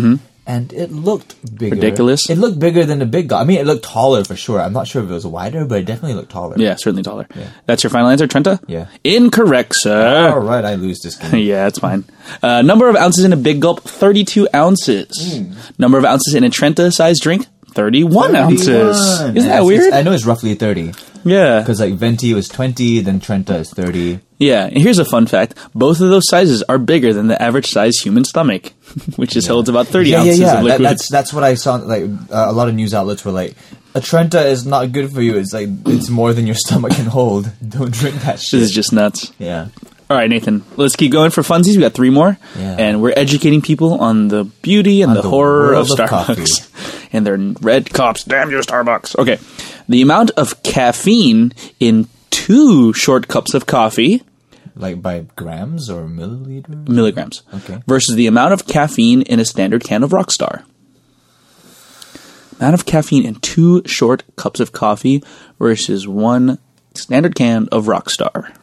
and 0.47 0.71
it 0.73 0.91
looked 0.91 1.35
bigger. 1.57 1.75
Ridiculous. 1.75 2.29
It 2.29 2.37
looked 2.37 2.59
bigger 2.59 2.85
than 2.85 2.99
the 2.99 3.05
big 3.05 3.29
gulp. 3.29 3.41
I 3.41 3.45
mean, 3.45 3.59
it 3.59 3.65
looked 3.65 3.83
taller 3.83 4.23
for 4.23 4.35
sure. 4.35 4.61
I'm 4.61 4.73
not 4.73 4.87
sure 4.87 5.03
if 5.03 5.09
it 5.09 5.13
was 5.13 5.25
wider, 5.25 5.65
but 5.65 5.79
it 5.79 5.85
definitely 5.85 6.13
looked 6.15 6.31
taller. 6.31 6.55
yeah, 6.57 6.75
certainly 6.75 7.03
taller. 7.03 7.27
That's 7.65 7.83
your 7.83 7.89
final 7.89 8.09
answer, 8.09 8.27
Trenta. 8.27 8.59
Yeah. 8.67 8.87
incorrect, 9.03 9.73
sir. 9.75 10.29
All 10.31 10.39
right, 10.39 10.63
I 10.63 10.75
lose 10.75 11.01
this 11.01 11.15
game. 11.15 11.35
Yeah, 11.45 11.67
it's 11.67 11.79
fine. 11.79 12.05
Uh, 12.41 12.61
number 12.61 12.89
of 12.89 12.95
ounces 12.95 13.23
in 13.23 13.33
a 13.33 13.37
big 13.37 13.61
gulp, 13.61 13.81
32 13.81 14.47
ounces. 14.53 15.39
Number 15.77 15.97
of 15.97 16.05
ounces 16.05 16.33
in 16.33 16.43
a 16.43 16.49
Trenta 16.49 16.91
sized 16.91 17.21
drink, 17.21 17.45
31, 17.73 18.35
ounces. 18.35 19.21
Isn't 19.21 19.35
that 19.35 19.63
weird? 19.65 19.93
I 19.93 20.01
know 20.01 20.11
it's 20.11 20.25
roughly 20.25 20.55
30 20.55 20.93
yeah. 21.25 21.59
because 21.59 21.79
like 21.81 21.93
venti 21.93 22.33
was 22.33 22.47
20, 22.47 23.01
then 23.01 23.19
Trenta 23.19 23.57
is 23.57 23.71
30. 23.71 24.19
Yeah, 24.37 24.65
and 24.65 24.77
here's 24.77 24.99
a 24.99 25.05
fun 25.05 25.27
fact. 25.27 25.55
Both 25.73 26.01
of 26.01 26.09
those 26.09 26.27
sizes 26.27 26.61
are 26.63 26.77
bigger 26.77 27.13
than 27.13 27.27
the 27.27 27.41
average 27.41 27.67
size 27.67 27.97
human 27.97 28.25
stomach, 28.25 28.73
which 29.15 29.35
is 29.37 29.47
holds 29.47 29.69
about 29.69 29.87
30 29.87 30.09
Yeah, 30.09 30.15
yeah, 30.17 30.21
ounces 30.23 30.39
yeah. 30.39 30.59
of 30.59 30.65
That, 30.65 30.81
that's 30.81 31.09
that's 31.09 31.31
what 31.33 31.43
I 31.43 31.55
saw. 31.55 31.75
Like 31.75 32.03
uh, 32.03 32.45
a 32.49 32.51
lot 32.51 32.67
of 32.67 32.75
news 32.75 32.93
outlets 32.93 33.23
were 33.23 33.31
like, 33.31 33.55
"A 33.93 34.01
Trenta 34.01 34.45
is 34.45 34.65
not 34.65 34.91
good 34.91 35.11
for 35.11 35.21
you. 35.21 35.37
It's 35.37 35.53
like 35.53 35.69
it's 35.85 36.09
more 36.09 36.33
than 36.33 36.45
your 36.47 36.55
stomach 36.57 36.91
can 36.93 37.05
hold. 37.05 37.49
Don't 37.67 37.91
drink 37.93 38.15
that 38.23 38.39
shit." 38.39 38.59
this 38.59 38.69
is 38.69 38.71
just 38.75 38.91
nuts. 38.91 39.31
yeah. 39.39 39.67
All 40.07 40.15
right, 40.15 40.29
Nathan, 40.29 40.63
let's 40.75 40.95
keep 40.95 41.11
going 41.11 41.31
for 41.31 41.41
funsies. 41.41 41.73
We 41.75 41.79
got 41.81 41.93
three 41.93 42.11
more, 42.11 42.37
Yeah. 42.55 42.75
and 42.77 43.01
we're 43.01 43.13
educating 43.17 43.59
people 43.63 43.95
on 43.99 44.27
the 44.27 44.43
beauty 44.61 45.01
and 45.01 45.15
the, 45.15 45.23
the 45.23 45.29
horror 45.29 45.73
of 45.73 45.89
world 45.89 45.99
of 45.99 46.09
Starbucks 46.09 47.09
and 47.13 47.25
their 47.25 47.37
red 47.37 47.89
cups. 47.91 48.23
Damn 48.23 48.51
you, 48.51 48.59
Starbucks! 48.59 49.17
Okay, 49.17 49.39
the 49.89 50.03
amount 50.03 50.29
of 50.37 50.61
caffeine 50.61 51.53
in 51.79 52.07
two 52.35 52.91
short 52.93 53.27
cups 53.29 53.53
of 53.53 53.65
coffee, 53.65 54.21
Like 54.75 55.01
by 55.01 55.25
grams 55.37 55.89
or 55.89 56.03
milliliters. 56.05 56.87
milligrams, 56.89 57.43
Okay. 57.53 57.81
versus 57.87 58.15
the 58.15 58.27
amount 58.27 58.51
of 58.53 58.67
caffeine 58.67 59.21
in 59.21 59.39
a 59.39 59.45
standard 59.45 59.83
can 59.83 60.03
of 60.03 60.11
Rockstar. 60.11 60.63
Amount 62.59 62.73
of 62.73 62.85
caffeine 62.85 63.25
in 63.25 63.35
two 63.35 63.81
short 63.85 64.23
cups 64.35 64.59
of 64.59 64.71
coffee 64.71 65.23
versus 65.59 66.07
one 66.07 66.57
standard 66.93 67.35
can 67.35 67.67
of 67.71 67.85
Rockstar. 67.85 68.53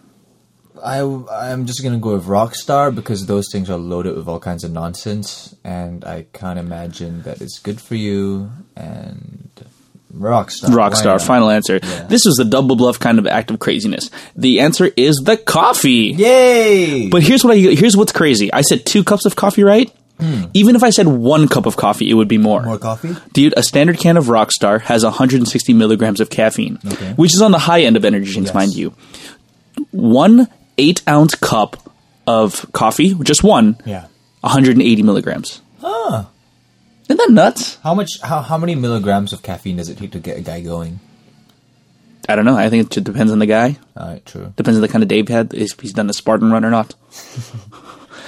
I 0.82 1.00
I'm 1.00 1.64
just 1.66 1.82
gonna 1.82 1.98
go 1.98 2.14
with 2.14 2.24
Rockstar 2.26 2.92
because 2.94 3.26
those 3.26 3.46
things 3.52 3.70
are 3.70 3.78
loaded 3.78 4.16
with 4.16 4.26
all 4.28 4.40
kinds 4.40 4.64
of 4.64 4.72
nonsense, 4.72 5.54
and 5.62 6.04
I 6.04 6.26
can't 6.32 6.58
imagine 6.58 7.22
that 7.22 7.40
it's 7.40 7.58
good 7.60 7.80
for 7.80 7.94
you. 7.94 8.50
And 8.76 9.48
Rockstar. 10.14 10.68
Rockstar, 10.68 11.04
not? 11.04 11.22
final 11.22 11.48
answer. 11.50 11.78
This 11.80 12.24
was 12.26 12.34
the 12.36 12.44
double 12.44 12.76
bluff 12.76 12.98
kind 13.00 13.18
of 13.18 13.26
act 13.26 13.50
of 13.50 13.58
craziness. 13.58 14.10
The 14.36 14.60
answer 14.60 14.90
is 14.96 15.16
the 15.24 15.36
coffee. 15.38 16.14
Yay! 16.16 17.08
But 17.08 17.22
here's 17.22 17.42
what 17.44 17.54
I 17.54 17.56
here's 17.56 17.96
what's 17.96 18.12
crazy. 18.12 18.52
I 18.52 18.60
said 18.60 18.84
two 18.84 19.04
cups 19.04 19.24
of 19.24 19.36
coffee, 19.36 19.62
right? 19.64 19.90
Even 20.54 20.76
if 20.76 20.84
I 20.84 20.90
said 20.90 21.08
one 21.08 21.48
cup 21.48 21.66
of 21.66 21.76
coffee, 21.76 22.08
it 22.08 22.14
would 22.14 22.28
be 22.28 22.38
more. 22.38 22.62
More 22.62 22.78
coffee? 22.78 23.16
Dude, 23.32 23.54
a 23.56 23.62
standard 23.64 23.98
can 23.98 24.16
of 24.16 24.26
Rockstar 24.26 24.80
has 24.82 25.02
160 25.02 25.72
milligrams 25.74 26.20
of 26.20 26.30
caffeine, 26.30 26.78
Okay. 26.86 27.14
which 27.14 27.34
is 27.34 27.42
on 27.42 27.50
the 27.50 27.58
high 27.58 27.80
end 27.82 27.96
of 27.96 28.04
energy 28.04 28.30
drinks, 28.30 28.48
Yes. 28.50 28.54
mind 28.54 28.76
you. 28.76 28.94
One 29.90 30.46
eight 30.78 31.02
ounce 31.08 31.34
cup 31.34 31.90
of 32.26 32.70
coffee, 32.72 33.14
just 33.24 33.42
one, 33.42 33.76
Yeah. 33.84 34.04
180 34.42 35.02
milligrams. 35.02 35.60
Ah. 35.82 36.28
Isn't 37.12 37.28
that 37.28 37.30
nuts? 37.34 37.76
How 37.82 37.92
much? 37.92 38.20
How 38.22 38.40
how 38.40 38.56
many 38.56 38.74
milligrams 38.74 39.34
of 39.34 39.42
caffeine 39.42 39.76
does 39.76 39.90
it 39.90 39.98
take 39.98 40.12
to 40.12 40.18
get 40.18 40.38
a 40.38 40.40
guy 40.40 40.62
going? 40.62 40.98
I 42.26 42.36
don't 42.36 42.46
know. 42.46 42.56
I 42.56 42.70
think 42.70 42.86
it 42.86 42.90
just 42.90 43.04
depends 43.04 43.30
on 43.30 43.38
the 43.38 43.44
guy. 43.44 43.76
All 43.96 44.08
right, 44.08 44.24
true. 44.24 44.54
Depends 44.56 44.78
on 44.78 44.80
the 44.80 44.88
kind 44.88 45.02
of 45.02 45.08
day 45.08 45.18
you've 45.18 45.28
had, 45.28 45.52
if 45.52 45.78
he's 45.78 45.92
done 45.92 46.08
a 46.08 46.14
Spartan 46.14 46.50
run 46.50 46.64
or 46.64 46.70
not. 46.70 46.94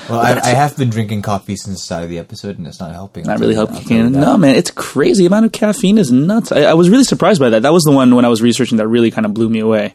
Well, 0.06 0.20
I, 0.20 0.32
I 0.35 0.48
have 0.48 0.77
been 0.77 0.90
drinking 0.90 1.23
coffee 1.23 1.56
since 1.56 1.78
the 1.78 1.82
start 1.82 2.02
of 2.02 2.11
the 2.11 2.19
episode, 2.19 2.59
and 2.59 2.66
it's 2.66 2.78
not 2.78 2.93
helping. 2.93 3.24
Not 3.24 3.35
I'll 3.35 3.39
really 3.39 3.55
tell 3.55 3.65
you 3.69 3.73
helping. 3.73 3.89
that. 3.89 3.94
I'll 3.94 4.02
tell 4.02 4.20
you 4.20 4.27
that. 4.27 4.32
No, 4.32 4.36
man, 4.36 4.55
it's 4.55 4.70
crazy. 4.70 5.23
The 5.23 5.28
amount 5.28 5.47
of 5.47 5.52
caffeine 5.52 5.97
is 5.97 6.12
nuts. 6.12 6.52
I, 6.52 6.65
I 6.65 6.74
was 6.74 6.90
really 6.90 7.05
surprised 7.05 7.40
by 7.40 7.48
that. 7.48 7.62
That 7.62 7.73
was 7.73 7.85
the 7.85 7.93
one 7.93 8.15
when 8.15 8.27
I 8.27 8.28
was 8.28 8.43
researching 8.43 8.77
that 8.77 8.86
really 8.86 9.11
kind 9.11 9.24
of 9.24 9.32
blew 9.32 9.48
me 9.48 9.61
away. 9.61 9.94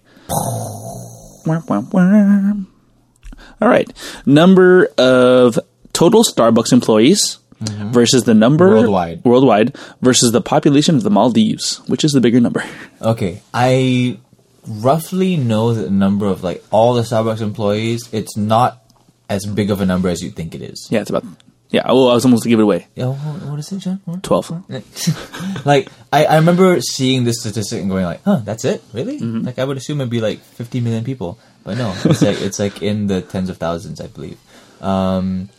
All 3.61 3.67
right. 3.69 3.87
Number 4.25 4.87
of 4.97 5.59
total 5.93 6.23
Starbucks 6.23 6.73
employees 6.73 7.37
versus 7.59 8.23
the 8.23 8.33
number 8.33 8.69
Worldwide. 8.69 9.23
worldwide 9.23 9.77
versus 10.01 10.31
the 10.31 10.41
population 10.41 10.95
of 10.95 11.03
the 11.03 11.09
Maldives. 11.09 11.77
Which 11.87 12.03
is 12.03 12.11
the 12.11 12.21
bigger 12.21 12.39
number? 12.39 12.63
Okay, 13.01 13.41
I 13.53 14.19
roughly 14.67 15.37
know 15.37 15.73
the 15.73 15.89
number 15.89 16.25
of 16.25 16.43
like 16.43 16.61
all 16.69 16.93
the 16.93 17.03
Starbucks 17.03 17.39
employees. 17.39 18.09
It's 18.11 18.35
not 18.35 18.83
as 19.29 19.45
big 19.45 19.71
of 19.71 19.79
a 19.79 19.85
number 19.85 20.09
as 20.09 20.21
you 20.21 20.31
think 20.31 20.53
it 20.53 20.61
is. 20.61 20.87
Yeah, 20.91 20.99
it's 20.99 21.09
about. 21.09 21.23
Yeah, 21.69 21.83
oh, 21.85 22.09
I 22.09 22.15
was 22.15 22.25
almost 22.25 22.43
to 22.43 22.49
give 22.49 22.59
it 22.59 22.63
away. 22.63 22.87
Yeah, 22.95 23.05
what, 23.05 23.59
is 23.59 23.71
it, 23.71 23.77
John? 23.77 24.01
What? 24.05 24.23
12. 24.23 25.65
like 25.65 25.87
I, 26.11 26.25
I 26.25 26.35
remember 26.37 26.81
seeing 26.81 27.23
this 27.23 27.39
statistic 27.41 27.79
and 27.79 27.89
going 27.89 28.05
like, 28.05 28.23
"Huh, 28.23 28.41
that's 28.43 28.65
it? 28.65 28.83
Really?" 28.91 29.19
Mm-hmm. 29.19 29.45
Like 29.45 29.59
I 29.59 29.63
would 29.63 29.77
assume 29.77 30.01
it'd 30.01 30.09
be 30.09 30.19
like 30.19 30.39
50 30.39 30.81
million 30.81 31.03
people, 31.03 31.37
but 31.63 31.77
no, 31.77 31.93
it's 32.05 32.21
like 32.21 32.41
it's 32.41 32.59
like 32.59 32.81
in 32.81 33.07
the 33.07 33.21
tens 33.21 33.49
of 33.49 33.57
thousands, 33.57 34.01
I 34.01 34.07
believe. 34.07 34.39
Um, 34.81 35.49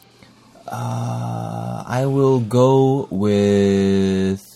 uh, 0.71 1.85
I 1.87 2.07
will 2.07 2.41
go 2.41 3.07
with. 3.11 4.47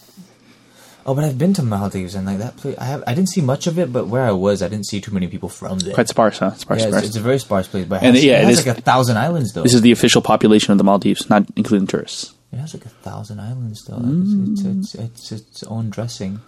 Oh, 1.06 1.14
but 1.14 1.22
I've 1.24 1.36
been 1.36 1.52
to 1.54 1.62
Maldives 1.62 2.14
and 2.14 2.24
like 2.26 2.38
that 2.38 2.56
place. 2.56 2.78
I 2.78 2.84
have. 2.84 3.04
I 3.06 3.12
didn't 3.14 3.28
see 3.28 3.42
much 3.42 3.66
of 3.66 3.78
it, 3.78 3.92
but 3.92 4.06
where 4.06 4.22
I 4.22 4.30
was, 4.32 4.62
I 4.62 4.68
didn't 4.68 4.86
see 4.86 5.00
too 5.02 5.10
many 5.12 5.26
people 5.26 5.50
from 5.50 5.78
there. 5.80 5.92
Quite 5.92 6.08
sparse, 6.08 6.38
huh? 6.38 6.52
Sparse, 6.54 6.80
yeah, 6.80 6.88
sparse. 6.88 7.02
it's, 7.02 7.08
it's 7.08 7.16
a 7.16 7.20
very 7.20 7.38
sparse 7.38 7.68
place, 7.68 7.84
but 7.86 8.02
it 8.02 8.06
And 8.06 8.14
has, 8.16 8.24
yeah, 8.24 8.38
it 8.38 8.42
it 8.42 8.44
has 8.46 8.60
is- 8.60 8.66
like 8.66 8.78
a 8.78 8.80
thousand 8.80 9.18
islands 9.18 9.52
though. 9.52 9.64
This 9.64 9.74
is 9.74 9.82
the 9.82 9.92
official 9.92 10.22
population 10.22 10.72
of 10.72 10.78
the 10.78 10.84
Maldives, 10.84 11.28
not 11.28 11.44
including 11.56 11.86
tourists. 11.86 12.32
It 12.52 12.56
has 12.58 12.72
like 12.72 12.86
a 12.86 12.88
thousand 12.88 13.40
islands 13.40 13.84
though. 13.84 13.96
Like, 13.96 14.52
It's, 14.52 14.62
it's, 14.62 14.94
it's, 14.94 14.94
it's 14.94 15.32
its 15.32 15.62
own 15.64 15.90
dressing. 15.90 16.40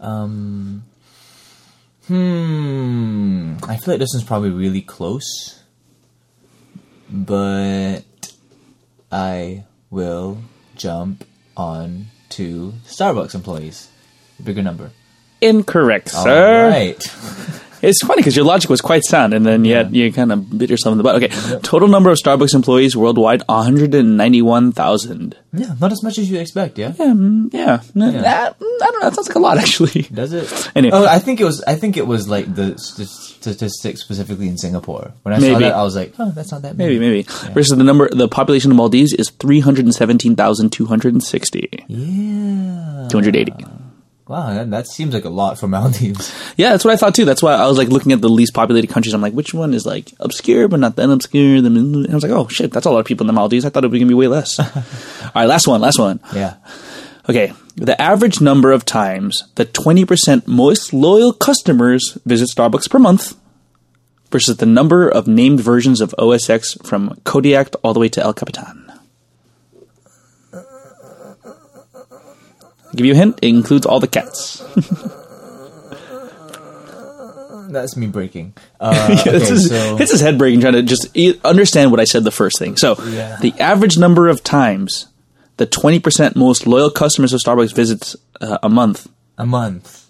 Um, 0.00 0.82
hmm. 2.08 3.54
I 3.68 3.76
feel 3.76 3.94
like 3.94 4.00
this 4.00 4.10
one's 4.14 4.24
probably 4.26 4.50
really 4.50 4.80
close, 4.82 5.62
but 7.08 8.00
I 9.12 9.64
will 9.90 10.38
jump 10.74 11.24
on 11.56 12.06
to 12.30 12.72
Starbucks 12.86 13.34
employees. 13.34 13.88
Bigger 14.42 14.62
number. 14.62 14.90
Incorrect, 15.40 16.08
sir. 16.10 16.64
All 16.64 16.70
right. 16.70 17.14
It's 17.82 18.00
funny 18.04 18.20
because 18.20 18.36
your 18.36 18.44
logic 18.44 18.70
was 18.70 18.80
quite 18.80 19.02
sound, 19.04 19.34
and 19.34 19.44
then 19.44 19.64
yet 19.64 19.92
you 19.92 20.12
kind 20.12 20.30
of 20.32 20.56
bit 20.56 20.70
yourself 20.70 20.92
in 20.92 20.98
the 20.98 21.04
butt. 21.04 21.16
Okay, 21.22 21.58
total 21.62 21.88
number 21.88 22.10
of 22.10 22.16
Starbucks 22.18 22.54
employees 22.54 22.96
worldwide: 22.96 23.42
one 23.46 23.64
hundred 23.64 23.94
and 23.94 24.16
ninety-one 24.16 24.70
thousand. 24.72 25.36
Yeah, 25.52 25.74
not 25.80 25.92
as 25.92 26.02
much 26.02 26.16
as 26.18 26.30
you 26.30 26.38
expect. 26.38 26.78
Yeah. 26.78 26.94
Yeah, 26.98 27.12
mm, 27.12 27.52
yeah. 27.52 27.80
That- 27.94 28.56
I 28.56 28.86
don't 28.86 29.00
know. 29.00 29.00
That 29.10 29.14
sounds 29.14 29.28
like 29.28 29.36
a 29.36 29.38
lot, 29.38 29.58
actually. 29.58 30.02
Does 30.02 30.32
it? 30.32 30.70
Anyway. 30.74 30.96
Oh, 30.96 31.06
I 31.06 31.18
think 31.18 31.40
it 31.40 31.44
was. 31.44 31.62
I 31.66 31.74
think 31.74 31.96
it 31.96 32.06
was 32.06 32.28
like 32.28 32.52
the 32.54 32.78
st- 32.78 33.08
statistics 33.08 34.00
specifically 34.00 34.48
in 34.48 34.56
Singapore. 34.58 35.12
When 35.22 35.34
I 35.34 35.38
saw 35.40 35.58
that, 35.58 35.74
I 35.74 35.82
was 35.82 35.96
like, 35.96 36.14
"Oh, 36.18 36.30
that's 36.30 36.52
not 36.52 36.62
that 36.62 36.76
Maybe, 36.76 36.98
many." 36.98 37.24
maybe. 37.24 37.52
Versus 37.52 37.76
the 37.76 37.84
number, 37.84 38.08
the 38.10 38.28
population 38.28 38.70
of 38.70 38.76
Maldives 38.76 39.12
is 39.12 39.30
three 39.30 39.60
hundred 39.60 39.84
and 39.84 39.94
seventeen 39.94 40.36
thousand 40.36 40.70
two 40.70 40.86
hundred 40.86 41.12
and 41.14 41.22
sixty. 41.22 41.68
Yeah. 41.88 43.08
Two 43.10 43.18
hundred 43.18 43.36
eighty. 43.36 43.52
Wow, 44.28 44.54
that, 44.54 44.70
that 44.70 44.86
seems 44.86 45.14
like 45.14 45.24
a 45.24 45.28
lot 45.28 45.58
for 45.58 45.68
Maldives. 45.68 46.32
Yeah, 46.56 46.70
that's 46.70 46.84
what 46.84 46.94
I 46.94 46.96
thought 46.96 47.14
too. 47.14 47.24
That's 47.24 47.42
why 47.42 47.54
I 47.54 47.66
was 47.66 47.76
like 47.76 47.88
looking 47.88 48.12
at 48.12 48.20
the 48.20 48.28
least 48.28 48.54
populated 48.54 48.88
countries. 48.88 49.14
I'm 49.14 49.20
like, 49.20 49.32
which 49.32 49.52
one 49.52 49.74
is 49.74 49.84
like 49.84 50.12
obscure 50.20 50.68
but 50.68 50.80
not 50.80 50.96
that 50.96 51.10
obscure? 51.10 51.56
And 51.56 52.06
I 52.08 52.14
was 52.14 52.22
like, 52.22 52.32
oh 52.32 52.48
shit, 52.48 52.72
that's 52.72 52.86
a 52.86 52.90
lot 52.90 53.00
of 53.00 53.06
people 53.06 53.24
in 53.24 53.26
the 53.26 53.32
Maldives. 53.32 53.64
I 53.64 53.70
thought 53.70 53.84
it 53.84 53.90
was 53.90 53.98
gonna 53.98 54.08
be 54.08 54.14
way 54.14 54.28
less. 54.28 54.58
All 54.60 55.32
right, 55.34 55.46
last 55.46 55.66
one, 55.66 55.80
last 55.80 55.98
one. 55.98 56.20
Yeah. 56.34 56.56
Okay, 57.28 57.52
the 57.76 58.00
average 58.00 58.40
number 58.40 58.72
of 58.72 58.84
times 58.84 59.44
that 59.54 59.72
20% 59.72 60.46
most 60.46 60.92
loyal 60.92 61.32
customers 61.32 62.18
visit 62.26 62.48
Starbucks 62.48 62.90
per 62.90 62.98
month 62.98 63.36
versus 64.30 64.56
the 64.56 64.66
number 64.66 65.08
of 65.08 65.28
named 65.28 65.60
versions 65.60 66.00
of 66.00 66.14
OSX 66.18 66.84
from 66.84 67.20
Kodiak 67.24 67.74
all 67.84 67.94
the 67.94 68.00
way 68.00 68.08
to 68.08 68.22
El 68.22 68.34
Capitan. 68.34 68.81
I'll 72.92 72.96
give 72.96 73.06
you 73.06 73.12
a 73.12 73.16
hint, 73.16 73.38
it 73.40 73.48
includes 73.48 73.86
all 73.86 74.00
the 74.00 74.06
cats. 74.08 74.62
That's 77.70 77.96
me 77.96 78.06
breaking. 78.06 78.54
Uh, 78.82 79.16
okay, 79.20 79.36
it's, 79.36 79.48
his, 79.48 79.68
so 79.68 79.96
it's 79.96 80.10
his 80.10 80.20
head 80.20 80.36
breaking 80.36 80.60
trying 80.60 80.72
to 80.72 80.82
just 80.82 81.08
e- 81.16 81.38
understand 81.44 81.92
what 81.92 82.00
I 82.00 82.04
said 82.04 82.24
the 82.24 82.32
first 82.32 82.58
thing. 82.58 82.76
So, 82.76 82.96
Yeah. 83.04 83.36
the 83.40 83.54
average 83.60 83.96
number 83.96 84.26
of 84.28 84.42
times 84.42 85.06
the 85.58 85.68
20% 85.68 86.34
most 86.34 86.66
loyal 86.66 86.90
customers 86.90 87.32
of 87.32 87.40
Starbucks 87.40 87.72
visits 87.72 88.16
uh, 88.40 88.58
a 88.60 88.68
month 88.68 89.06
a 89.38 89.46
month. 89.46 90.04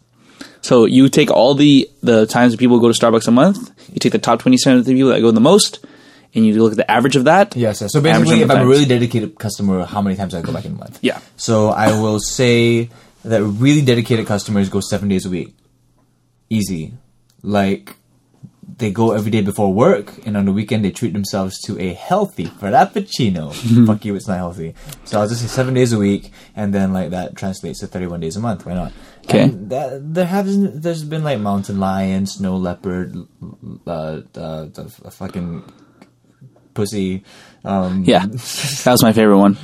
So 0.62 0.86
you 0.86 1.10
take 1.10 1.30
all 1.30 1.54
the 1.54 1.86
the 2.02 2.24
times 2.24 2.52
that 2.54 2.58
people 2.58 2.80
go 2.80 2.90
to 2.90 2.98
Starbucks 2.98 3.28
a 3.28 3.30
month, 3.30 3.70
you 3.92 3.98
take 4.00 4.12
the 4.12 4.18
top 4.18 4.40
twenty 4.40 4.56
percent 4.56 4.78
of 4.78 4.86
the 4.86 4.94
people 4.94 5.10
that 5.10 5.20
go 5.20 5.30
the 5.30 5.38
most, 5.40 5.84
and 6.34 6.46
you 6.46 6.62
look 6.62 6.72
at 6.72 6.78
the 6.78 6.90
average 6.90 7.16
of 7.16 7.24
that. 7.24 7.56
Yes. 7.56 7.80
yes. 7.80 7.92
So 7.92 8.00
basically, 8.00 8.40
if 8.40 8.50
I'm 8.50 8.62
a 8.62 8.66
really 8.66 8.86
dedicated 8.86 9.38
customer, 9.38 9.84
how 9.84 10.00
many 10.00 10.16
times 10.16 10.34
I 10.34 10.42
go 10.42 10.52
back 10.52 10.64
in 10.64 10.72
a 10.72 10.76
month? 10.76 10.98
Yeah. 11.02 11.20
So 11.36 11.68
I 11.68 11.92
will 12.00 12.20
say 12.20 12.90
that 13.24 13.42
really 13.42 13.82
dedicated 13.82 14.26
customers 14.26 14.68
go 14.68 14.80
seven 14.80 15.08
days 15.08 15.26
a 15.26 15.30
week. 15.30 15.54
Easy. 16.48 16.94
Like 17.42 17.96
they 18.78 18.90
go 18.90 19.12
every 19.12 19.30
day 19.30 19.42
before 19.42 19.72
work, 19.72 20.12
and 20.26 20.36
on 20.36 20.44
the 20.44 20.52
weekend 20.52 20.84
they 20.84 20.90
treat 20.90 21.12
themselves 21.12 21.60
to 21.62 21.78
a 21.78 21.92
healthy 21.92 22.46
frappuccino. 22.46 23.52
Fuck 23.86 24.04
you, 24.04 24.14
it's 24.14 24.28
not 24.28 24.36
healthy. 24.36 24.74
So 25.04 25.20
I'll 25.20 25.28
just 25.28 25.42
say 25.42 25.48
seven 25.48 25.74
days 25.74 25.92
a 25.92 25.98
week, 25.98 26.32
and 26.56 26.72
then 26.72 26.92
like 26.92 27.10
that 27.10 27.36
translates 27.36 27.80
to 27.80 27.86
thirty-one 27.86 28.20
days 28.20 28.36
a 28.36 28.40
month. 28.40 28.64
Why 28.64 28.74
not? 28.74 28.92
Okay. 29.24 29.48
That, 29.48 30.14
there 30.14 30.26
have 30.26 30.46
there's 30.48 31.04
been 31.04 31.24
like 31.24 31.40
mountain 31.40 31.78
lion, 31.78 32.26
snow 32.26 32.56
leopard, 32.56 33.16
uh, 33.86 33.90
uh, 34.34 34.64
the 34.66 34.92
fucking 35.10 35.64
pussy. 36.74 37.24
Um, 37.64 38.04
Yeah, 38.04 38.26
that 38.26 38.90
was 38.90 39.02
my 39.02 39.12
favorite 39.12 39.38
one. 39.38 39.56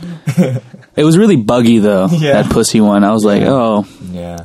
It 0.96 1.04
was 1.04 1.16
really 1.16 1.36
buggy 1.36 1.78
though. 1.78 2.08
Yeah. 2.12 2.42
That 2.42 2.52
pussy 2.52 2.80
one. 2.80 3.04
I 3.04 3.12
was 3.12 3.24
like, 3.24 3.42
oh, 3.42 3.86
yeah. 4.10 4.38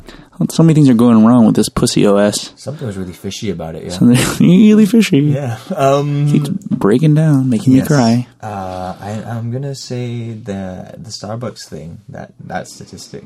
so 0.52 0.62
many 0.64 0.76
things 0.76 0.90
are 0.90 0.94
going 0.94 1.26
wrong 1.26 1.46
with 1.46 1.56
this 1.56 1.70
pussy 1.70 2.06
OS. 2.06 2.54
Something 2.62 2.86
was 2.86 2.98
really 2.98 3.14
fishy 3.14 3.50
about 3.50 3.76
it. 3.76 3.84
Yeah. 3.84 3.98
They're 4.00 4.36
really 4.40 4.86
fishy. 4.86 5.20
Yeah. 5.20 5.58
Um, 5.76 6.28
Breaking 6.70 7.16
down, 7.16 7.50
making 7.50 7.74
yes. 7.74 7.90
me 7.90 7.96
cry. 7.96 8.28
Uh, 8.42 8.96
I, 9.00 9.24
I'm 9.26 9.52
gonna 9.52 9.74
say 9.76 10.34
the 10.34 10.94
the 10.98 11.10
Starbucks 11.10 11.66
thing 11.66 12.02
that 12.10 12.34
that 12.42 12.68
statistic. 12.68 13.24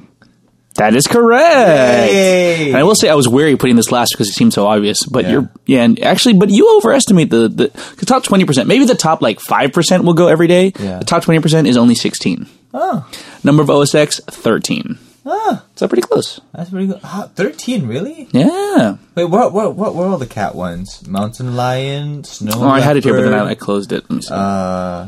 That 0.78 0.96
is 0.96 1.08
correct. 1.08 2.12
Yay! 2.14 2.68
And 2.70 2.78
I 2.78 2.84
will 2.84 2.96
say 2.96 3.10
I 3.10 3.16
was 3.16 3.28
wary 3.28 3.56
putting 3.58 3.76
this 3.76 3.92
last 3.92 4.12
because 4.14 4.30
it 4.30 4.34
seemed 4.34 4.54
so 4.54 4.68
obvious. 4.68 5.06
But 5.06 5.26
Yeah. 5.26 5.32
you're 5.32 5.50
yeah, 5.66 5.84
and 5.84 6.00
actually, 6.04 6.36
but 6.36 6.50
you 6.50 6.78
overestimate 6.78 7.30
the 7.30 7.48
the, 7.50 7.96
the 7.98 8.06
top 8.06 8.24
twenty 8.24 8.46
percent. 8.46 8.68
Maybe 8.68 8.86
the 8.86 8.96
top 8.96 9.22
like 9.22 9.40
five 9.40 9.74
percent 9.74 10.04
will 10.04 10.14
go 10.14 10.28
every 10.28 10.48
day. 10.48 10.74
Yeah. 10.80 11.00
The 11.00 11.06
top 11.06 11.24
twenty 11.24 11.42
percent 11.42 11.68
is 11.68 11.78
only 11.78 11.96
sixteen. 11.96 12.48
Oh, 12.74 13.10
Number 13.44 13.64
of 13.64 13.70
OSX 13.70 14.22
thirteen. 14.26 15.00
ah, 15.26 15.64
So 15.76 15.88
pretty 15.88 16.04
close. 16.04 16.40
that's 16.54 16.70
pretty 16.70 16.88
good. 16.88 17.00
Ah, 17.04 17.28
Thirteen, 17.36 17.88
really? 17.88 18.28
Yeah. 18.32 18.98
Wait, 19.16 19.26
what? 19.26 19.54
What? 19.54 19.76
What 19.76 19.96
were 19.96 20.06
all 20.06 20.18
the 20.20 20.28
cat 20.28 20.54
ones? 20.54 21.02
Mountain 21.08 21.56
lion, 21.56 22.24
snow. 22.24 22.54
Oh, 22.56 22.68
I 22.70 22.82
had 22.82 22.98
it 22.98 23.04
here, 23.04 23.14
but 23.16 23.24
then 23.24 23.34
I, 23.34 23.50
I 23.52 23.56
closed 23.56 23.92
it. 23.92 24.04
Let 24.10 24.16
me 24.16 24.22
see. 24.22 24.34
uh, 24.34 25.08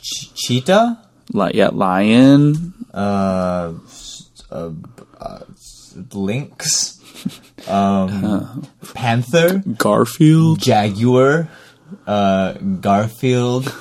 ch- 0.00 0.32
cheetah. 0.34 0.98
Li- 1.32 1.50
yeah, 1.54 1.70
lion. 1.72 2.72
Uh, 2.94 3.72
uh, 4.50 4.70
uh, 5.18 5.40
lynx. 6.12 7.00
Um, 7.68 8.66
panther. 8.94 9.62
Garfield. 9.78 10.60
Jaguar, 10.60 11.48
uh, 12.06 12.52
Garfield, 12.52 13.74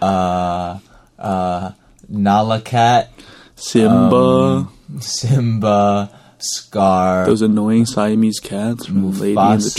uh, 0.00 0.78
uh, 1.18 1.72
Nala 2.08 2.60
Cat, 2.60 3.10
Simba. 3.54 4.16
Um, 4.16 4.72
Simba, 5.00 6.10
Scar, 6.38 7.24
those 7.24 7.40
annoying 7.40 7.86
Siamese 7.86 8.40
cats 8.40 8.86
from 8.86 9.12
Lady 9.12 9.38
and 9.38 9.60
the 9.62 9.68
Mufasa. 9.68 9.76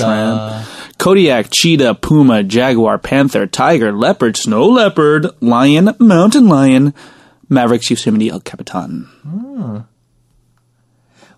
Tramp. 0.66 0.98
Kodiak, 0.98 1.48
cheetah, 1.52 1.96
puma, 1.96 2.44
jaguar, 2.44 2.98
panther, 2.98 3.46
tiger, 3.46 3.92
leopard, 3.92 4.38
snow 4.38 4.66
leopard, 4.66 5.28
lion, 5.42 5.94
mountain 6.00 6.48
lion, 6.48 6.94
Mavericks 7.50 7.90
Yosemite 7.90 8.30
El 8.30 8.40
Capitan. 8.40 9.10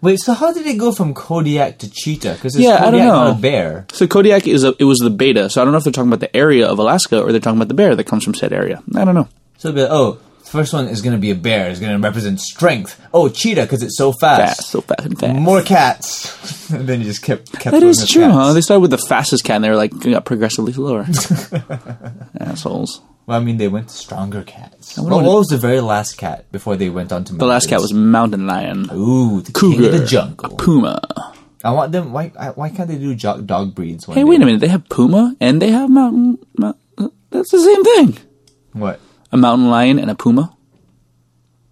Wait, 0.02 0.20
so 0.20 0.34
how 0.34 0.54
did 0.54 0.66
it 0.68 0.78
go 0.78 0.92
from 0.92 1.14
Kodiak 1.14 1.80
to 1.80 1.90
cheetah? 1.90 2.34
Because 2.34 2.58
Yeah, 2.58 2.76
I 2.86 2.92
don't 2.92 3.00
know. 3.00 3.06
not 3.08 3.38
a 3.38 3.42
bear. 3.42 3.86
So 3.92 4.08
Kodiak 4.08 4.48
is 4.48 4.64
a, 4.64 4.74
it 4.80 4.84
was 4.84 5.00
the 5.00 5.10
beta. 5.10 5.50
So 5.50 5.62
I 5.62 5.66
don't 5.66 5.72
know 5.72 5.78
if 5.78 5.84
they're 5.84 5.94
talking 5.94 6.10
about 6.10 6.20
the 6.20 6.36
area 6.36 6.68
of 6.68 6.78
Alaska 6.80 7.22
or 7.22 7.32
they're 7.32 7.42
talking 7.42 7.58
about 7.58 7.70
the 7.70 7.74
bear 7.74 7.96
that 7.96 8.04
comes 8.06 8.24
from 8.24 8.34
said 8.34 8.54
area. 8.54 8.84
I 8.96 9.06
don't 9.06 9.16
know. 9.16 9.28
So 9.58 9.72
like, 9.72 9.88
oh, 9.90 10.20
first 10.44 10.74
one 10.74 10.88
is 10.88 11.02
going 11.02 11.16
to 11.16 11.20
be 11.20 11.32
a 11.32 11.36
bear. 11.36 11.70
It's 11.70 11.80
going 11.80 12.00
to 12.00 12.08
represent 12.08 12.40
strength. 12.40 13.02
Oh, 13.14 13.30
cheetah 13.30 13.64
because 13.64 13.82
it's 13.82 13.98
so 13.98 14.12
fast. 14.12 14.58
Fast, 14.58 14.70
so 14.70 14.82
fast 14.82 15.06
and 15.06 15.20
fast. 15.20 15.40
More 15.40 15.62
cats. 15.62 16.70
and 16.72 16.88
then 16.88 17.00
you 17.00 17.06
just 17.06 17.24
kept 17.24 17.52
kept. 17.54 17.72
That 17.72 17.84
is 17.84 18.08
true, 18.08 18.24
cats. 18.24 18.34
huh? 18.36 18.54
They 18.54 18.62
started 18.62 18.82
with 18.82 18.92
the 18.92 18.98
fastest 18.98 19.44
cat 19.44 19.58
and 19.58 19.64
they 19.66 19.70
were 19.70 19.76
like 19.76 19.98
got 20.00 20.26
progressively 20.26 20.74
slower. 20.74 21.02
Assholes. 22.40 23.02
Well, 23.28 23.40
I 23.40 23.44
mean, 23.44 23.58
they 23.58 23.68
went 23.68 23.90
to 23.90 23.96
stronger 23.96 24.44
cats. 24.44 24.98
Well, 24.98 25.22
what- 25.22 25.26
was 25.26 25.48
the 25.48 25.58
very 25.58 25.82
last 25.82 26.18
cat 26.18 26.46
before 26.52 26.76
they 26.76 26.90
went 26.90 27.12
on 27.12 27.24
to 27.26 27.34
The 27.34 27.46
last 27.46 27.68
cat 27.70 27.82
was 27.82 27.92
mountain 27.94 28.46
lion. 28.46 28.90
Ooh, 28.94 29.42
the 29.42 29.52
Cougar. 29.52 29.76
king 29.78 29.86
of 29.86 29.92
the 30.00 30.06
jungle. 30.06 30.56
Puma. 30.58 31.02
I 31.64 31.72
want 31.72 31.92
them. 31.92 32.14
Why? 32.14 32.28
Why 32.54 32.70
can't 32.70 32.88
they 32.88 32.98
do 33.00 33.16
jo- 33.16 33.42
dog 33.42 33.74
breeds? 33.74 34.06
Hey, 34.06 34.24
wait 34.24 34.40
a 34.42 34.46
minute. 34.46 34.62
They 34.62 34.68
have 34.68 34.88
puma 34.90 35.36
and 35.42 35.60
they 35.60 35.72
have 35.72 35.90
mountain. 35.90 36.38
mou- 36.58 36.76
That's 37.32 37.50
the 37.50 37.60
same 37.60 37.84
thing. 37.84 38.18
What? 38.74 39.00
A 39.32 39.38
mountain 39.38 39.70
lion 39.72 39.98
and 39.98 40.12
a 40.12 40.16
puma. 40.16 40.54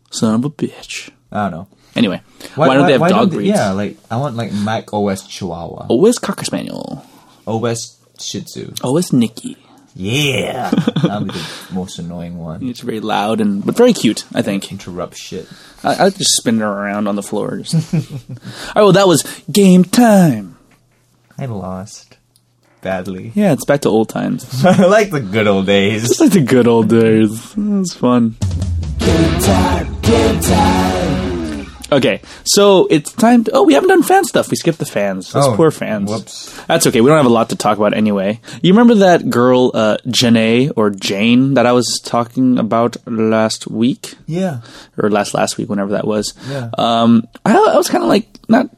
Son 0.10 0.34
of 0.34 0.46
a 0.46 0.50
bitch. 0.50 1.12
I 1.32 1.50
don't 1.50 1.52
know. 1.52 1.68
Anyway, 1.96 2.22
why, 2.56 2.74
don't 2.74 2.88
they 2.88 2.94
have 2.94 3.02
dog 3.02 3.10
don't 3.12 3.30
breeds? 3.30 3.50
Yeah, 3.50 3.72
like 3.72 3.98
I 4.10 4.18
want 4.18 4.36
like 4.36 4.52
Mac 4.52 4.92
OS 4.94 5.28
Chihuahua, 5.28 5.86
where's 5.90 6.18
Cocker 6.18 6.44
Spaniel? 6.46 7.06
OS 7.46 7.98
Shih 8.20 8.42
Tzu. 8.42 8.74
It's 8.84 9.14
Nikki. 9.14 9.58
Yeah, 9.96 10.70
that'll 11.04 11.26
be 11.26 11.32
the 11.34 11.68
most 11.74 12.00
annoying 12.00 12.38
one. 12.38 12.68
It's 12.68 12.80
very 12.80 13.00
loud 13.00 13.40
and 13.42 13.64
but 13.66 13.76
very 13.78 13.94
cute. 13.94 14.26
I 14.34 14.42
think. 14.42 14.72
Interrupt 14.72 15.16
shit. 15.16 15.48
I, 15.84 15.94
I 15.96 16.04
like 16.06 16.16
to 16.16 16.26
spin 16.26 16.60
her 16.60 16.68
around 16.68 17.08
on 17.08 17.16
the 17.16 17.24
floor. 17.24 17.58
Just. 17.58 17.94
All 17.94 18.00
right, 18.76 18.76
well, 18.76 18.92
that 18.94 19.08
was 19.08 19.24
game 19.52 19.84
time. 19.84 20.58
I 21.38 21.46
lost 21.46 22.18
badly. 22.82 23.32
Yeah, 23.34 23.54
it's 23.54 23.66
back 23.66 23.82
to 23.82 23.90
old 23.90 24.10
times. 24.10 24.64
I 24.66 24.86
like 24.86 25.12
the 25.12 25.22
good 25.22 25.48
old 25.48 25.66
days. 25.66 26.10
It's 26.10 26.20
like 26.20 26.32
the 26.32 26.42
good 26.42 26.68
old 26.68 26.90
days. 26.90 27.54
It 27.56 27.58
was 27.58 27.94
fun. 27.94 28.36
Okay, 31.92 32.22
so 32.44 32.88
it's 32.90 33.12
time 33.12 33.44
to. 33.44 33.52
Oh, 33.52 33.64
we 33.64 33.74
haven't 33.74 33.90
done 33.90 34.02
fan 34.04 34.24
stuff. 34.24 34.50
We 34.50 34.56
skipped 34.58 34.80
the 34.80 34.86
fans. 34.86 35.32
Those 35.32 35.46
Oh, 35.48 35.56
poor 35.56 35.70
fans. 35.70 36.10
whoops. 36.10 36.52
That's 36.66 36.88
okay. 36.88 37.02
We 37.02 37.08
don't 37.10 37.18
have 37.18 37.26
a 37.28 37.30
lot 37.30 37.50
to 37.50 37.56
talk 37.56 37.78
about 37.78 37.94
anyway. 37.94 38.40
You 38.64 38.74
remember 38.74 38.96
that 38.96 39.30
girl, 39.30 39.70
uh, 39.76 39.98
Janae 40.08 40.72
or 40.76 40.90
Jane, 40.90 41.54
that 41.54 41.66
I 41.68 41.72
was 41.72 42.02
talking 42.04 42.58
about 42.58 42.98
last 43.06 43.68
week? 43.68 44.16
Yeah. 44.26 44.62
Or 44.98 45.10
last 45.12 45.34
last 45.36 45.58
week, 45.58 45.70
whenever 45.70 45.92
that 45.92 46.08
was. 46.08 46.34
Yeah. 46.50 46.70
Um, 46.78 47.28
I, 47.46 47.54
I 47.54 47.78
was 47.78 47.90
kind 47.90 48.04
of 48.04 48.10
like, 48.10 48.28
not. 48.48 48.70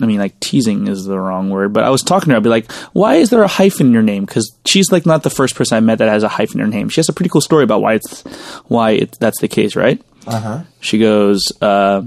I 0.00 0.06
mean, 0.06 0.20
like 0.20 0.38
teasing 0.38 0.86
is 0.86 1.04
the 1.04 1.18
wrong 1.18 1.50
word, 1.50 1.72
but 1.72 1.82
I 1.82 1.90
was 1.90 2.02
talking 2.02 2.26
to 2.28 2.34
her. 2.34 2.36
I'd 2.36 2.42
be 2.44 2.48
like, 2.48 2.70
"Why 2.92 3.16
is 3.16 3.30
there 3.30 3.42
a 3.42 3.48
hyphen 3.48 3.88
in 3.88 3.92
your 3.92 4.00
name?" 4.02 4.24
Because 4.24 4.54
she's 4.64 4.92
like 4.92 5.04
not 5.06 5.24
the 5.24 5.28
first 5.30 5.56
person 5.56 5.76
I 5.76 5.80
met 5.80 5.98
that 5.98 6.08
has 6.08 6.22
a 6.22 6.28
hyphen 6.28 6.60
in 6.60 6.66
her 6.66 6.70
name. 6.72 6.88
She 6.88 7.00
has 7.00 7.08
a 7.08 7.12
pretty 7.12 7.30
cool 7.30 7.40
story 7.40 7.64
about 7.64 7.82
why 7.82 7.94
it's 7.94 8.22
why 8.68 8.92
it, 8.92 9.16
that's 9.18 9.40
the 9.40 9.48
case, 9.48 9.74
right? 9.74 10.00
Uh 10.24 10.40
huh. 10.40 10.60
She 10.80 10.98
goes, 10.98 11.50
uh, 11.60 12.02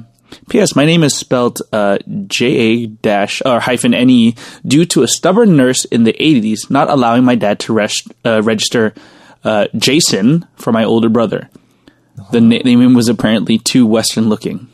P.S. 0.49 0.75
My 0.75 0.85
name 0.85 1.03
is 1.03 1.15
spelled 1.15 1.61
uh, 1.71 1.97
J 2.27 2.45
A 2.45 2.85
dash 2.87 3.41
or 3.45 3.59
hyphen 3.59 3.93
N 3.93 4.09
E 4.09 4.35
due 4.65 4.85
to 4.85 5.03
a 5.03 5.07
stubborn 5.07 5.55
nurse 5.55 5.85
in 5.85 6.03
the 6.03 6.13
80s 6.13 6.69
not 6.69 6.89
allowing 6.89 7.23
my 7.23 7.35
dad 7.35 7.59
to 7.61 7.79
uh, 7.79 8.41
register 8.43 8.93
uh, 9.43 9.67
Jason 9.75 10.47
for 10.55 10.71
my 10.71 10.83
older 10.83 11.09
brother. 11.09 11.49
The 12.31 12.41
na- 12.41 12.59
name 12.63 12.93
was 12.93 13.09
apparently 13.09 13.57
too 13.57 13.85
Western 13.85 14.29
looking. 14.29 14.67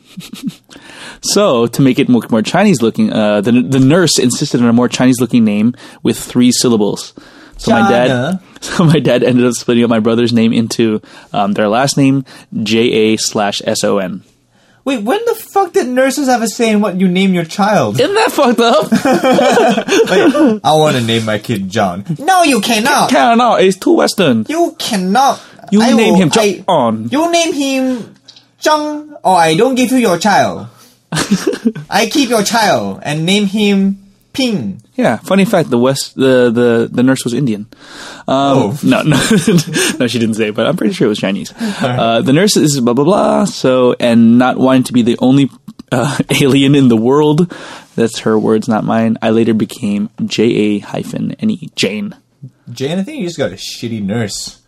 so, 1.20 1.66
to 1.66 1.82
make 1.82 1.98
it 1.98 2.08
look 2.08 2.30
more 2.30 2.42
Chinese 2.42 2.82
looking, 2.82 3.12
uh, 3.12 3.40
the, 3.40 3.52
the 3.52 3.78
nurse 3.78 4.18
insisted 4.18 4.60
on 4.60 4.68
a 4.68 4.72
more 4.72 4.88
Chinese 4.88 5.20
looking 5.20 5.44
name 5.44 5.74
with 6.02 6.18
three 6.18 6.52
syllables. 6.52 7.14
So 7.56 7.72
my 7.72 7.88
dad, 7.88 8.40
so 8.60 8.84
my 8.84 9.00
dad 9.00 9.22
ended 9.22 9.44
up 9.44 9.54
splitting 9.54 9.84
up 9.84 9.90
my 9.90 10.00
brother's 10.00 10.32
name 10.32 10.52
into 10.52 11.00
um, 11.32 11.52
their 11.52 11.68
last 11.68 11.96
name 11.96 12.24
J 12.62 12.78
A 12.78 13.16
slash 13.16 13.60
S 13.64 13.84
O 13.84 13.98
N. 13.98 14.22
Wait, 14.84 15.02
when 15.02 15.22
the 15.26 15.34
fuck 15.34 15.72
did 15.74 15.86
nurses 15.86 16.28
have 16.28 16.40
a 16.40 16.48
say 16.48 16.70
in 16.70 16.80
what 16.80 16.98
you 16.98 17.06
name 17.08 17.34
your 17.34 17.44
child? 17.44 18.00
Isn't 18.00 18.14
that 18.14 18.32
fucked 18.32 18.60
up? 18.60 18.90
Like, 20.08 20.60
I 20.64 20.72
want 20.74 20.96
to 20.96 21.02
name 21.02 21.24
my 21.26 21.38
kid 21.38 21.68
John. 21.68 22.04
No, 22.18 22.42
you 22.42 22.60
cannot. 22.60 23.12
no, 23.12 23.56
it's 23.56 23.76
too 23.76 23.94
Western. 23.94 24.46
You 24.48 24.74
cannot. 24.78 25.42
You 25.70 25.82
I 25.82 25.92
name 25.92 26.14
will- 26.14 26.20
him 26.22 26.30
I- 26.32 26.64
John. 26.66 27.08
You 27.10 27.30
name 27.30 27.52
him 27.52 28.14
Zhang, 28.60 29.12
or 29.22 29.36
I 29.36 29.54
don't 29.54 29.74
give 29.74 29.90
you 29.92 29.98
your 29.98 30.18
child. 30.18 30.68
I 31.90 32.08
keep 32.10 32.28
your 32.30 32.42
child 32.42 33.00
and 33.02 33.24
name 33.26 33.46
him 33.46 33.98
Ping. 34.38 34.80
Yeah, 34.94 35.16
funny 35.18 35.44
fact: 35.44 35.68
the 35.70 35.78
West, 35.78 36.14
the 36.14 36.50
the, 36.50 36.88
the 36.90 37.02
nurse 37.02 37.24
was 37.24 37.34
Indian. 37.34 37.66
Um, 38.26 38.56
Oh. 38.58 38.78
No, 38.82 39.02
no, 39.02 39.16
no, 39.98 40.06
she 40.06 40.18
didn't 40.18 40.34
say, 40.34 40.48
it, 40.48 40.54
but 40.54 40.66
I'm 40.66 40.76
pretty 40.76 40.94
sure 40.94 41.06
it 41.06 41.08
was 41.10 41.18
Chinese. 41.18 41.52
Uh, 41.82 42.22
the 42.22 42.32
nurse 42.32 42.56
is 42.56 42.80
blah 42.80 42.94
blah 42.94 43.04
blah. 43.04 43.44
So, 43.44 43.94
and 44.00 44.38
not 44.38 44.56
wanting 44.58 44.84
to 44.84 44.92
be 44.92 45.02
the 45.02 45.16
only 45.20 45.50
uh, 45.92 46.18
alien 46.40 46.74
in 46.74 46.88
the 46.88 46.96
world. 46.96 47.52
That's 47.96 48.20
her 48.20 48.38
words, 48.38 48.68
not 48.68 48.84
mine. 48.84 49.18
I 49.20 49.30
later 49.30 49.54
became 49.54 50.08
J 50.24 50.44
A 50.44 50.78
hyphen 50.80 51.32
N 51.40 51.50
E 51.50 51.68
Jane, 51.74 52.14
Jane, 52.70 52.98
I 52.98 53.02
think 53.02 53.18
you 53.20 53.26
just 53.26 53.38
got 53.38 53.50
a 53.50 53.56
shitty 53.56 54.02
nurse. 54.02 54.62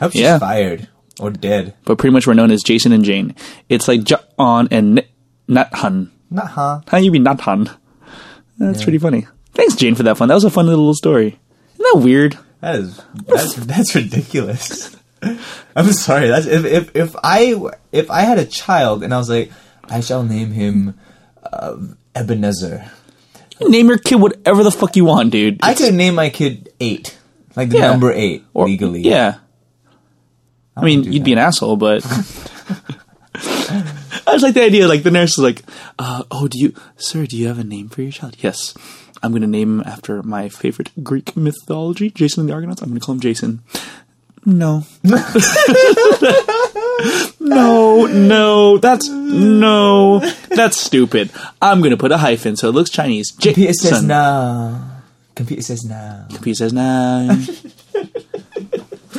I 0.00 0.04
hope 0.04 0.12
she's 0.12 0.22
Yeah. 0.22 0.38
fired 0.38 0.88
or 1.20 1.30
dead. 1.30 1.74
but 1.84 1.98
pretty 1.98 2.12
much 2.14 2.26
we're 2.26 2.32
known 2.34 2.50
as 2.50 2.62
Jason 2.62 2.92
and 2.92 3.04
Jane. 3.04 3.34
It's 3.68 3.86
like 3.86 4.04
John 4.04 4.68
and 4.70 5.00
N- 5.00 5.04
Nathan. 5.46 6.10
Nah, 6.30 6.46
huh? 6.46 6.80
How 6.88 6.96
you 6.98 7.10
be 7.10 7.18
Nathan? 7.18 7.68
That's 8.60 8.82
pretty 8.84 8.98
funny. 8.98 9.26
Thanks, 9.54 9.74
Jane, 9.74 9.94
for 9.96 10.04
that 10.04 10.16
fun. 10.16 10.28
That 10.28 10.34
was 10.34 10.44
a 10.44 10.50
fun 10.50 10.66
little 10.66 10.94
story. 10.94 11.38
Isn't 11.74 11.86
that 11.94 12.00
weird? 12.04 12.38
That 12.60 12.76
is 12.76 13.00
that's 13.26 13.54
that's 13.66 13.94
ridiculous. 13.94 14.96
I'm 15.76 15.92
sorry. 15.92 16.28
That's 16.28 16.46
if, 16.46 16.64
if 16.64 16.94
if 16.96 17.16
I 17.24 17.56
if 17.90 18.10
I 18.10 18.20
had 18.22 18.38
a 18.38 18.44
child 18.46 19.02
and 19.02 19.12
I 19.12 19.18
was 19.18 19.28
like, 19.30 19.50
I 19.84 20.00
shall 20.00 20.22
name 20.22 20.52
him 20.52 20.98
uh, 21.42 21.76
Ebenezer. 22.14 22.90
Name 23.60 23.88
your 23.88 23.98
kid 23.98 24.16
whatever 24.16 24.62
the 24.62 24.70
fuck 24.70 24.94
you 24.96 25.04
want, 25.04 25.32
dude. 25.32 25.58
I 25.62 25.74
could 25.74 25.92
name 25.94 26.14
my 26.14 26.30
kid 26.30 26.72
eight, 26.80 27.18
like 27.56 27.68
the 27.70 27.78
Yeah. 27.78 27.88
number 27.90 28.12
eight 28.12 28.44
Or- 28.54 28.66
legally. 28.66 29.00
Yeah. 29.02 29.38
I 30.76 30.82
mean, 30.84 31.04
you'd 31.12 31.24
be 31.24 31.32
an 31.32 31.38
asshole, 31.38 31.76
but 31.76 32.02
I 34.30 34.34
just 34.34 34.44
like 34.44 34.54
the 34.54 34.62
idea. 34.64 34.86
Like 34.86 35.02
the 35.02 35.10
nurse 35.10 35.32
is 35.32 35.38
like, 35.38 35.62
uh, 35.98 36.22
"Oh, 36.30 36.46
do 36.48 36.58
you, 36.58 36.74
sir? 36.96 37.26
Do 37.26 37.36
you 37.36 37.48
have 37.48 37.58
a 37.58 37.64
name 37.64 37.88
for 37.88 38.02
your 38.02 38.12
child?" 38.12 38.36
Yes, 38.38 38.74
I'm 39.22 39.32
going 39.32 39.42
to 39.42 39.48
name 39.48 39.80
him 39.80 39.86
after 39.86 40.22
my 40.22 40.48
favorite 40.48 40.90
Greek 41.02 41.36
mythology, 41.36 42.10
Jason 42.10 42.40
and 42.42 42.48
the 42.48 42.54
Argonauts. 42.54 42.80
I'm 42.82 42.88
going 42.90 43.00
to 43.00 43.04
call 43.04 43.14
him 43.14 43.20
Jason. 43.20 43.62
No, 44.46 44.86
no, 47.40 48.06
no. 48.06 48.78
That's 48.78 49.08
no. 49.08 50.20
That's 50.48 50.80
stupid. 50.80 51.30
I'm 51.60 51.80
going 51.80 51.90
to 51.90 51.98
put 51.98 52.10
a 52.12 52.16
hyphen 52.16 52.56
so 52.56 52.68
it 52.68 52.72
looks 52.72 52.88
Chinese. 52.88 53.32
Computer 53.32 53.74
says 53.74 54.02
no. 54.02 54.80
Computer 55.34 55.62
says 55.62 55.84
no. 55.84 56.24
Computer 56.30 56.56
says 56.56 56.72
no. 56.72 57.44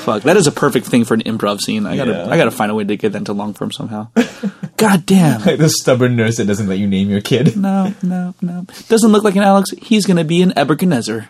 Fuck, 0.01 0.23
that 0.23 0.35
is 0.37 0.47
a 0.47 0.51
perfect 0.51 0.87
thing 0.87 1.05
for 1.05 1.13
an 1.13 1.21
improv 1.21 1.61
scene. 1.61 1.85
I 1.85 1.95
gotta, 1.95 2.11
Yeah. 2.11 2.29
I 2.29 2.37
gotta 2.37 2.51
find 2.51 2.71
a 2.71 2.75
way 2.75 2.83
to 2.83 2.97
get 2.97 3.11
that 3.11 3.19
into 3.19 3.33
long 3.33 3.53
form 3.53 3.71
somehow. 3.71 4.07
God 4.77 5.05
damn. 5.05 5.41
Like 5.43 5.59
the 5.59 5.69
stubborn 5.69 6.15
nurse 6.15 6.37
that 6.37 6.45
doesn't 6.45 6.67
let 6.67 6.79
you 6.79 6.87
name 6.87 7.09
your 7.09 7.21
kid. 7.21 7.55
No, 7.55 7.93
no, 8.01 8.33
no. 8.41 8.65
Doesn't 8.89 9.11
look 9.11 9.23
like 9.23 9.35
an 9.35 9.43
Alex. 9.43 9.69
He's 9.71 10.05
gonna 10.07 10.23
be 10.23 10.41
an 10.41 10.51
Eberganezer. 10.51 11.27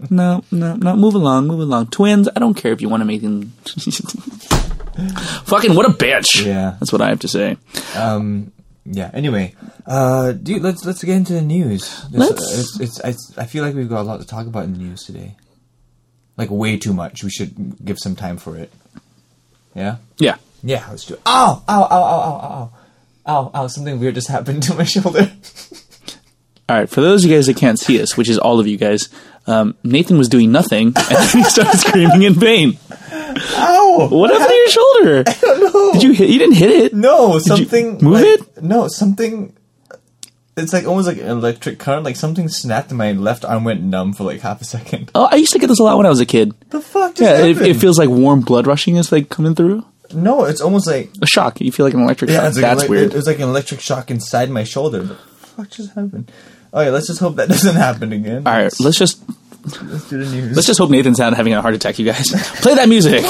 no, 0.10 0.42
no, 0.50 0.74
no. 0.74 0.96
Move 0.96 1.14
along, 1.14 1.46
move 1.46 1.60
along. 1.60 1.86
Twins. 1.88 2.28
I 2.34 2.40
don't 2.40 2.54
care 2.54 2.72
if 2.72 2.80
you 2.80 2.88
want 2.88 3.02
to 3.02 3.04
make 3.04 3.22
them. 3.22 3.52
Fucking 5.44 5.74
what 5.74 5.86
a 5.86 5.90
bitch. 5.90 6.44
Yeah. 6.44 6.76
that's 6.80 6.92
what 6.92 7.00
I 7.02 7.08
have 7.10 7.20
to 7.20 7.28
say. 7.28 7.56
Um. 7.94 8.52
Yeah. 8.84 9.10
Anyway, 9.12 9.54
uh, 9.86 10.32
dude, 10.32 10.62
let's 10.62 10.84
let's 10.84 11.02
get 11.04 11.16
into 11.16 11.34
the 11.34 11.42
news. 11.42 12.04
Let's. 12.10 12.80
It's, 12.80 13.00
it's, 13.00 13.36
I, 13.38 13.42
I 13.42 13.46
feel 13.46 13.62
like 13.64 13.74
we've 13.74 13.88
got 13.88 14.00
a 14.00 14.02
lot 14.02 14.20
to 14.20 14.26
talk 14.26 14.46
about 14.46 14.64
in 14.64 14.72
the 14.72 14.78
news 14.78 15.04
today. 15.04 15.36
Like 16.36 16.50
way 16.50 16.76
too 16.76 16.92
much. 16.92 17.24
We 17.24 17.30
should 17.30 17.84
give 17.84 17.98
some 17.98 18.14
time 18.16 18.36
for 18.36 18.56
it. 18.56 18.70
Yeah. 19.74 19.96
Yeah. 20.18 20.36
Yeah. 20.62 20.84
Let's 20.90 21.04
do 21.06 21.14
it. 21.14 21.20
Ow! 21.26 21.62
Ow! 21.68 21.82
Ow! 21.82 21.86
Ow! 21.90 21.90
Ow! 21.90 22.40
Ow! 22.42 22.72
Ow! 23.26 23.50
Ow! 23.54 23.66
Something 23.68 23.98
weird 23.98 24.14
just 24.14 24.28
happened 24.28 24.62
to 24.64 24.74
my 24.74 24.84
shoulder. 24.94 25.30
All 26.68 26.76
right. 26.76 26.88
For 26.90 27.00
those 27.00 27.24
of 27.24 27.30
you 27.30 27.36
guys 27.36 27.46
that 27.46 27.56
can't 27.56 27.78
see 27.78 28.00
us, 28.02 28.16
which 28.16 28.28
is 28.28 28.38
all 28.38 28.60
of 28.60 28.66
you 28.66 28.76
guys, 28.76 29.08
um, 29.46 29.76
Nathan 29.82 30.18
was 30.18 30.28
doing 30.28 30.50
nothing, 30.52 30.88
and 30.88 30.94
then 30.96 31.28
he 31.28 31.44
started 31.44 31.78
screaming 31.78 32.22
in 32.22 32.34
pain. 32.34 32.76
Ow! 32.90 34.08
What 34.10 34.30
happened 34.30 34.48
to 34.48 34.54
your 34.54 34.68
shoulder? 34.68 35.24
I 35.26 35.32
don't 35.40 35.72
know. 35.74 35.92
Did 35.92 36.02
you 36.02 36.12
hit? 36.12 36.30
You 36.30 36.38
didn't 36.38 36.56
hit 36.56 36.70
it. 36.70 36.94
No, 36.94 37.34
you 37.34 37.40
something. 37.40 37.92
move 38.02 38.12
like- 38.14 38.24
it? 38.24 38.62
No, 38.62 38.88
something. 38.88 39.55
It's 40.58 40.72
like 40.72 40.86
almost 40.86 41.06
like 41.06 41.18
an 41.18 41.26
electric 41.28 41.78
current. 41.78 42.04
Like 42.04 42.16
something 42.16 42.48
snapped 42.48 42.88
and 42.88 42.96
my 42.96 43.12
left 43.12 43.44
arm 43.44 43.64
went 43.64 43.82
numb 43.82 44.14
for 44.14 44.24
like 44.24 44.40
half 44.40 44.62
a 44.62 44.64
second. 44.64 45.10
Oh, 45.14 45.28
I 45.30 45.36
used 45.36 45.52
to 45.52 45.58
get 45.58 45.66
this 45.66 45.78
a 45.78 45.82
lot 45.82 45.98
when 45.98 46.06
I 46.06 46.08
was 46.08 46.20
a 46.20 46.24
kid. 46.24 46.54
The 46.70 46.80
fuck? 46.80 47.14
Just 47.14 47.20
Yeah, 47.30 47.44
it, 47.44 47.60
it 47.60 47.76
feels 47.76 47.98
like 47.98 48.08
warm 48.08 48.40
blood 48.40 48.66
rushing 48.66 48.96
is 48.96 49.12
like 49.12 49.28
coming 49.28 49.54
through. 49.54 49.84
No, 50.14 50.44
it's 50.44 50.62
almost 50.62 50.86
like 50.86 51.10
A 51.20 51.26
shock. 51.26 51.60
You 51.60 51.70
feel 51.70 51.84
like 51.84 51.92
an 51.92 52.00
electric 52.00 52.30
yeah, 52.30 52.36
shock. 52.36 52.54
like 52.54 52.62
That's 52.62 52.80
like- 52.82 52.88
weird. 52.88 53.12
It 53.12 53.16
was 53.16 53.26
like 53.26 53.36
an 53.36 53.42
electric 53.50 53.80
shock 53.80 54.10
inside 54.10 54.48
my 54.48 54.64
shoulder. 54.64 55.02
The 55.02 55.14
fuck 55.16 55.68
just 55.68 55.90
happened? 55.94 56.32
Oh 56.72 56.80
yeah, 56.80 56.88
let's 56.90 57.06
just 57.08 57.20
hope 57.20 57.36
that 57.36 57.48
doesn't 57.50 57.76
happen 57.76 58.14
again. 58.14 58.46
All 58.46 58.52
right, 58.54 58.72
let's 58.80 58.96
just 58.98 59.22
let's 59.82 60.08
do 60.08 60.24
the 60.24 60.30
news. 60.30 60.56
let's 60.56 60.66
just 60.66 60.78
hope 60.78 60.88
Nathan's 60.88 61.18
not 61.18 61.34
having 61.34 61.52
a 61.52 61.60
heart 61.60 61.74
attack. 61.74 61.98
You 61.98 62.06
guys, 62.06 62.30
play 62.62 62.74
that 62.76 62.88
music. 62.88 63.22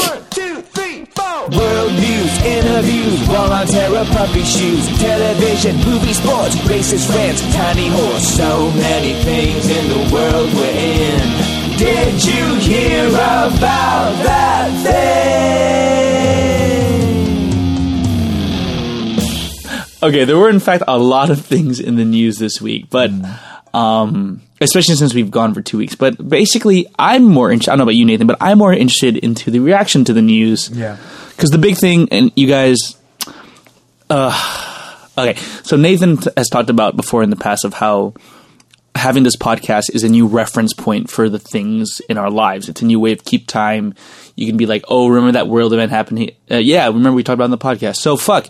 World 1.55 1.93
news, 1.93 2.43
interviews, 2.43 3.29
while 3.29 3.53
on 3.53 3.69
terror 3.69 4.05
puppy 4.07 4.43
shoes, 4.43 4.89
television, 4.99 5.77
movie, 5.85 6.13
sports, 6.13 6.57
racist 6.67 7.09
rants, 7.15 7.41
tiny 7.55 7.87
horse, 7.87 8.27
so 8.27 8.69
many 8.73 9.15
things 9.23 9.69
in 9.71 9.89
the 9.89 10.13
world 10.13 10.53
we're 10.55 10.75
in. 10.75 11.21
Did 11.79 12.25
you 12.25 12.57
hear 12.57 13.07
about 13.07 13.53
that 13.61 14.73
thing? 14.83 15.37
Okay, 20.03 20.25
there 20.25 20.37
were 20.37 20.51
in 20.51 20.59
fact 20.59 20.83
a 20.89 20.99
lot 20.99 21.31
of 21.31 21.47
things 21.47 21.79
in 21.79 21.95
the 21.95 22.05
news 22.05 22.39
this 22.39 22.61
week, 22.61 22.91
but 22.91 23.11
mm. 23.13 23.56
Um, 23.77 24.41
especially 24.61 24.95
since 24.95 25.13
we've 25.15 25.31
gone 25.31 25.53
for 25.55 25.61
two 25.61 25.77
weeks. 25.79 25.95
But 25.95 26.29
basically, 26.29 26.87
I'm 26.99 27.25
more. 27.25 27.51
In- 27.53 27.61
I 27.61 27.65
don't 27.65 27.79
know 27.79 27.83
about 27.85 27.95
you, 27.95 28.05
Nathan, 28.07 28.27
but 28.27 28.39
I'm 28.41 28.59
more 28.59 28.73
interested 28.73 29.17
into 29.19 29.51
the 29.51 29.61
reaction 29.61 30.05
to 30.05 30.13
the 30.13 30.23
news. 30.23 30.71
Yeah. 30.71 30.97
because 31.31 31.51
the 31.51 31.59
big 31.59 31.77
thing, 31.77 32.09
and 32.11 32.33
you 32.37 32.47
guys. 32.47 32.97
Uh, 34.09 34.33
okay, 35.19 35.35
so 35.63 35.77
Nathan 35.77 36.17
t- 36.17 36.31
has 36.37 36.49
talked 36.49 36.71
about 36.71 36.97
before 36.97 37.23
in 37.23 37.31
the 37.31 37.37
past 37.37 37.65
of 37.65 37.75
how 37.75 38.15
having 38.95 39.25
this 39.25 39.37
podcast 39.37 39.95
is 39.95 40.05
a 40.05 40.09
new 40.09 40.27
reference 40.27 40.73
point 40.73 41.11
for 41.11 41.29
the 41.29 41.39
things 41.39 42.01
in 42.09 42.17
our 42.17 42.31
lives. 42.31 42.69
It's 42.69 42.81
a 42.81 42.87
new 42.87 42.99
way 42.99 43.13
of 43.13 43.25
keep 43.25 43.47
time. 43.47 43.95
You 44.37 44.47
can 44.47 44.57
be 44.57 44.65
like, 44.65 44.85
oh, 44.89 45.09
remember 45.09 45.33
that 45.33 45.49
world 45.49 45.73
event 45.75 45.91
happened? 45.91 46.19
Here? 46.21 46.31
Uh, 46.51 46.57
yeah, 46.57 46.87
remember 46.87 47.13
we 47.13 47.23
talked 47.23 47.35
about 47.35 47.45
it 47.45 47.53
on 47.53 47.59
the 47.59 47.59
podcast. 47.59 47.97
So 47.97 48.17
fuck. 48.17 48.47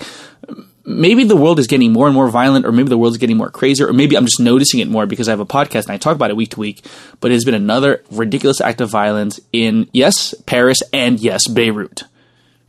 Maybe 0.89 1.25
the 1.25 1.37
world 1.37 1.59
is 1.59 1.67
getting 1.67 1.93
more 1.93 2.07
and 2.07 2.15
more 2.15 2.29
violent, 2.29 2.65
or 2.65 2.73
maybe 2.73 2.89
the 2.89 2.99
world 2.99 3.13
is 3.13 3.19
getting 3.19 3.37
more 3.37 3.51
crazier, 3.51 3.89
or 3.89 3.93
maybe 3.93 4.17
I'm 4.17 4.25
just 4.25 4.41
noticing 4.41 4.81
it 4.81 4.89
more 4.89 5.05
because 5.05 5.29
I 5.29 5.33
have 5.33 5.41
a 5.41 5.47
podcast 5.47 5.87
and 5.87 5.91
I 5.91 5.99
talk 5.99 6.15
about 6.15 6.31
it 6.31 6.37
week 6.37 6.51
to 6.51 6.61
week. 6.61 6.85
But 7.21 7.33
it 7.33 7.35
has 7.35 7.45
been 7.45 7.55
another 7.55 8.05
ridiculous 8.11 8.61
act 8.61 8.81
of 8.81 8.89
violence 8.89 9.41
in 9.53 9.89
yes, 9.93 10.35
Paris 10.47 10.79
and 10.93 11.19
yes, 11.19 11.49
Beirut 11.49 12.05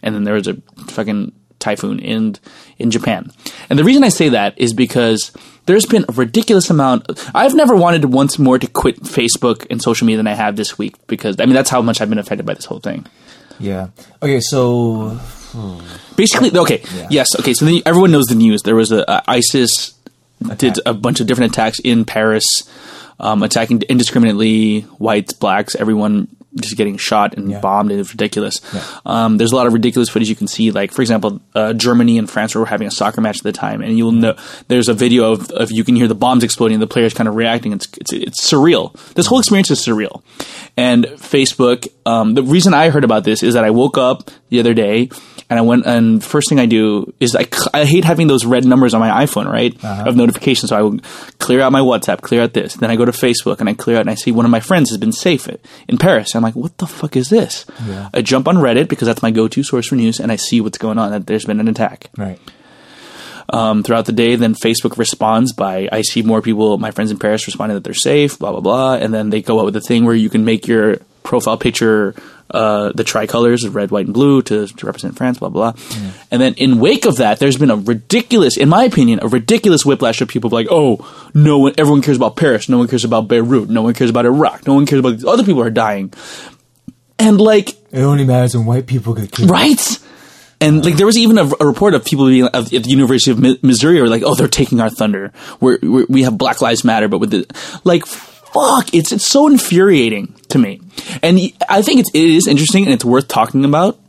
and 0.04 0.16
then 0.16 0.24
there 0.24 0.36
was 0.36 0.48
a 0.48 0.56
fucking 0.88 1.32
typhoon 1.60 2.00
in 2.00 2.36
in 2.78 2.92
Japan. 2.92 3.32
And 3.70 3.78
the 3.78 3.84
reason 3.84 4.04
I 4.04 4.10
say 4.10 4.30
that 4.30 4.58
is 4.58 4.74
because 4.74 5.32
there's 5.66 5.86
been 5.86 6.06
a 6.08 6.14
ridiculous 6.14 6.70
amount. 6.70 7.10
I've 7.34 7.56
never 7.56 7.76
wanted 7.76 8.06
once 8.06 8.38
more 8.40 8.60
to 8.60 8.68
quit 8.68 9.02
Facebook 9.02 9.68
and 9.70 9.82
social 9.82 10.06
media 10.06 10.18
than 10.18 10.28
I 10.28 10.36
have 10.36 10.56
this 10.56 10.78
week 10.78 10.96
because 11.08 11.36
I 11.40 11.46
mean 11.46 11.56
that's 11.56 11.70
how 11.70 11.82
much 11.82 12.02
I've 12.02 12.10
been 12.10 12.20
affected 12.20 12.46
by 12.46 12.54
this 12.54 12.66
whole 12.66 12.80
thing. 12.80 13.06
Yeah. 13.60 13.90
Okay, 14.22 14.40
so 14.40 15.20
Basically, 16.16 16.52
okay, 16.58 16.82
yes, 17.10 17.28
okay. 17.40 17.54
So 17.54 17.66
then 17.66 17.82
everyone 17.86 18.12
knows 18.12 18.26
the 18.26 18.36
news. 18.36 18.62
There 18.64 18.76
was 18.76 18.92
a, 18.92 19.10
uh, 19.10 19.22
ISIS 19.28 19.94
did 20.58 20.80
a 20.86 20.94
bunch 20.94 21.20
of 21.20 21.28
different 21.28 21.52
attacks 21.54 21.80
in 21.80 22.06
Paris, 22.06 22.44
um, 23.20 23.44
attacking 23.44 23.82
indiscriminately 23.90 24.82
whites, 25.00 25.34
blacks, 25.34 25.76
everyone 25.76 26.28
just 26.60 26.76
getting 26.76 26.98
shot 26.98 27.36
and 27.38 27.52
Yeah. 27.52 27.60
bombed. 27.60 27.92
It 27.92 27.98
was 27.98 28.12
ridiculous. 28.12 28.60
Um, 29.06 29.38
there's 29.38 29.52
a 29.52 29.56
lot 29.56 29.68
of 29.68 29.74
ridiculous 29.74 30.10
footage 30.10 30.28
you 30.28 30.36
can 30.36 30.48
see. 30.48 30.72
Like, 30.72 30.92
for 30.92 31.04
example, 31.04 31.40
uh, 31.54 31.74
Germany 31.74 32.18
and 32.18 32.28
France 32.28 32.56
were 32.56 32.66
having 32.66 32.88
a 32.88 32.92
soccer 32.92 33.22
match 33.22 33.38
at 33.38 33.44
the 33.44 33.52
time, 33.52 33.82
and 33.82 33.96
you'll 33.96 34.12
know 34.12 34.36
there's 34.68 34.88
a 34.88 34.94
video 34.96 35.34
of, 35.34 35.52
of 35.52 35.72
you 35.72 35.84
can 35.84 35.96
hear 35.96 36.08
the 36.08 36.16
bombs 36.16 36.44
exploding, 36.44 36.80
the 36.80 36.88
players 36.88 37.14
kind 37.14 37.28
of 37.28 37.36
reacting. 37.36 37.74
It's, 37.74 37.88
it's 38.00 38.12
it's 38.12 38.50
surreal. 38.50 38.94
This 39.14 39.28
whole 39.28 39.38
experience 39.38 39.70
is 39.70 39.86
surreal. 39.86 40.24
And 40.76 41.06
Facebook. 41.06 41.88
Um, 42.08 42.36
the 42.36 42.44
reason 42.44 42.74
I 42.74 42.90
heard 42.90 43.04
about 43.04 43.26
this 43.26 43.44
is 43.44 43.56
that 43.56 43.66
I 43.66 43.72
woke 43.72 43.98
up 43.98 44.32
the 44.48 44.62
other 44.62 44.74
day 44.74 45.10
and 45.50 45.60
I 45.60 45.62
went 45.62 45.86
and 45.86 46.24
first 46.24 46.48
thing 46.48 46.58
I 46.58 46.66
do 46.66 47.14
is 47.20 47.36
I, 47.36 47.48
I 47.74 47.84
hate 47.84 48.06
having 48.06 48.28
those 48.28 48.46
red 48.46 48.64
numbers 48.64 48.94
on 48.94 49.02
my 49.02 49.26
iPhone, 49.26 49.46
right? 49.46 49.74
Of 50.08 50.16
notifications. 50.16 50.70
So 50.70 50.78
I 50.78 50.82
would 50.84 51.04
clear 51.40 51.60
out 51.60 51.74
my 51.74 51.82
WhatsApp, 51.82 52.22
clear 52.22 52.44
out 52.44 52.54
this. 52.54 52.76
Then 52.76 52.90
I 52.90 52.96
go 52.96 53.04
to 53.04 53.12
Facebook 53.12 53.60
and 53.60 53.68
I 53.68 53.74
clear 53.74 53.98
out 53.98 54.02
and 54.02 54.10
I 54.10 54.16
see 54.16 54.32
one 54.32 54.46
of 54.46 54.52
my 54.52 54.62
friends 54.62 54.90
has 54.90 54.98
been 54.98 55.12
safe 55.12 55.50
in 55.90 55.98
Paris. 55.98 56.34
I'm 56.34 56.44
like, 56.44 56.56
what 56.56 56.78
the 56.78 56.88
fuck 56.88 57.18
is 57.18 57.28
this? 57.30 57.66
I 58.14 58.22
jump 58.22 58.48
on 58.48 58.56
Reddit 58.56 58.88
because 58.88 59.08
that's 59.08 59.22
my 59.22 59.32
go-to 59.32 59.62
source 59.64 59.88
for 59.88 59.96
news 59.96 60.22
and 60.22 60.32
I 60.32 60.38
see 60.38 60.62
what's 60.62 60.78
going 60.78 60.98
on. 60.98 61.12
That 61.12 61.28
there's 61.28 61.44
been 61.44 61.60
an 61.60 61.68
attack 61.68 62.10
right. 62.18 62.40
um, 63.50 63.84
throughout 63.84 64.06
the 64.06 64.14
day. 64.14 64.38
Then 64.38 64.56
Facebook 64.56 64.98
responds 64.98 65.52
by 65.52 65.90
I 65.92 66.04
see 66.04 66.22
more 66.22 66.42
people, 66.42 66.78
my 66.78 66.92
friends 66.92 67.12
in 67.12 67.20
Paris, 67.20 67.46
responding 67.48 67.76
that 67.76 67.84
they're 67.84 67.94
safe, 67.94 68.40
blah 68.40 68.52
blah 68.52 68.62
blah, 68.62 68.94
and 68.96 69.14
then 69.14 69.30
they 69.30 69.42
go 69.42 69.60
out 69.60 69.66
with 69.66 69.76
a 69.76 69.82
thing 69.82 70.06
where 70.06 70.16
you 70.16 70.30
can 70.30 70.46
make 70.46 70.68
your 70.68 71.00
profile 71.28 71.58
picture 71.58 72.16
uh, 72.50 72.94
the 72.94 73.04
tricolors 73.04 73.66
of 73.66 73.76
red, 73.76 73.92
white, 73.92 74.06
and 74.06 74.14
blue 74.14 74.42
to, 74.42 74.68
to 74.68 74.86
represent 74.86 75.18
France, 75.18 75.38
blah 75.40 75.50
blah. 75.50 75.74
blah. 75.74 76.12
And 76.32 76.42
then 76.42 76.54
in 76.54 76.80
wake 76.80 77.06
of 77.06 77.18
that, 77.18 77.40
there's 77.40 77.58
been 77.58 77.70
a 77.70 77.76
ridiculous, 77.76 78.56
in 78.58 78.70
my 78.70 78.86
opinion, 78.86 79.20
a 79.22 79.28
ridiculous 79.28 79.86
whiplash 79.86 80.22
of 80.22 80.30
people 80.30 80.50
like, 80.50 80.68
oh, 80.72 81.06
no 81.34 81.60
one, 81.60 81.74
everyone 81.78 82.02
cares 82.02 82.16
about 82.16 82.38
Paris, 82.38 82.70
no 82.70 82.78
one 82.78 82.88
cares 82.88 83.04
about 83.04 83.28
Beirut, 83.28 83.70
no 83.70 83.82
one 83.82 83.94
cares 83.94 84.10
about 84.10 84.26
Iraq, 84.26 84.66
no 84.66 84.74
one 84.76 84.86
cares 84.86 85.00
about 85.00 85.12
these 85.12 85.26
other 85.26 85.44
people 85.44 85.62
are 85.62 85.70
dying, 85.70 86.14
and 87.20 87.40
like 87.40 87.72
It 87.92 88.02
only 88.02 88.24
matters 88.24 88.56
when 88.56 88.66
white 88.66 88.88
people 88.88 89.14
get 89.14 89.32
killed. 89.32 89.50
Right. 89.52 90.00
And 90.60 90.84
like 90.86 90.96
there 90.96 91.06
was 91.06 91.18
even 91.18 91.38
a, 91.38 91.46
a 91.60 91.66
report 91.68 91.94
of 91.94 92.06
people 92.06 92.28
being 92.28 92.46
of, 92.46 92.74
at 92.74 92.84
the 92.84 92.90
University 92.90 93.30
of 93.32 93.40
Mi- 93.40 93.60
Missouri 93.62 94.02
were 94.02 94.08
like, 94.08 94.24
"Oh, 94.26 94.34
they're 94.34 94.48
taking 94.48 94.80
our 94.80 94.90
thunder. 94.90 95.32
We're, 95.60 95.78
we're 95.84 96.06
we 96.10 96.24
have 96.24 96.36
Black 96.36 96.62
Lives 96.62 96.84
Matter, 96.84 97.08
but 97.08 97.20
with 97.20 97.30
the 97.30 97.46
like, 97.84 98.06
fuck, 98.54 98.94
it's 98.94 99.12
it's 99.12 99.28
so 99.28 99.48
infuriating 99.48 100.36
to 100.50 100.58
me." 100.58 100.82
And 101.22 101.40
I 101.70 101.82
think 101.82 102.00
it's 102.00 102.12
it 102.14 102.24
is 102.24 102.48
interesting 102.48 102.86
and 102.86 102.94
it's 102.94 103.06
worth 103.06 103.28
talking 103.28 103.66
about. 103.66 104.00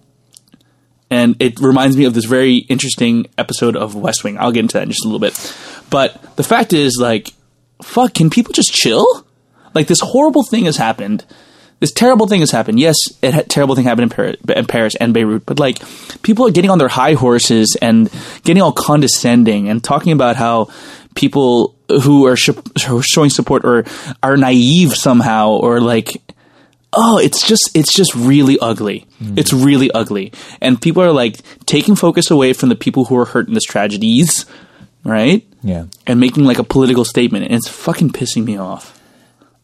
And 1.11 1.37
it 1.41 1.59
reminds 1.61 1.97
me 1.97 2.05
of 2.05 2.13
this 2.13 2.27
very 2.27 2.57
interesting 2.57 3.29
episode 3.39 3.77
of 3.77 3.95
West 3.95 4.25
Wing. 4.25 4.37
I'll 4.39 4.53
get 4.53 4.61
into 4.61 4.75
that 4.75 4.83
in 4.83 4.91
just 4.91 5.05
a 5.05 5.09
little 5.09 5.21
bit. 5.21 5.55
But 5.89 6.37
the 6.37 6.43
fact 6.43 6.75
is, 6.75 6.99
like, 7.01 7.33
fuck, 7.83 8.13
can 8.13 8.29
people 8.29 8.53
just 8.53 8.73
chill? 8.73 9.25
Like 9.75 9.87
this 9.87 10.01
horrible 10.01 10.43
thing 10.43 10.67
has 10.67 10.77
happened. 10.77 11.25
This 11.81 11.93
terrible 11.93 12.27
thing 12.27 12.41
has 12.41 12.51
happened. 12.51 12.81
Yes, 12.81 12.97
had 13.23 13.49
terrible 13.49 13.77
thing 13.77 13.85
happened 13.85 14.13
in 14.13 14.53
in 14.53 14.67
Paris 14.67 14.97
and 14.97 15.15
Beirut, 15.15 15.47
but 15.47 15.61
like 15.61 15.79
people 16.23 16.47
are 16.47 16.51
getting 16.51 16.71
on 16.71 16.79
their 16.79 16.89
high 16.89 17.15
horses 17.15 17.77
and 17.81 18.11
getting 18.43 18.63
all 18.63 18.73
condescending 18.73 19.69
and 19.69 19.83
talking 19.83 20.13
about 20.13 20.35
how 20.35 20.69
people 21.19 21.75
who 21.89 22.27
are 22.27 22.37
sh- 22.37 22.51
showing 23.03 23.31
support 23.31 23.65
or 23.65 23.85
are 24.23 24.37
naive 24.37 24.95
somehow 24.95 25.51
or 25.51 25.81
like 25.81 26.23
oh 26.93 27.19
it's 27.19 27.47
just 27.47 27.71
it's 27.75 27.93
just 27.93 28.15
really 28.15 28.59
ugly. 28.61 29.05
It's 29.37 29.53
really 29.53 29.91
ugly. 29.91 30.33
And 30.61 30.81
people 30.81 31.03
are 31.03 31.13
like 31.13 31.41
taking 31.67 31.97
focus 31.97 32.31
away 32.31 32.53
from 32.53 32.69
the 32.69 32.77
people 32.77 33.07
who 33.07 33.17
are 33.19 33.25
hurt 33.27 33.49
in 33.49 33.55
this 33.55 33.65
tragedies 33.65 34.47
right? 35.05 35.45
Yeah. 35.63 35.87
and 36.07 36.21
making 36.21 36.45
like 36.45 36.59
a 36.59 36.65
political 36.65 37.05
statement. 37.05 37.45
And 37.45 37.55
it's 37.55 37.69
fucking 37.69 38.11
pissing 38.11 38.45
me 38.45 38.57
off. 38.57 38.95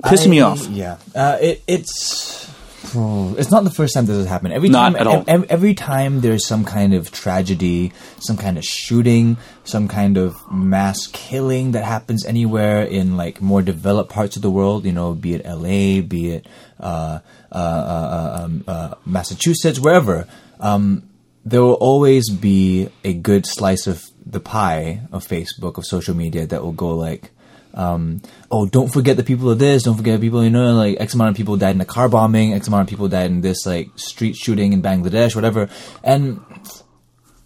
Pissing 0.02 0.28
me 0.30 0.40
off. 0.40 0.66
Yeah, 0.68 0.98
uh, 1.14 1.38
it, 1.40 1.62
it's 1.66 2.50
it's 2.94 3.50
not 3.50 3.64
the 3.64 3.70
first 3.70 3.94
time 3.94 4.06
this 4.06 4.16
has 4.16 4.26
happened. 4.26 4.52
Every 4.52 4.68
Not 4.68 4.92
time, 4.92 4.96
at 4.96 5.06
all. 5.06 5.24
ev- 5.26 5.44
every 5.50 5.74
time 5.74 6.20
there's 6.20 6.46
some 6.46 6.64
kind 6.64 6.94
of 6.94 7.10
tragedy, 7.10 7.92
some 8.20 8.36
kind 8.36 8.58
of 8.58 8.64
shooting, 8.64 9.36
some 9.64 9.88
kind 9.88 10.16
of 10.16 10.36
mass 10.50 11.06
killing 11.08 11.72
that 11.72 11.84
happens 11.84 12.24
anywhere 12.26 12.82
in 12.82 13.16
like 13.16 13.40
more 13.40 13.62
developed 13.62 14.10
parts 14.10 14.36
of 14.36 14.42
the 14.42 14.50
world, 14.50 14.84
you 14.84 14.92
know, 14.92 15.14
be 15.14 15.34
it 15.34 15.42
L.A., 15.44 16.00
be 16.00 16.30
it 16.30 16.46
uh, 16.80 17.18
uh, 17.52 17.54
uh, 17.54 18.40
um, 18.44 18.64
uh, 18.66 18.94
Massachusetts, 19.04 19.78
wherever. 19.78 20.26
Um, 20.60 21.08
there 21.44 21.60
will 21.62 21.74
always 21.74 22.30
be 22.30 22.88
a 23.04 23.12
good 23.12 23.44
slice 23.46 23.86
of 23.86 24.04
the 24.24 24.40
pie 24.40 25.02
of 25.12 25.26
Facebook 25.26 25.76
of 25.76 25.84
social 25.84 26.14
media 26.14 26.46
that 26.46 26.62
will 26.62 26.72
go 26.72 26.94
like 26.94 27.30
um, 27.74 28.22
oh, 28.50 28.66
don't 28.66 28.92
forget 28.92 29.16
the 29.16 29.24
people 29.24 29.50
of 29.50 29.58
this, 29.58 29.82
don't 29.82 29.96
forget 29.96 30.18
the 30.18 30.26
people, 30.26 30.42
you 30.42 30.50
know, 30.50 30.74
like 30.74 31.00
X 31.00 31.14
amount 31.14 31.30
of 31.30 31.36
people 31.36 31.56
died 31.56 31.74
in 31.74 31.80
a 31.80 31.84
car 31.84 32.08
bombing, 32.08 32.54
X 32.54 32.68
amount 32.68 32.82
of 32.82 32.88
people 32.88 33.08
died 33.08 33.30
in 33.30 33.40
this, 33.40 33.66
like, 33.66 33.90
street 33.96 34.36
shooting 34.36 34.72
in 34.72 34.80
Bangladesh, 34.82 35.34
whatever. 35.34 35.68
And 36.02 36.40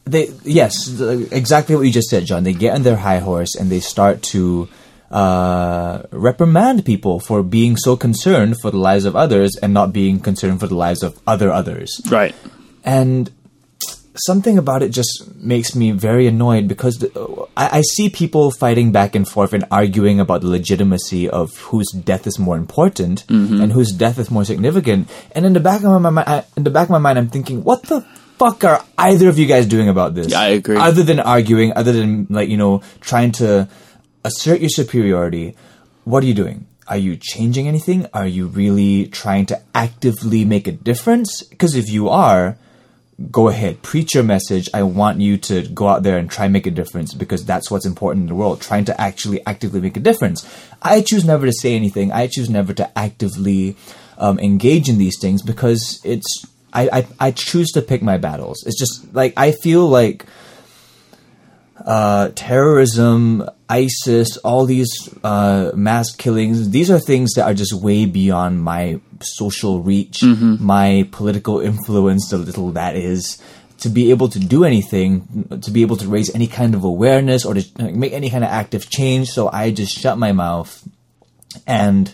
they, 0.05 0.29
yes, 0.45 1.01
exactly 1.33 1.75
what 1.77 1.83
you 1.83 1.93
just 1.93 2.09
said, 2.09 2.27
John. 2.27 2.45
They 2.45 2.53
get 2.53 2.75
on 2.75 2.83
their 2.83 2.97
high 2.97 3.19
horse 3.19 3.55
and 3.55 3.71
they 3.71 3.81
start 3.81 4.23
to, 4.35 4.69
uh, 5.11 6.03
reprimand 6.11 6.85
people 6.85 7.19
for 7.19 7.43
being 7.43 7.77
so 7.77 7.97
concerned 7.97 8.61
for 8.61 8.71
the 8.71 8.77
lives 8.77 9.07
of 9.07 9.17
others 9.17 9.57
and 9.63 9.73
not 9.73 9.91
being 9.93 10.21
concerned 10.21 10.61
for 10.61 10.67
the 10.67 10.75
lives 10.75 11.03
of 11.03 11.19
other 11.27 11.51
others 11.51 11.91
right 12.11 12.35
and 12.85 13.31
something 14.19 14.59
about 14.59 14.83
it 14.83 14.91
just 14.91 15.35
makes 15.37 15.75
me 15.75 15.91
very 15.91 16.27
annoyed 16.27 16.69
because 16.69 17.05
I, 17.57 17.79
I 17.79 17.83
see 17.83 18.09
people 18.09 18.51
fighting 18.51 18.93
back 18.93 19.15
and 19.15 19.29
forth 19.29 19.53
and 19.53 19.65
arguing 19.71 20.21
about 20.21 20.41
the 20.41 20.49
legitimacy 20.49 21.29
of 21.29 21.57
whose 21.59 21.91
death 21.91 22.27
is 22.27 22.39
more 22.39 22.57
important 22.57 23.27
mm-hmm. 23.27 23.61
and 23.61 23.73
whose 23.73 23.93
death 23.93 24.19
is 24.19 24.31
more 24.31 24.45
significant. 24.45 25.09
And 25.33 25.47
in 25.47 25.53
the 25.53 25.61
back 25.61 25.83
of 25.85 26.01
my 26.03 26.11
mind, 26.11 26.45
in 26.57 26.65
the 26.65 26.71
back 26.71 26.85
of 26.85 26.91
my 26.91 26.99
mind, 26.99 27.19
I'm 27.19 27.29
thinking, 27.29 27.65
what 27.65 27.83
the 27.85 28.03
fuck 28.39 28.65
are 28.65 28.85
either 28.97 29.29
of 29.29 29.39
you 29.39 29.47
guys 29.47 29.67
doing 29.67 29.89
about 29.89 30.15
this? 30.15 30.31
Yeah, 30.31 30.41
I 30.41 30.49
agree. 30.49 30.77
Other 30.77 31.03
than 31.03 31.21
arguing, 31.21 31.73
other 31.75 31.93
than 31.93 32.27
like 32.31 32.49
you 32.49 32.57
know 32.57 32.83
trying 33.01 33.33
to 33.33 33.69
assert 34.25 34.61
your 34.61 34.71
superiority, 34.71 35.57
what 36.05 36.23
are 36.23 36.27
you 36.27 36.35
doing? 36.35 36.67
Are 36.87 36.97
you 36.97 37.17
changing 37.21 37.69
anything? 37.69 38.07
Are 38.15 38.27
you 38.27 38.47
really 38.47 39.09
trying 39.09 39.45
to 39.47 39.61
actively 39.75 40.45
make 40.47 40.67
a 40.67 40.73
difference? 40.73 41.43
Because 41.43 41.75
if 41.75 41.91
you 41.91 42.09
are, 42.09 42.57
go 43.31 43.49
ahead, 43.49 43.83
preach 43.83 44.15
your 44.15 44.23
message. 44.23 44.69
I 44.73 44.85
want 44.85 45.21
you 45.21 45.39
to 45.39 45.67
go 45.69 45.89
out 45.89 46.05
there 46.05 46.19
and 46.19 46.31
try 46.31 46.45
and 46.45 46.53
make 46.53 46.67
a 46.67 46.71
difference 46.71 47.15
because 47.15 47.45
that's 47.45 47.71
what's 47.71 47.85
important 47.87 48.23
in 48.23 48.29
the 48.29 48.35
world, 48.35 48.61
trying 48.61 48.85
to 48.87 49.01
actually 49.01 49.45
actively 49.45 49.81
make 49.81 49.97
a 49.97 50.01
difference. 50.01 50.49
I 50.81 51.01
choose 51.01 51.25
never 51.25 51.45
to 51.47 51.53
say 51.53 51.75
anything. 51.75 52.13
I 52.13 52.29
choose 52.29 52.49
never 52.49 52.73
to 52.75 52.97
actively 52.97 53.77
um, 54.19 54.39
engage 54.39 54.89
in 54.89 54.99
these 54.99 55.19
things 55.21 55.43
because 55.43 56.01
it's, 56.05 56.45
I, 56.73 56.89
I, 56.93 57.07
I 57.19 57.31
choose 57.33 57.73
to 57.73 57.83
pick 57.83 58.03
my 58.03 58.19
battles. 58.19 58.63
It's 58.65 58.79
just 58.79 59.13
like, 59.13 59.33
I 59.37 59.51
feel 59.51 59.89
like, 59.89 60.25
uh, 61.85 62.31
terrorism, 62.37 63.49
ISIS, 63.69 64.37
all 64.39 64.65
these 64.65 64.91
uh, 65.23 65.73
mass 65.75 66.15
killings, 66.15 66.71
these 66.71 66.91
are 66.91 66.99
things 66.99 67.35
that 67.35 67.45
are 67.45 67.55
just 67.55 67.73
way 67.75 68.07
beyond 68.07 68.63
my 68.63 69.01
social 69.21 69.83
reach, 69.83 70.23
my 70.61 71.07
political 71.13 71.61
influence, 71.61 72.31
the 72.31 72.39
little 72.39 72.73
that 72.73 72.97
is. 72.97 73.41
To 73.83 73.89
be 73.89 74.11
able 74.11 74.29
to 74.31 74.41
do 74.41 74.65
anything, 74.65 75.47
to 75.63 75.71
be 75.71 75.83
able 75.83 75.97
to 75.99 76.09
raise 76.09 76.35
any 76.35 76.49
kind 76.49 76.75
of 76.75 76.83
awareness 76.83 77.45
or 77.45 77.55
to 77.55 77.63
make 77.93 78.13
any 78.13 78.29
kind 78.29 78.43
of 78.43 78.51
active 78.51 78.91
change, 78.91 79.31
so 79.31 79.49
I 79.53 79.71
just 79.71 79.97
shut 79.97 80.19
my 80.19 80.33
mouth 80.33 80.83
and 81.65 82.13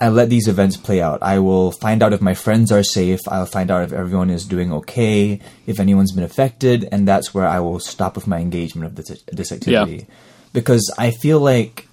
I 0.00 0.08
let 0.10 0.30
these 0.30 0.46
events 0.46 0.76
play 0.76 1.02
out. 1.02 1.20
I 1.20 1.40
will 1.40 1.72
find 1.72 2.00
out 2.00 2.12
if 2.12 2.20
my 2.20 2.34
friends 2.34 2.70
are 2.70 2.84
safe. 2.84 3.18
I'll 3.26 3.46
find 3.46 3.70
out 3.72 3.82
if 3.82 3.92
everyone 3.92 4.30
is 4.30 4.44
doing 4.44 4.72
okay, 4.72 5.40
if 5.66 5.80
anyone's 5.80 6.12
been 6.12 6.22
affected, 6.22 6.88
and 6.92 7.08
that's 7.08 7.34
where 7.34 7.46
I 7.48 7.58
will 7.58 7.80
stop 7.80 8.14
with 8.14 8.28
my 8.28 8.38
engagement 8.38 8.86
of 8.86 8.94
this, 8.94 9.22
this 9.32 9.50
activity. 9.50 10.06
Because 10.58 10.92
I 10.98 11.10
feel 11.10 11.40
like 11.40 11.86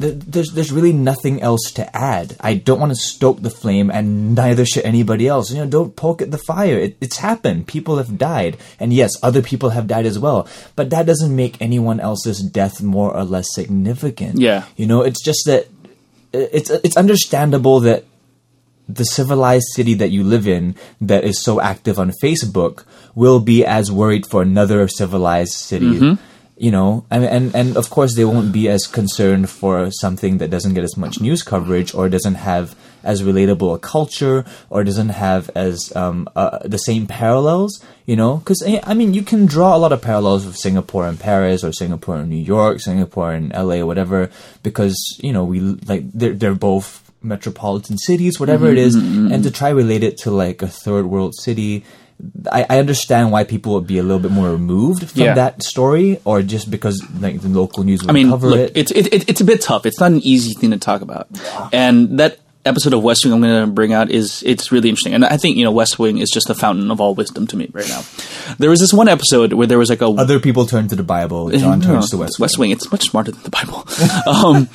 th- 0.00 0.14
there's 0.26 0.52
there's 0.52 0.72
really 0.72 0.92
nothing 0.92 1.42
else 1.42 1.72
to 1.74 1.84
add. 1.96 2.36
I 2.40 2.54
don't 2.54 2.80
want 2.80 2.92
to 2.92 2.96
stoke 2.96 3.42
the 3.42 3.50
flame, 3.50 3.90
and 3.90 4.34
neither 4.34 4.64
should 4.64 4.84
anybody 4.84 5.26
else. 5.26 5.50
You 5.50 5.58
know, 5.58 5.66
don't 5.66 5.96
poke 5.96 6.22
at 6.22 6.30
the 6.30 6.38
fire. 6.38 6.78
It, 6.78 6.96
it's 7.00 7.18
happened. 7.18 7.66
People 7.66 7.96
have 7.98 8.18
died, 8.18 8.56
and 8.78 8.92
yes, 8.92 9.10
other 9.22 9.42
people 9.42 9.70
have 9.70 9.86
died 9.86 10.06
as 10.06 10.18
well. 10.18 10.48
But 10.76 10.90
that 10.90 11.06
doesn't 11.06 11.34
make 11.34 11.60
anyone 11.60 12.00
else's 12.00 12.40
death 12.40 12.82
more 12.82 13.14
or 13.14 13.24
less 13.24 13.46
significant. 13.54 14.38
Yeah. 14.40 14.64
you 14.76 14.86
know, 14.86 15.02
it's 15.02 15.22
just 15.22 15.46
that 15.46 15.68
it's 16.32 16.70
it's 16.70 16.96
understandable 16.96 17.80
that 17.80 18.04
the 18.88 19.04
civilized 19.04 19.66
city 19.74 19.94
that 19.94 20.10
you 20.10 20.22
live 20.22 20.46
in 20.46 20.74
that 21.00 21.24
is 21.24 21.42
so 21.42 21.60
active 21.60 21.98
on 21.98 22.12
Facebook 22.22 22.84
will 23.14 23.40
be 23.40 23.64
as 23.64 23.90
worried 23.90 24.26
for 24.26 24.42
another 24.42 24.86
civilized 24.88 25.54
city. 25.54 25.94
Mm-hmm. 25.98 26.22
You 26.56 26.70
know, 26.70 27.04
and, 27.10 27.24
and 27.24 27.54
and 27.54 27.76
of 27.76 27.90
course 27.90 28.14
they 28.14 28.24
won't 28.24 28.52
be 28.52 28.68
as 28.68 28.86
concerned 28.86 29.50
for 29.50 29.90
something 29.90 30.38
that 30.38 30.50
doesn't 30.50 30.74
get 30.74 30.84
as 30.84 30.96
much 30.96 31.20
news 31.20 31.42
coverage 31.42 31.92
or 31.92 32.08
doesn't 32.08 32.36
have 32.36 32.76
as 33.02 33.22
relatable 33.22 33.74
a 33.74 33.78
culture 33.78 34.44
or 34.70 34.84
doesn't 34.84 35.08
have 35.08 35.50
as 35.56 35.94
um, 35.96 36.28
uh, 36.36 36.58
the 36.64 36.78
same 36.78 37.08
parallels. 37.08 37.84
You 38.06 38.14
know, 38.14 38.36
because 38.36 38.62
I 38.84 38.94
mean, 38.94 39.14
you 39.14 39.22
can 39.22 39.46
draw 39.46 39.76
a 39.76 39.78
lot 39.78 39.92
of 39.92 40.00
parallels 40.00 40.46
with 40.46 40.56
Singapore 40.56 41.08
and 41.08 41.18
Paris 41.18 41.64
or 41.64 41.72
Singapore 41.72 42.18
and 42.18 42.30
New 42.30 42.36
York, 42.36 42.80
Singapore 42.80 43.32
and 43.32 43.52
LA, 43.52 43.76
or 43.76 43.86
whatever, 43.86 44.30
because 44.62 44.96
you 45.20 45.32
know 45.32 45.44
we 45.44 45.58
like 45.58 46.04
they're 46.12 46.34
they're 46.34 46.54
both 46.54 47.04
metropolitan 47.24 47.98
cities, 47.98 48.38
whatever 48.38 48.68
it 48.68 48.78
is, 48.78 48.94
and 48.94 49.42
to 49.42 49.50
try 49.50 49.70
relate 49.70 50.04
it 50.04 50.18
to 50.18 50.30
like 50.30 50.62
a 50.62 50.68
third 50.68 51.06
world 51.06 51.34
city. 51.34 51.84
I, 52.50 52.66
I 52.68 52.78
understand 52.78 53.32
why 53.32 53.44
people 53.44 53.74
would 53.74 53.86
be 53.86 53.98
a 53.98 54.02
little 54.02 54.18
bit 54.18 54.30
more 54.30 54.50
removed 54.50 55.10
from 55.10 55.22
Yeah. 55.22 55.34
that 55.34 55.62
story, 55.62 56.20
or 56.24 56.42
just 56.42 56.70
because 56.70 57.02
like 57.20 57.40
the 57.40 57.48
local 57.48 57.82
news 57.84 58.02
would 58.02 58.10
I 58.10 58.12
mean, 58.12 58.28
cover 58.30 58.48
look, 58.50 58.58
it. 58.58 58.72
it's 58.76 58.90
it, 58.92 59.12
it, 59.12 59.28
it's 59.28 59.40
a 59.40 59.44
bit 59.44 59.60
tough. 59.60 59.86
It's 59.86 60.00
not 60.00 60.12
an 60.12 60.20
easy 60.20 60.54
thing 60.54 60.70
to 60.72 60.78
talk 60.78 61.00
about. 61.02 61.28
And 61.72 62.18
that 62.20 62.38
episode 62.66 62.94
of 62.94 63.02
West 63.02 63.22
Wing 63.26 63.34
I'm 63.34 63.42
going 63.42 63.66
to 63.66 63.70
bring 63.70 63.92
out 63.92 64.10
is 64.10 64.42
it's 64.46 64.72
really 64.72 64.88
interesting. 64.88 65.12
And 65.12 65.22
I 65.22 65.36
think 65.36 65.56
you 65.58 65.64
know 65.64 65.70
West 65.70 65.98
Wing 65.98 66.16
is 66.16 66.30
just 66.30 66.48
the 66.48 66.54
fountain 66.54 66.90
of 66.90 66.98
all 66.98 67.14
wisdom 67.14 67.46
to 67.48 67.56
me 67.58 67.68
right 67.72 67.86
now. 67.88 68.02
There 68.58 68.70
was 68.70 68.80
this 68.80 68.92
one 68.92 69.06
episode 69.06 69.52
where 69.52 69.66
there 69.66 69.78
was 69.78 69.90
like 69.90 70.00
a 70.00 70.06
Other 70.06 70.40
people 70.40 70.64
turn 70.64 70.88
to 70.88 70.96
the 70.96 71.02
Bible. 71.02 71.50
John 71.58 71.80
no, 71.80 71.86
turns 71.86 72.10
to 72.10 72.16
West. 72.16 72.40
West 72.40 72.56
Wing. 72.58 72.70
It's 72.70 72.90
much 72.90 73.04
smarter 73.04 73.32
than 73.32 73.42
the 73.42 73.50
Bible. 73.50 73.84
um, 74.26 74.68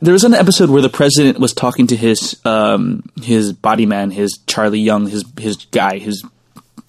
there 0.00 0.12
was 0.12 0.22
an 0.22 0.34
episode 0.34 0.70
where 0.70 0.82
the 0.82 0.88
president 0.88 1.40
was 1.40 1.52
talking 1.52 1.88
to 1.88 1.96
his 1.96 2.40
um, 2.44 3.02
his 3.20 3.52
body 3.52 3.86
man, 3.86 4.12
his 4.12 4.38
Charlie 4.46 4.78
Young, 4.80 5.08
his 5.08 5.24
his 5.38 5.56
guy, 5.56 5.98
his 5.98 6.24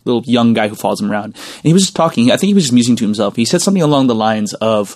little 0.05 0.23
young 0.23 0.53
guy 0.53 0.67
who 0.67 0.75
follows 0.75 1.01
him 1.01 1.11
around, 1.11 1.25
and 1.33 1.63
he 1.63 1.73
was 1.73 1.83
just 1.83 1.95
talking. 1.95 2.31
I 2.31 2.37
think 2.37 2.47
he 2.47 2.53
was 2.53 2.65
just 2.65 2.73
musing 2.73 2.95
to 2.95 3.03
himself. 3.03 3.35
He 3.35 3.45
said 3.45 3.61
something 3.61 3.83
along 3.83 4.07
the 4.07 4.15
lines 4.15 4.53
of, 4.55 4.95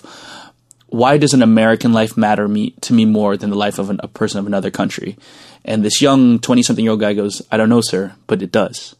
"Why 0.88 1.18
does 1.18 1.34
an 1.34 1.42
American 1.42 1.92
life 1.92 2.16
matter 2.16 2.48
me 2.48 2.74
to 2.82 2.94
me 2.94 3.04
more 3.04 3.36
than 3.36 3.50
the 3.50 3.56
life 3.56 3.78
of 3.78 3.90
an, 3.90 4.00
a 4.02 4.08
person 4.08 4.38
of 4.38 4.46
another 4.46 4.70
country?" 4.70 5.16
And 5.64 5.84
this 5.84 6.00
young 6.00 6.38
twenty-something 6.38 6.84
year 6.84 6.92
old 6.92 7.00
guy 7.00 7.12
goes, 7.12 7.42
"I 7.50 7.56
don't 7.56 7.68
know, 7.68 7.82
sir, 7.82 8.12
but 8.26 8.42
it 8.42 8.52
does." 8.52 8.94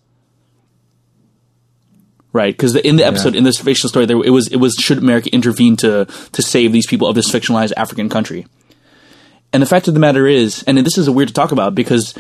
Right, 2.32 2.56
because 2.56 2.76
in 2.76 2.94
the 2.94 3.04
episode, 3.04 3.34
in 3.34 3.42
this 3.42 3.58
fictional 3.58 3.88
story, 3.88 4.06
there 4.06 4.22
it 4.22 4.30
was 4.30 4.46
it 4.48 4.58
was 4.58 4.74
should 4.74 4.98
America 4.98 5.28
intervene 5.32 5.76
to 5.78 6.06
to 6.32 6.42
save 6.42 6.70
these 6.70 6.86
people 6.86 7.08
of 7.08 7.16
this 7.16 7.28
fictionalized 7.28 7.72
African 7.76 8.08
country? 8.08 8.46
And 9.52 9.60
the 9.60 9.66
fact 9.66 9.88
of 9.88 9.94
the 9.94 10.00
matter 10.00 10.28
is, 10.28 10.62
and 10.62 10.78
this 10.78 10.96
is 10.96 11.10
weird 11.10 11.26
to 11.26 11.34
talk 11.34 11.50
about 11.50 11.74
because, 11.74 12.14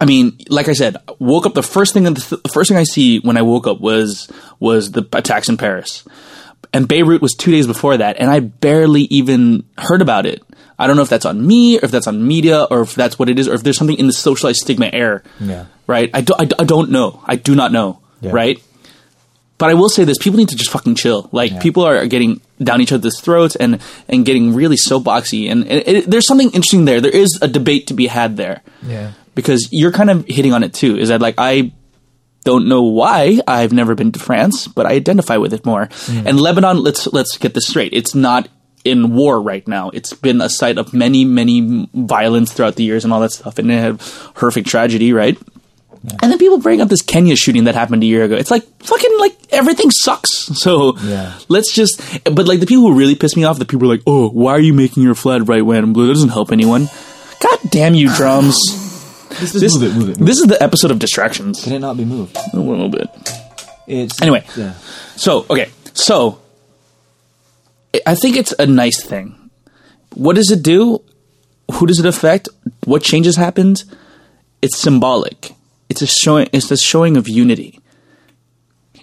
I 0.00 0.04
mean, 0.04 0.38
like 0.48 0.68
I 0.68 0.74
said, 0.74 0.96
woke 1.18 1.46
up 1.46 1.54
the 1.54 1.62
first 1.62 1.94
thing 1.94 2.04
the 2.04 2.40
first 2.52 2.68
thing 2.68 2.76
I 2.76 2.84
see 2.84 3.18
when 3.20 3.36
I 3.36 3.42
woke 3.42 3.66
up 3.66 3.80
was 3.80 4.30
was 4.60 4.92
the 4.92 5.06
attacks 5.12 5.48
in 5.48 5.56
Paris, 5.56 6.04
and 6.72 6.86
Beirut 6.86 7.22
was 7.22 7.34
two 7.34 7.50
days 7.50 7.66
before 7.66 7.96
that, 7.96 8.16
and 8.18 8.30
I 8.30 8.40
barely 8.40 9.02
even 9.02 9.64
heard 9.78 10.02
about 10.02 10.26
it. 10.26 10.42
I 10.78 10.86
don't 10.86 10.96
know 10.96 11.02
if 11.02 11.08
that's 11.08 11.24
on 11.24 11.46
me, 11.46 11.78
or 11.78 11.84
if 11.86 11.90
that's 11.90 12.06
on 12.06 12.26
media, 12.26 12.64
or 12.64 12.82
if 12.82 12.94
that's 12.94 13.18
what 13.18 13.30
it 13.30 13.38
is, 13.38 13.48
or 13.48 13.54
if 13.54 13.62
there's 13.62 13.78
something 13.78 13.98
in 13.98 14.06
the 14.06 14.12
socialized 14.12 14.58
stigma 14.58 14.90
air. 14.92 15.22
Yeah. 15.40 15.66
Right. 15.86 16.10
I 16.12 16.20
don't. 16.20 16.40
I, 16.40 16.62
I 16.62 16.64
don't 16.64 16.90
know. 16.90 17.22
I 17.24 17.36
do 17.36 17.54
not 17.54 17.72
know. 17.72 18.00
Yeah. 18.20 18.32
Right. 18.32 18.62
But 19.56 19.70
I 19.70 19.74
will 19.74 19.88
say 19.88 20.04
this: 20.04 20.18
people 20.18 20.36
need 20.38 20.50
to 20.50 20.56
just 20.56 20.70
fucking 20.70 20.96
chill. 20.96 21.30
Like 21.32 21.60
people 21.60 21.84
are 21.84 22.06
getting 22.06 22.42
down 22.62 22.82
each 22.82 22.92
other's 22.92 23.20
throats 23.20 23.56
and 23.56 23.80
and 24.08 24.26
getting 24.26 24.54
really 24.54 24.76
soapboxy. 24.76 25.50
And, 25.50 25.66
and 25.66 25.82
it, 25.86 26.10
there's 26.10 26.26
something 26.26 26.48
interesting 26.48 26.84
there. 26.84 27.00
There 27.00 27.14
is 27.14 27.38
a 27.40 27.48
debate 27.48 27.86
to 27.86 27.94
be 27.94 28.06
had 28.06 28.36
there. 28.36 28.60
Yeah. 28.82 29.12
Because 29.36 29.68
you're 29.70 29.92
kind 29.92 30.10
of 30.10 30.26
hitting 30.26 30.52
on 30.52 30.64
it 30.64 30.74
too. 30.74 30.96
Is 30.98 31.10
that 31.10 31.20
like 31.20 31.36
I 31.38 31.70
don't 32.44 32.66
know 32.68 32.82
why 32.82 33.38
I've 33.46 33.72
never 33.72 33.94
been 33.94 34.10
to 34.12 34.18
France, 34.18 34.66
but 34.66 34.86
I 34.86 34.92
identify 34.94 35.36
with 35.36 35.52
it 35.52 35.64
more. 35.64 35.86
Mm. 35.86 36.26
And 36.26 36.40
Lebanon, 36.40 36.82
let's 36.82 37.06
let's 37.12 37.36
get 37.38 37.54
this 37.54 37.68
straight. 37.68 37.92
It's 37.92 38.14
not 38.14 38.48
in 38.84 39.14
war 39.14 39.40
right 39.42 39.66
now. 39.68 39.90
It's 39.90 40.12
been 40.14 40.40
a 40.40 40.48
site 40.48 40.78
of 40.78 40.94
many, 40.94 41.24
many 41.24 41.88
violence 41.94 42.52
throughout 42.52 42.76
the 42.76 42.84
years 42.84 43.04
and 43.04 43.12
all 43.12 43.20
that 43.20 43.32
stuff, 43.32 43.58
and 43.58 43.70
it 43.70 43.78
had 43.78 44.00
horrific 44.36 44.64
tragedy, 44.64 45.12
right? 45.12 45.36
And 46.22 46.30
then 46.30 46.38
people 46.38 46.58
bring 46.58 46.80
up 46.80 46.88
this 46.88 47.02
Kenya 47.02 47.34
shooting 47.34 47.64
that 47.64 47.74
happened 47.74 48.00
a 48.04 48.06
year 48.06 48.22
ago. 48.22 48.36
It's 48.36 48.50
like 48.50 48.62
fucking 48.84 49.18
like 49.18 49.36
everything 49.50 49.90
sucks. 49.90 50.30
So 50.64 50.96
Yeah. 50.98 51.36
let's 51.48 51.74
just. 51.74 52.00
But 52.24 52.46
like 52.46 52.60
the 52.60 52.66
people 52.66 52.84
who 52.84 52.94
really 52.94 53.16
piss 53.16 53.36
me 53.36 53.42
off, 53.44 53.58
the 53.58 53.64
people 53.64 53.86
are 53.90 53.94
like, 53.96 54.04
"Oh, 54.06 54.28
why 54.30 54.52
are 54.52 54.60
you 54.60 54.72
making 54.72 55.02
your 55.02 55.14
flag 55.16 55.48
right, 55.48 55.62
white, 55.66 55.82
and 55.82 55.92
blue? 55.92 56.06
That 56.06 56.14
doesn't 56.14 56.28
help 56.30 56.52
anyone." 56.52 56.88
God 57.42 57.58
damn 57.70 57.94
you, 57.94 58.08
drums! 58.14 58.56
This, 59.40 59.52
This, 59.52 59.74
move 59.78 59.82
it, 59.82 59.94
move 59.98 60.08
it. 60.10 60.18
this 60.18 60.38
is 60.38 60.46
the 60.46 60.62
episode 60.62 60.90
of 60.90 60.98
distractions. 60.98 61.62
Can 61.64 61.72
it 61.74 61.78
not 61.80 61.96
be 61.96 62.04
moved? 62.04 62.36
A 62.52 62.56
little 62.58 62.88
bit. 62.88 63.08
It's 63.86 64.20
Anyway. 64.22 64.44
Yeah. 64.56 64.72
So, 65.16 65.46
okay. 65.50 65.70
So, 65.94 66.40
I- 67.94 68.00
I 68.06 68.14
think 68.14 68.36
it's 68.36 68.54
a 68.58 68.66
nice 68.66 69.02
thing. 69.04 69.50
What 70.14 70.36
does 70.36 70.50
it 70.50 70.62
do? 70.62 71.02
Who 71.72 71.86
does 71.86 71.98
it 71.98 72.06
affect? 72.06 72.48
What 72.84 73.02
changes 73.02 73.36
happened? 73.36 73.84
It's 74.62 74.78
symbolic. 74.78 75.52
It's 75.88 76.02
a 76.02 76.06
showing. 76.06 76.48
It's 76.52 76.70
a 76.70 76.76
showing 76.76 77.16
of 77.16 77.28
unity. 77.28 77.80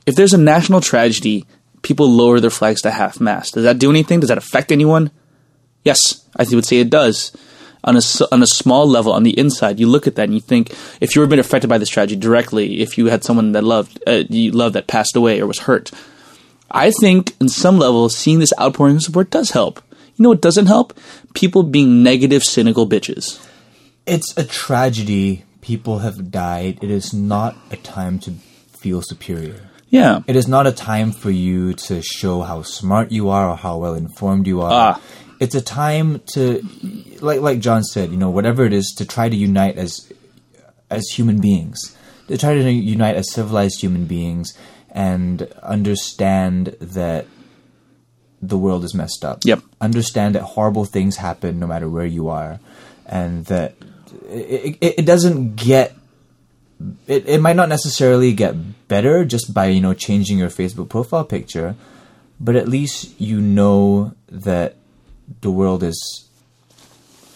If 0.06 0.16
there's 0.16 0.34
a 0.34 0.38
national 0.38 0.82
tragedy, 0.82 1.46
people 1.82 2.10
lower 2.10 2.40
their 2.40 2.50
flags 2.50 2.82
to 2.82 2.92
half 2.92 3.20
mast. 3.20 3.54
Does 3.54 3.64
that 3.64 3.80
do 3.80 3.90
anything? 3.90 4.20
Does 4.20 4.30
that 4.30 4.38
affect 4.38 4.72
anyone? 4.72 5.12
Yes, 5.84 6.26
I 6.36 6.44
would 6.52 6.66
say 6.66 6.78
it 6.80 6.90
does. 6.90 7.32
On 7.86 7.98
a 7.98 8.02
on 8.32 8.42
a 8.42 8.48
small 8.48 8.88
level, 8.88 9.12
on 9.12 9.24
the 9.24 9.38
inside, 9.38 9.78
you 9.80 9.88
look 9.88 10.08
at 10.08 10.16
that 10.16 10.24
and 10.24 10.34
you 10.34 10.40
think, 10.40 10.74
if 11.02 11.16
you 11.16 11.22
were 11.22 11.28
been 11.28 11.40
affected 11.40 11.68
by 11.70 11.78
this 11.78 11.90
tragedy 11.90 12.20
directly, 12.20 12.80
if 12.82 12.98
you 12.98 13.08
had 13.08 13.24
someone 13.26 13.52
that 13.52 13.64
loved 13.64 14.02
uh, 14.08 14.24
you 14.30 14.52
loved 14.52 14.76
that 14.76 14.88
passed 14.88 15.18
away 15.18 15.42
or 15.42 15.48
was 15.48 15.60
hurt, 15.60 15.92
I 16.72 16.92
think 17.02 17.36
in 17.42 17.50
some 17.50 17.78
level, 17.78 18.08
seeing 18.08 18.40
this 18.40 18.54
outpouring 18.60 18.96
of 18.96 19.02
support 19.02 19.30
does 19.32 19.52
help. 19.52 19.82
You 20.16 20.24
know 20.24 20.30
what 20.30 20.42
doesn't 20.42 20.68
help? 20.68 20.98
People 21.34 21.64
being 21.64 22.04
negative, 22.04 22.44
cynical 22.44 22.88
bitches. 22.88 23.46
It's 24.06 24.34
a 24.38 24.44
tragedy. 24.44 25.44
People 25.62 26.00
have 26.00 26.32
died. 26.32 26.80
It 26.82 26.90
is 26.92 27.14
not 27.14 27.58
a 27.72 27.78
time 27.78 28.20
to 28.20 28.32
feel 28.78 29.02
superior. 29.02 29.70
Yeah, 29.90 30.22
It 30.26 30.36
is 30.36 30.48
not 30.48 30.66
a 30.66 30.72
time 30.72 31.12
for 31.12 31.30
you 31.30 31.74
to 31.86 32.02
show 32.02 32.42
how 32.42 32.64
smart 32.64 33.12
you 33.12 33.30
are 33.30 33.48
or 33.50 33.56
how 33.56 33.78
well 33.78 33.94
informed 33.94 34.48
you 34.48 34.62
are. 34.62 34.96
Ah. 34.98 35.02
It's 35.44 35.56
a 35.56 35.62
time 35.62 36.22
to, 36.34 36.66
like 37.20 37.42
like 37.42 37.60
John 37.60 37.84
said, 37.84 38.12
you 38.12 38.18
know, 38.18 38.30
whatever 38.30 38.64
it 38.64 38.72
is, 38.72 38.94
to 38.98 39.06
try 39.06 39.28
to 39.28 39.36
unite 39.36 39.78
as 39.78 40.12
as 40.90 41.10
human 41.10 41.42
beings, 41.42 41.98
to 42.30 42.38
try 42.38 42.54
to 42.54 42.72
unite 42.72 43.16
as 43.18 43.32
civilized 43.32 43.82
human 43.82 44.06
beings, 44.06 44.58
and 44.90 45.42
understand 45.62 46.78
that 46.80 47.28
the 48.42 48.58
world 48.58 48.84
is 48.86 48.94
messed 48.94 49.26
up. 49.26 49.42
Yep. 49.44 49.60
Understand 49.82 50.36
that 50.36 50.44
horrible 50.56 50.86
things 50.86 51.18
happen 51.18 51.60
no 51.60 51.68
matter 51.68 51.90
where 51.90 52.06
you 52.06 52.30
are, 52.30 52.60
and 53.06 53.46
that 53.46 53.76
it, 54.30 54.78
it, 54.80 55.00
it 55.00 55.06
doesn't 55.06 55.56
get 55.58 55.94
it, 57.08 57.28
it 57.28 57.42
might 57.42 57.56
not 57.56 57.70
necessarily 57.70 58.34
get 58.34 58.88
better 58.88 59.26
just 59.26 59.54
by 59.54 59.68
you 59.68 59.82
know 59.82 59.94
changing 59.94 60.38
your 60.38 60.50
Facebook 60.50 60.88
profile 60.90 61.26
picture, 61.26 61.76
but 62.40 62.56
at 62.56 62.68
least 62.68 63.20
you 63.20 63.42
know 63.42 64.14
that 64.30 64.76
the 65.42 65.52
world 65.52 65.84
is 65.84 66.30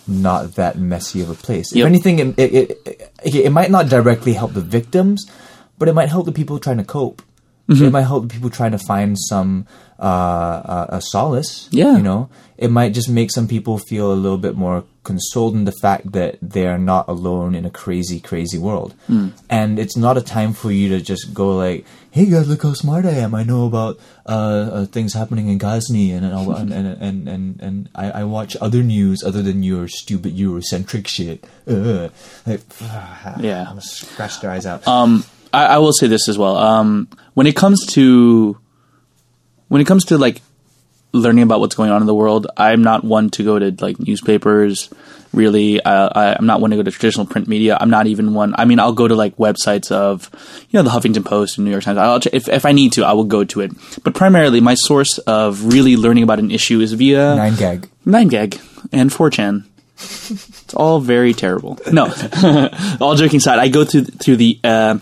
not 0.07 0.55
that 0.55 0.77
messy 0.77 1.21
of 1.21 1.29
a 1.29 1.33
place. 1.33 1.75
Yep. 1.75 1.83
If 1.83 1.87
anything, 1.87 2.19
it, 2.19 2.39
it, 2.39 2.53
it, 2.53 3.11
it, 3.25 3.35
it 3.35 3.51
might 3.51 3.71
not 3.71 3.89
directly 3.89 4.33
help 4.33 4.53
the 4.53 4.61
victims, 4.61 5.29
but 5.77 5.87
it 5.87 5.93
might 5.93 6.09
help 6.09 6.25
the 6.25 6.31
people 6.31 6.59
trying 6.59 6.77
to 6.77 6.83
cope. 6.83 7.21
Mm-hmm. 7.69 7.85
It 7.85 7.91
might 7.91 8.03
help 8.03 8.29
people 8.29 8.49
trying 8.49 8.71
to 8.71 8.77
find 8.79 9.17
some 9.19 9.67
uh, 9.99 10.01
uh, 10.01 10.85
a 10.89 11.01
solace. 11.01 11.67
Yeah. 11.71 11.97
you 11.97 12.03
know, 12.03 12.29
it 12.57 12.69
might 12.69 12.93
just 12.93 13.09
make 13.09 13.31
some 13.31 13.47
people 13.47 13.77
feel 13.77 14.11
a 14.11 14.15
little 14.15 14.37
bit 14.37 14.55
more 14.55 14.85
consoled 15.03 15.55
in 15.55 15.65
the 15.65 15.71
fact 15.71 16.11
that 16.11 16.37
they 16.41 16.67
are 16.67 16.77
not 16.77 17.07
alone 17.07 17.55
in 17.55 17.65
a 17.65 17.69
crazy, 17.69 18.19
crazy 18.19 18.57
world. 18.57 18.93
Hmm. 19.07 19.29
And 19.49 19.79
it's 19.79 19.97
not 19.97 20.17
a 20.17 20.21
time 20.21 20.53
for 20.53 20.71
you 20.71 20.89
to 20.89 21.01
just 21.01 21.33
go 21.33 21.55
like, 21.55 21.85
"Hey 22.11 22.25
guys, 22.25 22.47
look 22.47 22.63
how 22.63 22.73
smart 22.73 23.05
I 23.05 23.11
am! 23.11 23.33
I 23.33 23.43
know 23.43 23.65
about 23.65 23.99
uh, 24.25 24.69
uh, 24.71 24.85
things 24.85 25.13
happening 25.13 25.47
in 25.47 25.57
Ghazni, 25.57 26.11
and 26.11 26.25
and 26.25 26.71
and 26.73 26.87
and 27.01 27.27
and, 27.27 27.61
and, 27.61 27.89
I, 27.95 28.21
I 28.21 28.23
watch 28.25 28.55
other 28.61 28.83
news 28.83 29.23
other 29.23 29.41
than 29.41 29.63
your 29.63 29.87
stupid 29.87 30.35
Eurocentric 30.35 31.07
shit." 31.07 31.45
Like, 32.45 32.61
Yeah. 33.39 33.61
I'm 33.61 33.75
gonna 33.75 33.81
scratch 33.81 34.41
their 34.41 34.51
eyes 34.51 34.65
out. 34.65 34.87
Um, 34.87 35.25
I, 35.53 35.65
I 35.65 35.77
will 35.79 35.93
say 35.93 36.07
this 36.07 36.27
as 36.29 36.37
well. 36.37 36.57
Um, 36.57 37.07
when 37.33 37.47
it 37.47 37.55
comes 37.55 37.85
to 37.93 38.57
when 39.67 39.81
it 39.81 39.85
comes 39.87 40.05
to 40.05 40.17
like 40.17 40.41
learning 41.13 41.43
about 41.43 41.59
what's 41.59 41.75
going 41.75 41.89
on 41.91 42.01
in 42.01 42.07
the 42.07 42.13
world, 42.15 42.47
I'm 42.57 42.83
not 42.83 43.03
one 43.03 43.29
to 43.31 43.43
go 43.43 43.59
to 43.59 43.75
like 43.79 43.99
newspapers. 43.99 44.89
Really, 45.33 45.81
uh, 45.81 46.09
I, 46.15 46.35
I'm 46.39 46.45
not 46.45 46.61
one 46.61 46.71
to 46.71 46.77
go 46.77 46.83
to 46.83 46.89
traditional 46.89 47.25
print 47.25 47.47
media. 47.49 47.77
I'm 47.79 47.89
not 47.89 48.07
even 48.07 48.33
one. 48.33 48.55
I 48.57 48.63
mean, 48.63 48.79
I'll 48.79 48.93
go 48.93 49.07
to 49.09 49.13
like 49.13 49.35
websites 49.35 49.91
of, 49.91 50.29
you 50.69 50.77
know, 50.79 50.83
the 50.83 50.89
Huffington 50.89 51.25
Post 51.25 51.57
and 51.57 51.65
New 51.65 51.71
York 51.71 51.83
Times. 51.83 51.97
I'll, 51.97 52.21
ch- 52.21 52.29
if 52.31 52.47
if 52.47 52.65
I 52.65 52.71
need 52.71 52.93
to, 52.93 53.03
I 53.03 53.11
will 53.11 53.25
go 53.25 53.43
to 53.43 53.59
it. 53.61 53.71
But 54.03 54.15
primarily, 54.15 54.61
my 54.61 54.73
source 54.75 55.17
of 55.19 55.65
really 55.73 55.97
learning 55.97 56.23
about 56.23 56.39
an 56.39 56.49
issue 56.49 56.79
is 56.79 56.93
via 56.93 57.35
Nine 57.35 57.55
gag. 57.55 57.89
9gag 58.05 58.87
and 58.93 59.11
4chan. 59.11 59.65
it's 59.99 60.73
all 60.73 61.01
very 61.01 61.33
terrible. 61.33 61.77
No, 61.91 62.05
all 63.01 63.15
joking 63.15 63.37
aside, 63.37 63.59
I 63.59 63.67
go 63.67 63.83
through 63.83 64.05
through 64.05 64.37
the 64.37 64.59
uh, 64.63 64.97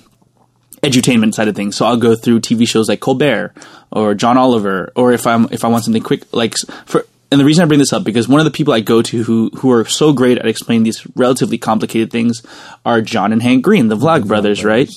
edutainment 0.82 1.34
side 1.34 1.48
of 1.48 1.56
things. 1.56 1.76
So 1.76 1.86
I'll 1.86 1.98
go 1.98 2.16
through 2.16 2.42
TV 2.42 2.68
shows 2.68 2.90
like 2.90 3.00
Colbert 3.00 3.54
or 3.92 4.14
John 4.14 4.38
Oliver, 4.38 4.92
or 4.96 5.14
if 5.14 5.26
I'm 5.28 5.48
if 5.52 5.64
I 5.64 5.68
want 5.68 5.84
something 5.84 6.04
quick, 6.04 6.24
like 6.34 6.56
for. 6.86 7.06
And 7.32 7.40
the 7.40 7.46
reason 7.46 7.64
I 7.64 7.66
bring 7.66 7.80
this 7.80 7.92
up 7.92 8.04
because 8.04 8.28
one 8.30 8.40
of 8.40 8.46
the 8.46 8.52
people 8.52 8.72
I 8.74 8.82
go 8.82 9.02
to 9.02 9.24
who 9.24 9.50
who 9.58 9.72
are 9.72 9.84
so 9.86 10.14
great 10.14 10.38
at 10.38 10.46
explaining 10.46 10.84
these 10.84 11.06
relatively 11.16 11.58
complicated 11.58 12.12
things 12.12 12.44
are 12.86 13.02
John 13.02 13.34
and 13.34 13.42
Hank 13.42 13.64
Green, 13.64 13.88
the 13.88 13.98
Vlog 13.98 14.28
brothers, 14.28 14.64
right? 14.64 14.90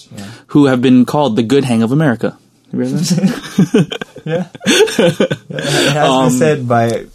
Who 0.49 0.67
have 0.67 0.83
been 0.83 1.07
called 1.07 1.37
the 1.37 1.43
good 1.43 1.65
hang 1.65 1.83
of 1.83 1.91
America. 1.91 2.39
Yeah. 4.25 4.49
it 4.67 5.95
has 5.95 6.31
been 6.31 6.39
said 6.39 6.69
by 6.69 7.07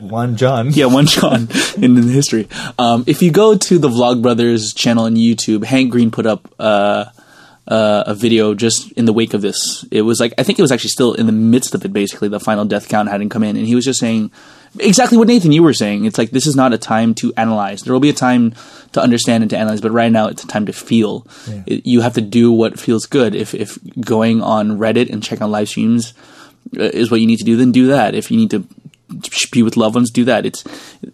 one 0.00 0.36
John. 0.36 0.70
Yeah, 0.72 0.86
one 0.86 1.06
John 1.06 1.48
in, 1.76 1.96
in 1.96 2.08
history. 2.08 2.48
Um, 2.78 3.04
if 3.06 3.22
you 3.22 3.30
go 3.30 3.56
to 3.56 3.78
the 3.78 3.88
Vlog 3.88 4.20
Brothers 4.20 4.74
channel 4.74 5.04
on 5.04 5.14
YouTube, 5.14 5.64
Hank 5.64 5.90
Green 5.90 6.10
put 6.10 6.26
up 6.26 6.52
uh, 6.58 7.06
uh, 7.70 8.02
a 8.06 8.14
video 8.14 8.52
just 8.54 8.90
in 8.92 9.04
the 9.06 9.12
wake 9.12 9.32
of 9.32 9.40
this. 9.40 9.84
It 9.90 10.02
was 10.02 10.20
like 10.20 10.34
I 10.36 10.42
think 10.42 10.58
it 10.58 10.62
was 10.62 10.72
actually 10.72 10.90
still 10.90 11.14
in 11.14 11.26
the 11.26 11.32
midst 11.32 11.74
of 11.74 11.84
it. 11.84 11.92
Basically, 11.92 12.28
the 12.28 12.40
final 12.40 12.64
death 12.64 12.88
count 12.88 13.08
hadn't 13.08 13.28
come 13.30 13.44
in, 13.44 13.56
and 13.56 13.66
he 13.66 13.74
was 13.76 13.84
just 13.84 14.00
saying 14.00 14.30
exactly 14.78 15.16
what 15.18 15.28
Nathan 15.28 15.52
you 15.52 15.62
were 15.62 15.72
saying. 15.72 16.04
It's 16.04 16.18
like 16.18 16.30
this 16.32 16.46
is 16.46 16.56
not 16.56 16.72
a 16.72 16.78
time 16.78 17.14
to 17.16 17.32
analyze. 17.36 17.82
There 17.82 17.92
will 17.92 18.00
be 18.00 18.10
a 18.10 18.12
time 18.12 18.54
to 18.92 19.00
understand 19.00 19.42
and 19.44 19.50
to 19.50 19.56
analyze, 19.56 19.80
but 19.80 19.92
right 19.92 20.10
now 20.12 20.26
it's 20.26 20.42
a 20.44 20.48
time 20.48 20.66
to 20.66 20.72
feel. 20.72 21.26
It- 21.66 21.86
you 21.86 22.00
have 22.02 22.14
to 22.14 22.20
do 22.20 22.50
what 22.52 22.78
feels 22.78 23.06
good. 23.06 23.34
If 23.36 23.54
if 23.54 23.78
going 24.00 24.42
on 24.42 24.78
Reddit 24.78 25.08
and 25.10 25.22
check 25.22 25.40
on 25.40 25.50
live 25.52 25.68
streams 25.68 26.12
uh, 26.76 26.82
is 26.82 27.10
what 27.10 27.20
you 27.20 27.26
need 27.26 27.38
to 27.38 27.44
do, 27.44 27.56
then 27.56 27.70
do 27.72 27.86
that. 27.88 28.14
If 28.16 28.30
you 28.30 28.36
need 28.36 28.50
to 28.50 28.66
be 29.52 29.62
with 29.62 29.76
loved 29.76 29.94
ones, 29.96 30.10
do 30.10 30.24
that. 30.24 30.44
It's 30.46 30.64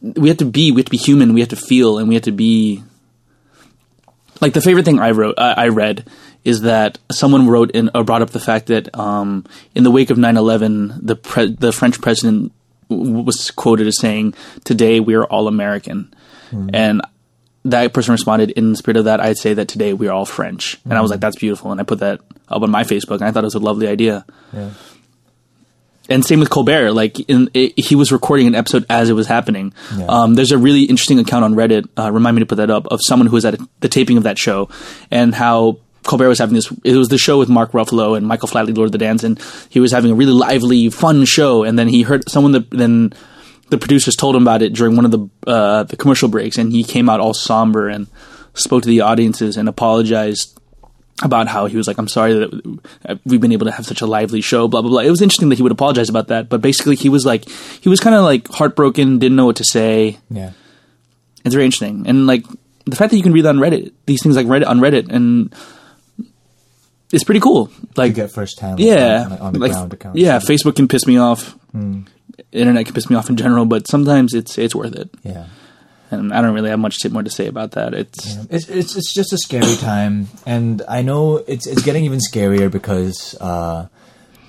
we 0.02 0.28
have 0.28 0.38
to 0.38 0.44
be, 0.46 0.70
we 0.72 0.80
have 0.80 0.86
to 0.86 0.90
be 0.90 0.96
human, 0.98 1.32
we 1.34 1.40
have 1.40 1.48
to 1.50 1.56
feel, 1.56 1.98
and 1.98 2.08
we 2.08 2.14
have 2.14 2.24
to 2.24 2.32
be. 2.32 2.82
Like 4.40 4.52
the 4.52 4.60
favorite 4.60 4.84
thing 4.84 4.98
I 5.00 5.12
wrote, 5.12 5.36
I, 5.38 5.52
I 5.64 5.68
read 5.68 6.04
is 6.46 6.62
that 6.62 6.98
someone 7.10 7.48
wrote 7.48 7.72
in 7.72 7.90
or 7.94 8.04
brought 8.04 8.22
up 8.22 8.30
the 8.30 8.40
fact 8.40 8.66
that 8.66 8.88
um, 8.98 9.44
in 9.74 9.82
the 9.84 9.90
wake 9.90 10.10
of 10.10 10.16
9-11, 10.16 11.00
the 11.04 11.16
pre- 11.16 11.52
the 11.52 11.72
French 11.72 12.00
president 12.00 12.52
w- 12.88 13.20
was 13.22 13.50
quoted 13.50 13.86
as 13.86 13.98
saying, 13.98 14.32
"Today 14.64 15.00
we 15.00 15.14
are 15.14 15.24
all 15.24 15.48
American," 15.48 16.14
and 16.72 17.02
that 17.64 17.92
person 17.92 18.12
responded 18.12 18.50
in 18.52 18.70
the 18.70 18.76
spirit 18.76 18.96
of 18.96 19.04
that. 19.06 19.20
I'd 19.20 19.36
say 19.38 19.52
that 19.54 19.66
today 19.68 19.92
we 19.92 20.06
are 20.08 20.12
all 20.12 20.24
French, 20.24 20.78
and 20.84 20.94
I 20.94 21.00
was 21.00 21.10
like, 21.10 21.20
"That's 21.20 21.36
beautiful," 21.36 21.72
and 21.72 21.80
I 21.80 21.84
put 21.84 21.98
that 21.98 22.20
up 22.48 22.62
on 22.62 22.70
my 22.70 22.84
Facebook, 22.84 23.16
and 23.16 23.24
I 23.24 23.32
thought 23.32 23.42
it 23.42 23.50
was 23.52 23.54
a 23.56 23.58
lovely 23.58 23.88
idea 23.88 24.24
Yeah. 24.54 24.70
and 26.08 26.24
same 26.24 26.38
with 26.38 26.50
Colbert. 26.50 26.92
Like 26.92 27.18
in, 27.28 27.50
it, 27.54 27.72
he 27.76 27.96
was 27.96 28.12
recording 28.12 28.46
an 28.46 28.54
episode 28.54 28.86
as 28.88 29.10
it 29.10 29.14
was 29.14 29.26
happening. 29.26 29.72
Yeah. 29.98 30.06
Um, 30.06 30.34
there's 30.36 30.52
a 30.52 30.58
really 30.58 30.84
interesting 30.84 31.18
account 31.18 31.44
on 31.44 31.54
Reddit. 31.56 31.88
Uh, 31.98 32.12
remind 32.12 32.36
me 32.36 32.40
to 32.40 32.46
put 32.46 32.56
that 32.58 32.70
up 32.70 32.86
of 32.86 33.00
someone 33.02 33.26
who 33.26 33.34
was 33.34 33.44
at 33.44 33.54
a, 33.54 33.68
the 33.80 33.88
taping 33.88 34.16
of 34.16 34.22
that 34.22 34.38
show 34.38 34.68
and 35.10 35.34
how 35.34 35.78
Colbert 36.06 36.28
was 36.28 36.38
having 36.38 36.54
this. 36.54 36.72
It 36.84 36.96
was 36.96 37.08
the 37.08 37.18
show 37.18 37.38
with 37.38 37.48
Mark 37.48 37.72
Ruffalo 37.72 38.16
and 38.16 38.26
Michael 38.26 38.48
Flatley, 38.48 38.76
Lord 38.76 38.88
of 38.88 38.92
the 38.92 38.98
Dance, 38.98 39.24
and 39.24 39.40
he 39.68 39.80
was 39.80 39.92
having 39.92 40.10
a 40.10 40.14
really 40.14 40.32
lively, 40.32 40.88
fun 40.90 41.24
show. 41.24 41.64
And 41.64 41.78
then 41.78 41.88
he 41.88 42.02
heard 42.02 42.28
someone 42.28 42.52
that 42.52 42.70
then 42.70 43.12
the 43.68 43.78
producers 43.78 44.16
told 44.16 44.36
him 44.36 44.42
about 44.42 44.62
it 44.62 44.72
during 44.72 44.96
one 44.96 45.04
of 45.04 45.10
the 45.10 45.28
uh, 45.46 45.82
the 45.82 45.96
commercial 45.96 46.28
breaks, 46.28 46.58
and 46.58 46.72
he 46.72 46.84
came 46.84 47.08
out 47.08 47.20
all 47.20 47.34
somber 47.34 47.88
and 47.88 48.06
spoke 48.54 48.82
to 48.82 48.88
the 48.88 49.02
audiences 49.02 49.56
and 49.56 49.68
apologized 49.68 50.58
about 51.22 51.48
how 51.48 51.66
he 51.66 51.76
was 51.76 51.86
like, 51.86 51.98
I'm 51.98 52.08
sorry 52.08 52.34
that 52.34 53.20
we've 53.24 53.40
been 53.40 53.52
able 53.52 53.66
to 53.66 53.72
have 53.72 53.86
such 53.86 54.02
a 54.02 54.06
lively 54.06 54.42
show, 54.42 54.68
blah, 54.68 54.82
blah, 54.82 54.90
blah. 54.90 55.00
It 55.00 55.10
was 55.10 55.22
interesting 55.22 55.48
that 55.48 55.56
he 55.56 55.62
would 55.62 55.72
apologize 55.72 56.10
about 56.10 56.28
that, 56.28 56.50
but 56.50 56.60
basically 56.60 56.94
he 56.94 57.08
was 57.08 57.24
like, 57.24 57.48
he 57.48 57.88
was 57.88 58.00
kind 58.00 58.14
of 58.14 58.22
like 58.22 58.48
heartbroken, 58.48 59.18
didn't 59.18 59.36
know 59.36 59.46
what 59.46 59.56
to 59.56 59.64
say. 59.64 60.18
Yeah. 60.28 60.52
It's 61.44 61.54
very 61.54 61.64
interesting. 61.64 62.06
And 62.06 62.26
like, 62.26 62.44
the 62.84 62.96
fact 62.96 63.10
that 63.10 63.16
you 63.16 63.22
can 63.22 63.32
read 63.32 63.46
on 63.46 63.56
Reddit, 63.56 63.92
these 64.04 64.22
things 64.22 64.36
like 64.36 64.46
Reddit 64.46 64.66
on 64.66 64.78
Reddit, 64.78 65.10
and 65.10 65.54
it's 67.12 67.24
pretty 67.24 67.40
cool. 67.40 67.70
You 67.80 67.88
Like, 67.96 68.14
get 68.14 68.30
first 68.32 68.60
hand. 68.60 68.78
yeah, 68.80 69.26
On, 69.30 69.38
on 69.38 69.52
the 69.54 69.58
like, 69.58 69.72
ground 69.72 69.92
account. 69.92 70.16
yeah, 70.16 70.38
Facebook 70.38 70.76
can 70.76 70.88
piss 70.88 71.06
me 71.06 71.18
off. 71.18 71.56
Internet 72.52 72.86
can 72.86 72.94
piss 72.94 73.08
me 73.10 73.16
off 73.16 73.28
in 73.30 73.36
general, 73.36 73.64
but 73.66 73.86
sometimes 73.88 74.34
it's 74.34 74.58
it's 74.58 74.74
worth 74.74 74.94
it. 74.94 75.10
Yeah. 75.22 75.46
And 76.10 76.32
I 76.32 76.40
don't 76.40 76.54
really 76.54 76.70
have 76.70 76.78
much 76.78 76.98
more 77.10 77.22
to 77.24 77.30
say 77.30 77.46
about 77.48 77.72
that. 77.72 77.92
It's 77.92 78.36
It's, 78.50 78.68
it's 78.68 78.96
it's 78.96 79.12
just 79.14 79.32
a 79.32 79.38
scary 79.38 79.74
time, 79.76 80.28
and 80.46 80.82
I 80.88 81.02
know 81.02 81.38
it's 81.38 81.66
it's 81.66 81.82
getting 81.82 82.04
even 82.04 82.20
scarier 82.20 82.70
because 82.70 83.34
uh, 83.40 83.88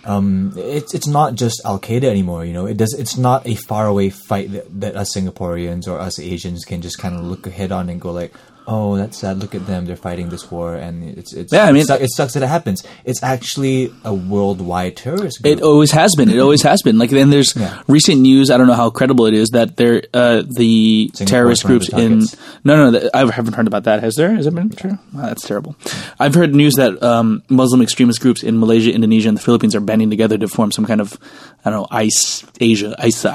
um, 0.05 0.53
it's 0.55 0.93
it's 0.93 1.07
not 1.07 1.33
just 1.35 1.61
Al 1.65 1.79
Qaeda 1.79 2.03
anymore. 2.05 2.45
You 2.45 2.53
know, 2.53 2.65
it 2.67 2.77
does. 2.77 2.93
It's 2.93 3.17
not 3.17 3.47
a 3.47 3.55
faraway 3.55 4.09
fight 4.09 4.51
that, 4.51 4.79
that 4.81 4.95
us 4.95 5.15
Singaporeans 5.15 5.87
or 5.87 5.99
us 5.99 6.19
Asians 6.19 6.63
can 6.63 6.81
just 6.81 6.99
kind 6.99 7.15
of 7.15 7.23
look 7.25 7.47
ahead 7.47 7.71
on 7.71 7.89
and 7.89 7.99
go 7.99 8.11
like, 8.11 8.33
"Oh, 8.67 8.97
that's 8.97 9.17
sad. 9.17 9.39
Look 9.39 9.55
at 9.55 9.65
them. 9.65 9.85
They're 9.85 9.95
fighting 9.95 10.29
this 10.29 10.51
war." 10.51 10.75
And 10.75 11.17
it's 11.17 11.33
it's 11.33 11.51
Yeah, 11.53 11.65
I 11.65 11.71
mean- 11.71 11.81
it, 11.83 11.87
su- 11.87 12.03
it 12.05 12.09
sucks 12.13 12.33
that 12.33 12.43
it 12.43 12.47
happens. 12.51 12.83
It's 13.05 13.23
actually 13.23 13.93
a 14.03 14.13
worldwide 14.13 14.97
terrorist 14.97 15.41
group. 15.41 15.57
It 15.57 15.61
always 15.63 15.91
has 15.91 16.13
been. 16.15 16.29
It 16.29 16.39
always 16.39 16.61
has 16.63 16.81
been. 16.83 16.97
Like 16.99 17.09
then 17.09 17.29
there's 17.31 17.55
Yeah. 17.55 17.81
recent 17.87 18.19
news. 18.21 18.51
I 18.51 18.57
don't 18.57 18.67
know 18.67 18.73
how 18.75 18.89
credible 18.91 19.25
it 19.25 19.33
is 19.33 19.49
that 19.57 19.77
there 19.77 20.03
uh, 20.13 20.43
the 20.45 21.09
Singapore's 21.15 21.29
terrorist 21.31 21.63
groups 21.65 21.89
in. 21.89 22.27
No, 22.63 22.91
no. 22.91 23.09
I 23.13 23.25
haven't 23.31 23.53
heard 23.55 23.67
about 23.67 23.85
that. 23.85 24.03
Has 24.03 24.15
there? 24.15 24.35
Has 24.35 24.45
it 24.45 24.53
been 24.53 24.69
true? 24.69 24.99
Wow, 25.13 25.31
that's 25.31 25.47
terrible. 25.47 25.75
I've 26.19 26.35
heard 26.35 26.53
news 26.53 26.75
that 26.75 27.01
um, 27.01 27.41
Muslim 27.49 27.81
extremist 27.81 28.19
groups 28.21 28.43
in 28.43 28.59
Malaysia, 28.59 28.91
Indonesia, 28.93 29.29
and 29.29 29.37
the 29.37 29.41
Philippines 29.41 29.73
are 29.75 29.79
banding 29.81 30.09
together 30.09 30.37
to 30.37 30.47
form 30.47 30.71
some 30.71 30.85
kind 30.85 30.99
of 31.01 31.17
I 31.63 31.69
don't 31.71 31.79
know 31.81 31.87
ICE 31.89 32.43
Asia 32.59 32.95
ICE 32.99 33.25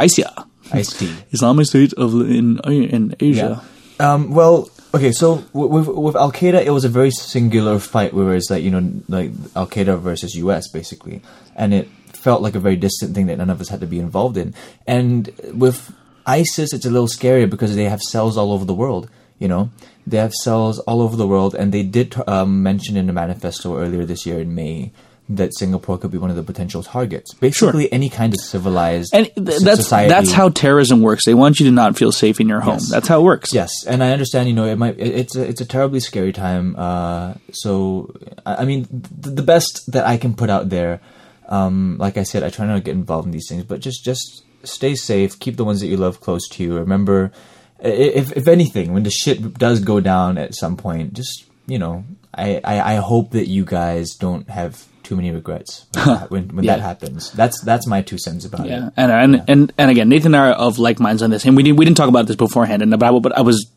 Ice 0.73 0.93
tea. 0.99 1.13
Islamic 1.33 1.67
State 1.67 1.93
of 1.95 2.15
in 2.29 2.59
in 2.69 3.15
Asia. 3.21 3.63
Um, 4.01 4.33
well, 4.33 4.69
okay, 4.95 5.13
so 5.13 5.45
with 5.53 5.89
with 5.89 6.17
Al 6.17 6.33
Qaeda, 6.33 6.65
it 6.65 6.71
was 6.71 6.85
a 6.85 6.89
very 6.89 7.11
singular 7.11 7.79
fight, 7.79 8.13
whereas 8.13 8.51
like 8.51 8.63
you 8.63 8.71
know, 8.71 9.03
like 9.09 9.31
Al 9.57 9.67
Qaeda 9.67 9.99
versus 9.99 10.35
U.S. 10.37 10.69
basically, 10.69 11.23
and 11.57 11.75
it 11.75 11.89
felt 12.13 12.43
like 12.43 12.55
a 12.55 12.61
very 12.61 12.77
distant 12.77 13.15
thing 13.15 13.27
that 13.27 13.39
none 13.39 13.51
of 13.51 13.61
us 13.61 13.69
had 13.69 13.81
to 13.81 13.87
be 13.87 13.99
involved 13.99 14.37
in. 14.37 14.55
And 14.87 15.31
with 15.53 15.93
ISIS, 16.27 16.73
it's 16.73 16.87
a 16.87 16.91
little 16.91 17.09
scarier 17.09 17.51
because 17.51 17.75
they 17.75 17.85
have 17.85 18.01
cells 18.01 18.37
all 18.37 18.53
over 18.53 18.65
the 18.65 18.75
world. 18.75 19.11
You 19.39 19.49
know, 19.49 19.71
they 20.07 20.19
have 20.19 20.33
cells 20.33 20.79
all 20.81 21.03
over 21.03 21.17
the 21.17 21.27
world, 21.27 21.55
and 21.55 21.73
they 21.73 21.83
did 21.83 22.15
um, 22.29 22.63
mention 22.63 22.97
in 22.97 23.07
the 23.07 23.13
manifesto 23.13 23.79
earlier 23.79 24.05
this 24.05 24.25
year 24.25 24.39
in 24.39 24.55
May 24.55 24.93
that 25.29 25.55
Singapore 25.55 25.97
could 25.99 26.11
be 26.11 26.19
one 26.19 26.31
of 26.31 26.37
the 26.37 26.43
potential 26.43 26.83
targets. 26.83 27.33
Basically, 27.35 27.91
any 27.93 28.09
kind 28.11 28.35
of 28.35 28.41
civilized 28.41 29.15
And 29.15 29.27
th- 29.35 29.61
that's 29.61 29.77
society. 29.83 30.09
that's 30.09 30.33
how 30.33 30.49
terrorism 30.51 31.01
works. 31.01 31.25
They 31.25 31.33
want 31.35 31.61
you 31.61 31.67
to 31.67 31.73
not 31.73 31.97
feel 31.97 32.13
safe 32.13 32.41
in 32.41 32.49
your 32.49 32.61
home. 32.61 32.75
Yes. 32.75 32.91
That's 32.91 33.09
how 33.09 33.21
it 33.21 33.25
works. 33.25 33.55
Yes, 33.55 33.73
and 33.87 34.03
I 34.03 34.11
understand. 34.13 34.49
You 34.49 34.55
know, 34.55 34.65
it 34.67 34.77
might. 34.77 34.99
It, 34.99 35.15
it's 35.15 35.37
a, 35.37 35.43
it's 35.49 35.61
a 35.61 35.65
terribly 35.65 36.01
scary 36.01 36.33
time. 36.33 36.75
Uh, 36.77 37.35
so, 37.53 38.13
I, 38.45 38.57
I 38.57 38.65
mean, 38.65 38.87
th- 38.87 39.37
the 39.37 39.43
best 39.43 39.91
that 39.93 40.07
I 40.07 40.17
can 40.19 40.35
put 40.35 40.51
out 40.51 40.69
there, 40.71 41.01
um, 41.49 41.97
like 41.99 42.17
I 42.17 42.25
said, 42.25 42.43
I 42.43 42.51
try 42.51 42.67
not 42.67 42.75
to 42.75 42.81
get 42.81 42.93
involved 42.93 43.27
in 43.27 43.33
these 43.33 43.47
things, 43.49 43.65
but 43.65 43.81
just 43.81 44.05
just 44.05 44.45
stay 44.65 44.95
safe. 44.97 45.39
Keep 45.39 45.57
the 45.57 45.65
ones 45.65 45.81
that 45.81 45.87
you 45.87 45.97
love 45.97 46.21
close 46.21 46.49
to 46.49 46.63
you. 46.63 46.75
Remember, 46.75 47.31
if 47.79 48.33
if 48.37 48.49
anything, 48.49 48.93
when 48.93 49.05
the 49.05 49.11
shit 49.11 49.55
does 49.55 49.81
go 49.81 50.01
down 50.01 50.37
at 50.37 50.55
some 50.55 50.77
point, 50.77 51.15
just 51.15 51.47
you 51.67 51.79
know, 51.79 52.05
I, 52.35 52.61
I, 52.65 52.95
I 52.95 52.95
hope 52.97 53.31
that 53.33 53.49
you 53.49 53.65
guys 53.65 54.15
don't 54.15 54.49
have 54.49 54.87
too 55.03 55.17
many 55.17 55.31
regrets 55.31 55.87
when, 55.95 56.05
that, 56.07 56.31
when, 56.31 56.49
when 56.57 56.67
that 56.67 56.81
happens. 56.81 57.33
That's 57.33 57.61
that's 57.63 57.87
my 57.87 58.03
two 58.03 58.19
cents 58.19 58.45
about 58.45 58.67
Yeah, 58.69 58.87
it. 58.89 58.93
and 58.97 59.13
and, 59.13 59.45
and 59.49 59.73
and 59.77 59.91
again, 59.91 60.09
Nathan 60.09 60.35
and 60.35 60.43
I 60.43 60.49
are 60.51 60.53
of 60.53 60.79
like 60.79 61.01
minds 61.01 61.23
on 61.23 61.31
this, 61.31 61.45
and 61.45 61.57
we 61.57 61.63
didn't 61.63 61.79
we 61.79 61.85
didn't 61.85 61.97
talk 61.97 62.09
about 62.09 62.27
this 62.27 62.37
beforehand 62.37 62.83
in 62.83 62.91
the 62.91 62.99
Bible, 62.99 63.21
but 63.21 63.37
I 63.37 63.41
was 63.43 63.71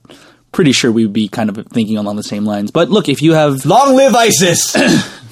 pretty 0.52 0.72
sure 0.72 0.92
we'd 0.92 1.12
be 1.12 1.28
kind 1.28 1.50
of 1.50 1.68
thinking 1.68 1.98
along 1.98 2.16
the 2.16 2.24
same 2.24 2.46
lines. 2.46 2.72
But 2.72 2.90
look, 2.90 3.10
if 3.10 3.22
you 3.22 3.34
have 3.34 3.66
Long 3.66 3.96
live 3.96 4.16
ISIS! 4.16 4.74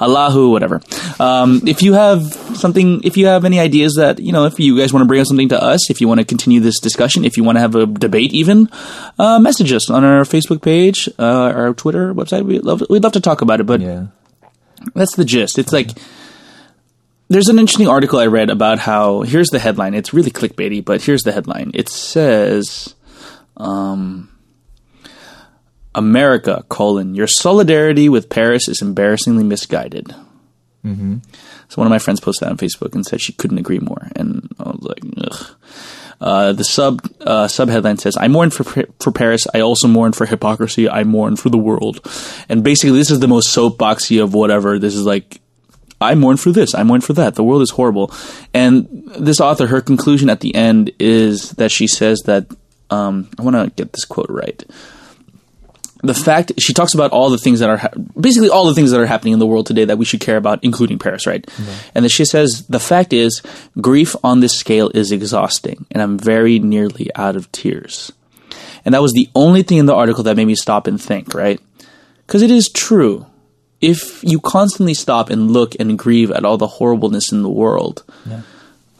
Allahu, 0.00 0.50
whatever. 0.50 0.80
Um, 1.18 1.62
if 1.66 1.82
you 1.82 1.94
have 1.94 2.22
something, 2.56 3.02
if 3.02 3.16
you 3.16 3.26
have 3.26 3.44
any 3.44 3.58
ideas 3.58 3.94
that, 3.96 4.20
you 4.20 4.32
know, 4.32 4.44
if 4.46 4.60
you 4.60 4.78
guys 4.78 4.92
want 4.92 5.02
to 5.02 5.08
bring 5.08 5.20
up 5.20 5.26
something 5.26 5.48
to 5.48 5.62
us, 5.62 5.90
if 5.90 6.00
you 6.00 6.08
want 6.08 6.20
to 6.20 6.24
continue 6.24 6.60
this 6.60 6.78
discussion, 6.80 7.24
if 7.24 7.36
you 7.36 7.44
want 7.44 7.56
to 7.56 7.60
have 7.60 7.74
a 7.74 7.86
debate 7.86 8.32
even, 8.32 8.68
uh, 9.18 9.38
message 9.38 9.72
us 9.72 9.90
on 9.90 10.04
our 10.04 10.22
Facebook 10.22 10.62
page, 10.62 11.08
uh, 11.18 11.52
our 11.52 11.74
Twitter 11.74 12.14
website. 12.14 12.44
We'd 12.44 12.62
love, 12.62 12.82
we'd 12.88 13.02
love 13.02 13.12
to 13.12 13.20
talk 13.20 13.40
about 13.40 13.60
it, 13.60 13.64
but 13.64 13.80
yeah. 13.80 14.06
that's 14.94 15.16
the 15.16 15.24
gist. 15.24 15.58
It's 15.58 15.72
like, 15.72 15.90
there's 17.28 17.48
an 17.48 17.58
interesting 17.58 17.88
article 17.88 18.18
I 18.18 18.26
read 18.26 18.50
about 18.50 18.78
how, 18.78 19.22
here's 19.22 19.48
the 19.48 19.58
headline. 19.58 19.94
It's 19.94 20.14
really 20.14 20.30
clickbaity, 20.30 20.84
but 20.84 21.02
here's 21.02 21.24
the 21.24 21.32
headline. 21.32 21.72
It 21.74 21.88
says, 21.88 22.94
um, 23.56 24.30
America, 25.94 26.64
colon, 26.68 27.14
your 27.14 27.26
solidarity 27.26 28.08
with 28.08 28.28
Paris 28.28 28.68
is 28.68 28.82
embarrassingly 28.82 29.44
misguided. 29.44 30.14
Mm-hmm. 30.84 31.16
So 31.68 31.76
one 31.76 31.86
of 31.86 31.90
my 31.90 31.98
friends 31.98 32.20
posted 32.20 32.46
that 32.46 32.52
on 32.52 32.56
Facebook 32.56 32.94
and 32.94 33.04
said 33.04 33.20
she 33.20 33.32
couldn't 33.32 33.58
agree 33.58 33.78
more. 33.78 34.08
And 34.16 34.48
I 34.58 34.70
was 34.70 34.82
like, 34.82 35.02
ugh. 35.18 35.56
Uh, 36.20 36.52
the 36.52 36.64
sub 36.64 37.00
uh, 37.20 37.46
sub 37.46 37.68
headline 37.68 37.96
says, 37.96 38.16
"I 38.16 38.26
mourn 38.26 38.50
for 38.50 38.64
for 38.98 39.12
Paris. 39.12 39.46
I 39.54 39.60
also 39.60 39.86
mourn 39.86 40.12
for 40.12 40.26
hypocrisy. 40.26 40.88
I 40.88 41.04
mourn 41.04 41.36
for 41.36 41.48
the 41.48 41.58
world." 41.58 42.00
And 42.48 42.64
basically, 42.64 42.98
this 42.98 43.12
is 43.12 43.20
the 43.20 43.28
most 43.28 43.56
soapboxy 43.56 44.20
of 44.20 44.34
whatever. 44.34 44.80
This 44.80 44.96
is 44.96 45.06
like, 45.06 45.40
I 46.00 46.16
mourn 46.16 46.36
for 46.36 46.50
this. 46.50 46.74
I 46.74 46.82
mourn 46.82 47.02
for 47.02 47.12
that. 47.12 47.36
The 47.36 47.44
world 47.44 47.62
is 47.62 47.70
horrible. 47.70 48.12
And 48.52 48.88
this 49.16 49.40
author, 49.40 49.68
her 49.68 49.80
conclusion 49.80 50.28
at 50.28 50.40
the 50.40 50.56
end 50.56 50.90
is 50.98 51.50
that 51.52 51.70
she 51.70 51.86
says 51.86 52.22
that 52.26 52.46
um, 52.90 53.28
I 53.38 53.42
want 53.42 53.54
to 53.54 53.70
get 53.80 53.92
this 53.92 54.04
quote 54.04 54.28
right 54.28 54.64
the 56.02 56.14
fact 56.14 56.52
she 56.58 56.72
talks 56.72 56.94
about 56.94 57.10
all 57.10 57.28
the 57.30 57.38
things 57.38 57.58
that 57.60 57.68
are 57.70 57.76
ha- 57.78 57.90
basically 58.20 58.48
all 58.48 58.66
the 58.66 58.74
things 58.74 58.90
that 58.92 59.00
are 59.00 59.06
happening 59.06 59.32
in 59.32 59.38
the 59.40 59.46
world 59.46 59.66
today 59.66 59.84
that 59.84 59.98
we 59.98 60.04
should 60.04 60.20
care 60.20 60.36
about, 60.36 60.62
including 60.62 60.98
Paris, 60.98 61.26
right? 61.26 61.42
Mm-hmm. 61.44 61.88
And 61.94 62.04
then 62.04 62.08
she 62.10 62.24
says 62.24 62.64
the 62.68 62.78
fact 62.78 63.12
is 63.12 63.42
grief 63.80 64.14
on 64.22 64.40
this 64.40 64.52
scale 64.56 64.90
is 64.94 65.10
exhausting, 65.10 65.86
and 65.90 66.00
I'm 66.02 66.16
very 66.18 66.58
nearly 66.60 67.10
out 67.16 67.34
of 67.36 67.50
tears. 67.52 68.12
And 68.84 68.94
that 68.94 69.02
was 69.02 69.12
the 69.12 69.28
only 69.34 69.62
thing 69.64 69.78
in 69.78 69.86
the 69.86 69.94
article 69.94 70.22
that 70.24 70.36
made 70.36 70.46
me 70.46 70.54
stop 70.54 70.86
and 70.86 71.02
think, 71.02 71.34
right? 71.34 71.60
Because 72.26 72.42
it 72.42 72.50
is 72.50 72.68
true. 72.68 73.26
If 73.80 74.22
you 74.24 74.40
constantly 74.40 74.94
stop 74.94 75.30
and 75.30 75.50
look 75.50 75.74
and 75.80 75.98
grieve 75.98 76.30
at 76.30 76.44
all 76.44 76.58
the 76.58 76.66
horribleness 76.66 77.32
in 77.32 77.42
the 77.42 77.50
world, 77.50 78.04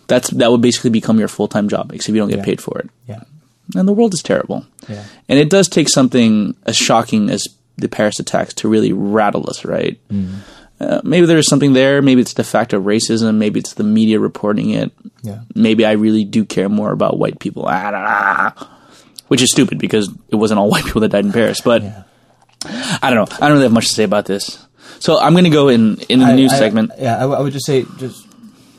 that's 0.09 0.31
that 0.31 0.51
would 0.51 0.63
basically 0.63 0.91
become 0.91 1.19
your 1.19 1.29
full 1.29 1.49
time 1.49 1.69
job, 1.69 1.93
except 1.93 2.15
you 2.15 2.21
don't 2.21 2.29
get 2.29 2.39
Yeah. 2.39 2.45
paid 2.45 2.61
for 2.61 2.79
it 2.79 2.91
Yeah. 3.09 3.23
And 3.75 3.87
the 3.89 3.93
world 3.93 4.15
is 4.15 4.23
terrible. 4.23 4.67
Yeah. 4.89 5.05
And 5.29 5.39
it 5.39 5.51
does 5.51 5.69
take 5.69 5.89
something 5.89 6.57
as 6.67 6.77
shocking 6.77 7.31
as 7.31 7.47
the 7.77 7.89
Paris 7.89 8.19
attacks 8.19 8.55
to 8.55 8.69
really 8.69 8.93
rattle 8.93 9.49
us, 9.49 9.65
right? 9.65 10.01
Uh, 10.81 11.01
maybe 11.03 11.27
there 11.27 11.39
is 11.39 11.49
something 11.49 11.73
there. 11.73 12.01
Maybe 12.03 12.21
it's 12.21 12.35
the 12.35 12.45
fact 12.45 12.73
of 12.73 12.85
racism. 12.85 13.35
Maybe 13.37 13.59
it's 13.61 13.75
the 13.75 13.83
media 13.85 14.21
reporting 14.21 14.71
it. 14.71 14.93
Yeah. 15.23 15.41
Maybe 15.55 15.85
I 15.85 15.93
really 15.93 16.25
do 16.25 16.45
care 16.45 16.69
more 16.69 16.93
about 16.93 17.19
white 17.19 17.41
people. 17.41 17.67
I 17.67 17.91
don't 17.91 18.05
know. 18.05 18.69
Which 19.27 19.43
is 19.43 19.51
stupid 19.51 19.79
because 19.79 20.09
it 20.29 20.37
wasn't 20.37 20.61
all 20.61 20.71
white 20.75 20.85
people 20.85 21.01
that 21.03 21.09
died 21.11 21.25
in 21.25 21.33
Paris. 21.33 21.61
But 21.61 21.83
Yeah. 21.83 22.03
I 23.03 23.11
don't 23.11 23.29
know. 23.31 23.37
I 23.37 23.49
don't 23.49 23.53
really 23.53 23.65
have 23.65 23.73
much 23.73 23.89
to 23.89 23.95
say 23.95 24.05
about 24.05 24.27
this. 24.27 24.65
So 25.01 25.19
I'm 25.21 25.33
going 25.33 25.45
to 25.45 25.51
go 25.51 25.69
in 25.69 25.99
in 26.09 26.21
the 26.21 26.27
I- 26.27 26.35
news 26.37 26.53
I- 26.53 26.59
segment. 26.59 26.93
Yeah, 26.99 27.17
I, 27.17 27.21
w- 27.21 27.39
I 27.39 27.43
would 27.43 27.53
just 27.53 27.67
say 27.67 27.85
just 27.99 28.27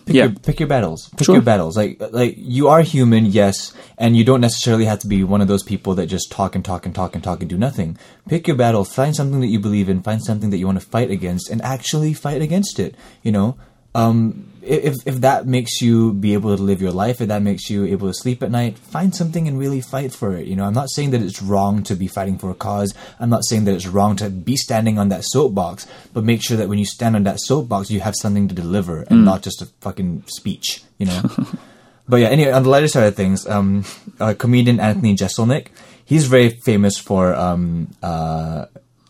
pick 0.10 0.15
Yeah. 0.18 0.23
your 0.26 0.34
pick 0.34 0.60
your 0.60 0.68
battles. 0.68 1.10
Pick 1.18 1.26
Sure. 1.26 1.36
your 1.36 1.41
battles. 1.41 1.77
Like 1.77 2.02
like 2.11 2.36
you 2.38 2.68
are 2.68 2.81
human, 2.81 3.26
yes, 3.26 3.73
and 3.98 4.18
you 4.18 4.23
don't 4.23 4.41
necessarily 4.41 4.86
have 4.86 4.99
to 4.99 5.07
be 5.07 5.23
one 5.23 5.41
of 5.41 5.48
those 5.48 5.64
people 5.64 5.95
that 5.95 6.07
just 6.07 6.31
talk 6.31 6.56
and 6.56 6.65
talk 6.65 6.86
and 6.86 6.94
talk 6.94 7.15
and 7.15 7.23
talk 7.23 7.40
and 7.41 7.49
do 7.49 7.57
nothing. 7.57 7.98
Pick 8.27 8.48
your 8.48 8.57
battle. 8.57 8.84
Find 8.84 9.15
something 9.15 9.40
that 9.41 9.48
you 9.48 9.60
believe 9.60 9.88
in. 9.88 10.02
Find 10.02 10.22
something 10.23 10.49
that 10.49 10.57
you 10.57 10.65
want 10.65 10.80
to 10.81 10.86
fight 10.86 11.10
against, 11.11 11.49
and 11.49 11.61
actually 11.61 12.14
fight 12.14 12.41
against 12.41 12.80
it. 12.80 12.95
You 13.23 13.31
know. 13.31 13.56
Um, 13.95 14.45
if 14.61 14.95
if 15.06 15.22
that 15.22 15.48
makes 15.48 15.81
you 15.81 16.14
be 16.14 16.34
able 16.34 16.56
to 16.56 16.61
live 16.61 16.81
your 16.81 16.91
life, 16.91 17.22
if 17.22 17.27
that 17.27 17.41
makes 17.41 17.69
you 17.69 17.86
able 17.86 18.07
to 18.07 18.14
sleep 18.14 18.44
at 18.44 18.52
night, 18.52 18.77
find 18.77 19.15
something 19.15 19.48
and 19.48 19.60
really 19.60 19.81
fight 19.81 20.11
for 20.14 20.36
it. 20.36 20.48
You 20.48 20.56
know, 20.56 20.65
I'm 20.65 20.73
not 20.73 20.90
saying 20.90 21.11
that 21.11 21.22
it's 21.22 21.41
wrong 21.41 21.84
to 21.84 21.95
be 21.95 22.07
fighting 22.07 22.38
for 22.38 22.49
a 22.49 22.56
cause. 22.56 22.94
I'm 23.19 23.30
not 23.30 23.45
saying 23.45 23.65
that 23.65 23.76
it's 23.76 23.88
wrong 23.88 24.15
to 24.18 24.30
be 24.30 24.56
standing 24.56 24.98
on 24.98 25.10
that 25.10 25.23
soapbox, 25.23 25.88
but 26.14 26.23
make 26.23 26.44
sure 26.44 26.57
that 26.57 26.69
when 26.69 26.80
you 26.80 26.86
stand 26.86 27.15
on 27.15 27.23
that 27.23 27.40
soapbox, 27.40 27.91
you 27.91 27.99
have 28.02 28.15
something 28.15 28.48
to 28.48 28.56
deliver 28.56 29.03
and 29.03 29.26
not 29.26 29.41
just 29.41 29.61
a 29.61 29.68
fucking 29.81 30.23
speech. 30.27 30.84
You 30.98 31.07
know. 31.07 31.22
but 32.07 32.18
yeah, 32.18 32.27
anyway, 32.27 32.52
on 32.52 32.64
the 32.64 32.69
lighter 32.69 32.88
side 32.88 33.07
of 33.07 33.15
things, 33.15 33.48
um, 33.48 33.86
uh, 34.19 34.34
comedian 34.38 34.80
Anthony 34.80 35.15
Jeselnik, 35.15 35.68
he's 36.06 36.27
very 36.27 36.49
famous 36.49 36.98
for 36.98 37.36
um, 37.36 37.90
uh, 38.02 38.65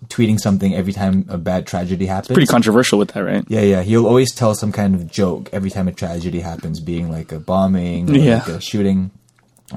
tweeting 0.10 0.40
something 0.40 0.74
every 0.76 0.92
time 0.94 1.26
a 1.30 1.38
bad 1.38 1.68
tragedy 1.68 2.06
happens. 2.08 2.34
Pretty 2.36 2.48
controversial 2.48 2.98
with 3.00 3.10
that, 3.14 3.22
right? 3.24 3.46
Yeah, 3.48 3.62
yeah. 3.62 3.82
He'll 3.84 4.08
always 4.08 4.34
tell 4.34 4.56
some 4.56 4.72
kind 4.72 4.96
of 4.96 5.10
joke 5.12 5.50
every 5.54 5.70
time 5.70 5.88
a 5.88 5.92
tragedy 5.92 6.40
happens, 6.40 6.80
being 6.80 7.12
like 7.12 7.32
a 7.32 7.40
bombing 7.40 8.10
or 8.10 8.16
Yeah. 8.16 8.40
like 8.40 8.48
a 8.48 8.62
shooting. 8.62 9.12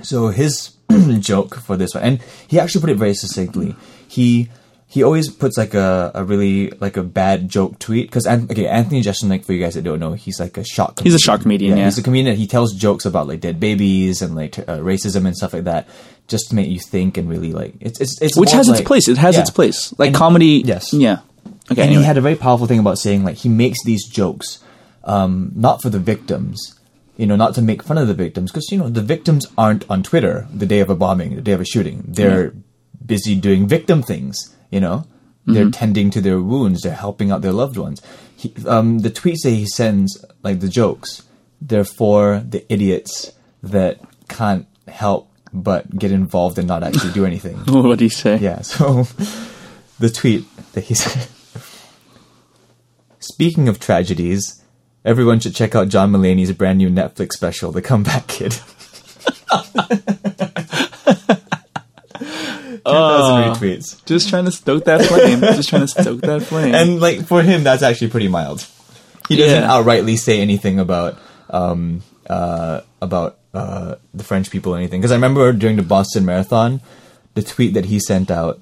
So 0.03 0.29
his 0.29 0.71
joke 1.21 1.57
for 1.57 1.77
this 1.77 1.95
one, 1.95 2.03
and 2.03 2.21
he 2.49 2.59
actually 2.59 2.81
put 2.81 2.91
it 2.91 2.97
very 2.97 3.15
succinctly. 3.15 3.77
He 4.09 4.49
he 4.87 5.03
always 5.03 5.31
puts 5.31 5.57
like 5.57 5.73
a, 5.73 6.11
a 6.15 6.23
really 6.23 6.71
like 6.81 6.99
a 6.99 7.03
bad 7.03 7.49
joke 7.49 7.79
tweet 7.79 8.09
because 8.09 8.27
okay, 8.27 8.67
Anthony 8.67 9.03
Jeselnik, 9.03 9.43
for 9.45 9.55
you 9.55 9.61
guys 9.63 9.75
that 9.75 9.83
don't 9.85 9.99
know, 10.01 10.13
he's 10.13 10.39
like 10.39 10.59
a 10.59 10.65
shock. 10.65 11.01
He's 11.01 11.15
a 11.15 11.19
shock 11.19 11.41
comedian, 11.43 11.79
yeah. 11.79 11.85
he's 11.87 11.97
a 11.97 12.03
comedian. 12.03 12.37
He 12.37 12.47
tells 12.47 12.75
jokes 12.75 13.07
about 13.07 13.27
like 13.27 13.41
dead 13.41 13.59
babies 13.59 14.21
and 14.21 14.35
like 14.35 14.59
uh, 14.59 14.79
racism 14.81 15.27
and 15.27 15.35
stuff 15.35 15.55
like 15.55 15.65
that, 15.65 15.89
just 16.29 16.49
to 16.51 16.55
make 16.55 16.69
you 16.69 16.79
think 16.81 17.17
and 17.19 17.29
really 17.29 17.53
like 17.53 17.75
it's 17.81 18.01
it's, 18.01 18.21
it's 18.23 18.39
Which 18.39 18.53
has 18.53 18.69
its 18.69 18.81
place. 18.81 19.09
It 19.09 19.19
has 19.19 19.35
Yeah. 19.35 19.41
its 19.43 19.51
place. 19.51 19.93
Like 19.99 20.09
And- 20.09 20.17
comedy. 20.17 20.63
yes. 20.65 20.93
Yeah. 20.93 21.19
Okay. 21.71 21.83
and 21.83 21.91
anyway. 21.91 22.03
he 22.03 22.07
had 22.07 22.19
a 22.19 22.21
very 22.21 22.35
powerful 22.37 22.67
thing 22.67 22.79
about 22.81 22.99
saying 22.99 23.25
like 23.25 23.37
he 23.37 23.49
makes 23.49 23.79
these 23.85 24.07
jokes 24.09 24.59
um, 25.05 25.53
not 25.55 25.81
for 25.83 25.91
the 25.91 25.99
victims 25.99 26.75
you 27.17 27.27
know 27.27 27.37
not 27.37 27.55
to 27.55 27.63
make 27.63 27.83
fun 27.83 27.99
of 27.99 28.07
the 28.09 28.15
victims 28.15 28.51
because 28.51 28.71
you 28.71 28.79
know 28.79 28.89
the 28.89 29.03
victims 29.03 29.47
aren't 29.59 29.89
on 29.91 30.03
twitter 30.03 30.47
the 30.53 30.67
day 30.67 30.81
of 30.81 30.89
a 30.91 30.95
bombing 30.95 31.35
the 31.37 31.41
day 31.43 31.53
of 31.53 31.61
a 31.61 31.65
shooting 31.65 32.05
they're 32.07 32.53
busy 33.05 33.35
doing 33.35 33.67
victim 33.67 34.03
things 34.03 34.55
you 34.71 34.81
know 34.81 35.05
they're 35.47 35.71
tending 35.71 36.09
to 36.11 36.21
their 36.21 36.41
wounds 36.41 36.83
they're 36.83 36.95
helping 36.95 37.31
out 37.33 37.43
their 37.43 37.53
loved 37.53 37.77
ones 37.77 38.01
he, 38.37 38.53
um, 38.67 39.01
the 39.01 39.11
tweets 39.11 39.43
that 39.43 39.51
he 39.51 39.67
sends 39.67 40.25
like 40.43 40.61
the 40.61 40.69
jokes 40.69 41.23
they're 41.61 41.85
for 41.85 42.41
the 42.49 42.65
idiots 42.73 43.33
that 43.63 43.99
can't 44.29 44.67
help 44.89 45.29
but 45.53 45.99
get 45.99 46.11
involved 46.13 46.59
and 46.59 46.67
not 46.69 46.83
actually 46.83 47.13
do 47.13 47.25
anything 47.33 47.57
what 47.67 47.99
do 47.99 48.05
you 48.05 48.11
say? 48.11 48.37
yeah, 48.39 48.61
so 48.63 49.07
the 49.99 50.09
tweet 50.11 50.45
that 50.73 50.85
he 50.85 50.95
said. 50.95 51.29
Speaking 53.21 53.69
of 53.69 53.79
tragedies, 53.79 54.63
everyone 55.05 55.39
should 55.41 55.55
check 55.55 55.75
out 55.77 55.89
John 55.89 56.11
Mulaney's 56.11 56.51
brand 56.53 56.79
new 56.79 56.89
Netflix 56.91 57.33
special, 57.35 57.71
The 57.71 57.81
Comeback 57.83 58.27
Kid. 58.27 58.59
2,000 62.85 63.55
retweets. 63.55 64.05
Just 64.07 64.29
trying 64.29 64.45
to 64.47 64.51
stoke 64.51 64.85
that 64.87 65.05
flame. 65.05 65.41
Just 65.41 65.69
trying 65.69 65.83
to 65.83 65.89
stoke 65.89 66.21
that 66.23 66.43
flame. 66.43 66.75
And 66.75 67.01
like 67.01 67.27
for 67.27 67.43
him, 67.43 67.63
that's 67.65 67.83
actually 67.83 68.09
pretty 68.11 68.29
mild. 68.29 68.67
He 69.29 69.37
doesn't 69.37 69.63
Yeah. 69.63 69.69
outrightly 69.69 70.19
say 70.19 70.41
anything 70.41 70.79
about 70.81 71.19
um, 71.51 72.03
uh, 72.29 72.81
about 73.01 73.39
uh, 73.55 73.97
the 74.15 74.25
French 74.25 74.51
people 74.51 74.75
or 74.75 74.79
anything. 74.79 75.01
Because 75.01 75.13
I 75.13 75.17
remember 75.17 75.53
during 75.53 75.77
the 75.77 75.83
Boston 75.83 76.25
Marathon, 76.25 76.81
the 77.35 77.43
tweet 77.43 77.75
that 77.75 77.87
he 77.87 77.99
sent 77.99 78.31
out, 78.31 78.61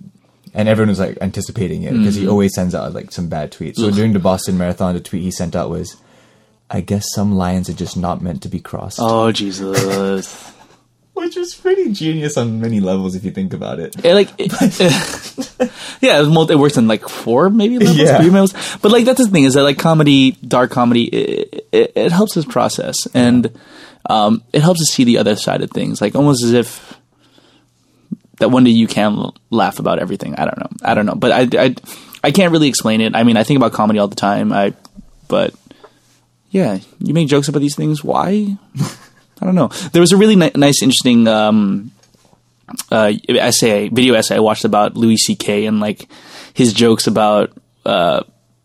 and 0.54 0.68
everyone 0.68 0.88
was 0.88 0.98
like 0.98 1.18
anticipating 1.20 1.82
it 1.84 1.92
because 1.92 2.16
he 2.16 2.26
always 2.26 2.54
sends 2.54 2.74
out 2.74 2.92
like 2.92 3.12
some 3.12 3.28
bad 3.28 3.52
tweets. 3.52 3.76
So 3.76 3.90
during 3.90 4.12
the 4.12 4.18
Boston 4.18 4.58
Marathon, 4.58 4.94
the 4.94 5.00
tweet 5.00 5.22
he 5.22 5.30
sent 5.30 5.54
out 5.54 5.70
was, 5.70 5.96
"I 6.68 6.80
guess 6.80 7.04
some 7.12 7.36
lines 7.36 7.68
are 7.68 7.74
just 7.74 7.96
not 7.96 8.20
meant 8.20 8.42
to 8.42 8.48
be 8.48 8.60
crossed," 8.60 8.98
oh 9.00 9.30
Jesus! 9.30 10.52
Which 11.14 11.36
is 11.36 11.54
pretty 11.54 11.92
genius 11.92 12.36
on 12.36 12.60
many 12.60 12.80
levels 12.80 13.14
if 13.14 13.24
you 13.24 13.30
think 13.30 13.52
about 13.52 13.78
it. 13.78 13.94
It, 14.04 14.14
like, 14.14 14.30
it, 14.38 14.50
yeah, 16.00 16.16
it, 16.16 16.20
was 16.20 16.28
multi- 16.28 16.54
it 16.54 16.56
works 16.56 16.76
in 16.76 16.88
like 16.88 17.08
four 17.08 17.50
maybe 17.50 17.78
levels, 17.78 17.96
Yeah. 17.98 18.18
three 18.18 18.30
levels. 18.30 18.54
But 18.80 18.90
like 18.92 19.04
that's 19.04 19.22
the 19.24 19.28
thing 19.30 19.44
is 19.44 19.54
that 19.54 19.62
like 19.64 19.78
comedy, 19.78 20.32
dark 20.32 20.70
comedy, 20.70 21.04
it, 21.04 21.66
it, 21.72 21.92
it 21.94 22.12
helps 22.12 22.36
us 22.36 22.44
process 22.44 23.06
and 23.14 23.50
um, 24.08 24.42
it 24.52 24.62
helps 24.62 24.80
us 24.80 24.88
see 24.88 25.04
the 25.04 25.18
other 25.18 25.36
side 25.36 25.60
of 25.62 25.70
things. 25.70 26.00
Like 26.00 26.14
almost 26.14 26.42
as 26.42 26.52
if 26.52 26.98
that 28.38 28.50
one 28.50 28.64
day 28.64 28.70
you 28.70 28.86
can 28.86 29.30
laugh 29.50 29.78
about 29.78 29.98
everything. 29.98 30.34
I 30.36 30.46
don't 30.46 30.58
know. 30.58 30.70
I 30.82 30.94
don't 30.94 31.04
know, 31.06 31.14
but 31.14 31.32
I, 31.32 31.64
I 31.66 31.74
I 32.24 32.30
can't 32.30 32.52
really 32.52 32.68
explain 32.68 33.00
it. 33.02 33.14
I 33.14 33.22
mean, 33.24 33.36
I 33.36 33.44
think 33.44 33.58
about 33.58 33.72
comedy 33.72 33.98
all 33.98 34.08
the 34.08 34.16
time. 34.16 34.52
I 34.52 34.72
but 35.28 35.54
yeah, 36.50 36.78
you 36.98 37.12
make 37.14 37.28
jokes 37.28 37.48
about 37.48 37.60
these 37.60 37.76
things. 37.76 38.02
Why? 38.02 38.56
I 39.40 39.44
don't 39.46 39.54
know. 39.54 39.68
There 39.92 40.00
was 40.00 40.12
a 40.12 40.16
really 40.16 40.36
ni- 40.36 40.52
nice, 40.54 40.82
interesting 40.82 41.26
um, 41.28 41.90
uh, 42.90 43.12
essay, 43.28 43.88
video 43.88 44.14
essay 44.14 44.36
I 44.36 44.40
watched 44.40 44.64
about 44.64 44.96
Louis 44.96 45.16
C.K. 45.16 45.66
and 45.66 45.80
like 45.80 46.08
his 46.54 46.72
jokes 46.72 47.06
about 47.06 47.52
uh, 47.86 48.22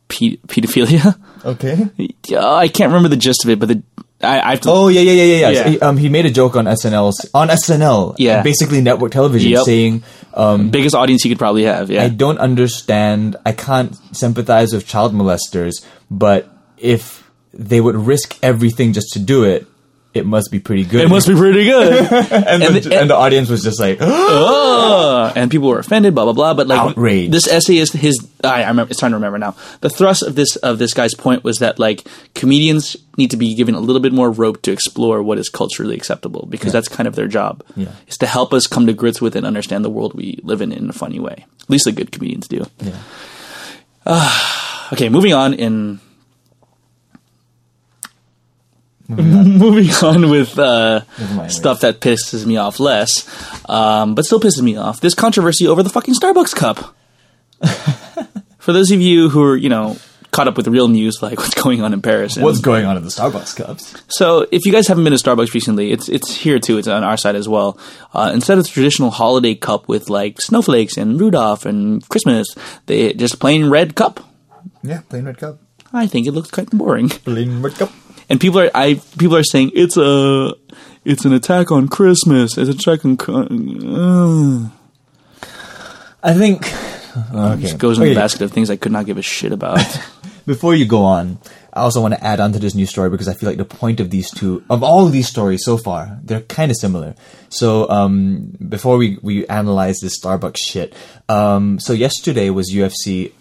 pe- 0.08 0.38
pedophilia. 0.48 1.18
Okay. 1.46 1.88
Uh, 2.34 2.56
I 2.56 2.68
can't 2.70 2.90
remember 2.92 3.08
the 3.08 3.18
gist 3.18 3.44
of 3.46 3.52
it, 3.52 3.60
but 3.60 3.68
the 3.68 3.84
I, 4.20 4.40
I 4.42 4.50
have 4.52 4.62
to. 4.62 4.70
Oh 4.72 4.88
yeah, 4.88 5.02
yeah, 5.02 5.12
yeah, 5.12 5.24
yeah. 5.24 5.50
yeah. 5.52 5.64
So 5.64 5.70
he, 5.70 5.80
um, 5.80 5.96
he 5.98 6.10
made 6.10 6.26
a 6.26 6.32
joke 6.32 6.56
on 6.56 6.66
SNL 6.66 7.14
on 7.36 7.50
SNL. 7.50 8.16
Yeah. 8.18 8.42
Basically, 8.42 8.82
network 8.82 9.12
television, 9.12 9.52
Yep. 9.52 9.64
saying, 9.66 10.04
um, 10.34 10.72
biggest 10.72 10.96
audience 10.96 11.24
you 11.24 11.30
could 11.30 11.38
probably 11.38 11.66
have. 11.66 11.92
Yeah, 11.92 12.02
"I 12.02 12.10
don't 12.10 12.40
understand. 12.40 13.36
I 13.46 13.52
can't 13.52 13.96
sympathize 14.12 14.74
with 14.74 14.88
child 14.88 15.14
molesters, 15.14 15.86
but 16.10 16.50
if 16.80 17.30
they 17.54 17.80
would 17.80 17.96
risk 17.96 18.40
everything 18.42 18.94
just 18.94 19.10
to 19.14 19.20
do 19.20 19.44
it, 19.44 19.68
it 20.16 20.26
must 20.26 20.50
be 20.52 20.60
pretty 20.60 20.84
good." 20.86 21.02
it 21.06 21.10
must 21.10 21.28
be 21.28 21.36
pretty 21.36 21.66
good. 21.66 22.12
and, 22.32 22.64
and 22.64 22.76
the, 22.76 22.80
the- 22.80 23.00
and 23.00 23.10
the 23.10 23.16
audience 23.16 23.50
was 23.50 23.62
just 23.64 23.80
like, 23.80 23.98
uh, 24.02 25.32
and 25.36 25.52
people 25.52 25.68
were 25.68 25.78
offended, 25.80 26.16
blah 26.16 26.24
blah 26.24 26.34
blah. 26.34 26.54
But 26.54 26.68
like 26.68 26.80
Outraged. 26.80 27.32
this 27.32 27.48
essay 27.48 27.78
is 27.78 27.92
his. 27.92 28.28
I, 28.44 28.64
I 28.64 28.68
remember. 28.70 28.90
It's 28.92 29.00
trying 29.00 29.12
to 29.12 29.18
remember 29.18 29.38
now. 29.38 29.56
The 29.82 29.90
thrust 29.90 30.24
of 30.24 30.36
this 30.36 30.56
of 30.58 30.80
this 30.80 30.94
guy's 30.94 31.14
point 31.14 31.44
was 31.44 31.60
that 31.60 31.78
like 31.78 32.08
comedians 32.34 32.96
need 33.18 33.32
to 33.32 33.38
be 33.38 33.54
given 33.56 33.76
a 33.76 33.80
little 33.80 34.02
bit 34.02 34.14
more 34.14 34.32
rope 34.32 34.62
to 34.64 34.72
explore 34.72 35.22
what 35.24 35.38
is 35.38 35.50
culturally 35.50 35.96
acceptable 35.96 36.48
because 36.50 36.72
that's 36.74 36.88
kind 36.88 37.08
of 37.08 37.16
their 37.16 37.28
job. 37.28 37.64
Yeah. 37.76 37.92
is 38.08 38.18
to 38.18 38.26
help 38.28 38.54
us 38.54 38.68
come 38.68 38.88
to 38.88 38.94
grips 38.94 39.22
with 39.22 39.36
and 39.36 39.46
understand 39.46 39.86
the 39.86 39.90
world 39.90 40.14
we 40.14 40.40
live 40.44 40.62
in 40.62 40.72
in 40.72 40.90
a 40.90 40.94
funny 40.94 41.20
way. 41.20 41.46
At 41.62 41.70
least 41.70 41.86
the 41.86 41.92
good 41.92 42.12
comedians 42.12 42.48
do. 42.48 42.66
yeah. 42.82 43.02
Okay, 44.94 45.10
moving 45.10 45.34
on 45.34 45.56
in. 45.56 46.00
Moving 49.10 49.90
on 50.04 50.30
with 50.32 50.58
uh, 50.58 51.02
stuff 51.48 51.82
that 51.82 52.00
pisses 52.02 52.46
me 52.46 52.58
off 52.58 52.80
less, 52.80 53.28
um, 53.70 54.16
but 54.16 54.26
still 54.26 54.40
pisses 54.40 54.62
me 54.62 54.78
off. 54.78 55.00
This 55.00 55.14
controversy 55.14 55.68
over 55.68 55.84
the 55.84 55.90
fucking 55.90 56.16
Starbucks 56.16 56.56
cup. 56.56 56.96
For 58.60 58.74
those 58.74 58.90
of 58.92 59.00
you 59.00 59.30
who 59.30 59.44
are, 59.44 59.56
you 59.56 59.70
know, 59.70 59.98
caught 60.32 60.48
up 60.48 60.58
with 60.58 60.68
real 60.68 60.88
news, 60.88 61.20
like 61.22 61.38
what's 61.38 61.54
going 61.54 61.82
on 61.84 61.94
in 61.94 62.02
Paris. 62.02 62.36
and- 62.36 62.44
What's 62.44 62.60
going 62.62 62.86
on 62.86 62.98
in 62.98 63.04
the 63.04 63.10
Starbucks 63.10 63.56
cups? 63.56 63.94
so, 64.08 64.48
if 64.52 64.66
you 64.66 64.72
guys 64.72 64.88
haven't 64.88 65.04
been 65.04 65.14
to 65.16 65.20
Starbucks 65.24 65.54
recently, 65.54 65.92
it's 65.92 66.10
it's 66.10 66.36
here 66.36 66.58
too. 66.60 66.78
It's 66.80 66.88
on 66.88 67.04
our 67.04 67.16
side 67.18 67.36
as 67.36 67.48
well. 67.48 67.78
Uh, 68.14 68.32
instead 68.34 68.58
of 68.58 68.64
the 68.64 68.70
traditional 68.72 69.12
holiday 69.12 69.54
cup 69.54 69.88
with 69.88 70.10
like 70.10 70.42
snowflakes 70.42 70.98
and 70.98 71.20
Rudolph 71.22 71.66
and 71.68 72.08
Christmas, 72.10 72.48
they 72.88 73.14
just 73.14 73.40
plain 73.40 73.70
red 73.70 73.96
cup. 73.96 74.20
Yeah, 74.82 75.02
plain 75.08 75.26
red 75.26 75.38
cup. 75.38 75.60
I 75.94 76.08
think 76.08 76.26
it 76.28 76.32
looks 76.32 76.50
kind 76.50 76.68
of 76.72 76.78
boring. 76.78 77.10
Plain 77.10 77.62
red 77.62 77.76
cup. 77.76 77.92
And 78.30 78.40
people 78.40 78.60
are 78.60 78.72
I 78.74 79.02
people 79.18 79.36
are 79.38 79.44
saying 79.44 79.72
it's 79.76 79.98
a 79.98 80.54
it's 81.04 81.26
an 81.26 81.34
attack 81.34 81.72
on 81.72 81.88
Christmas. 81.88 82.58
It's 82.58 82.70
an 82.70 82.76
attack 82.76 83.06
on. 83.30 83.86
Uh, 83.96 84.70
I 86.24 86.34
think. 86.34 86.72
Okay. 87.34 87.62
just 87.62 87.78
goes 87.78 87.98
in 87.98 88.04
Okay. 88.04 88.14
the 88.14 88.20
basket 88.20 88.42
of 88.42 88.52
things 88.52 88.70
I 88.70 88.76
could 88.76 88.92
not 88.92 89.06
give 89.06 89.18
a 89.18 89.22
shit 89.22 89.52
about. 89.54 89.80
Before 90.46 90.76
you 90.76 90.86
go 90.86 91.04
on, 91.06 91.40
I 91.74 91.80
also 91.82 92.02
want 92.02 92.14
to 92.14 92.22
add 92.24 92.40
on 92.42 92.52
to 92.54 92.60
this 92.60 92.76
new 92.76 92.86
story 92.86 93.10
because 93.10 93.30
I 93.30 93.34
feel 93.34 93.48
like 93.48 93.58
the 93.58 93.64
point 93.66 94.00
of 94.02 94.10
these 94.10 94.30
two, 94.30 94.64
of 94.70 94.84
all 94.84 95.06
of 95.08 95.14
these 95.14 95.28
stories 95.30 95.64
so 95.64 95.78
far, 95.78 96.20
they're 96.24 96.42
kind 96.42 96.72
of 96.72 96.78
similar. 96.78 97.16
So, 97.50 97.90
um, 97.90 98.52
before 98.68 98.98
we, 98.98 99.18
we 99.22 99.48
analyze 99.48 100.00
this 100.02 100.20
Starbucks 100.20 100.58
shit, 100.62 100.94
um, 101.30 101.80
so 101.80 101.94
yesterday 101.94 102.50
was 102.50 102.70
UFC 102.72 103.32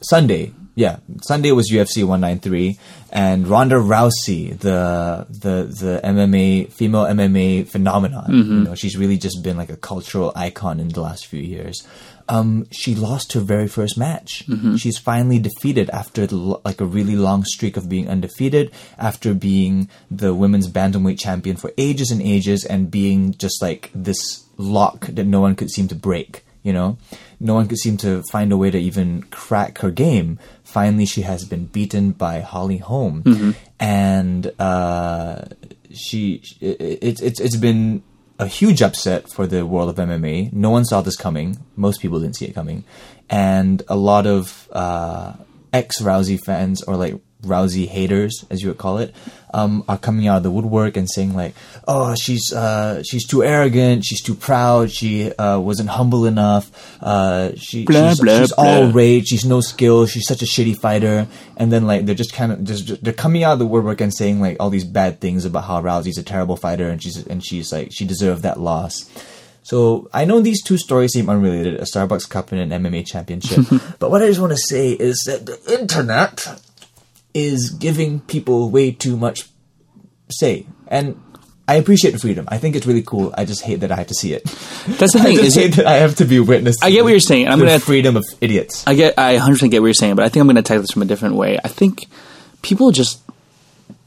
Sunday. 0.00 0.52
Yeah, 0.74 0.96
Sunday 1.22 1.52
was 1.52 1.70
UFC 1.70 2.04
193, 2.04 2.78
and 3.14 3.46
Ronda 3.46 3.76
Rousey, 3.76 4.58
the 4.58 5.24
the 5.30 5.72
the 5.72 6.00
MMA 6.02 6.72
female 6.72 7.04
MMA 7.04 7.68
phenomenon. 7.68 8.26
You 8.58 8.64
know, 8.64 8.74
she's 8.74 8.96
really 8.96 9.16
just 9.16 9.42
been 9.42 9.56
like 9.56 9.70
a 9.70 9.76
cultural 9.76 10.32
icon 10.34 10.80
in 10.80 10.88
the 10.88 11.00
last 11.00 11.26
few 11.26 11.40
years. 11.40 11.86
Um, 12.28 12.66
she 12.72 12.94
lost 12.94 13.34
her 13.34 13.40
very 13.40 13.68
first 13.68 13.96
match. 13.96 14.44
She's 14.78 14.98
finally 14.98 15.38
defeated 15.38 15.90
after 15.90 16.26
the, 16.26 16.36
like 16.64 16.80
a 16.80 16.86
really 16.86 17.16
long 17.16 17.44
streak 17.44 17.76
of 17.76 17.88
being 17.88 18.08
undefeated, 18.08 18.72
after 18.98 19.32
being 19.34 19.88
the 20.10 20.34
women's 20.34 20.68
bantamweight 20.68 21.20
champion 21.20 21.56
for 21.56 21.72
ages 21.78 22.10
and 22.10 22.20
ages, 22.20 22.64
and 22.64 22.90
being 22.90 23.34
just 23.34 23.62
like 23.62 23.90
this 23.94 24.44
lock 24.56 25.06
that 25.06 25.26
no 25.26 25.40
one 25.40 25.54
could 25.54 25.70
seem 25.70 25.86
to 25.88 25.94
break 25.94 26.43
you 26.64 26.72
know? 26.72 26.98
No 27.38 27.54
one 27.54 27.68
could 27.68 27.78
seem 27.78 27.96
to 27.98 28.24
find 28.32 28.50
a 28.50 28.56
way 28.56 28.72
to 28.72 28.78
even 28.78 29.22
crack 29.24 29.78
her 29.78 29.92
game. 29.92 30.40
Finally 30.64 31.06
she 31.06 31.22
has 31.22 31.44
been 31.44 31.66
beaten 31.66 32.10
by 32.10 32.40
holly 32.40 32.78
holm. 32.78 33.22
And 33.78 34.50
uh, 34.58 35.44
she 35.92 36.42
it, 36.60 36.80
it, 36.80 37.22
it's 37.22 37.40
it's 37.40 37.56
been 37.56 38.02
a 38.40 38.48
huge 38.48 38.82
upset 38.82 39.30
for 39.30 39.46
the 39.46 39.64
world 39.64 39.88
of 39.88 39.94
mma 39.94 40.52
no 40.52 40.70
one 40.70 40.84
saw 40.84 41.00
this 41.02 41.16
coming. 41.16 41.58
Most 41.76 42.00
people 42.00 42.18
didn't 42.18 42.34
see 42.34 42.46
it 42.46 42.54
coming. 42.54 42.82
And 43.30 43.82
a 43.88 43.94
lot 43.94 44.26
of 44.26 44.68
uh, 44.72 45.34
ex 45.72 46.00
rousey 46.00 46.40
fans 46.42 46.82
or 46.82 46.96
like 46.96 47.14
Rousey 47.44 47.86
haters, 47.86 48.44
as 48.50 48.62
you 48.62 48.68
would 48.68 48.78
call 48.78 48.98
it, 48.98 49.14
um, 49.52 49.84
are 49.88 49.96
coming 49.96 50.26
out 50.26 50.38
of 50.38 50.42
the 50.42 50.50
woodwork 50.50 50.96
and 50.96 51.08
saying 51.08 51.34
like, 51.34 51.54
"Oh, 51.86 52.14
she's 52.14 52.52
uh, 52.52 53.02
she's 53.02 53.26
too 53.26 53.44
arrogant, 53.44 54.04
she's 54.04 54.20
too 54.20 54.34
proud, 54.34 54.90
she 54.90 55.32
uh, 55.32 55.60
wasn't 55.60 55.90
humble 55.90 56.26
enough, 56.26 56.70
uh, 57.00 57.52
she, 57.56 57.84
Blah, 57.84 58.10
she's, 58.10 58.20
blah, 58.20 58.38
she's 58.40 58.52
all 58.52 58.90
rage, 58.90 59.28
she's 59.28 59.44
no 59.44 59.60
skill, 59.60 60.06
she's 60.06 60.26
such 60.26 60.42
a 60.42 60.46
shitty 60.46 60.76
fighter." 60.76 61.26
And 61.56 61.72
then 61.72 61.86
like 61.86 62.04
they're 62.04 62.16
just 62.16 62.32
kind 62.32 62.50
of 62.50 62.64
just 62.64 63.02
they're 63.02 63.12
coming 63.12 63.44
out 63.44 63.54
of 63.54 63.58
the 63.60 63.66
woodwork 63.66 64.00
and 64.00 64.12
saying 64.12 64.40
like 64.40 64.56
all 64.58 64.70
these 64.70 64.84
bad 64.84 65.20
things 65.20 65.44
about 65.44 65.64
how 65.64 65.80
Rousey's 65.80 66.18
a 66.18 66.24
terrible 66.24 66.56
fighter 66.56 66.88
and 66.88 67.00
she's 67.00 67.24
and 67.26 67.44
she's 67.44 67.72
like 67.72 67.90
she 67.92 68.04
deserved 68.04 68.42
that 68.42 68.58
loss. 68.58 69.08
So 69.64 70.10
I 70.12 70.26
know 70.26 70.40
these 70.40 70.62
two 70.62 70.76
stories 70.76 71.12
seem 71.12 71.30
unrelated, 71.30 71.76
a 71.76 71.84
Starbucks 71.84 72.28
cup 72.28 72.52
and 72.52 72.72
an 72.72 72.82
MMA 72.82 73.06
championship. 73.06 73.64
but 73.98 74.10
what 74.10 74.22
I 74.22 74.26
just 74.26 74.40
want 74.40 74.52
to 74.52 74.58
say 74.58 74.92
is 74.92 75.24
that 75.26 75.46
the 75.46 75.58
internet 75.80 76.46
is 77.34 77.70
giving 77.70 78.20
people 78.20 78.70
way 78.70 78.92
too 78.92 79.16
much 79.16 79.48
say. 80.30 80.66
And 80.88 81.20
I 81.66 81.76
appreciate 81.76 82.12
the 82.12 82.18
freedom. 82.18 82.46
I 82.48 82.58
think 82.58 82.76
it's 82.76 82.86
really 82.86 83.02
cool. 83.02 83.34
I 83.36 83.44
just 83.44 83.62
hate 83.62 83.80
that 83.80 83.90
I 83.90 83.96
have 83.96 84.06
to 84.08 84.14
see 84.14 84.32
it. 84.34 84.44
That's 84.44 85.12
the 85.14 85.18
I 85.20 85.24
thing. 85.24 85.36
just 85.36 85.46
Is 85.48 85.54
hate 85.54 85.72
it, 85.72 85.76
that 85.76 85.86
I 85.86 85.94
have 85.94 86.16
to 86.16 86.24
be 86.24 86.38
witness. 86.38 86.76
I 86.82 86.90
get 86.90 87.04
what 87.04 87.10
you're 87.10 87.20
saying. 87.20 87.48
I'm 87.48 87.58
the 87.58 87.66
gonna 87.66 87.78
freedom 87.80 88.16
of 88.16 88.24
idiots. 88.40 88.84
I 88.86 88.94
get 88.94 89.18
I 89.18 89.36
100% 89.36 89.70
get 89.70 89.80
what 89.80 89.86
you're 89.88 89.94
saying, 89.94 90.16
but 90.16 90.24
I 90.24 90.28
think 90.28 90.42
I'm 90.42 90.46
going 90.46 90.56
to 90.56 90.60
attack 90.60 90.80
this 90.80 90.90
from 90.90 91.02
a 91.02 91.06
different 91.06 91.36
way. 91.36 91.58
I 91.62 91.68
think 91.68 92.06
people 92.62 92.90
just 92.90 93.20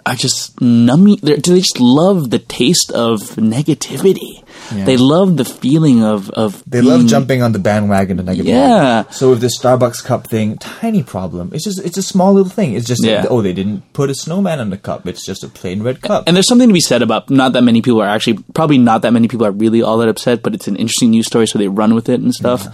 are 0.07 0.15
just 0.15 0.55
Do 0.57 1.15
they 1.17 1.59
just 1.59 1.79
love 1.79 2.29
the 2.29 2.39
taste 2.39 2.91
of 2.91 3.19
negativity? 3.35 4.43
Yeah. 4.73 4.85
They 4.85 4.97
love 4.97 5.37
the 5.37 5.45
feeling 5.45 6.03
of 6.03 6.29
of 6.31 6.63
They 6.65 6.81
love 6.81 7.05
jumping 7.05 7.41
on 7.41 7.51
the 7.51 7.59
bandwagon 7.59 8.19
of 8.19 8.25
negative. 8.25 8.47
Yeah. 8.47 9.09
So 9.11 9.29
with 9.31 9.41
this 9.41 9.57
Starbucks 9.59 10.03
cup 10.03 10.27
thing, 10.27 10.57
tiny 10.57 11.03
problem. 11.03 11.51
It's 11.53 11.63
just 11.63 11.79
it's 11.83 11.97
a 11.97 12.01
small 12.01 12.33
little 12.33 12.49
thing. 12.49 12.73
It's 12.73 12.87
just 12.87 13.03
Yeah. 13.03 13.25
oh 13.29 13.41
they 13.41 13.53
didn't 13.53 13.93
put 13.93 14.09
a 14.09 14.15
snowman 14.15 14.59
on 14.59 14.69
the 14.69 14.77
cup. 14.77 15.05
It's 15.07 15.25
just 15.25 15.43
a 15.43 15.47
plain 15.47 15.83
red 15.83 16.01
cup. 16.01 16.23
And 16.27 16.35
there's 16.35 16.47
something 16.47 16.69
to 16.69 16.73
be 16.73 16.81
said 16.81 17.01
about 17.01 17.29
not 17.29 17.53
that 17.53 17.63
many 17.63 17.81
people 17.81 18.01
are 18.01 18.07
actually 18.09 18.39
probably 18.53 18.77
not 18.77 19.01
that 19.03 19.11
many 19.13 19.27
people 19.27 19.45
are 19.45 19.51
really 19.51 19.81
all 19.81 19.97
that 19.99 20.09
upset, 20.09 20.41
but 20.41 20.53
it's 20.53 20.67
an 20.67 20.75
interesting 20.75 21.11
news 21.11 21.27
story, 21.27 21.47
so 21.47 21.59
they 21.59 21.67
run 21.67 21.93
with 21.93 22.09
it 22.09 22.19
and 22.19 22.33
stuff. 22.33 22.67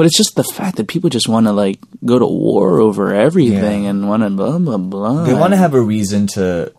But 0.00 0.06
it's 0.06 0.16
just 0.16 0.34
the 0.34 0.44
fact 0.44 0.78
that 0.78 0.88
people 0.88 1.10
just 1.10 1.28
want 1.28 1.44
to 1.44 1.52
like 1.52 1.78
go 2.06 2.18
to 2.18 2.24
war 2.24 2.80
over 2.80 3.12
everything 3.12 3.84
Yeah. 3.84 3.90
and 3.90 4.08
want 4.08 4.22
to 4.22 4.30
blah 4.30 4.56
blah 4.58 4.78
blah. 4.78 5.24
they 5.24 5.34
want 5.34 5.52
to 5.52 5.58
have 5.58 5.74
a 5.74 5.80
reason 5.82 6.26
to. 6.28 6.72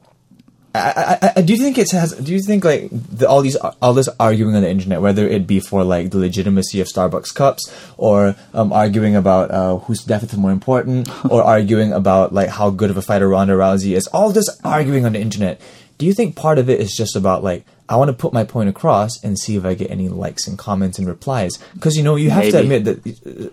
I, 0.73 1.19
I, 1.21 1.33
I, 1.35 1.41
do 1.43 1.53
you 1.53 1.61
think 1.61 1.77
it 1.77 1.91
has? 1.91 2.13
Do 2.13 2.33
you 2.33 2.41
think 2.41 2.65
like 2.65 2.89
the, 2.89 3.29
all 3.29 3.43
these 3.43 3.57
all 3.57 3.93
this 3.93 4.09
arguing 4.19 4.55
on 4.55 4.63
the 4.63 4.69
internet, 4.71 5.03
whether 5.03 5.27
it 5.27 5.45
be 5.45 5.59
for 5.59 5.83
like 5.83 6.09
the 6.09 6.17
legitimacy 6.17 6.81
of 6.81 6.87
Starbucks 6.87 7.31
cups, 7.35 7.71
or 7.95 8.35
um, 8.55 8.73
arguing 8.73 9.15
about 9.15 9.51
uh, 9.51 9.77
whose 9.85 10.03
death 10.03 10.23
is 10.23 10.35
more 10.35 10.49
important, 10.49 11.07
or 11.29 11.43
arguing 11.43 11.93
about 11.93 12.33
like 12.33 12.49
how 12.49 12.71
good 12.71 12.89
of 12.89 12.97
a 12.97 13.03
fighter 13.03 13.29
Ronda 13.29 13.53
Rousey 13.53 13.95
is, 13.95 14.07
all 14.07 14.31
this 14.31 14.49
arguing 14.63 15.05
on 15.05 15.13
the 15.13 15.21
internet. 15.21 15.61
Do 15.99 16.07
you 16.07 16.15
think 16.15 16.35
part 16.35 16.57
of 16.57 16.71
it 16.71 16.79
is 16.79 16.97
just 16.97 17.15
about 17.15 17.43
like 17.43 17.67
I 17.91 17.97
want 17.97 18.07
to 18.07 18.13
put 18.13 18.31
my 18.31 18.45
point 18.45 18.69
across 18.69 19.21
and 19.21 19.37
see 19.37 19.57
if 19.57 19.65
I 19.65 19.73
get 19.73 19.91
any 19.91 20.07
likes 20.07 20.47
and 20.47 20.57
comments 20.57 20.97
and 20.97 21.05
replies? 21.05 21.57
Because 21.73 21.97
you 21.97 22.03
know 22.03 22.15
you 22.15 22.29
have 22.29 22.49
to 22.51 22.59
admit 22.59 22.85
that 22.85 23.05
uh, 23.05 23.49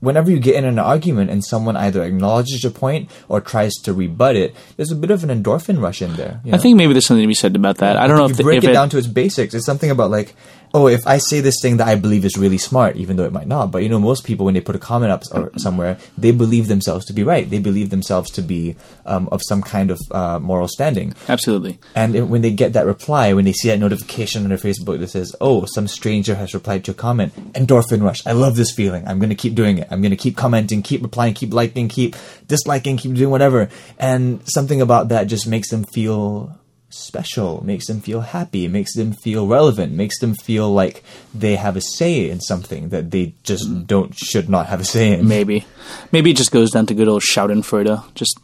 whenever 0.00 0.28
you 0.28 0.40
get 0.40 0.56
in 0.56 0.64
an 0.64 0.80
argument 0.80 1.30
and 1.30 1.44
someone 1.44 1.76
either 1.76 2.02
acknowledges 2.02 2.64
your 2.64 2.72
point 2.72 3.08
or 3.28 3.40
tries 3.40 3.74
to 3.84 3.92
rebut 3.92 4.34
it, 4.34 4.56
there's 4.76 4.90
a 4.90 4.96
bit 4.96 5.12
of 5.12 5.22
an 5.22 5.30
endorphin 5.30 5.80
rush 5.80 6.02
in 6.02 6.16
there. 6.16 6.40
you 6.44 6.52
I 6.52 6.58
think 6.58 6.76
maybe 6.76 6.92
there's 6.92 7.06
something 7.06 7.22
to 7.22 7.28
be 7.28 7.34
said 7.34 7.54
about 7.54 7.76
that. 7.76 7.96
I 7.96 8.08
don't 8.08 8.16
know 8.16 8.26
you 8.26 8.32
if, 8.32 8.38
the, 8.38 8.42
break 8.42 8.58
if 8.58 8.64
it, 8.64 8.70
it, 8.70 8.72
down 8.72 8.90
to 8.90 8.98
its 8.98 9.06
basics. 9.06 9.54
It's 9.54 9.64
something 9.64 9.92
about 9.92 10.10
like, 10.10 10.34
oh, 10.74 10.86
if 10.88 11.06
I 11.06 11.18
say 11.18 11.40
this 11.40 11.56
thing 11.62 11.78
that 11.78 11.88
I 11.88 11.94
believe 11.94 12.24
is 12.24 12.36
really 12.36 12.58
smart, 12.58 12.96
even 12.96 13.16
though 13.16 13.24
it 13.24 13.32
might 13.32 13.46
not. 13.48 13.70
But 13.70 13.82
you 13.82 13.88
know, 13.88 13.98
most 13.98 14.24
people 14.24 14.44
when 14.46 14.54
they 14.54 14.60
put 14.60 14.76
a 14.76 14.78
comment 14.78 15.10
up 15.12 15.22
or 15.32 15.50
somewhere, 15.58 15.98
they 16.16 16.30
believe 16.30 16.68
themselves 16.68 17.04
to 17.06 17.12
be 17.12 17.22
right. 17.24 17.48
They 17.48 17.58
believe 17.58 17.90
themselves 17.90 18.30
to 18.32 18.42
be 18.42 18.76
um, 19.06 19.28
of 19.32 19.40
some 19.48 19.62
kind 19.62 19.90
of 19.90 19.98
uh, 20.10 20.38
moral 20.38 20.68
standing. 20.68 21.14
absolutely. 21.28 21.78
And 21.94 22.14
it- 22.16 22.28
when 22.28 22.42
they 22.42 22.50
get 22.50 22.72
that 22.74 22.86
reply, 22.86 23.32
when 23.32 23.44
they 23.44 23.52
see 23.52 23.68
that 23.68 23.78
notification 23.78 24.42
on 24.42 24.50
their 24.50 24.58
Facebook 24.58 24.98
that 25.00 25.10
says, 25.10 25.34
"Oh, 25.40 25.64
some 25.66 25.88
stranger 25.88 26.34
has 26.34 26.52
replied 26.54 26.84
to 26.84 26.90
a 26.90 26.94
comment," 26.94 27.32
endorphin 27.54 28.02
rush. 28.02 28.26
I 28.26 28.32
love 28.32 28.56
this 28.56 28.72
feeling. 28.72 29.06
I'm 29.08 29.18
going 29.18 29.30
to 29.30 29.34
keep 29.34 29.54
doing 29.54 29.78
it. 29.78 29.88
I'm 29.90 30.02
going 30.02 30.10
to 30.10 30.16
keep 30.16 30.36
commenting, 30.36 30.82
keep 30.82 31.02
replying, 31.02 31.34
keep 31.34 31.52
liking, 31.54 31.88
keep 31.88 32.14
disliking, 32.46 32.96
keep 32.98 33.14
doing 33.14 33.30
whatever. 33.30 33.68
And 33.98 34.40
something 34.48 34.80
about 34.80 35.08
that 35.08 35.24
just 35.28 35.46
makes 35.46 35.70
them 35.70 35.84
feel 35.84 36.56
special, 36.90 37.64
makes 37.64 37.86
them 37.86 38.00
feel 38.00 38.20
happy, 38.20 38.66
makes 38.68 38.94
them 38.94 39.12
feel 39.12 39.46
relevant, 39.46 39.92
makes 39.92 40.18
them 40.18 40.34
feel 40.34 40.72
like 40.72 41.02
they 41.34 41.56
have 41.56 41.76
a 41.76 41.80
say 41.80 42.30
in 42.30 42.40
something 42.40 42.88
that 42.88 43.10
they 43.10 43.34
just 43.42 43.68
mm. 43.68 43.86
don't 43.86 44.14
should 44.16 44.48
not 44.48 44.66
have 44.66 44.80
a 44.80 44.84
say 44.84 45.12
in. 45.12 45.28
Maybe, 45.28 45.66
maybe 46.12 46.30
it 46.30 46.36
just 46.36 46.52
goes 46.52 46.70
down 46.70 46.86
to 46.86 46.94
good 46.94 47.08
old 47.08 47.22
Schadenfreude. 47.22 48.14
Just, 48.14 48.38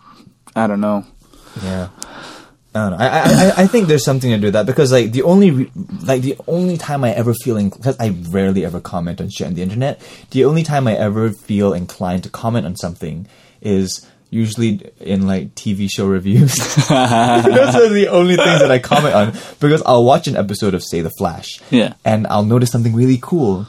I 0.54 0.66
don't 0.66 0.80
know. 0.80 1.04
Yeah. 1.62 1.88
I 2.74 2.90
don't 2.90 2.98
know. 2.98 3.04
I, 3.04 3.08
I, 3.08 3.52
I- 3.62 3.66
think 3.68 3.86
there's 3.86 4.04
something 4.04 4.30
to 4.30 4.38
do 4.38 4.46
with 4.48 4.54
that 4.54 4.66
because 4.66 4.90
like 4.90 5.12
the 5.12 5.22
only 5.22 5.52
re- 5.52 5.70
like 6.02 6.22
the 6.22 6.36
only 6.48 6.76
time 6.76 7.04
I 7.04 7.12
ever 7.12 7.32
feel 7.32 7.62
because 7.62 7.96
I 8.00 8.08
rarely 8.28 8.64
ever 8.64 8.80
comment 8.80 9.20
on 9.20 9.30
shit 9.30 9.46
on 9.46 9.54
the 9.54 9.62
internet. 9.62 10.00
The 10.30 10.44
only 10.44 10.64
time 10.64 10.88
I 10.88 10.96
ever 10.96 11.30
feel 11.30 11.72
inclined 11.72 12.24
to 12.24 12.30
comment 12.30 12.66
on 12.66 12.74
something 12.74 13.28
is 13.60 14.04
usually 14.34 14.80
in 15.00 15.26
like 15.26 15.54
TV 15.54 15.88
show 15.88 16.06
reviews. 16.06 16.54
Those 16.88 16.90
are 16.90 17.88
the 17.88 18.08
only 18.10 18.36
things 18.36 18.60
that 18.60 18.70
I 18.70 18.80
comment 18.80 19.14
on 19.14 19.32
because 19.60 19.82
I'll 19.86 20.04
watch 20.04 20.26
an 20.26 20.36
episode 20.36 20.74
of 20.74 20.82
say 20.82 21.00
The 21.00 21.10
Flash. 21.10 21.60
Yeah. 21.70 21.94
And 22.04 22.26
I'll 22.26 22.44
notice 22.44 22.70
something 22.70 22.94
really 22.94 23.18
cool. 23.22 23.66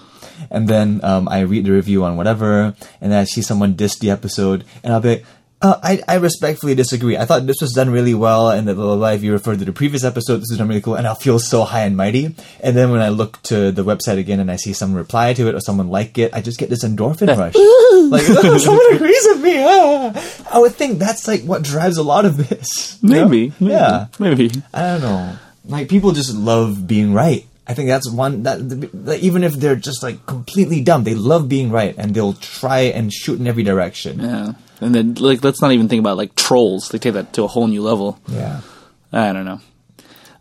And 0.50 0.68
then 0.68 1.00
um, 1.04 1.30
I 1.30 1.42
read 1.42 1.66
the 1.66 1.72
review 1.72 2.04
on 2.04 2.18
whatever, 2.18 2.76
and 3.02 3.12
then 3.12 3.20
I 3.20 3.24
see 3.24 3.42
someone 3.42 3.76
diss 3.76 3.98
the 3.98 4.12
episode, 4.12 4.64
and 4.84 4.94
I'll 4.94 5.02
be 5.02 5.10
like, 5.10 5.26
uh, 5.62 5.80
I, 5.82 6.02
I 6.08 6.16
respectfully 6.16 6.76
disagree. 6.76 7.18
I 7.18 7.26
thought 7.26 7.48
this 7.48 7.62
was 7.62 7.72
done 7.72 7.90
really 7.90 8.14
well, 8.14 8.50
and 8.50 8.68
that 8.68 8.76
blah, 8.76 8.86
blah, 8.86 8.96
blah. 8.98 9.10
If 9.12 9.24
you 9.24 9.32
refer 9.32 9.56
to 9.56 9.66
the 9.66 9.72
previous 9.72 10.04
episode, 10.04 10.38
this 10.38 10.52
is 10.52 10.58
done 10.58 10.68
really 10.68 10.82
cool, 10.82 10.96
and 10.96 11.08
I'll 11.08 11.16
feel 11.16 11.40
so 11.40 11.64
high 11.64 11.82
and 11.86 11.96
mighty. 11.98 12.36
And 12.62 12.76
then 12.76 12.92
when 12.92 13.02
I 13.02 13.10
look 13.10 13.42
to 13.44 13.72
the 13.72 13.84
website 13.84 14.18
again 14.20 14.40
and 14.40 14.52
I 14.52 14.58
see 14.58 14.74
someone 14.74 14.98
reply 14.98 15.34
to 15.34 15.48
it 15.48 15.56
or 15.56 15.60
someone 15.62 15.88
like 15.90 16.18
it, 16.18 16.34
I 16.34 16.42
just 16.42 16.60
get 16.60 16.70
this 16.70 16.84
endorphin 16.84 17.28
rush. 17.36 17.56
like, 18.12 18.24
oh, 18.46 18.58
someone 18.58 18.94
agrees 18.96 19.26
with 19.30 19.42
me. 19.42 19.56
Ah. 19.66 20.46
I 20.54 20.60
would 20.60 20.74
think 20.74 21.00
that's 21.00 21.28
like 21.28 21.44
what 21.44 21.64
drives 21.64 21.98
a 21.98 22.04
lot 22.04 22.26
of 22.26 22.38
this. 22.38 23.02
Maybe, 23.02 23.54
maybe, 23.60 23.72
Yeah. 23.72 24.08
maybe. 24.20 24.52
I 24.74 24.82
don't 24.82 25.02
know. 25.02 25.38
Like 25.68 25.90
people 25.90 26.12
just 26.12 26.36
love 26.36 26.86
being 26.86 27.14
right. 27.14 27.46
I 27.68 27.74
think 27.74 27.88
that's 27.90 28.08
one 28.12 28.44
that 28.44 29.18
even 29.22 29.44
if 29.44 29.54
they're 29.54 29.76
just 29.76 30.04
like 30.04 30.24
completely 30.28 30.82
dumb, 30.82 31.04
they 31.04 31.16
love 31.16 31.50
being 31.50 31.72
right 31.72 31.96
and 31.98 32.14
they'll 32.14 32.34
try 32.34 32.82
and 32.82 33.12
shoot 33.12 33.40
in 33.40 33.48
every 33.48 33.64
direction. 33.64 34.20
Yeah, 34.20 34.54
and 34.82 34.94
then 34.94 35.14
like 35.16 35.44
let's 35.44 35.62
not 35.62 35.72
even 35.72 35.88
think 35.88 36.00
about 36.00 36.18
like 36.18 36.36
trolls. 36.36 36.90
They 36.90 36.98
take 36.98 37.14
that 37.14 37.34
to 37.34 37.44
a 37.44 37.48
whole 37.48 37.68
new 37.68 37.82
level. 37.82 38.20
Yeah. 38.28 38.62
I 39.12 39.32
don't 39.34 39.46
know. 39.46 39.62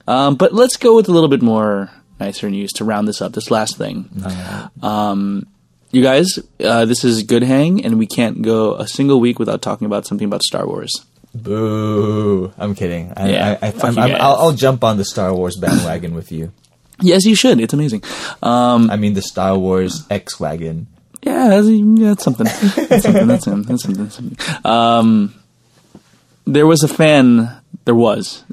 Um, 0.07 0.35
but 0.37 0.53
let's 0.53 0.77
go 0.77 0.97
with 0.97 1.09
a 1.09 1.13
little 1.13 1.29
bit 1.29 1.43
more 1.43 1.91
nicer 2.21 2.51
news 2.51 2.73
to 2.73 2.85
round 2.85 3.09
this 3.09 3.23
up. 3.23 3.33
This 3.33 3.51
last 3.51 3.77
thing. 3.77 4.11
Um, 4.83 5.47
you 5.91 6.03
guys, 6.03 6.39
uh, 6.63 6.85
this 6.85 7.05
is 7.05 7.23
Good 7.23 7.43
Hang, 7.45 7.85
and 7.85 7.99
we 7.99 8.07
can't 8.07 8.43
go 8.43 8.75
a 8.75 8.87
single 8.87 9.21
week 9.21 9.39
without 9.39 9.63
talking 9.63 9.87
about 9.87 10.07
something 10.07 10.27
about 10.27 10.43
Star 10.43 10.67
Wars. 10.67 11.05
Boo! 11.35 12.53
I'm 12.59 12.75
kidding. 12.75 13.13
I, 13.17 13.31
yeah, 13.31 13.59
I, 13.63 13.67
I, 13.67 13.71
I, 13.71 13.75
I'm, 13.83 13.99
I'm, 13.99 14.13
I'll, 14.15 14.37
I'll 14.37 14.53
jump 14.53 14.85
on 14.85 14.97
the 14.97 15.05
Star 15.05 15.35
Wars 15.35 15.57
bandwagon 15.57 16.15
with 16.15 16.31
you. 16.33 16.53
Yes, 17.01 17.25
you 17.25 17.35
should. 17.35 17.61
It's 17.61 17.75
amazing. 17.75 18.03
Um, 18.43 18.91
I 18.91 18.97
mean 18.97 19.15
the 19.15 19.23
Star 19.23 19.57
Wars 19.59 20.07
X 20.11 20.39
wagon. 20.39 20.87
Yeah, 21.25 21.49
that's, 21.49 21.69
that's 21.69 22.25
something. 22.25 22.47
That's 22.47 23.03
something. 23.03 23.27
That's, 23.27 23.45
something. 23.45 23.63
that's 23.63 23.83
something. 23.83 24.05
That's 24.05 24.15
something. 24.15 24.39
Um, 24.65 25.35
there 26.47 26.67
was 26.67 26.83
a 26.83 26.89
fan. 26.89 27.51
There 27.85 27.95
was 27.95 28.45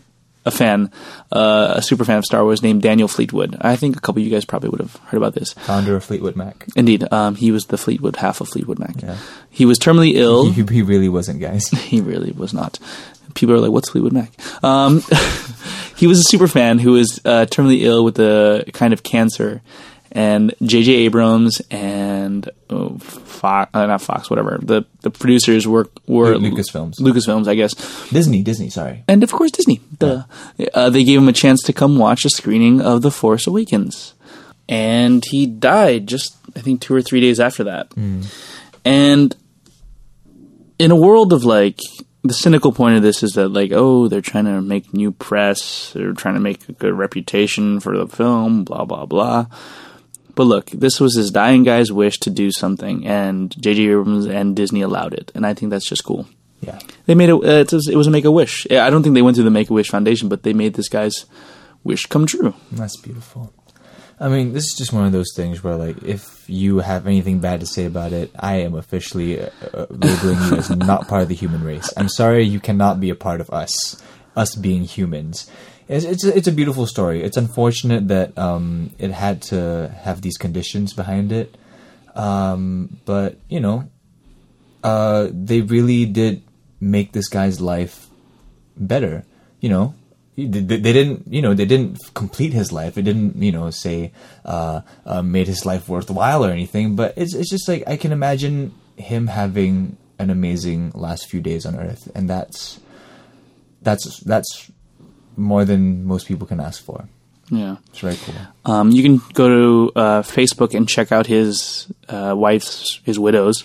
a 0.46 0.52
fan, 0.52 0.92
uh, 1.32 1.74
a 1.76 1.82
super 1.82 2.04
fan 2.04 2.18
of 2.18 2.26
Star 2.26 2.44
Wars 2.44 2.64
named 2.64 2.82
Daniel 2.82 3.08
Fleetwood. 3.08 3.58
I 3.62 3.76
think 3.76 3.96
a 3.96 4.00
couple 4.00 4.22
of 4.22 4.26
you 4.26 4.32
guys 4.32 4.46
probably 4.46 4.70
would 4.70 4.80
have 4.80 4.96
heard 5.08 5.18
about 5.18 5.36
this. 5.36 5.54
Founder 5.54 5.96
of 5.96 6.04
Fleetwood 6.04 6.36
Mac. 6.36 6.66
Indeed, 6.76 7.12
um, 7.12 7.36
he 7.36 7.52
was 7.52 7.66
the 7.66 7.78
Fleetwood 7.78 8.16
half 8.16 8.42
of 8.42 8.50
Fleetwood 8.50 8.80
Mac. 8.80 9.02
Yeah. 9.02 9.18
He 9.50 9.66
was 9.66 9.78
terminally 9.78 10.14
ill. 10.16 10.52
He, 10.52 10.64
he 10.64 10.82
really 10.82 11.10
wasn't, 11.10 11.42
guys. 11.42 11.68
he 11.70 12.02
really 12.02 12.32
was 12.32 12.54
not. 12.54 12.80
People 13.36 13.56
are 13.56 13.60
like, 13.60 13.72
"What's 13.72 13.90
Fleetwood 13.90 14.14
Mac?" 14.14 14.32
Um, 14.64 15.04
he 15.96 16.08
was 16.08 16.20
a 16.20 16.24
super 16.24 16.48
fan 16.48 16.80
who 16.80 16.94
was 16.94 17.22
uh, 17.24 17.46
terminally 17.46 17.82
ill 17.82 18.04
with 18.04 18.20
a 18.20 18.66
kind 18.74 18.94
of 18.94 19.04
cancer, 19.04 19.62
and 20.14 20.54
J.J. 20.62 20.92
Abrams 20.92 21.62
and 21.72 22.50
oh, 22.70 22.98
Fox, 22.98 23.70
uh, 23.74 23.86
not 23.86 24.02
Fox, 24.02 24.30
whatever 24.30 24.60
the 24.62 24.86
the 25.02 25.10
producers 25.10 25.68
were 25.68 25.90
were 26.08 26.38
Lu- 26.38 26.52
Lucasfilms. 26.52 27.00
Lucasfilms, 27.00 27.48
I 27.48 27.56
guess, 27.56 27.74
Disney, 28.10 28.44
Disney. 28.44 28.70
Sorry. 28.70 29.04
and 29.08 29.24
of 29.24 29.32
course 29.32 29.52
Disney. 29.52 29.80
Duh. 30.00 30.24
Uh, 30.74 30.90
they 30.90 31.04
gave 31.04 31.20
him 31.20 31.28
a 31.30 31.34
chance 31.34 31.62
to 31.64 31.74
come 31.74 31.98
watch 31.98 32.26
a 32.26 32.30
screening 32.30 32.82
of 32.82 33.02
The 33.02 33.12
Force 33.12 33.48
Awakens, 33.48 34.14
and 34.68 35.24
he 35.26 35.46
died 35.46 36.08
just 36.08 36.36
I 36.56 36.60
think 36.60 36.82
two 36.82 36.94
or 36.94 37.02
three 37.02 37.22
days 37.22 37.40
after 37.40 37.64
that. 37.66 37.92
And 38.84 39.36
in 40.80 40.92
a 40.92 40.96
world 40.96 41.32
of 41.34 41.44
like 41.46 41.80
the 42.24 42.34
cynical 42.34 42.72
point 42.72 42.98
of 42.98 43.02
this 43.02 43.24
is 43.24 43.32
that 43.34 43.50
like 43.50 43.72
oh 43.74 44.08
they're 44.08 44.22
trying 44.22 44.46
to 44.46 44.62
make 44.62 44.94
new 44.94 45.12
press, 45.12 45.92
they're 45.94 46.14
trying 46.14 46.34
to 46.36 46.40
make 46.42 46.68
a 46.68 46.74
good 46.74 46.94
reputation 46.94 47.80
for 47.80 47.98
the 47.98 48.08
film, 48.08 48.64
blah 48.64 48.86
blah 48.86 49.06
blah. 49.06 49.46
But 50.36 50.44
look, 50.44 50.70
this 50.72 51.00
was 51.00 51.16
his 51.16 51.32
dying 51.32 51.64
guy's 51.64 51.92
wish 51.92 52.20
to 52.20 52.30
do 52.30 52.52
something, 52.52 53.06
and 53.06 53.52
J.J. 53.62 53.90
Abrams 53.90 54.26
and 54.26 54.56
Disney 54.56 54.82
allowed 54.82 55.14
it, 55.14 55.32
and 55.36 55.46
I 55.46 55.54
think 55.54 55.70
that's 55.70 55.88
just 55.88 56.04
cool. 56.04 56.28
Yeah. 56.62 56.80
They 57.06 57.16
made 57.16 57.30
it. 57.30 57.34
Uh, 57.34 57.66
it 57.68 57.96
was, 57.96 58.08
a 58.08 58.12
Make 58.12 58.26
a 58.26 58.32
Wish. 58.32 58.68
I 58.70 58.90
don't 58.90 59.04
think 59.04 59.16
they 59.16 59.22
went 59.22 59.36
through 59.36 59.46
the 59.46 59.52
Make 59.52 59.70
a 59.70 59.74
Wish 59.74 59.90
Foundation, 59.90 60.30
but 60.30 60.44
they 60.44 60.54
made 60.54 60.76
this 60.76 60.90
guy's 60.90 61.26
wish 61.84 62.06
come 62.06 62.28
true. 62.28 62.54
That's 62.72 62.98
beautiful. 62.98 63.52
I 64.20 64.30
mean, 64.30 64.54
this 64.54 64.66
is 64.66 64.76
just 64.78 64.94
one 64.94 65.06
of 65.06 65.12
those 65.12 65.34
things 65.36 65.64
where, 65.64 65.76
like, 65.76 66.04
if 66.04 66.48
you 66.48 66.78
have 66.78 67.08
anything 67.08 67.40
bad 67.40 67.62
to 67.62 67.66
say 67.66 67.86
about 67.86 68.14
it, 68.14 68.30
I 68.38 68.58
am 68.58 68.76
officially 68.76 69.42
uh, 69.42 69.50
uh, 69.74 69.86
labeling 69.90 70.38
you 70.44 70.58
as 70.58 70.70
not 70.70 71.08
part 71.08 71.24
of 71.24 71.28
the 71.28 71.34
human 71.34 71.64
race. 71.64 71.92
I'm 71.98 72.10
sorry 72.10 72.44
you 72.44 72.60
cannot 72.60 73.00
be 73.00 73.10
a 73.10 73.16
part 73.16 73.42
of 73.42 73.50
us, 73.50 74.00
us 74.36 74.56
being 74.56 74.84
humans. 74.84 75.50
It's 75.88 76.06
it's 76.06 76.24
a, 76.24 76.36
it's 76.36 76.48
a 76.48 76.52
beautiful 76.52 76.86
story. 76.88 77.24
It's 77.24 77.38
unfortunate 77.38 78.08
that 78.08 78.38
um, 78.38 78.92
it 78.98 79.12
had 79.12 79.42
to 79.44 79.94
have 80.02 80.22
these 80.22 80.38
conditions 80.38 80.94
behind 80.94 81.32
it, 81.32 81.56
um, 82.16 82.98
but 83.06 83.38
you 83.50 83.60
know, 83.60 83.90
uh, 84.84 85.28
they 85.32 85.62
really 85.62 86.06
did 86.06 86.44
make 86.80 87.12
this 87.12 87.28
guy's 87.28 87.60
life 87.60 88.08
better. 88.78 89.26
You 89.60 89.70
know, 89.70 89.96
they, 90.36 90.46
they 90.46 90.94
didn't. 90.94 91.28
You 91.28 91.42
know, 91.42 91.54
they 91.54 91.66
didn't 91.66 92.00
complete 92.14 92.54
his 92.54 92.72
life. 92.72 92.98
It 92.98 93.04
didn't. 93.04 93.42
You 93.42 93.52
know, 93.52 93.70
say 93.70 94.12
uh, 94.46 94.82
uh, 95.06 95.22
made 95.22 95.48
his 95.48 95.66
life 95.66 95.90
worthwhile 95.90 96.46
or 96.46 96.52
anything. 96.52 96.96
But 96.96 97.14
it's 97.18 97.34
it's 97.34 97.50
just 97.50 97.68
like 97.68 97.84
I 97.88 97.98
can 97.98 98.12
imagine 98.12 98.74
him 98.96 99.28
having 99.28 99.98
an 100.20 100.30
amazing 100.30 100.92
last 100.94 101.30
few 101.30 101.42
days 101.42 101.66
on 101.66 101.76
Earth, 101.76 102.10
and 102.16 102.30
that's 102.30 102.80
that's 103.82 104.20
that's 104.22 104.72
more 105.42 105.66
than 105.66 106.06
most 106.06 106.28
people 106.28 106.48
can 106.48 106.60
ask 106.60 106.84
for. 106.84 107.08
Yeah. 107.50 107.78
It's 107.90 108.00
very 108.00 108.16
cool. 108.16 108.36
Um, 108.66 108.92
you 108.92 109.04
can 109.04 109.22
go 109.34 109.50
to 109.50 109.92
uh, 110.00 110.22
Facebook 110.22 110.74
and 110.74 110.88
check 110.88 111.12
out 111.12 111.28
his 111.28 111.88
uh, 112.08 112.34
wife's, 112.38 113.02
his 113.04 113.20
widow's 113.20 113.64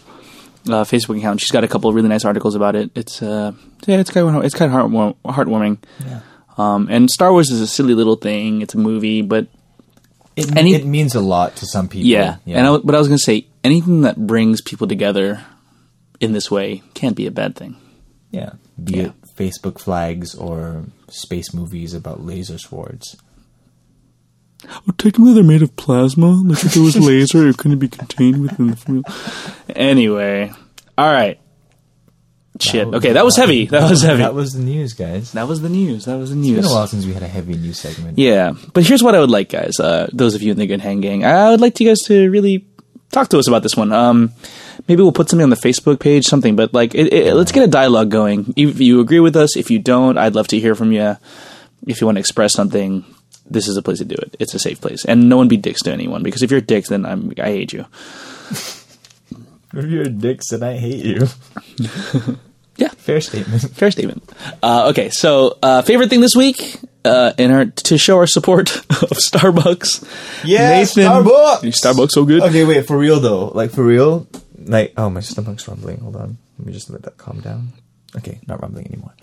uh, 0.68 0.82
Facebook 0.82 1.18
account. 1.18 1.40
She's 1.40 1.52
got 1.52 1.62
a 1.62 1.68
couple 1.68 1.88
of 1.88 1.94
really 1.94 2.08
nice 2.08 2.24
articles 2.24 2.56
about 2.56 2.74
it. 2.74 2.90
It's 2.96 3.22
uh, 3.22 3.52
yeah, 3.86 3.98
it's 4.00 4.10
kind 4.10 4.26
of 4.36 4.44
it's 4.44 4.54
kind 4.56 4.72
of 4.72 4.76
heartwarm- 4.90 5.16
heartwarming. 5.24 5.78
Yeah. 6.04 6.20
Um, 6.58 6.88
and 6.90 7.08
Star 7.10 7.30
Wars 7.32 7.50
is 7.50 7.60
a 7.60 7.66
silly 7.68 7.94
little 7.94 8.16
thing. 8.16 8.60
It's 8.62 8.74
a 8.74 8.78
movie, 8.78 9.22
but 9.22 9.46
It, 10.34 10.56
Any- 10.56 10.74
it 10.74 10.84
means 10.84 11.14
a 11.14 11.20
lot 11.20 11.54
to 11.56 11.66
some 11.66 11.86
people. 11.88 12.08
yeah. 12.08 12.38
And 12.46 12.66
I, 12.66 12.76
but 12.78 12.94
I 12.94 12.98
was 12.98 13.06
going 13.08 13.18
to 13.18 13.24
say 13.24 13.46
anything 13.62 14.00
that 14.02 14.16
brings 14.26 14.60
people 14.62 14.88
together 14.88 15.44
in 16.18 16.32
this 16.32 16.50
way 16.50 16.82
can't 16.94 17.14
be 17.14 17.26
a 17.26 17.30
bad 17.30 17.54
thing. 17.56 17.76
Yeah, 18.32 18.54
be 18.82 18.94
Yeah. 18.98 19.02
it 19.06 19.12
Facebook 19.36 19.78
flags 19.78 20.34
or 20.34 20.84
space 21.08 21.52
movies 21.54 21.94
about 21.94 22.24
laser 22.24 22.58
swords. 22.58 23.16
Well, 24.64 24.94
technically, 24.98 25.34
they're 25.34 25.44
made 25.44 25.62
of 25.62 25.76
plasma. 25.76 26.28
Like 26.30 26.64
if 26.64 26.76
it 26.76 26.80
was 26.80 26.96
laser, 26.96 27.46
it 27.48 27.56
couldn't 27.58 27.78
be 27.78 27.88
contained 27.88 28.40
within 28.42 28.68
the 28.68 28.76
film. 28.76 29.04
Anyway, 29.74 30.50
all 30.96 31.12
right. 31.12 31.38
Shit. 32.58 32.88
Okay, 32.88 33.12
that 33.12 33.24
was 33.24 33.36
heavy. 33.36 33.66
That 33.66 33.90
was 33.90 34.00
heavy. 34.02 34.22
That 34.22 34.32
was 34.34 34.54
the 34.54 34.62
news, 34.62 34.94
guys. 34.94 35.32
That 35.32 35.46
was 35.46 35.60
the 35.60 35.68
news. 35.68 36.06
That 36.06 36.16
was 36.16 36.30
the 36.30 36.38
It's 36.38 36.46
news. 36.48 36.56
been 36.56 36.64
a 36.64 36.74
while 36.74 36.86
since 36.86 37.04
we 37.04 37.12
had 37.12 37.22
a 37.22 37.28
heavy 37.28 37.54
news 37.54 37.78
segment. 37.78 38.18
Yeah, 38.18 38.52
but 38.72 38.86
here's 38.86 39.02
what 39.02 39.14
I 39.14 39.20
would 39.20 39.28
like, 39.30 39.50
guys. 39.50 39.78
Uh, 39.78 40.08
those 40.12 40.34
of 40.34 40.42
you 40.42 40.52
in 40.52 40.58
the 40.58 40.66
Good 40.66 40.80
Hang 40.80 41.02
Gang, 41.02 41.22
I 41.22 41.50
would 41.50 41.60
like 41.60 41.78
you 41.80 41.86
guys 41.88 42.00
to 42.06 42.30
really 42.30 42.66
talk 43.12 43.28
to 43.28 43.38
us 43.38 43.46
about 43.46 43.62
this 43.62 43.76
one. 43.76 43.92
Um, 43.92 44.32
maybe 44.88 45.02
we'll 45.02 45.12
put 45.12 45.28
something 45.30 45.44
on 45.44 45.50
the 45.50 45.56
Facebook 45.56 45.98
page, 46.00 46.24
something. 46.26 46.56
But 46.56 46.72
like, 46.74 46.94
it, 46.94 47.12
it, 47.12 47.34
let's 47.34 47.52
get 47.52 47.62
a 47.64 47.68
dialogue 47.68 48.10
going. 48.10 48.52
If 48.56 48.80
you 48.80 49.00
agree 49.00 49.20
with 49.20 49.36
us, 49.36 49.56
if 49.56 49.70
you 49.70 49.78
don't, 49.78 50.18
I'd 50.18 50.34
love 50.34 50.48
to 50.48 50.58
hear 50.58 50.74
from 50.74 50.92
you. 50.92 51.16
If 51.86 52.00
you 52.00 52.06
want 52.06 52.16
to 52.16 52.20
express 52.20 52.52
something, 52.52 53.04
this 53.48 53.68
is 53.68 53.76
a 53.76 53.82
place 53.82 53.98
to 53.98 54.04
do 54.04 54.16
it. 54.16 54.36
It's 54.38 54.54
a 54.54 54.58
safe 54.58 54.80
place, 54.80 55.04
and 55.04 55.28
no 55.28 55.36
one 55.36 55.48
be 55.48 55.56
dicks 55.56 55.82
to 55.82 55.92
anyone. 55.92 56.22
Because 56.22 56.42
if 56.42 56.50
you're 56.50 56.60
dicks, 56.60 56.88
then 56.88 57.06
I'm 57.06 57.32
I 57.38 57.48
hate 57.50 57.72
you. 57.72 57.86
If 59.74 59.84
you're 59.90 60.04
dicks, 60.04 60.48
then 60.50 60.62
I 60.62 60.76
hate 60.78 61.04
you. 61.04 61.26
Yeah. 62.78 62.88
Fair 62.88 63.22
statement. 63.22 63.62
Fair 63.74 63.90
statement. 63.90 64.22
Uh, 64.62 64.88
okay, 64.90 65.08
so 65.08 65.56
uh, 65.62 65.80
favorite 65.80 66.10
thing 66.10 66.20
this 66.20 66.36
week 66.36 66.76
uh, 67.06 67.32
in 67.38 67.50
our 67.50 67.64
to 67.64 67.96
show 67.96 68.18
our 68.18 68.26
support 68.26 68.76
of 68.90 69.16
Starbucks. 69.16 70.04
Yeah, 70.44 70.80
Nathan- 70.80 71.04
Starbucks. 71.04 71.62
Starbucks 71.72 72.10
so 72.10 72.26
good. 72.26 72.42
Okay, 72.42 72.64
wait, 72.66 72.86
for 72.86 72.98
real 72.98 73.18
though. 73.18 73.46
Like 73.48 73.70
for 73.70 73.82
real? 73.82 74.26
Like 74.66 74.92
oh 74.96 75.10
my 75.10 75.20
stomach's 75.20 75.66
rumbling. 75.68 75.98
Hold 76.00 76.16
on. 76.16 76.38
Let 76.58 76.66
me 76.66 76.72
just 76.72 76.90
let 76.90 77.02
that 77.02 77.16
calm 77.18 77.40
down. 77.40 77.72
Okay, 78.16 78.40
not 78.46 78.60
rumbling 78.62 78.86
anymore. 78.86 79.14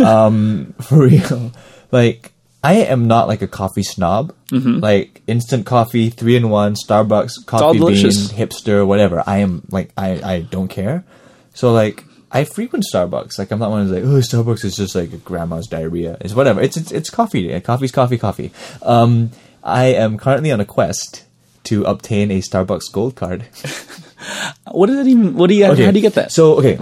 um 0.06 0.74
for 0.80 1.06
real. 1.06 1.52
Like 1.92 2.32
I 2.64 2.74
am 2.74 3.06
not 3.06 3.28
like 3.28 3.42
a 3.42 3.48
coffee 3.48 3.82
snob. 3.82 4.34
Like 4.80 5.22
instant 5.26 5.66
coffee, 5.66 6.10
three 6.10 6.36
in 6.36 6.48
one, 6.48 6.74
Starbucks, 6.74 7.46
coffee 7.46 7.78
bean, 7.78 7.80
delicious. 7.80 8.32
hipster, 8.32 8.86
whatever. 8.86 9.22
I 9.26 9.38
am 9.38 9.62
like 9.70 9.90
I 9.96 10.20
I 10.22 10.40
don't 10.40 10.68
care. 10.68 11.04
So 11.54 11.72
like 11.72 12.04
I 12.32 12.44
frequent 12.44 12.84
Starbucks. 12.92 13.38
Like 13.38 13.50
I'm 13.50 13.58
not 13.58 13.70
one 13.70 13.82
of 13.82 13.88
those 13.88 14.02
like 14.02 14.04
oh 14.04 14.20
Starbucks 14.20 14.64
is 14.64 14.74
just 14.76 14.94
like 14.94 15.24
grandma's 15.24 15.68
diarrhea. 15.68 16.16
It's 16.20 16.34
whatever. 16.34 16.60
It's 16.60 16.76
it's, 16.76 16.90
it's 16.92 17.10
coffee. 17.10 17.58
Coffee's 17.60 17.92
coffee. 17.92 18.18
Coffee. 18.18 18.52
Um, 18.82 19.30
I 19.62 19.86
am 19.86 20.18
currently 20.18 20.50
on 20.52 20.60
a 20.60 20.64
quest 20.64 21.24
to 21.64 21.84
obtain 21.84 22.30
a 22.30 22.40
Starbucks 22.40 22.92
Gold 22.92 23.14
card. 23.16 23.46
What 24.70 24.86
does 24.86 24.96
that 24.96 25.06
even? 25.06 25.34
What 25.34 25.48
do 25.48 25.54
you? 25.54 25.66
How 25.66 25.74
do 25.74 25.84
you 25.84 25.92
get 25.92 26.14
that? 26.14 26.32
So 26.32 26.54
okay, 26.58 26.78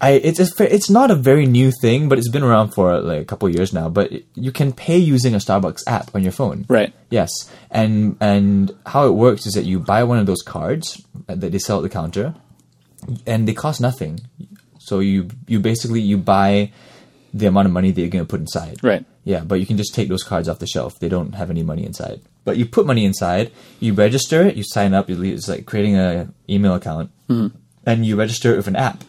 I 0.00 0.10
it's 0.12 0.38
it's, 0.38 0.58
it's 0.60 0.90
not 0.90 1.10
a 1.10 1.14
very 1.14 1.46
new 1.46 1.72
thing, 1.80 2.08
but 2.08 2.18
it's 2.18 2.28
been 2.28 2.44
around 2.44 2.70
for 2.70 3.00
like 3.00 3.22
a 3.22 3.24
couple 3.24 3.48
years 3.48 3.72
now. 3.72 3.88
But 3.88 4.12
you 4.34 4.52
can 4.52 4.72
pay 4.72 4.96
using 4.96 5.34
a 5.34 5.38
Starbucks 5.38 5.82
app 5.86 6.14
on 6.14 6.22
your 6.22 6.32
phone. 6.32 6.66
Right. 6.68 6.92
Yes, 7.10 7.30
and 7.70 8.16
and 8.20 8.74
how 8.86 9.06
it 9.06 9.12
works 9.12 9.46
is 9.46 9.54
that 9.54 9.64
you 9.64 9.80
buy 9.80 10.04
one 10.04 10.18
of 10.18 10.26
those 10.26 10.42
cards 10.42 11.02
that 11.26 11.52
they 11.52 11.58
sell 11.58 11.78
at 11.78 11.82
the 11.82 11.88
counter, 11.88 12.34
and 13.26 13.48
they 13.48 13.54
cost 13.54 13.80
nothing. 13.80 14.20
So 14.78 15.00
you 15.00 15.28
you 15.46 15.58
basically 15.58 16.00
you 16.00 16.16
buy 16.16 16.70
the 17.34 17.46
amount 17.46 17.66
of 17.66 17.72
money 17.72 17.90
that 17.90 18.00
you're 18.00 18.10
going 18.10 18.24
to 18.24 18.28
put 18.28 18.40
inside. 18.40 18.78
Right. 18.82 19.04
Yeah, 19.28 19.42
but 19.44 19.60
you 19.60 19.66
can 19.66 19.76
just 19.76 19.92
take 19.94 20.08
those 20.08 20.24
cards 20.24 20.48
off 20.48 20.58
the 20.58 20.66
shelf. 20.66 20.98
They 21.00 21.10
don't 21.10 21.34
have 21.34 21.50
any 21.50 21.62
money 21.62 21.84
inside. 21.84 22.22
But 22.46 22.56
you 22.56 22.64
put 22.64 22.86
money 22.86 23.04
inside, 23.04 23.52
you 23.78 23.92
register 23.92 24.40
it, 24.46 24.56
you 24.56 24.64
sign 24.64 24.94
up. 24.94 25.10
It's 25.10 25.48
like 25.52 25.66
creating 25.66 25.96
a 25.96 26.28
email 26.48 26.74
account, 26.74 27.10
and 27.28 28.06
you 28.06 28.16
register 28.16 28.54
it 28.54 28.56
with 28.56 28.68
an 28.68 28.76
app. 28.76 29.04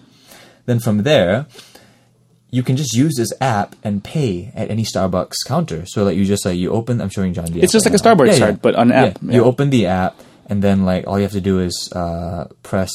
Then 0.65 0.79
from 0.79 1.03
there, 1.03 1.45
you 2.51 2.63
can 2.63 2.75
just 2.75 2.93
use 2.93 3.15
this 3.15 3.31
app 3.39 3.75
and 3.83 4.03
pay 4.03 4.51
at 4.55 4.69
any 4.69 4.83
Starbucks 4.83 5.37
counter. 5.45 5.85
So 5.85 6.03
that 6.05 6.15
you 6.15 6.25
just 6.25 6.45
like 6.45 6.57
you 6.57 6.71
open. 6.71 6.99
I'm 6.99 7.09
showing 7.09 7.33
John. 7.33 7.45
The 7.45 7.61
It's 7.61 7.71
just 7.71 7.85
right 7.85 7.93
like 7.93 8.01
a 8.01 8.03
now. 8.03 8.15
Starbucks 8.15 8.39
card, 8.39 8.61
but 8.61 8.75
on 8.75 8.91
app. 8.91 9.21
You 9.23 9.39
Yeah. 9.39 9.47
open 9.51 9.69
the 9.69 9.85
app, 9.85 10.19
and 10.47 10.61
then 10.61 10.83
like 10.83 11.07
all 11.07 11.17
you 11.17 11.23
have 11.23 11.31
to 11.31 11.41
do 11.41 11.59
is 11.59 11.75
uh, 11.95 12.47
press 12.63 12.91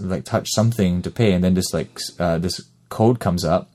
like 0.00 0.24
touch 0.24 0.48
something 0.54 1.02
to 1.02 1.10
pay, 1.10 1.32
and 1.34 1.44
then 1.44 1.54
just 1.54 1.74
like 1.74 1.90
uh, 2.18 2.38
this 2.38 2.62
code 2.88 3.18
comes 3.20 3.44
up. 3.44 3.68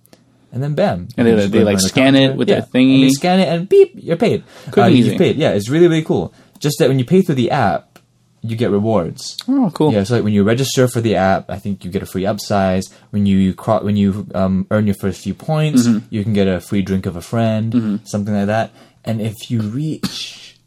And 0.52 0.64
then 0.64 0.74
bam, 0.74 1.10
And 1.18 1.28
they- 1.28 1.48
they, 1.48 1.64
like, 1.64 1.74
in 1.74 1.76
front 1.76 1.76
of 1.78 1.82
the 1.82 1.90
scan 1.90 2.16
it 2.16 2.36
with 2.38 2.48
yeah. 2.50 2.62
their 2.62 2.68
thingy. 2.74 2.94
And 2.96 3.04
they 3.04 3.10
scan 3.10 3.40
it 3.42 3.48
and 3.50 3.68
beep, 3.70 3.92
you're 3.96 4.16
paid. 4.18 4.44
Quick 4.72 4.86
Uh, 4.86 4.90
easy. 4.90 5.18
paid. 5.18 5.36
Yeah, 5.38 5.52
it's 5.52 5.70
really 5.70 5.88
really 5.88 6.04
cool. 6.04 6.34
Just 6.60 6.78
that 6.80 6.88
when 6.88 6.98
you 7.00 7.06
pay 7.06 7.22
through 7.22 7.36
the 7.36 7.52
app, 7.52 8.00
you 8.42 8.56
get 8.56 8.70
rewards. 8.72 9.36
Oh, 9.48 9.72
cool. 9.74 9.92
Yeah, 9.92 10.04
so 10.04 10.16
like 10.16 10.24
when 10.24 10.32
you 10.34 10.44
register 10.44 10.88
for 10.88 11.02
the 11.02 11.16
app, 11.16 11.50
I 11.50 11.58
think 11.58 11.84
you 11.84 11.92
get 11.92 12.04
a 12.04 12.06
free 12.06 12.24
upsize. 12.24 12.86
When 13.10 13.26
you 13.26 13.54
cro- 13.54 13.84
when 13.84 13.98
you 13.98 14.28
um, 14.36 14.68
earn 14.72 14.86
your 14.86 14.96
first 14.96 15.22
few 15.22 15.34
points, 15.34 15.88
Mm-hmm. 15.88 16.06
you 16.10 16.24
can 16.24 16.34
get 16.34 16.48
a 16.48 16.60
free 16.62 16.82
drink 16.84 17.06
of 17.06 17.16
a 17.16 17.22
friend, 17.22 18.00
something 18.06 18.34
like 18.34 18.46
that. 18.48 18.72
And 19.04 19.20
if 19.22 19.36
you 19.52 19.62
reach 19.62 20.58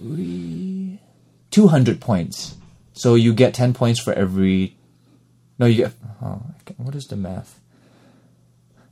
three, 0.00 0.98
two 1.50 1.68
hundred 1.68 2.00
points, 2.00 2.54
so 2.92 3.14
you 3.14 3.32
get 3.34 3.54
ten 3.54 3.72
points 3.72 4.00
for 4.00 4.12
every. 4.12 4.76
No, 5.58 5.66
you 5.66 5.76
get. 5.76 5.92
Oh, 6.22 6.42
what 6.76 6.94
is 6.94 7.06
the 7.06 7.16
math? 7.16 7.59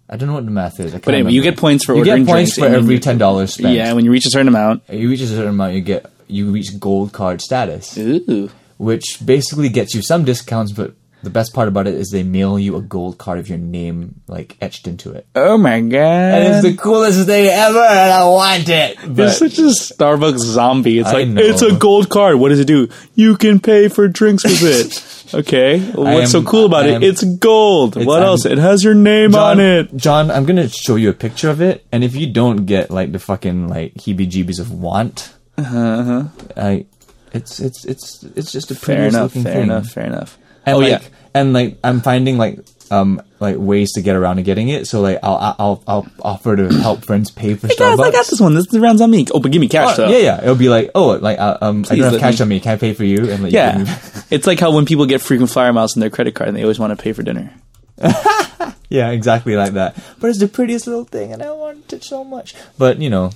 I 0.09 0.17
don't 0.17 0.29
know 0.29 0.35
what 0.35 0.45
the 0.47 0.51
math 0.51 0.81
is. 0.81 0.93
But 0.93 1.15
anyway, 1.15 1.33
you 1.33 1.43
get 1.43 1.57
points 1.59 1.85
for 1.85 1.93
you 1.95 1.99
ordering 2.01 2.25
get 2.25 2.33
points 2.33 2.55
for 2.59 2.67
and 2.67 2.75
every 2.75 2.95
you- 2.95 3.01
ten 3.01 3.19
dollars 3.19 3.55
spent. 3.55 3.75
Yeah, 3.75 3.93
when 3.93 4.05
you 4.05 4.11
reach 4.11 4.27
a 4.27 4.31
certain 4.31 4.49
amount. 4.49 4.83
you 4.91 5.09
reach 5.09 5.21
a 5.21 5.27
certain 5.27 5.49
amount, 5.51 5.75
you 5.75 5.81
get 5.83 6.07
you 6.29 6.51
reach 6.51 6.79
gold 6.79 7.13
card 7.13 7.41
status 7.41 7.97
Ooh. 7.99 8.51
which 8.79 9.19
basically 9.25 9.69
gets 9.71 9.95
you 9.95 10.03
some 10.03 10.25
discounts, 10.25 10.73
but 10.73 10.93
the 11.23 11.31
best 11.31 11.53
part 11.53 11.67
about 11.69 11.87
it 11.89 11.95
is 11.95 12.11
they 12.11 12.23
mail 12.23 12.59
you 12.61 12.77
a 12.77 12.81
gold 12.81 13.19
card 13.19 13.39
of 13.41 13.49
your 13.49 13.59
name 13.59 14.21
like 14.29 14.57
etched 14.61 14.87
into 14.87 15.11
it. 15.13 15.27
Oh 15.35 15.59
my 15.59 15.81
god. 15.81 15.99
And 15.99 16.55
it's 16.55 16.63
the 16.63 16.77
coolest 16.81 17.27
thing 17.27 17.49
ever, 17.49 17.79
and 17.81 18.13
I 18.13 18.25
want 18.29 18.69
it. 18.69 18.99
But 19.05 19.31
such 19.31 19.59
a 19.59 19.63
Starbucks 19.63 20.39
zombie. 20.39 21.01
It's 21.01 21.09
I 21.09 21.13
like 21.13 21.29
know. 21.29 21.43
it's 21.43 21.63
a 21.63 21.75
gold 21.75 22.09
card. 22.09 22.37
What 22.37 22.51
does 22.51 22.61
it 22.61 22.67
do? 22.67 22.89
You 23.15 23.37
can 23.37 23.59
pay 23.59 23.89
for 23.89 24.07
drinks 24.07 24.45
with 24.45 24.63
it. 24.63 25.05
okay. 25.35 25.79
Well, 25.95 26.15
what's 26.15 26.35
am- 26.35 26.43
so 26.45 26.49
cool 26.49 26.67
about 26.67 26.85
I 26.85 26.89
it? 26.89 26.95
am- 26.97 27.03
it's 27.03 27.23
gold. 27.25 27.97
It's- 27.97 28.07
what 28.07 28.21
I'm- 28.21 28.29
else? 28.29 28.45
It 28.47 28.59
has 28.59 28.83
your 28.85 28.95
name 28.95 29.33
John, 29.33 29.59
on 29.59 29.61
it. 29.61 29.97
John, 29.97 30.31
I'm 30.31 30.45
gonna 30.45 30.69
show 30.69 30.97
you 30.97 31.09
a 31.11 31.13
picture 31.13 31.51
of 31.51 31.61
it, 31.61 31.85
and 31.93 32.03
if 32.05 32.15
you 32.17 32.27
don't 32.33 32.67
get 32.67 32.91
like 32.91 33.13
the 33.13 33.19
fucking 33.19 33.69
like 33.69 33.95
heebie-jeebies 33.95 34.61
of 34.61 34.73
want, 34.73 35.31
Uh-huh. 35.57 36.25
I, 36.57 36.87
it's 37.33 37.61
it's 37.61 37.85
it's 37.85 38.25
it's 38.37 38.53
just 38.53 38.71
a 38.71 38.75
Fair 38.75 39.07
enough. 39.09 39.33
Fair 39.33 39.43
thing. 39.43 39.63
enough. 39.65 39.89
Fair 39.89 40.05
enough. 40.07 40.39
And 40.65 40.77
oh 40.77 40.79
like, 40.81 40.91
yeah. 40.91 41.01
and 41.35 41.53
like 41.53 41.79
I'm 41.83 42.01
finding 42.01 42.39
like 42.39 42.59
um 42.91 43.23
like 43.41 43.57
ways 43.59 43.93
to 43.93 44.03
get 44.03 44.17
around 44.17 44.37
to 44.37 44.43
getting 44.43 44.69
it. 44.69 44.87
So 44.87 45.01
like 45.01 45.19
I'll 45.23 45.55
I'll 45.59 45.83
I'll 45.87 46.07
offer 46.23 46.57
to 46.57 46.69
help 46.69 47.05
friends 47.05 47.31
pay 47.31 47.55
for 47.55 47.69
Hey 47.69 47.75
Starbucks. 47.75 47.97
guys, 47.97 48.01
I 48.01 48.11
got 48.11 48.27
this 48.27 48.41
one. 48.41 48.55
This 48.55 48.67
is 48.73 48.79
rounds 48.79 49.01
on 49.01 49.11
me. 49.11 49.27
Oh, 49.33 49.41
but 49.41 49.53
give 49.53 49.61
me 49.61 49.69
cash 49.69 49.99
Oh, 49.99 50.07
though. 50.07 50.09
yeah, 50.13 50.19
yeah. 50.19 50.43
It'll 50.43 50.55
be 50.57 50.69
like, 50.69 50.91
oh, 50.95 51.09
like 51.19 51.39
uh, 51.39 51.59
um, 51.61 51.85
I 51.91 51.97
don't 51.97 52.13
have 52.13 52.21
cash 52.21 52.39
me- 52.41 52.43
on 52.43 52.49
me. 52.49 52.61
Can 52.61 52.73
I 52.73 52.77
pay 52.77 52.95
for 52.95 53.05
you? 53.05 53.31
And 53.31 53.43
like, 53.43 53.53
Yeah. 53.53 53.85
can- 53.85 54.25
it's 54.31 54.47
like 54.47 54.59
how 54.61 54.73
when 54.75 54.87
people 54.87 55.07
get 55.07 55.21
frequent 55.21 55.51
flyer 55.51 55.73
miles 55.73 55.97
in 55.97 56.01
their 56.01 56.11
credit 56.11 56.35
card 56.35 56.49
and 56.49 56.57
they 56.57 56.63
always 56.63 56.79
want 56.79 56.97
to 56.97 57.03
pay 57.03 57.13
for 57.13 57.23
dinner. 57.23 57.53
yeah, 58.89 59.11
exactly 59.11 59.57
like 59.57 59.73
that. 59.75 59.97
But 60.21 60.31
it's 60.31 60.39
the 60.39 60.49
prettiest 60.49 60.87
little 60.87 61.05
thing, 61.05 61.33
and 61.33 61.43
I 61.43 61.51
want 61.53 61.93
it 61.93 62.05
so 62.05 62.25
much. 62.25 62.55
But 62.79 63.01
you 63.01 63.11
know, 63.11 63.31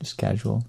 just 0.00 0.16
casual. 0.18 0.64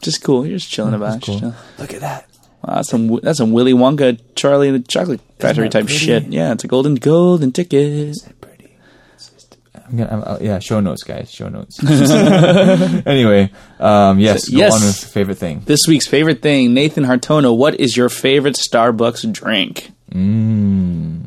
Just 0.00 0.22
cool. 0.22 0.44
You're 0.46 0.58
just 0.58 0.70
chilling 0.70 0.94
about. 0.94 1.22
Cool. 1.22 1.38
chilling. 1.38 1.54
Look 1.78 1.94
at 1.94 2.00
that. 2.00 2.28
Wow, 2.64 2.74
that's 2.76 2.88
some 2.90 3.18
that's 3.22 3.38
some 3.38 3.52
Willy 3.52 3.72
Wonka, 3.72 4.18
Charlie 4.36 4.68
and 4.68 4.84
the 4.84 4.88
Chocolate 4.88 5.20
Factory 5.38 5.68
type 5.68 5.86
pretty? 5.86 5.98
shit. 5.98 6.24
Yeah, 6.28 6.52
it's 6.52 6.62
a 6.64 6.68
golden 6.68 6.94
golden 6.94 7.50
ticket. 7.52 8.16
Pretty. 8.40 8.76
It's 9.14 9.30
just- 9.30 9.56
I'm 9.74 9.96
gonna, 9.96 10.10
I'm, 10.10 10.22
uh, 10.24 10.38
yeah, 10.40 10.58
show 10.60 10.78
notes, 10.80 11.02
guys. 11.02 11.30
Show 11.30 11.48
notes. 11.48 11.82
anyway, 13.06 13.50
um, 13.80 14.18
yes, 14.20 14.48
go 14.48 14.58
Yes. 14.58 14.74
on 14.74 14.80
with 14.86 14.96
favorite 15.04 15.38
thing. 15.38 15.62
This 15.64 15.80
week's 15.88 16.06
favorite 16.06 16.40
thing, 16.40 16.72
Nathan 16.72 17.04
Hartono. 17.04 17.56
What 17.56 17.80
is 17.80 17.96
your 17.96 18.08
favorite 18.08 18.54
Starbucks 18.54 19.30
drink? 19.32 19.90
Mmm. 20.12 21.24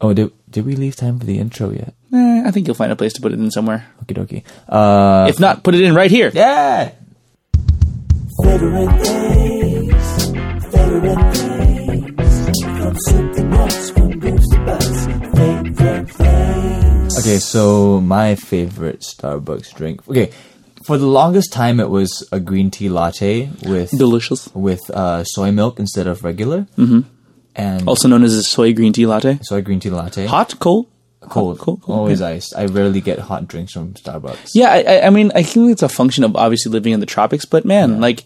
Oh, 0.00 0.12
did 0.14 0.32
did 0.50 0.64
we 0.64 0.74
leave 0.76 0.96
time 0.96 1.18
for 1.18 1.26
the 1.26 1.38
intro 1.38 1.70
yet? 1.70 1.94
Eh, 2.12 2.42
I 2.46 2.50
think 2.50 2.66
you'll 2.66 2.76
find 2.76 2.92
a 2.92 2.96
place 2.96 3.12
to 3.14 3.20
put 3.20 3.32
it 3.32 3.38
in 3.38 3.50
somewhere. 3.50 3.86
Okie 4.04 4.16
dokie. 4.16 4.42
Uh, 4.68 5.26
If 5.28 5.38
not, 5.40 5.62
put 5.64 5.74
it 5.74 5.80
in 5.82 5.94
right 5.94 6.10
here. 6.10 6.30
yeah. 6.32 6.92
Favorite 8.42 9.04
things, 9.04 9.63
favorite 10.74 11.36
things. 11.36 12.60
From 12.64 12.94
soup 13.06 13.32
to 13.34 13.92
from 13.94 14.18
grapes 14.18 14.48
to 14.50 14.58
butts. 14.64 15.06
Favorite 15.38 16.10
things. 16.10 17.18
Okay, 17.18 17.38
so 17.38 18.00
my 18.00 18.34
favorite 18.34 19.00
Starbucks 19.00 19.74
drink. 19.74 20.06
Okay, 20.08 20.32
for 20.84 20.98
the 20.98 21.06
longest 21.06 21.52
time 21.52 21.80
it 21.80 21.90
was 21.90 22.26
a 22.32 22.40
green 22.40 22.70
tea 22.70 22.88
latte 22.88 23.50
with 23.64 23.90
Delicious. 23.90 24.48
with 24.54 24.90
uh, 24.90 25.24
soy 25.24 25.50
milk 25.52 25.78
instead 25.78 26.06
of 26.06 26.24
regular. 26.24 26.66
Mm-hmm. 26.76 27.00
And 27.56 27.88
Also 27.88 28.08
known 28.08 28.24
as 28.24 28.34
a 28.34 28.42
soy 28.42 28.72
green 28.72 28.92
tea 28.92 29.06
latte. 29.06 29.38
soy 29.42 29.62
green 29.62 29.78
tea 29.80 29.90
latte. 29.90 30.26
Hot, 30.26 30.58
cold, 30.58 30.86
cold, 31.20 31.58
cold, 31.60 31.82
cold. 31.82 31.98
always 31.98 32.20
iced. 32.20 32.54
I 32.56 32.66
rarely 32.66 33.00
get 33.00 33.18
hot 33.20 33.46
drinks 33.46 33.72
from 33.72 33.94
Starbucks. 33.94 34.50
Yeah, 34.54 34.70
I, 34.72 34.78
I- 34.82 35.06
I 35.06 35.10
mean, 35.10 35.30
I 35.36 35.42
think 35.44 35.70
it's 35.70 35.82
a 35.82 35.88
function 35.88 36.24
of 36.24 36.34
obviously 36.36 36.72
living 36.72 36.92
in 36.92 37.00
the 37.00 37.06
tropics, 37.06 37.44
but 37.44 37.64
man, 37.64 38.00
like 38.00 38.24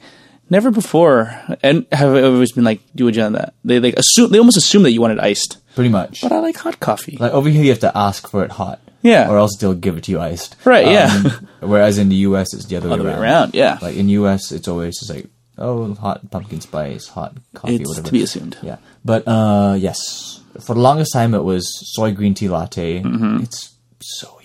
never 0.50 0.70
before, 0.70 1.38
and 1.62 1.86
have 1.92 2.14
I 2.14 2.22
always 2.22 2.52
been 2.52 2.64
like, 2.64 2.80
do 2.94 3.08
you 3.08 3.22
on 3.22 3.32
that? 3.32 3.54
They 3.64 3.80
like 3.80 3.94
assume 3.96 4.30
they 4.30 4.38
almost 4.38 4.56
assume 4.56 4.82
that 4.84 4.92
you 4.92 5.00
want 5.00 5.12
it 5.14 5.20
iced, 5.20 5.58
pretty 5.74 5.90
much. 5.90 6.22
but 6.22 6.32
I 6.32 6.40
like 6.40 6.56
hot 6.56 6.80
coffee. 6.80 7.16
Like 7.18 7.32
over 7.32 7.48
here, 7.48 7.62
you 7.62 7.70
have 7.70 7.80
to 7.80 7.96
ask 7.96 8.28
for 8.28 8.44
it 8.44 8.52
hot. 8.52 8.80
Yeah. 9.00 9.30
Or 9.30 9.38
else 9.38 9.56
they'll 9.56 9.74
give 9.74 9.96
it 9.96 10.04
to 10.04 10.10
you 10.10 10.18
iced. 10.20 10.56
Right, 10.64 10.86
yeah. 10.88 11.22
whereas 11.60 11.98
in 11.98 12.08
the 12.08 12.16
U.S., 12.16 12.52
it's 12.52 12.64
the 12.64 12.76
other, 12.76 12.90
Other 12.90 13.04
way 13.04 13.10
around. 13.10 13.22
around, 13.22 13.54
yeah. 13.54 13.78
Like 13.80 13.94
in 13.94 14.08
U.S., 14.08 14.50
it's 14.50 14.66
always 14.66 14.98
just 14.98 15.08
like, 15.08 15.28
oh, 15.56 15.94
hot 15.94 16.28
pumpkin 16.32 16.60
spice, 16.60 17.06
hot 17.06 17.36
coffee, 17.54 17.76
It's 17.76 17.88
whatever. 17.88 18.06
to 18.06 18.12
be 18.12 18.22
assumed. 18.24 18.58
Yeah, 18.60 18.78
but 19.04 19.22
uh, 19.28 19.76
yes, 19.78 20.40
for 20.60 20.74
the 20.74 20.80
longest 20.80 21.12
time 21.12 21.32
it 21.34 21.44
was 21.44 21.64
soy 21.94 22.10
green 22.12 22.34
tea 22.34 22.48
latte. 22.48 23.00
Mm-hmm. 23.00 23.44
It's 23.44 23.72
so 24.00 24.37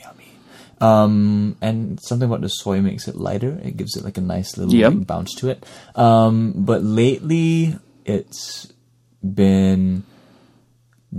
um, 0.83 1.55
and 1.61 1.99
something 2.01 2.27
about 2.27 2.41
the 2.41 2.49
soy 2.49 2.81
makes 2.81 3.07
it 3.07 3.15
lighter. 3.15 3.59
It 3.63 3.77
gives 3.77 3.95
it 3.95 4.03
like 4.03 4.17
a 4.17 4.21
nice 4.21 4.57
little 4.57 4.73
Yep. 4.73 4.93
like, 4.93 5.07
bounce 5.07 5.33
to 5.35 5.49
it. 5.49 5.65
Um, 5.95 6.53
but 6.55 6.83
lately 6.83 7.75
it's 8.05 8.71
been 9.23 10.03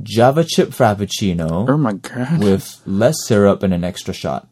Java 0.02 0.44
chip 0.44 0.70
frappuccino 0.70 1.68
Oh 1.68 1.76
my 1.78 1.94
god! 1.94 2.40
with 2.42 2.80
less 2.84 3.16
syrup 3.26 3.62
and 3.62 3.72
an 3.72 3.84
extra 3.84 4.12
shot. 4.12 4.48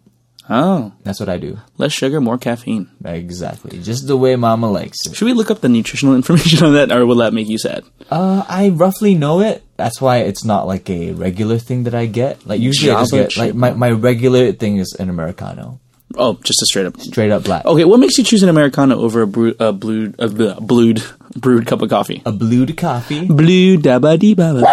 Oh, 0.50 0.92
That's 1.04 1.20
what 1.20 1.28
I 1.28 1.38
do. 1.38 1.58
less 1.78 1.92
sugar, 1.92 2.20
more 2.20 2.36
caffeine. 2.36 2.88
Exactly, 3.04 3.78
just 3.78 4.08
the 4.08 4.16
way 4.16 4.34
Mama 4.34 4.68
likes 4.70 4.98
it. 5.06 5.14
Should 5.14 5.26
we 5.26 5.34
look 5.34 5.50
up 5.52 5.60
the 5.60 5.68
nutritional 5.68 6.14
information 6.20 6.64
on 6.66 6.72
that, 6.74 6.90
or 6.90 7.06
will 7.06 7.16
that 7.16 7.32
make 7.32 7.48
you 7.48 7.58
sad? 7.58 7.84
Uh, 8.10 8.44
I 8.48 8.70
roughly 8.70 9.14
know 9.14 9.40
it. 9.40 9.62
That's 9.82 10.00
why 10.00 10.18
it's 10.18 10.44
not 10.44 10.66
like 10.66 10.88
a 10.88 11.12
regular 11.12 11.58
thing 11.58 11.84
that 11.84 11.94
I 11.94 12.06
get. 12.06 12.46
Like 12.46 12.60
usually 12.60 12.92
I 12.92 13.00
just 13.02 13.10
Java 13.12 13.22
get 13.24 13.36
like 13.36 13.54
my, 13.54 13.72
my 13.74 13.90
regular 13.90 14.52
thing 14.52 14.76
is 14.78 14.94
an 14.98 15.08
americano, 15.10 15.80
Oh, 16.16 16.34
just 16.44 16.62
a 16.62 16.66
straight 16.66 16.86
up. 16.86 17.00
straight 17.00 17.30
up 17.32 17.44
black. 17.44 17.64
Okay, 17.64 17.84
what 17.84 17.98
makes 17.98 18.18
you 18.18 18.24
choose 18.24 18.42
an 18.42 18.48
americano 18.48 18.98
over 19.00 19.22
a 19.22 19.26
brew, 19.26 19.54
a 19.58 19.72
blued, 19.72 20.14
a 20.18 20.28
blued, 20.60 21.02
brewed 21.36 21.66
cup 21.66 21.82
of 21.82 21.90
coffee? 21.90 22.22
A 22.26 22.32
blued 22.32 22.76
coffee. 22.76 23.26
Blue 23.26 23.76
da 23.76 23.98
ba 23.98 24.16
dee 24.16 24.34
ba 24.34 24.54
ba. 24.54 24.66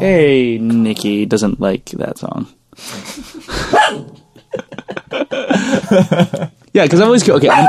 Hey, 0.00 0.58
Nikki 0.58 1.24
doesn't 1.26 1.58
like 1.60 1.86
that 1.96 2.18
song. 2.18 2.46
Yeah, 6.74 6.84
because 6.84 7.00
I've 7.00 7.06
always 7.06 7.28
okay. 7.28 7.48
I'm, 7.50 7.68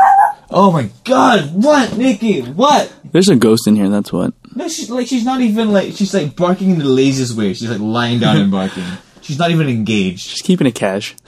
Oh 0.49 0.71
my 0.71 0.89
god! 1.03 1.49
What, 1.53 1.97
Nikki? 1.97 2.41
What? 2.41 2.91
there's 3.11 3.27
a 3.27 3.35
ghost 3.35 3.67
in 3.67 3.75
here. 3.75 3.89
That's 3.89 4.13
what. 4.13 4.33
No, 4.55 4.67
she's 4.67 4.89
like 4.89 5.07
she's 5.07 5.25
not 5.25 5.41
even 5.41 5.71
like 5.71 5.93
she's 5.93 6.13
like 6.13 6.35
barking 6.35 6.71
in 6.71 6.79
the 6.79 6.85
laziest 6.85 7.35
way. 7.35 7.53
She's 7.53 7.69
like 7.69 7.79
lying 7.79 8.19
down 8.19 8.37
and 8.37 8.51
barking. 8.51 8.83
She's 9.21 9.39
not 9.39 9.51
even 9.51 9.69
engaged. 9.69 10.21
She's 10.21 10.41
keeping 10.41 10.67
it 10.67 10.75
cash. 10.75 11.15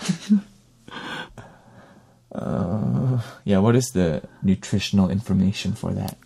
Uh, 2.31 3.21
yeah, 3.45 3.59
what 3.59 3.77
is 3.77 3.91
the 3.91 4.21
nutritional 4.43 5.09
information 5.09 5.71
for 5.71 5.93
that? 5.93 6.17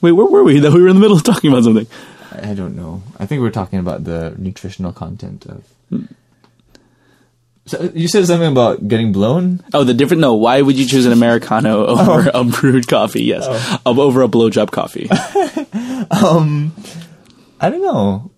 Wait, 0.00 0.12
where 0.12 0.26
were 0.26 0.44
we? 0.44 0.60
That 0.60 0.72
we 0.72 0.80
were 0.80 0.86
in 0.86 0.94
the 0.94 1.00
middle 1.00 1.16
of 1.16 1.24
talking 1.24 1.50
about 1.50 1.64
something. 1.64 1.88
I 2.30 2.50
I 2.50 2.54
don't 2.54 2.76
know. 2.76 3.02
I 3.18 3.26
think 3.26 3.42
we're 3.42 3.50
talking 3.50 3.80
about 3.80 4.04
the 4.04 4.34
nutritional 4.38 4.92
content 4.92 5.44
of. 5.46 5.64
Hmm. 5.88 6.04
So 7.66 7.90
you 7.94 8.08
said 8.08 8.26
something 8.26 8.50
about 8.52 8.86
getting 8.88 9.10
blown. 9.12 9.64
Oh, 9.72 9.84
the 9.84 9.94
different. 9.94 10.20
No, 10.20 10.34
why 10.34 10.60
would 10.60 10.76
you 10.76 10.86
choose 10.86 11.06
an 11.06 11.12
americano 11.12 11.86
over 11.98 12.30
a 12.34 12.44
brewed 12.44 12.86
coffee? 12.88 13.24
Yes, 13.24 13.46
Of- 13.86 13.98
over 13.98 14.22
a 14.22 14.28
blowjob 14.28 14.70
coffee. 14.70 15.08
I 17.60 17.70
don't 17.70 17.82
know. 17.82 18.30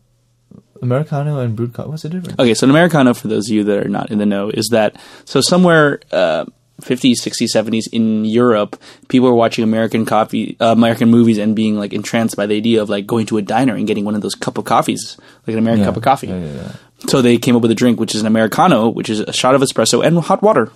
Americano 0.83 1.41
and 1.41 1.57
brewed 1.57 1.73
coffee. 1.73 1.89
What's 1.89 2.03
the 2.03 2.11
difference? 2.11 2.39
Okay, 2.39 2.55
so 2.55 2.65
an 2.67 2.71
Americano, 2.71 3.15
for 3.15 3.29
those 3.29 3.49
of 3.49 3.55
you 3.55 3.65
that 3.65 3.85
are 3.85 3.89
not 3.89 4.11
in 4.11 4.19
the 4.19 4.27
know, 4.27 4.51
is 4.51 4.69
that 4.73 4.97
so 5.25 5.41
somewhere 5.41 6.01
uh, 6.13 6.45
50s, 6.83 7.15
60s, 7.23 7.49
70s 7.55 7.85
in 7.93 8.25
Europe, 8.25 8.81
people 9.09 9.29
were 9.29 9.35
watching 9.35 9.65
American 9.65 10.05
coffee, 10.05 10.57
uh, 10.61 10.67
American 10.67 11.11
movies, 11.11 11.39
and 11.39 11.57
being 11.57 11.77
like 11.79 11.93
entranced 11.95 12.37
by 12.37 12.47
the 12.47 12.55
idea 12.57 12.83
of 12.83 12.89
like 12.91 13.07
going 13.07 13.27
to 13.27 13.39
a 13.39 13.43
diner 13.43 13.75
and 13.75 13.87
getting 13.87 14.05
one 14.05 14.15
of 14.15 14.21
those 14.21 14.35
cup 14.35 14.59
of 14.59 14.65
coffees, 14.67 15.17
like 15.47 15.55
an 15.55 15.59
American 15.59 15.87
cup 15.87 15.97
of 15.97 16.03
coffee. 16.03 16.27
Yeah, 16.29 16.39
yeah, 16.39 16.53
yeah. 16.53 16.73
So 17.09 17.21
they 17.23 17.39
came 17.39 17.55
up 17.57 17.63
with 17.63 17.71
a 17.71 17.75
drink 17.75 18.01
which 18.01 18.15
is 18.15 18.21
an 18.23 18.27
Americano, 18.27 18.89
which 18.89 19.11
is 19.11 19.21
a 19.21 19.33
shot 19.33 19.55
of 19.55 19.61
espresso 19.61 20.05
and 20.05 20.19
hot 20.19 20.43
water. 20.43 20.73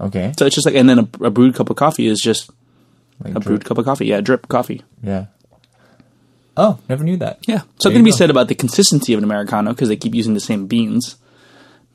Okay. 0.00 0.32
So 0.38 0.46
it's 0.46 0.54
just 0.54 0.66
like, 0.66 0.74
and 0.74 0.88
then 0.88 0.98
a, 1.00 1.26
a 1.26 1.30
brewed 1.30 1.54
cup 1.54 1.68
of 1.70 1.76
coffee 1.76 2.06
is 2.06 2.18
just 2.20 2.50
Like 3.22 3.30
a 3.32 3.34
drip. 3.34 3.44
brewed 3.44 3.64
cup 3.66 3.76
of 3.78 3.84
coffee. 3.84 4.06
Yeah, 4.06 4.20
drip 4.22 4.48
coffee. 4.48 4.82
Yeah. 5.02 5.26
Oh, 6.56 6.78
never 6.88 7.04
knew 7.04 7.16
that. 7.18 7.38
Yeah, 7.46 7.62
something 7.78 8.00
to 8.00 8.04
be 8.04 8.10
go. 8.10 8.16
said 8.16 8.30
about 8.30 8.48
the 8.48 8.54
consistency 8.54 9.12
of 9.14 9.18
an 9.18 9.24
americano 9.24 9.70
because 9.70 9.88
they 9.88 9.96
keep 9.96 10.14
using 10.14 10.34
the 10.34 10.40
same 10.40 10.66
beans, 10.66 11.16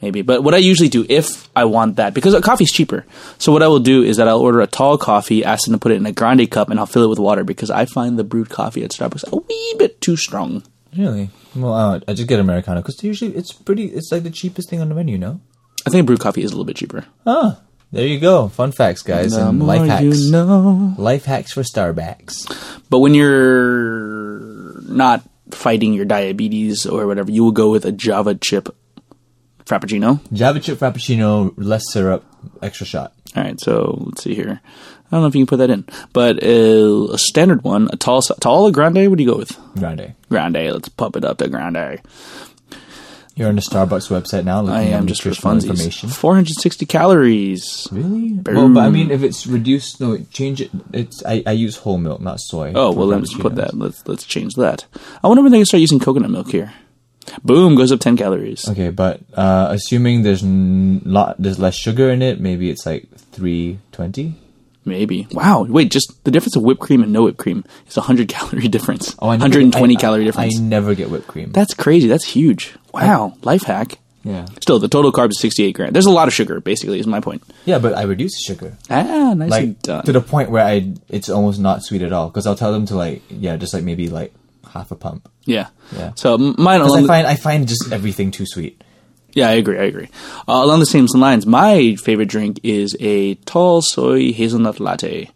maybe. 0.01 0.21
But 0.21 0.43
what 0.43 0.53
I 0.53 0.57
usually 0.57 0.89
do 0.89 1.05
if 1.09 1.49
I 1.55 1.65
want 1.65 1.97
that, 1.97 2.13
because 2.13 2.39
coffee's 2.41 2.71
cheaper, 2.71 3.05
so 3.37 3.51
what 3.51 3.61
I 3.63 3.67
will 3.67 3.79
do 3.79 4.01
is 4.03 4.17
that 4.17 4.27
I'll 4.27 4.39
order 4.39 4.61
a 4.61 4.67
tall 4.67 4.97
coffee, 4.97 5.43
ask 5.43 5.65
them 5.65 5.73
to 5.73 5.79
put 5.79 5.91
it 5.91 5.95
in 5.95 6.05
a 6.05 6.11
grande 6.11 6.49
cup, 6.49 6.69
and 6.69 6.79
I'll 6.79 6.85
fill 6.85 7.03
it 7.03 7.09
with 7.09 7.19
water 7.19 7.43
because 7.43 7.69
I 7.69 7.85
find 7.85 8.17
the 8.17 8.23
brewed 8.23 8.49
coffee 8.49 8.83
at 8.83 8.91
Starbucks 8.91 9.31
a 9.31 9.35
wee 9.35 9.75
bit 9.77 9.99
too 10.01 10.15
strong. 10.15 10.63
Really? 10.97 11.29
Well, 11.55 11.73
uh, 11.73 11.99
I 12.07 12.13
just 12.13 12.27
get 12.27 12.39
Americano 12.39 12.81
because 12.81 13.03
usually 13.03 13.35
it's 13.35 13.51
pretty. 13.51 13.85
It's 13.85 14.11
like 14.11 14.23
the 14.23 14.29
cheapest 14.31 14.69
thing 14.69 14.81
on 14.81 14.89
the 14.89 14.95
menu. 14.95 15.17
No. 15.17 15.41
I 15.85 15.89
think 15.89 16.05
brewed 16.07 16.19
coffee 16.19 16.41
is 16.43 16.51
a 16.51 16.53
little 16.55 16.65
bit 16.65 16.77
cheaper. 16.77 17.05
Ah, 17.27 17.59
there 17.91 18.07
you 18.07 18.19
go. 18.19 18.47
Fun 18.49 18.71
facts, 18.71 19.01
guys, 19.03 19.31
The 19.33 19.47
and 19.49 19.65
life 19.65 19.87
hacks. 19.87 20.03
you 20.03 20.31
know. 20.31 20.95
Life 20.97 21.25
hacks 21.25 21.51
for 21.53 21.61
Starbucks. 21.63 22.81
But 22.89 22.99
when 22.99 23.13
you're 23.13 24.81
not 24.81 25.23
fighting 25.51 25.93
your 25.93 26.05
diabetes 26.05 26.85
or 26.85 27.05
whatever, 27.07 27.31
you 27.31 27.43
will 27.43 27.51
go 27.51 27.69
with 27.71 27.85
a 27.85 27.91
Java 27.91 28.35
chip 28.35 28.75
frappuccino. 29.65 30.19
Java 30.33 30.59
chip 30.59 30.79
frappuccino, 30.79 31.53
less 31.57 31.83
syrup, 31.91 32.23
extra 32.61 32.85
shot. 32.85 33.13
All 33.35 33.43
right, 33.43 33.59
so 33.59 34.01
let's 34.05 34.23
see 34.23 34.33
here. 34.33 34.61
I 35.11 35.15
don't 35.17 35.21
know 35.21 35.27
if 35.27 35.35
you 35.35 35.45
can 35.45 35.47
put 35.47 35.57
that 35.57 35.69
in, 35.69 35.85
but 36.13 36.43
uh, 36.43 37.13
a 37.13 37.17
standard 37.17 37.63
one, 37.63 37.89
a 37.93 37.95
tall, 37.95 38.21
tall, 38.21 38.67
a 38.67 38.71
grande. 38.71 39.07
What 39.09 39.17
do 39.17 39.23
you 39.23 39.29
go 39.31 39.37
with? 39.37 39.57
Grande. 39.77 40.13
Grande. 40.29 40.71
Let's 40.73 40.89
pump 40.89 41.15
it 41.15 41.23
up 41.23 41.37
to 41.37 41.47
grande. 41.47 42.01
You're 43.35 43.49
on 43.49 43.55
the 43.55 43.61
Starbucks 43.61 44.09
website 44.09 44.45
now. 44.45 44.61
Looking 44.61 44.77
I 44.77 44.83
am 44.97 45.07
just 45.07 45.21
for 45.21 45.29
funsies. 45.31 45.69
information. 45.69 46.07
460 46.09 46.85
calories. 46.85 47.87
Really? 47.91 48.29
Boom. 48.31 48.55
Well, 48.55 48.69
but 48.73 48.85
I 48.85 48.89
mean, 48.89 49.11
if 49.11 49.23
it's 49.23 49.45
reduced, 49.45 49.99
no, 49.99 50.17
change 50.31 50.61
it. 50.61 50.71
It's 50.93 51.21
I, 51.25 51.43
I 51.45 51.51
use 51.51 51.75
whole 51.77 51.97
milk, 51.97 52.21
not 52.21 52.39
soy. 52.39 52.71
Oh 52.73 52.93
well, 52.93 53.07
let's 53.07 53.33
put 53.33 53.55
that. 53.55 53.73
Let's 53.77 54.07
let's 54.07 54.23
change 54.23 54.55
that. 54.55 54.85
I 55.21 55.27
wonder 55.27 55.43
when 55.43 55.51
they 55.51 55.57
can 55.57 55.65
start 55.65 55.81
using 55.81 55.99
coconut 55.99 56.31
milk 56.31 56.49
here. 56.49 56.73
Boom, 57.43 57.75
goes 57.75 57.91
up 57.91 57.99
10 57.99 58.17
calories. 58.17 58.69
Okay, 58.69 58.89
but 58.91 59.19
uh, 59.33 59.67
assuming 59.71 60.21
there's 60.21 60.43
n- 60.43 61.01
lot, 61.05 61.35
there's 61.39 61.57
less 61.59 61.73
sugar 61.75 62.11
in 62.11 62.21
it, 62.21 62.39
maybe 62.39 62.69
it's 62.69 62.85
like 62.85 63.09
three 63.31 63.79
twenty. 63.91 64.35
Maybe. 64.85 65.27
Wow. 65.31 65.63
Wait, 65.63 65.89
just 65.91 66.23
the 66.23 66.31
difference 66.31 66.55
of 66.55 66.61
whipped 66.63 66.79
cream 66.81 67.01
and 67.03 67.11
no 67.11 67.23
whipped 67.23 67.39
cream 67.39 67.63
is 67.87 67.97
a 67.97 68.01
100 68.01 68.27
calorie 68.35 68.67
difference. 68.67 69.15
Oh, 69.19 69.29
I 69.29 69.33
never- 69.37 69.45
120 69.59 69.95
I- 69.97 69.99
calorie 69.99 70.23
difference. 70.25 70.57
I 70.57 70.61
never 70.61 70.93
get 70.95 71.09
whipped 71.09 71.27
cream. 71.27 71.51
That's 71.51 71.73
crazy. 71.73 72.07
That's 72.07 72.25
huge. 72.25 72.75
Wow. 72.93 73.33
Life 73.41 73.63
hack. 73.63 73.97
yeah, 74.23 74.45
Still, 74.61 74.79
the 74.79 74.87
total 74.87 75.11
carbs 75.11 75.31
is 75.31 75.39
68 75.41 75.71
grams. 75.73 75.93
There's 75.93 76.05
a 76.05 76.11
lot 76.11 76.27
of 76.27 76.33
sugar, 76.33 76.59
basically, 76.61 76.99
is 76.99 77.07
my 77.07 77.19
point. 77.19 77.43
yeah, 77.65 77.79
but 77.79 77.93
I 77.93 78.03
reduce 78.03 78.33
the 78.35 78.41
sugar. 78.53 78.77
Ah, 78.89 79.33
nicely 79.33 79.49
like 79.67 79.81
done. 79.81 80.05
to 80.05 80.11
the 80.11 80.21
point 80.21 80.49
where 80.51 80.63
I 80.63 80.93
it's 81.09 81.29
almost 81.29 81.59
not 81.59 81.83
sweet 81.83 82.01
at 82.01 82.13
all 82.13 82.29
because 82.29 82.45
I'll 82.47 82.55
tell 82.55 82.71
them 82.71 82.85
to 82.87 82.95
like 82.95 83.21
yeah 83.29 83.57
just 83.57 83.73
like 83.73 83.83
maybe 83.83 84.09
like 84.09 84.33
half 84.71 84.91
a 84.91 84.95
pump 84.95 85.29
Yeah. 85.45 85.67
Yeah. 85.95 86.11
So 86.15 86.37
mine 86.37 86.79
because 86.81 87.03
I 87.03 87.07
find 87.07 87.27
I 87.27 87.35
find 87.35 87.67
just 87.67 87.91
everything 87.91 88.31
too 88.31 88.45
sweet. 88.47 88.81
Yeah, 89.35 89.49
I 89.49 89.53
agree. 89.53 89.77
I 89.77 89.83
agree. 89.83 90.09
Uh, 90.47 90.61
along 90.63 90.79
the 90.79 90.85
same 90.87 91.05
lines, 91.13 91.45
my 91.45 91.95
favorite 91.95 92.29
drink 92.29 92.59
is 92.63 92.97
a 92.99 93.35
tall 93.45 93.81
soy 93.83 94.33
hazelnut 94.33 94.79
latte. 94.79 95.29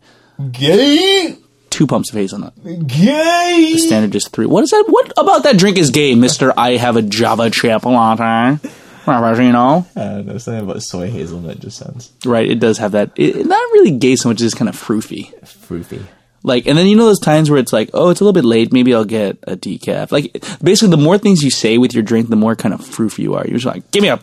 Gay, 0.52 1.36
Two 1.70 1.86
pumps 1.86 2.10
of 2.10 2.16
hazelnut. 2.16 2.54
gay. 2.88 3.74
The 3.74 3.78
standard 3.78 4.16
is 4.16 4.28
three. 4.28 4.48
What 4.48 4.64
is 4.64 4.72
that? 4.72 4.86
What 4.88 5.12
about 5.18 5.44
that 5.44 5.58
drink 5.58 5.78
is 5.78 5.92
gay, 5.92 6.16
Mister? 6.16 6.52
I 6.58 6.78
have 6.78 6.96
a 6.96 7.02
Java 7.04 7.50
chip 7.52 7.86
latte. 7.86 8.58
You 9.08 9.52
know, 9.52 9.88
I 9.96 10.00
don't 10.00 10.26
know 10.28 10.38
something 10.38 10.64
about 10.70 10.84
soy 10.84 11.10
hazelnut 11.10 11.60
just 11.60 11.78
sounds 11.78 12.12
right? 12.26 12.50
It 12.50 12.60
does 12.60 12.78
have 12.78 12.92
that. 12.94 13.12
It, 13.16 13.46
not 13.46 13.62
really 13.74 13.92
gay 13.92 14.16
so 14.16 14.30
much. 14.30 14.42
It's 14.42 14.54
kind 14.54 14.70
of 14.70 14.76
fruity. 14.76 15.32
fruity. 15.44 16.02
Like, 16.44 16.68
and 16.68 16.78
then 16.78 16.88
you 16.88 16.96
know 16.96 17.06
those 17.06 17.20
times 17.20 17.50
where 17.50 17.60
it's 17.60 17.74
like, 17.74 17.90
oh, 17.94 18.10
it's 18.10 18.22
a 18.22 18.24
little 18.24 18.34
bit 18.40 18.46
late. 18.46 18.72
Maybe 18.72 18.94
I'll 18.96 19.04
get 19.06 19.38
a 19.44 19.56
decaf. 19.58 20.12
Like, 20.12 20.32
basically, 20.64 20.90
the 20.96 21.02
more 21.04 21.18
things 21.18 21.44
you 21.44 21.52
say 21.52 21.78
with 21.78 21.94
your 21.94 22.04
drink, 22.04 22.30
the 22.30 22.36
more 22.36 22.56
kind 22.56 22.74
of 22.74 22.86
fruity 22.86 23.24
you 23.24 23.36
are. 23.36 23.46
You're 23.46 23.58
just 23.58 23.66
like, 23.66 23.90
give 23.92 24.02
me 24.02 24.08
a 24.10 24.20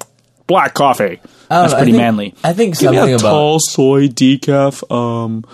black 0.47 0.74
coffee. 0.74 1.20
I 1.51 1.60
That's 1.60 1.72
know, 1.72 1.76
I 1.76 1.80
pretty 1.80 1.93
think- 1.93 2.01
manly. 2.02 2.34
I 2.43 2.52
think 2.52 2.78
give 2.78 2.90
me 2.90 2.97
something 2.97 3.12
a 3.14 3.16
about- 3.18 3.30
tall 3.30 3.59
soy 3.60 4.09
decaf. 4.09 4.90
Um, 4.90 5.44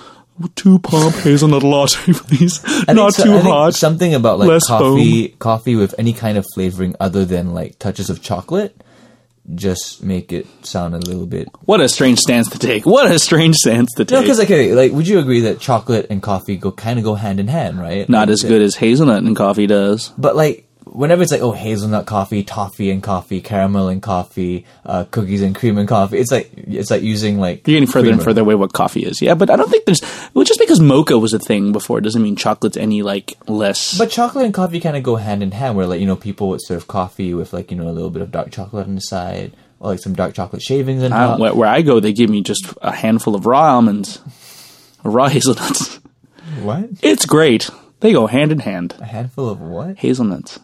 two 0.57 0.79
pump 0.79 1.15
hazelnut 1.17 1.63
latte, 1.63 2.13
please. 2.15 2.61
I 2.89 2.93
Not 2.95 3.15
think 3.15 3.15
so- 3.15 3.25
too 3.25 3.33
I 3.35 3.41
think 3.43 3.53
hot. 3.55 3.75
Something 3.75 4.15
about 4.15 4.39
like 4.39 4.49
less 4.49 4.67
coffee, 4.67 5.29
coffee 5.39 5.77
with 5.77 5.95
any 5.99 6.13
kind 6.13 6.39
of 6.39 6.47
flavoring 6.55 6.95
other 7.01 7.25
than 7.25 7.55
like 7.55 7.79
touches 7.79 8.09
of 8.11 8.23
chocolate, 8.23 8.82
just 9.55 10.03
make 10.03 10.33
it 10.33 10.47
sound 10.65 10.95
a 10.95 10.99
little 10.99 11.27
bit. 11.27 11.49
What 11.65 11.81
a 11.81 11.89
strange 11.89 12.19
stance 12.19 12.49
to 12.51 12.59
take. 12.59 12.87
What 12.87 13.11
a 13.11 13.19
strange 13.19 13.57
stance 13.57 13.93
to 13.95 14.05
take! 14.05 14.15
No, 14.15 14.21
because 14.21 14.41
okay, 14.41 14.75
like, 14.75 14.93
would 14.93 15.07
you 15.07 15.19
agree 15.19 15.41
that 15.41 15.61
chocolate 15.61 16.07
and 16.11 16.23
coffee 16.23 16.57
go 16.57 16.73
kind 16.73 16.99
of 16.99 17.05
go 17.05 17.15
hand 17.15 17.41
in 17.41 17.49
hand, 17.49 17.79
right? 17.81 18.09
Not 18.09 18.29
Like, 18.29 18.33
as 18.35 18.43
good 18.43 18.63
as 18.63 18.77
hazelnut 18.77 19.23
and 19.23 19.37
coffee 19.37 19.67
does. 19.67 20.11
But 20.19 20.37
like, 20.37 20.67
whenever 20.93 21.23
it's 21.23 21.33
like, 21.33 21.41
oh, 21.41 21.53
hazelnut 21.53 22.07
coffee, 22.07 22.43
toffee 22.43 22.91
and 22.91 23.03
coffee, 23.03 23.41
caramel 23.41 23.89
and 23.89 24.03
coffee, 24.03 24.67
uh, 24.85 25.05
cookies 25.11 25.43
and 25.43 25.55
cream 25.55 25.79
and 25.79 25.89
coffee, 25.89 26.19
it's 26.19 26.31
like 26.31 26.51
it's 26.57 26.91
like 26.91 27.03
using 27.03 27.39
like 27.39 27.67
You're 27.67 27.81
getting 27.81 27.89
further 27.91 28.11
and 28.11 28.23
further 28.23 28.43
away 28.43 28.55
what 28.55 28.73
coffee 28.73 29.05
is. 29.05 29.21
Yeah, 29.23 29.35
but 29.35 29.51
I 29.51 29.57
don't 29.57 29.71
think 29.71 29.87
there's. 29.87 30.03
Well, 30.35 30.45
just 30.45 30.61
because 30.61 30.81
mocha 30.81 31.19
was 31.19 31.33
a 31.33 31.39
thing 31.39 31.73
before 31.73 32.01
doesn't 32.01 32.23
mean 32.23 32.37
chocolate's 32.37 32.77
any 32.77 33.03
like 33.03 33.35
less. 33.49 33.99
But 33.99 34.11
chocolate 34.11 34.45
and 34.45 34.55
coffee 34.55 34.81
kind 34.81 34.97
of 34.97 35.03
go 35.03 35.17
hand 35.17 35.43
in 35.43 35.53
hand, 35.53 35.77
where 35.77 35.87
like 35.87 36.01
you 36.01 36.07
know 36.07 36.17
people 36.17 36.49
would 36.49 36.61
serve 36.63 36.87
coffee 36.87 37.35
with 37.35 37.53
like 37.53 37.71
you 37.71 37.77
know 37.77 37.89
a 37.89 37.93
little 37.93 38.11
bit 38.11 38.23
of 38.23 38.31
dark 38.31 38.51
chocolate 38.51 38.87
on 38.87 38.95
the 38.95 39.01
side, 39.01 39.53
or 39.81 39.91
like 39.91 40.01
some 40.01 40.15
dark 40.15 40.35
chocolate 40.35 40.63
shavings 40.63 41.03
I, 41.03 41.09
top. 41.09 41.41
where, 41.41 41.55
where 41.55 41.69
I 41.69 41.83
go, 41.83 42.01
they 42.01 42.13
give 42.13 42.31
me 42.31 42.43
just 42.43 42.73
a 42.83 42.93
handful 42.93 43.35
of 43.35 43.47
raw 43.47 43.75
almonds, 43.75 44.21
raw 45.03 45.29
hazelnuts. 45.29 45.97
What? 46.61 46.91
It's 47.03 47.25
great. 47.25 47.71
They 48.01 48.13
go 48.13 48.27
hand 48.27 48.51
in 48.53 48.59
hand. 48.59 48.97
A 48.99 49.05
handful 49.05 49.49
of 49.49 49.61
what? 49.61 49.97
Hazelnuts. 49.99 50.59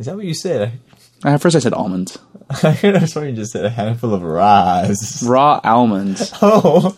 Is 0.00 0.06
that 0.06 0.16
what 0.16 0.24
you 0.24 0.34
said? 0.34 0.80
At 1.24 1.40
first, 1.40 1.54
I 1.54 1.58
said 1.60 1.74
almonds. 1.74 2.18
I 2.64 2.72
heard 2.72 2.96
I 2.96 3.04
swear 3.04 3.28
you 3.28 3.36
just 3.36 3.52
said 3.52 3.64
a 3.64 3.70
handful 3.70 4.12
of 4.14 4.22
ras. 4.22 5.22
Raw 5.22 5.60
almonds. 5.62 6.32
Oh, 6.42 6.96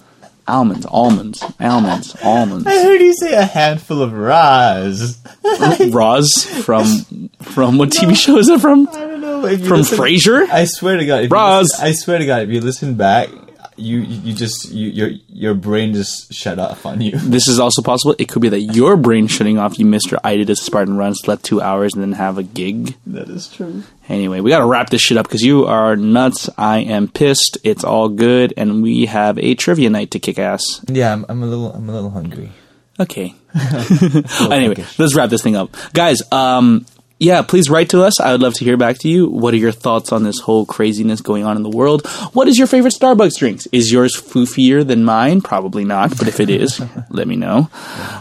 Almonds. 0.48 0.86
Almonds. 0.86 1.44
Almonds. 1.60 2.16
Almonds. 2.22 2.66
I 2.66 2.82
heard 2.82 3.00
you 3.00 3.14
say 3.14 3.32
a 3.34 3.44
handful 3.44 4.02
of 4.02 4.12
ras. 4.12 5.22
Roz 5.92 6.44
from 6.64 7.28
from 7.42 7.78
what 7.78 7.90
TV 7.90 8.16
show 8.16 8.38
is 8.38 8.48
it 8.48 8.60
from? 8.60 8.88
I 8.88 8.92
don't 8.92 9.20
know. 9.20 9.46
If 9.46 9.60
you 9.60 9.66
From 9.66 9.78
listen- 9.78 9.98
Frasier. 9.98 10.48
I 10.50 10.64
swear 10.64 10.96
to 10.96 11.06
God, 11.06 11.22
if 11.24 11.30
you 11.30 11.36
Raz. 11.36 11.64
listen- 11.66 11.86
I 11.86 11.92
swear 11.92 12.18
to 12.18 12.26
God, 12.26 12.42
if 12.42 12.48
you 12.50 12.60
listen 12.60 12.94
back, 12.94 13.28
you 13.76 14.00
you 14.00 14.34
just 14.34 14.70
you, 14.70 14.88
your 14.90 15.08
your 15.28 15.54
brain 15.54 15.94
just 15.94 16.32
shut 16.32 16.58
off 16.58 16.84
on 16.86 17.00
you. 17.00 17.12
This 17.32 17.48
is 17.48 17.58
also 17.58 17.82
possible. 17.82 18.14
It 18.18 18.28
could 18.28 18.42
be 18.42 18.50
that 18.50 18.60
your 18.60 18.96
brain 18.96 19.26
shutting 19.26 19.58
off. 19.58 19.78
You 19.78 19.86
missed 19.86 20.10
your 20.10 20.20
I 20.22 20.36
did 20.36 20.50
a 20.50 20.56
Spartan 20.56 20.96
run, 20.96 21.14
slept 21.14 21.44
two 21.44 21.60
hours, 21.60 21.94
and 21.94 22.02
then 22.02 22.12
have 22.12 22.36
a 22.38 22.42
gig. 22.42 22.96
That 23.06 23.28
is 23.28 23.48
true. 23.48 23.82
Anyway, 24.08 24.40
we 24.40 24.50
got 24.50 24.58
to 24.58 24.66
wrap 24.66 24.90
this 24.90 25.00
shit 25.00 25.16
up 25.16 25.26
because 25.26 25.42
you 25.42 25.66
are 25.66 25.96
nuts. 25.96 26.50
I 26.58 26.78
am 26.78 27.08
pissed. 27.08 27.58
It's 27.64 27.84
all 27.84 28.08
good, 28.08 28.52
and 28.56 28.82
we 28.82 29.06
have 29.06 29.38
a 29.38 29.54
trivia 29.54 29.88
night 29.88 30.10
to 30.10 30.18
kick 30.18 30.38
ass. 30.38 30.62
Yeah, 30.88 31.12
I'm, 31.12 31.24
I'm 31.28 31.42
a 31.42 31.46
little 31.46 31.72
I'm 31.72 31.88
a 31.88 31.92
little 31.92 32.10
hungry. 32.10 32.52
Okay. 33.00 33.34
anyway, 34.50 34.84
let's 34.98 35.14
wrap 35.14 35.30
this 35.30 35.42
thing 35.42 35.56
up, 35.56 35.74
guys. 35.92 36.20
Um, 36.30 36.84
yeah, 37.22 37.42
please 37.42 37.70
write 37.70 37.90
to 37.90 38.02
us. 38.02 38.18
I 38.18 38.32
would 38.32 38.42
love 38.42 38.54
to 38.54 38.64
hear 38.64 38.76
back 38.76 38.98
to 38.98 39.08
you. 39.08 39.28
What 39.28 39.54
are 39.54 39.58
your 39.58 39.70
thoughts 39.70 40.10
on 40.10 40.24
this 40.24 40.40
whole 40.40 40.66
craziness 40.66 41.20
going 41.20 41.44
on 41.44 41.56
in 41.56 41.62
the 41.62 41.70
world? 41.70 42.04
What 42.32 42.48
is 42.48 42.58
your 42.58 42.66
favorite 42.66 42.94
Starbucks 42.94 43.38
drinks? 43.38 43.68
Is 43.70 43.92
yours 43.92 44.20
foofier 44.20 44.84
than 44.84 45.04
mine? 45.04 45.40
Probably 45.40 45.84
not, 45.84 46.18
but 46.18 46.26
if 46.26 46.40
it 46.40 46.50
is, 46.50 46.82
let 47.10 47.28
me 47.28 47.36
know. 47.36 47.70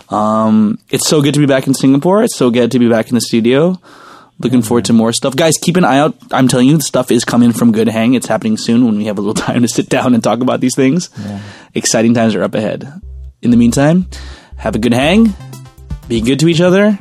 Um, 0.09 0.77
it's 0.91 1.07
so 1.07 1.23
good 1.23 1.33
to 1.33 1.39
be 1.39 1.47
back 1.47 1.65
in 1.65 1.73
Singapore. 1.73 2.21
It's 2.23 2.37
so 2.37 2.51
good 2.51 2.71
to 2.73 2.79
be 2.79 2.89
back 2.89 3.09
in 3.09 3.15
the 3.15 3.21
studio. 3.21 3.79
Looking 4.37 4.61
forward 4.61 4.85
to 4.85 4.93
more 4.93 5.13
stuff. 5.13 5.35
Guys, 5.35 5.53
keep 5.59 5.77
an 5.77 5.83
eye 5.83 5.97
out. 5.97 6.15
I'm 6.31 6.47
telling 6.47 6.67
you, 6.67 6.77
the 6.77 6.83
stuff 6.83 7.09
is 7.09 7.25
coming 7.25 7.53
from 7.53 7.71
Good 7.71 7.87
Hang. 7.87 8.13
It's 8.13 8.27
happening 8.27 8.55
soon 8.55 8.85
when 8.85 8.97
we 8.97 9.05
have 9.05 9.17
a 9.17 9.21
little 9.21 9.33
time 9.47 9.63
to 9.63 9.67
sit 9.67 9.89
down 9.89 10.13
and 10.13 10.23
talk 10.23 10.41
about 10.41 10.61
these 10.61 10.75
things. 10.75 11.09
Exciting 11.73 12.13
times 12.13 12.35
are 12.35 12.43
up 12.43 12.53
ahead. 12.53 13.01
In 13.41 13.49
the 13.49 13.57
meantime, 13.57 14.07
have 14.57 14.75
a 14.75 14.79
good 14.79 14.93
hang. 14.93 15.33
Be 16.07 16.21
good 16.21 16.39
to 16.41 16.47
each 16.47 16.61
other. 16.61 16.99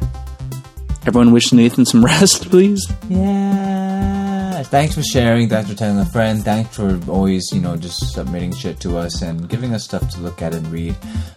Everyone 1.07 1.33
wish 1.33 1.53
Nathan 1.53 1.85
some 1.87 2.05
rest, 2.13 2.51
please. 2.51 2.87
Yeah. 3.09 4.63
Thanks 4.65 4.95
for 4.95 5.03
sharing. 5.03 5.49
Thanks 5.49 5.71
for 5.71 5.77
telling 5.77 5.99
a 5.99 6.05
friend. 6.07 6.45
Thanks 6.45 6.77
for 6.77 7.01
always, 7.11 7.51
you 7.53 7.61
know, 7.61 7.77
just 7.77 8.13
submitting 8.13 8.55
shit 8.55 8.79
to 8.81 8.99
us 8.99 9.23
and 9.23 9.49
giving 9.49 9.73
us 9.75 9.85
stuff 9.85 10.09
to 10.11 10.21
look 10.21 10.43
at 10.43 10.55
and 10.55 10.67
read. 10.69 10.95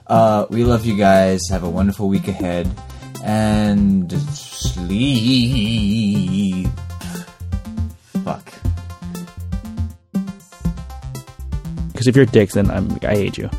Uh, 0.08 0.46
we 0.50 0.64
love 0.66 0.86
you 0.86 0.98
guys. 0.98 1.40
Have 1.50 1.64
a 1.64 1.70
wonderful 1.70 2.10
week 2.10 2.28
ahead. 2.28 2.70
And 3.24 4.12
sleep. 4.34 4.98
Fuck. 8.26 8.54
Because 11.94 12.08
if 12.08 12.16
you're 12.18 12.26
dicks, 12.26 12.54
then 12.56 12.70
I'm, 12.70 13.00
I 13.04 13.16
hate 13.16 13.38
you. 13.38 13.50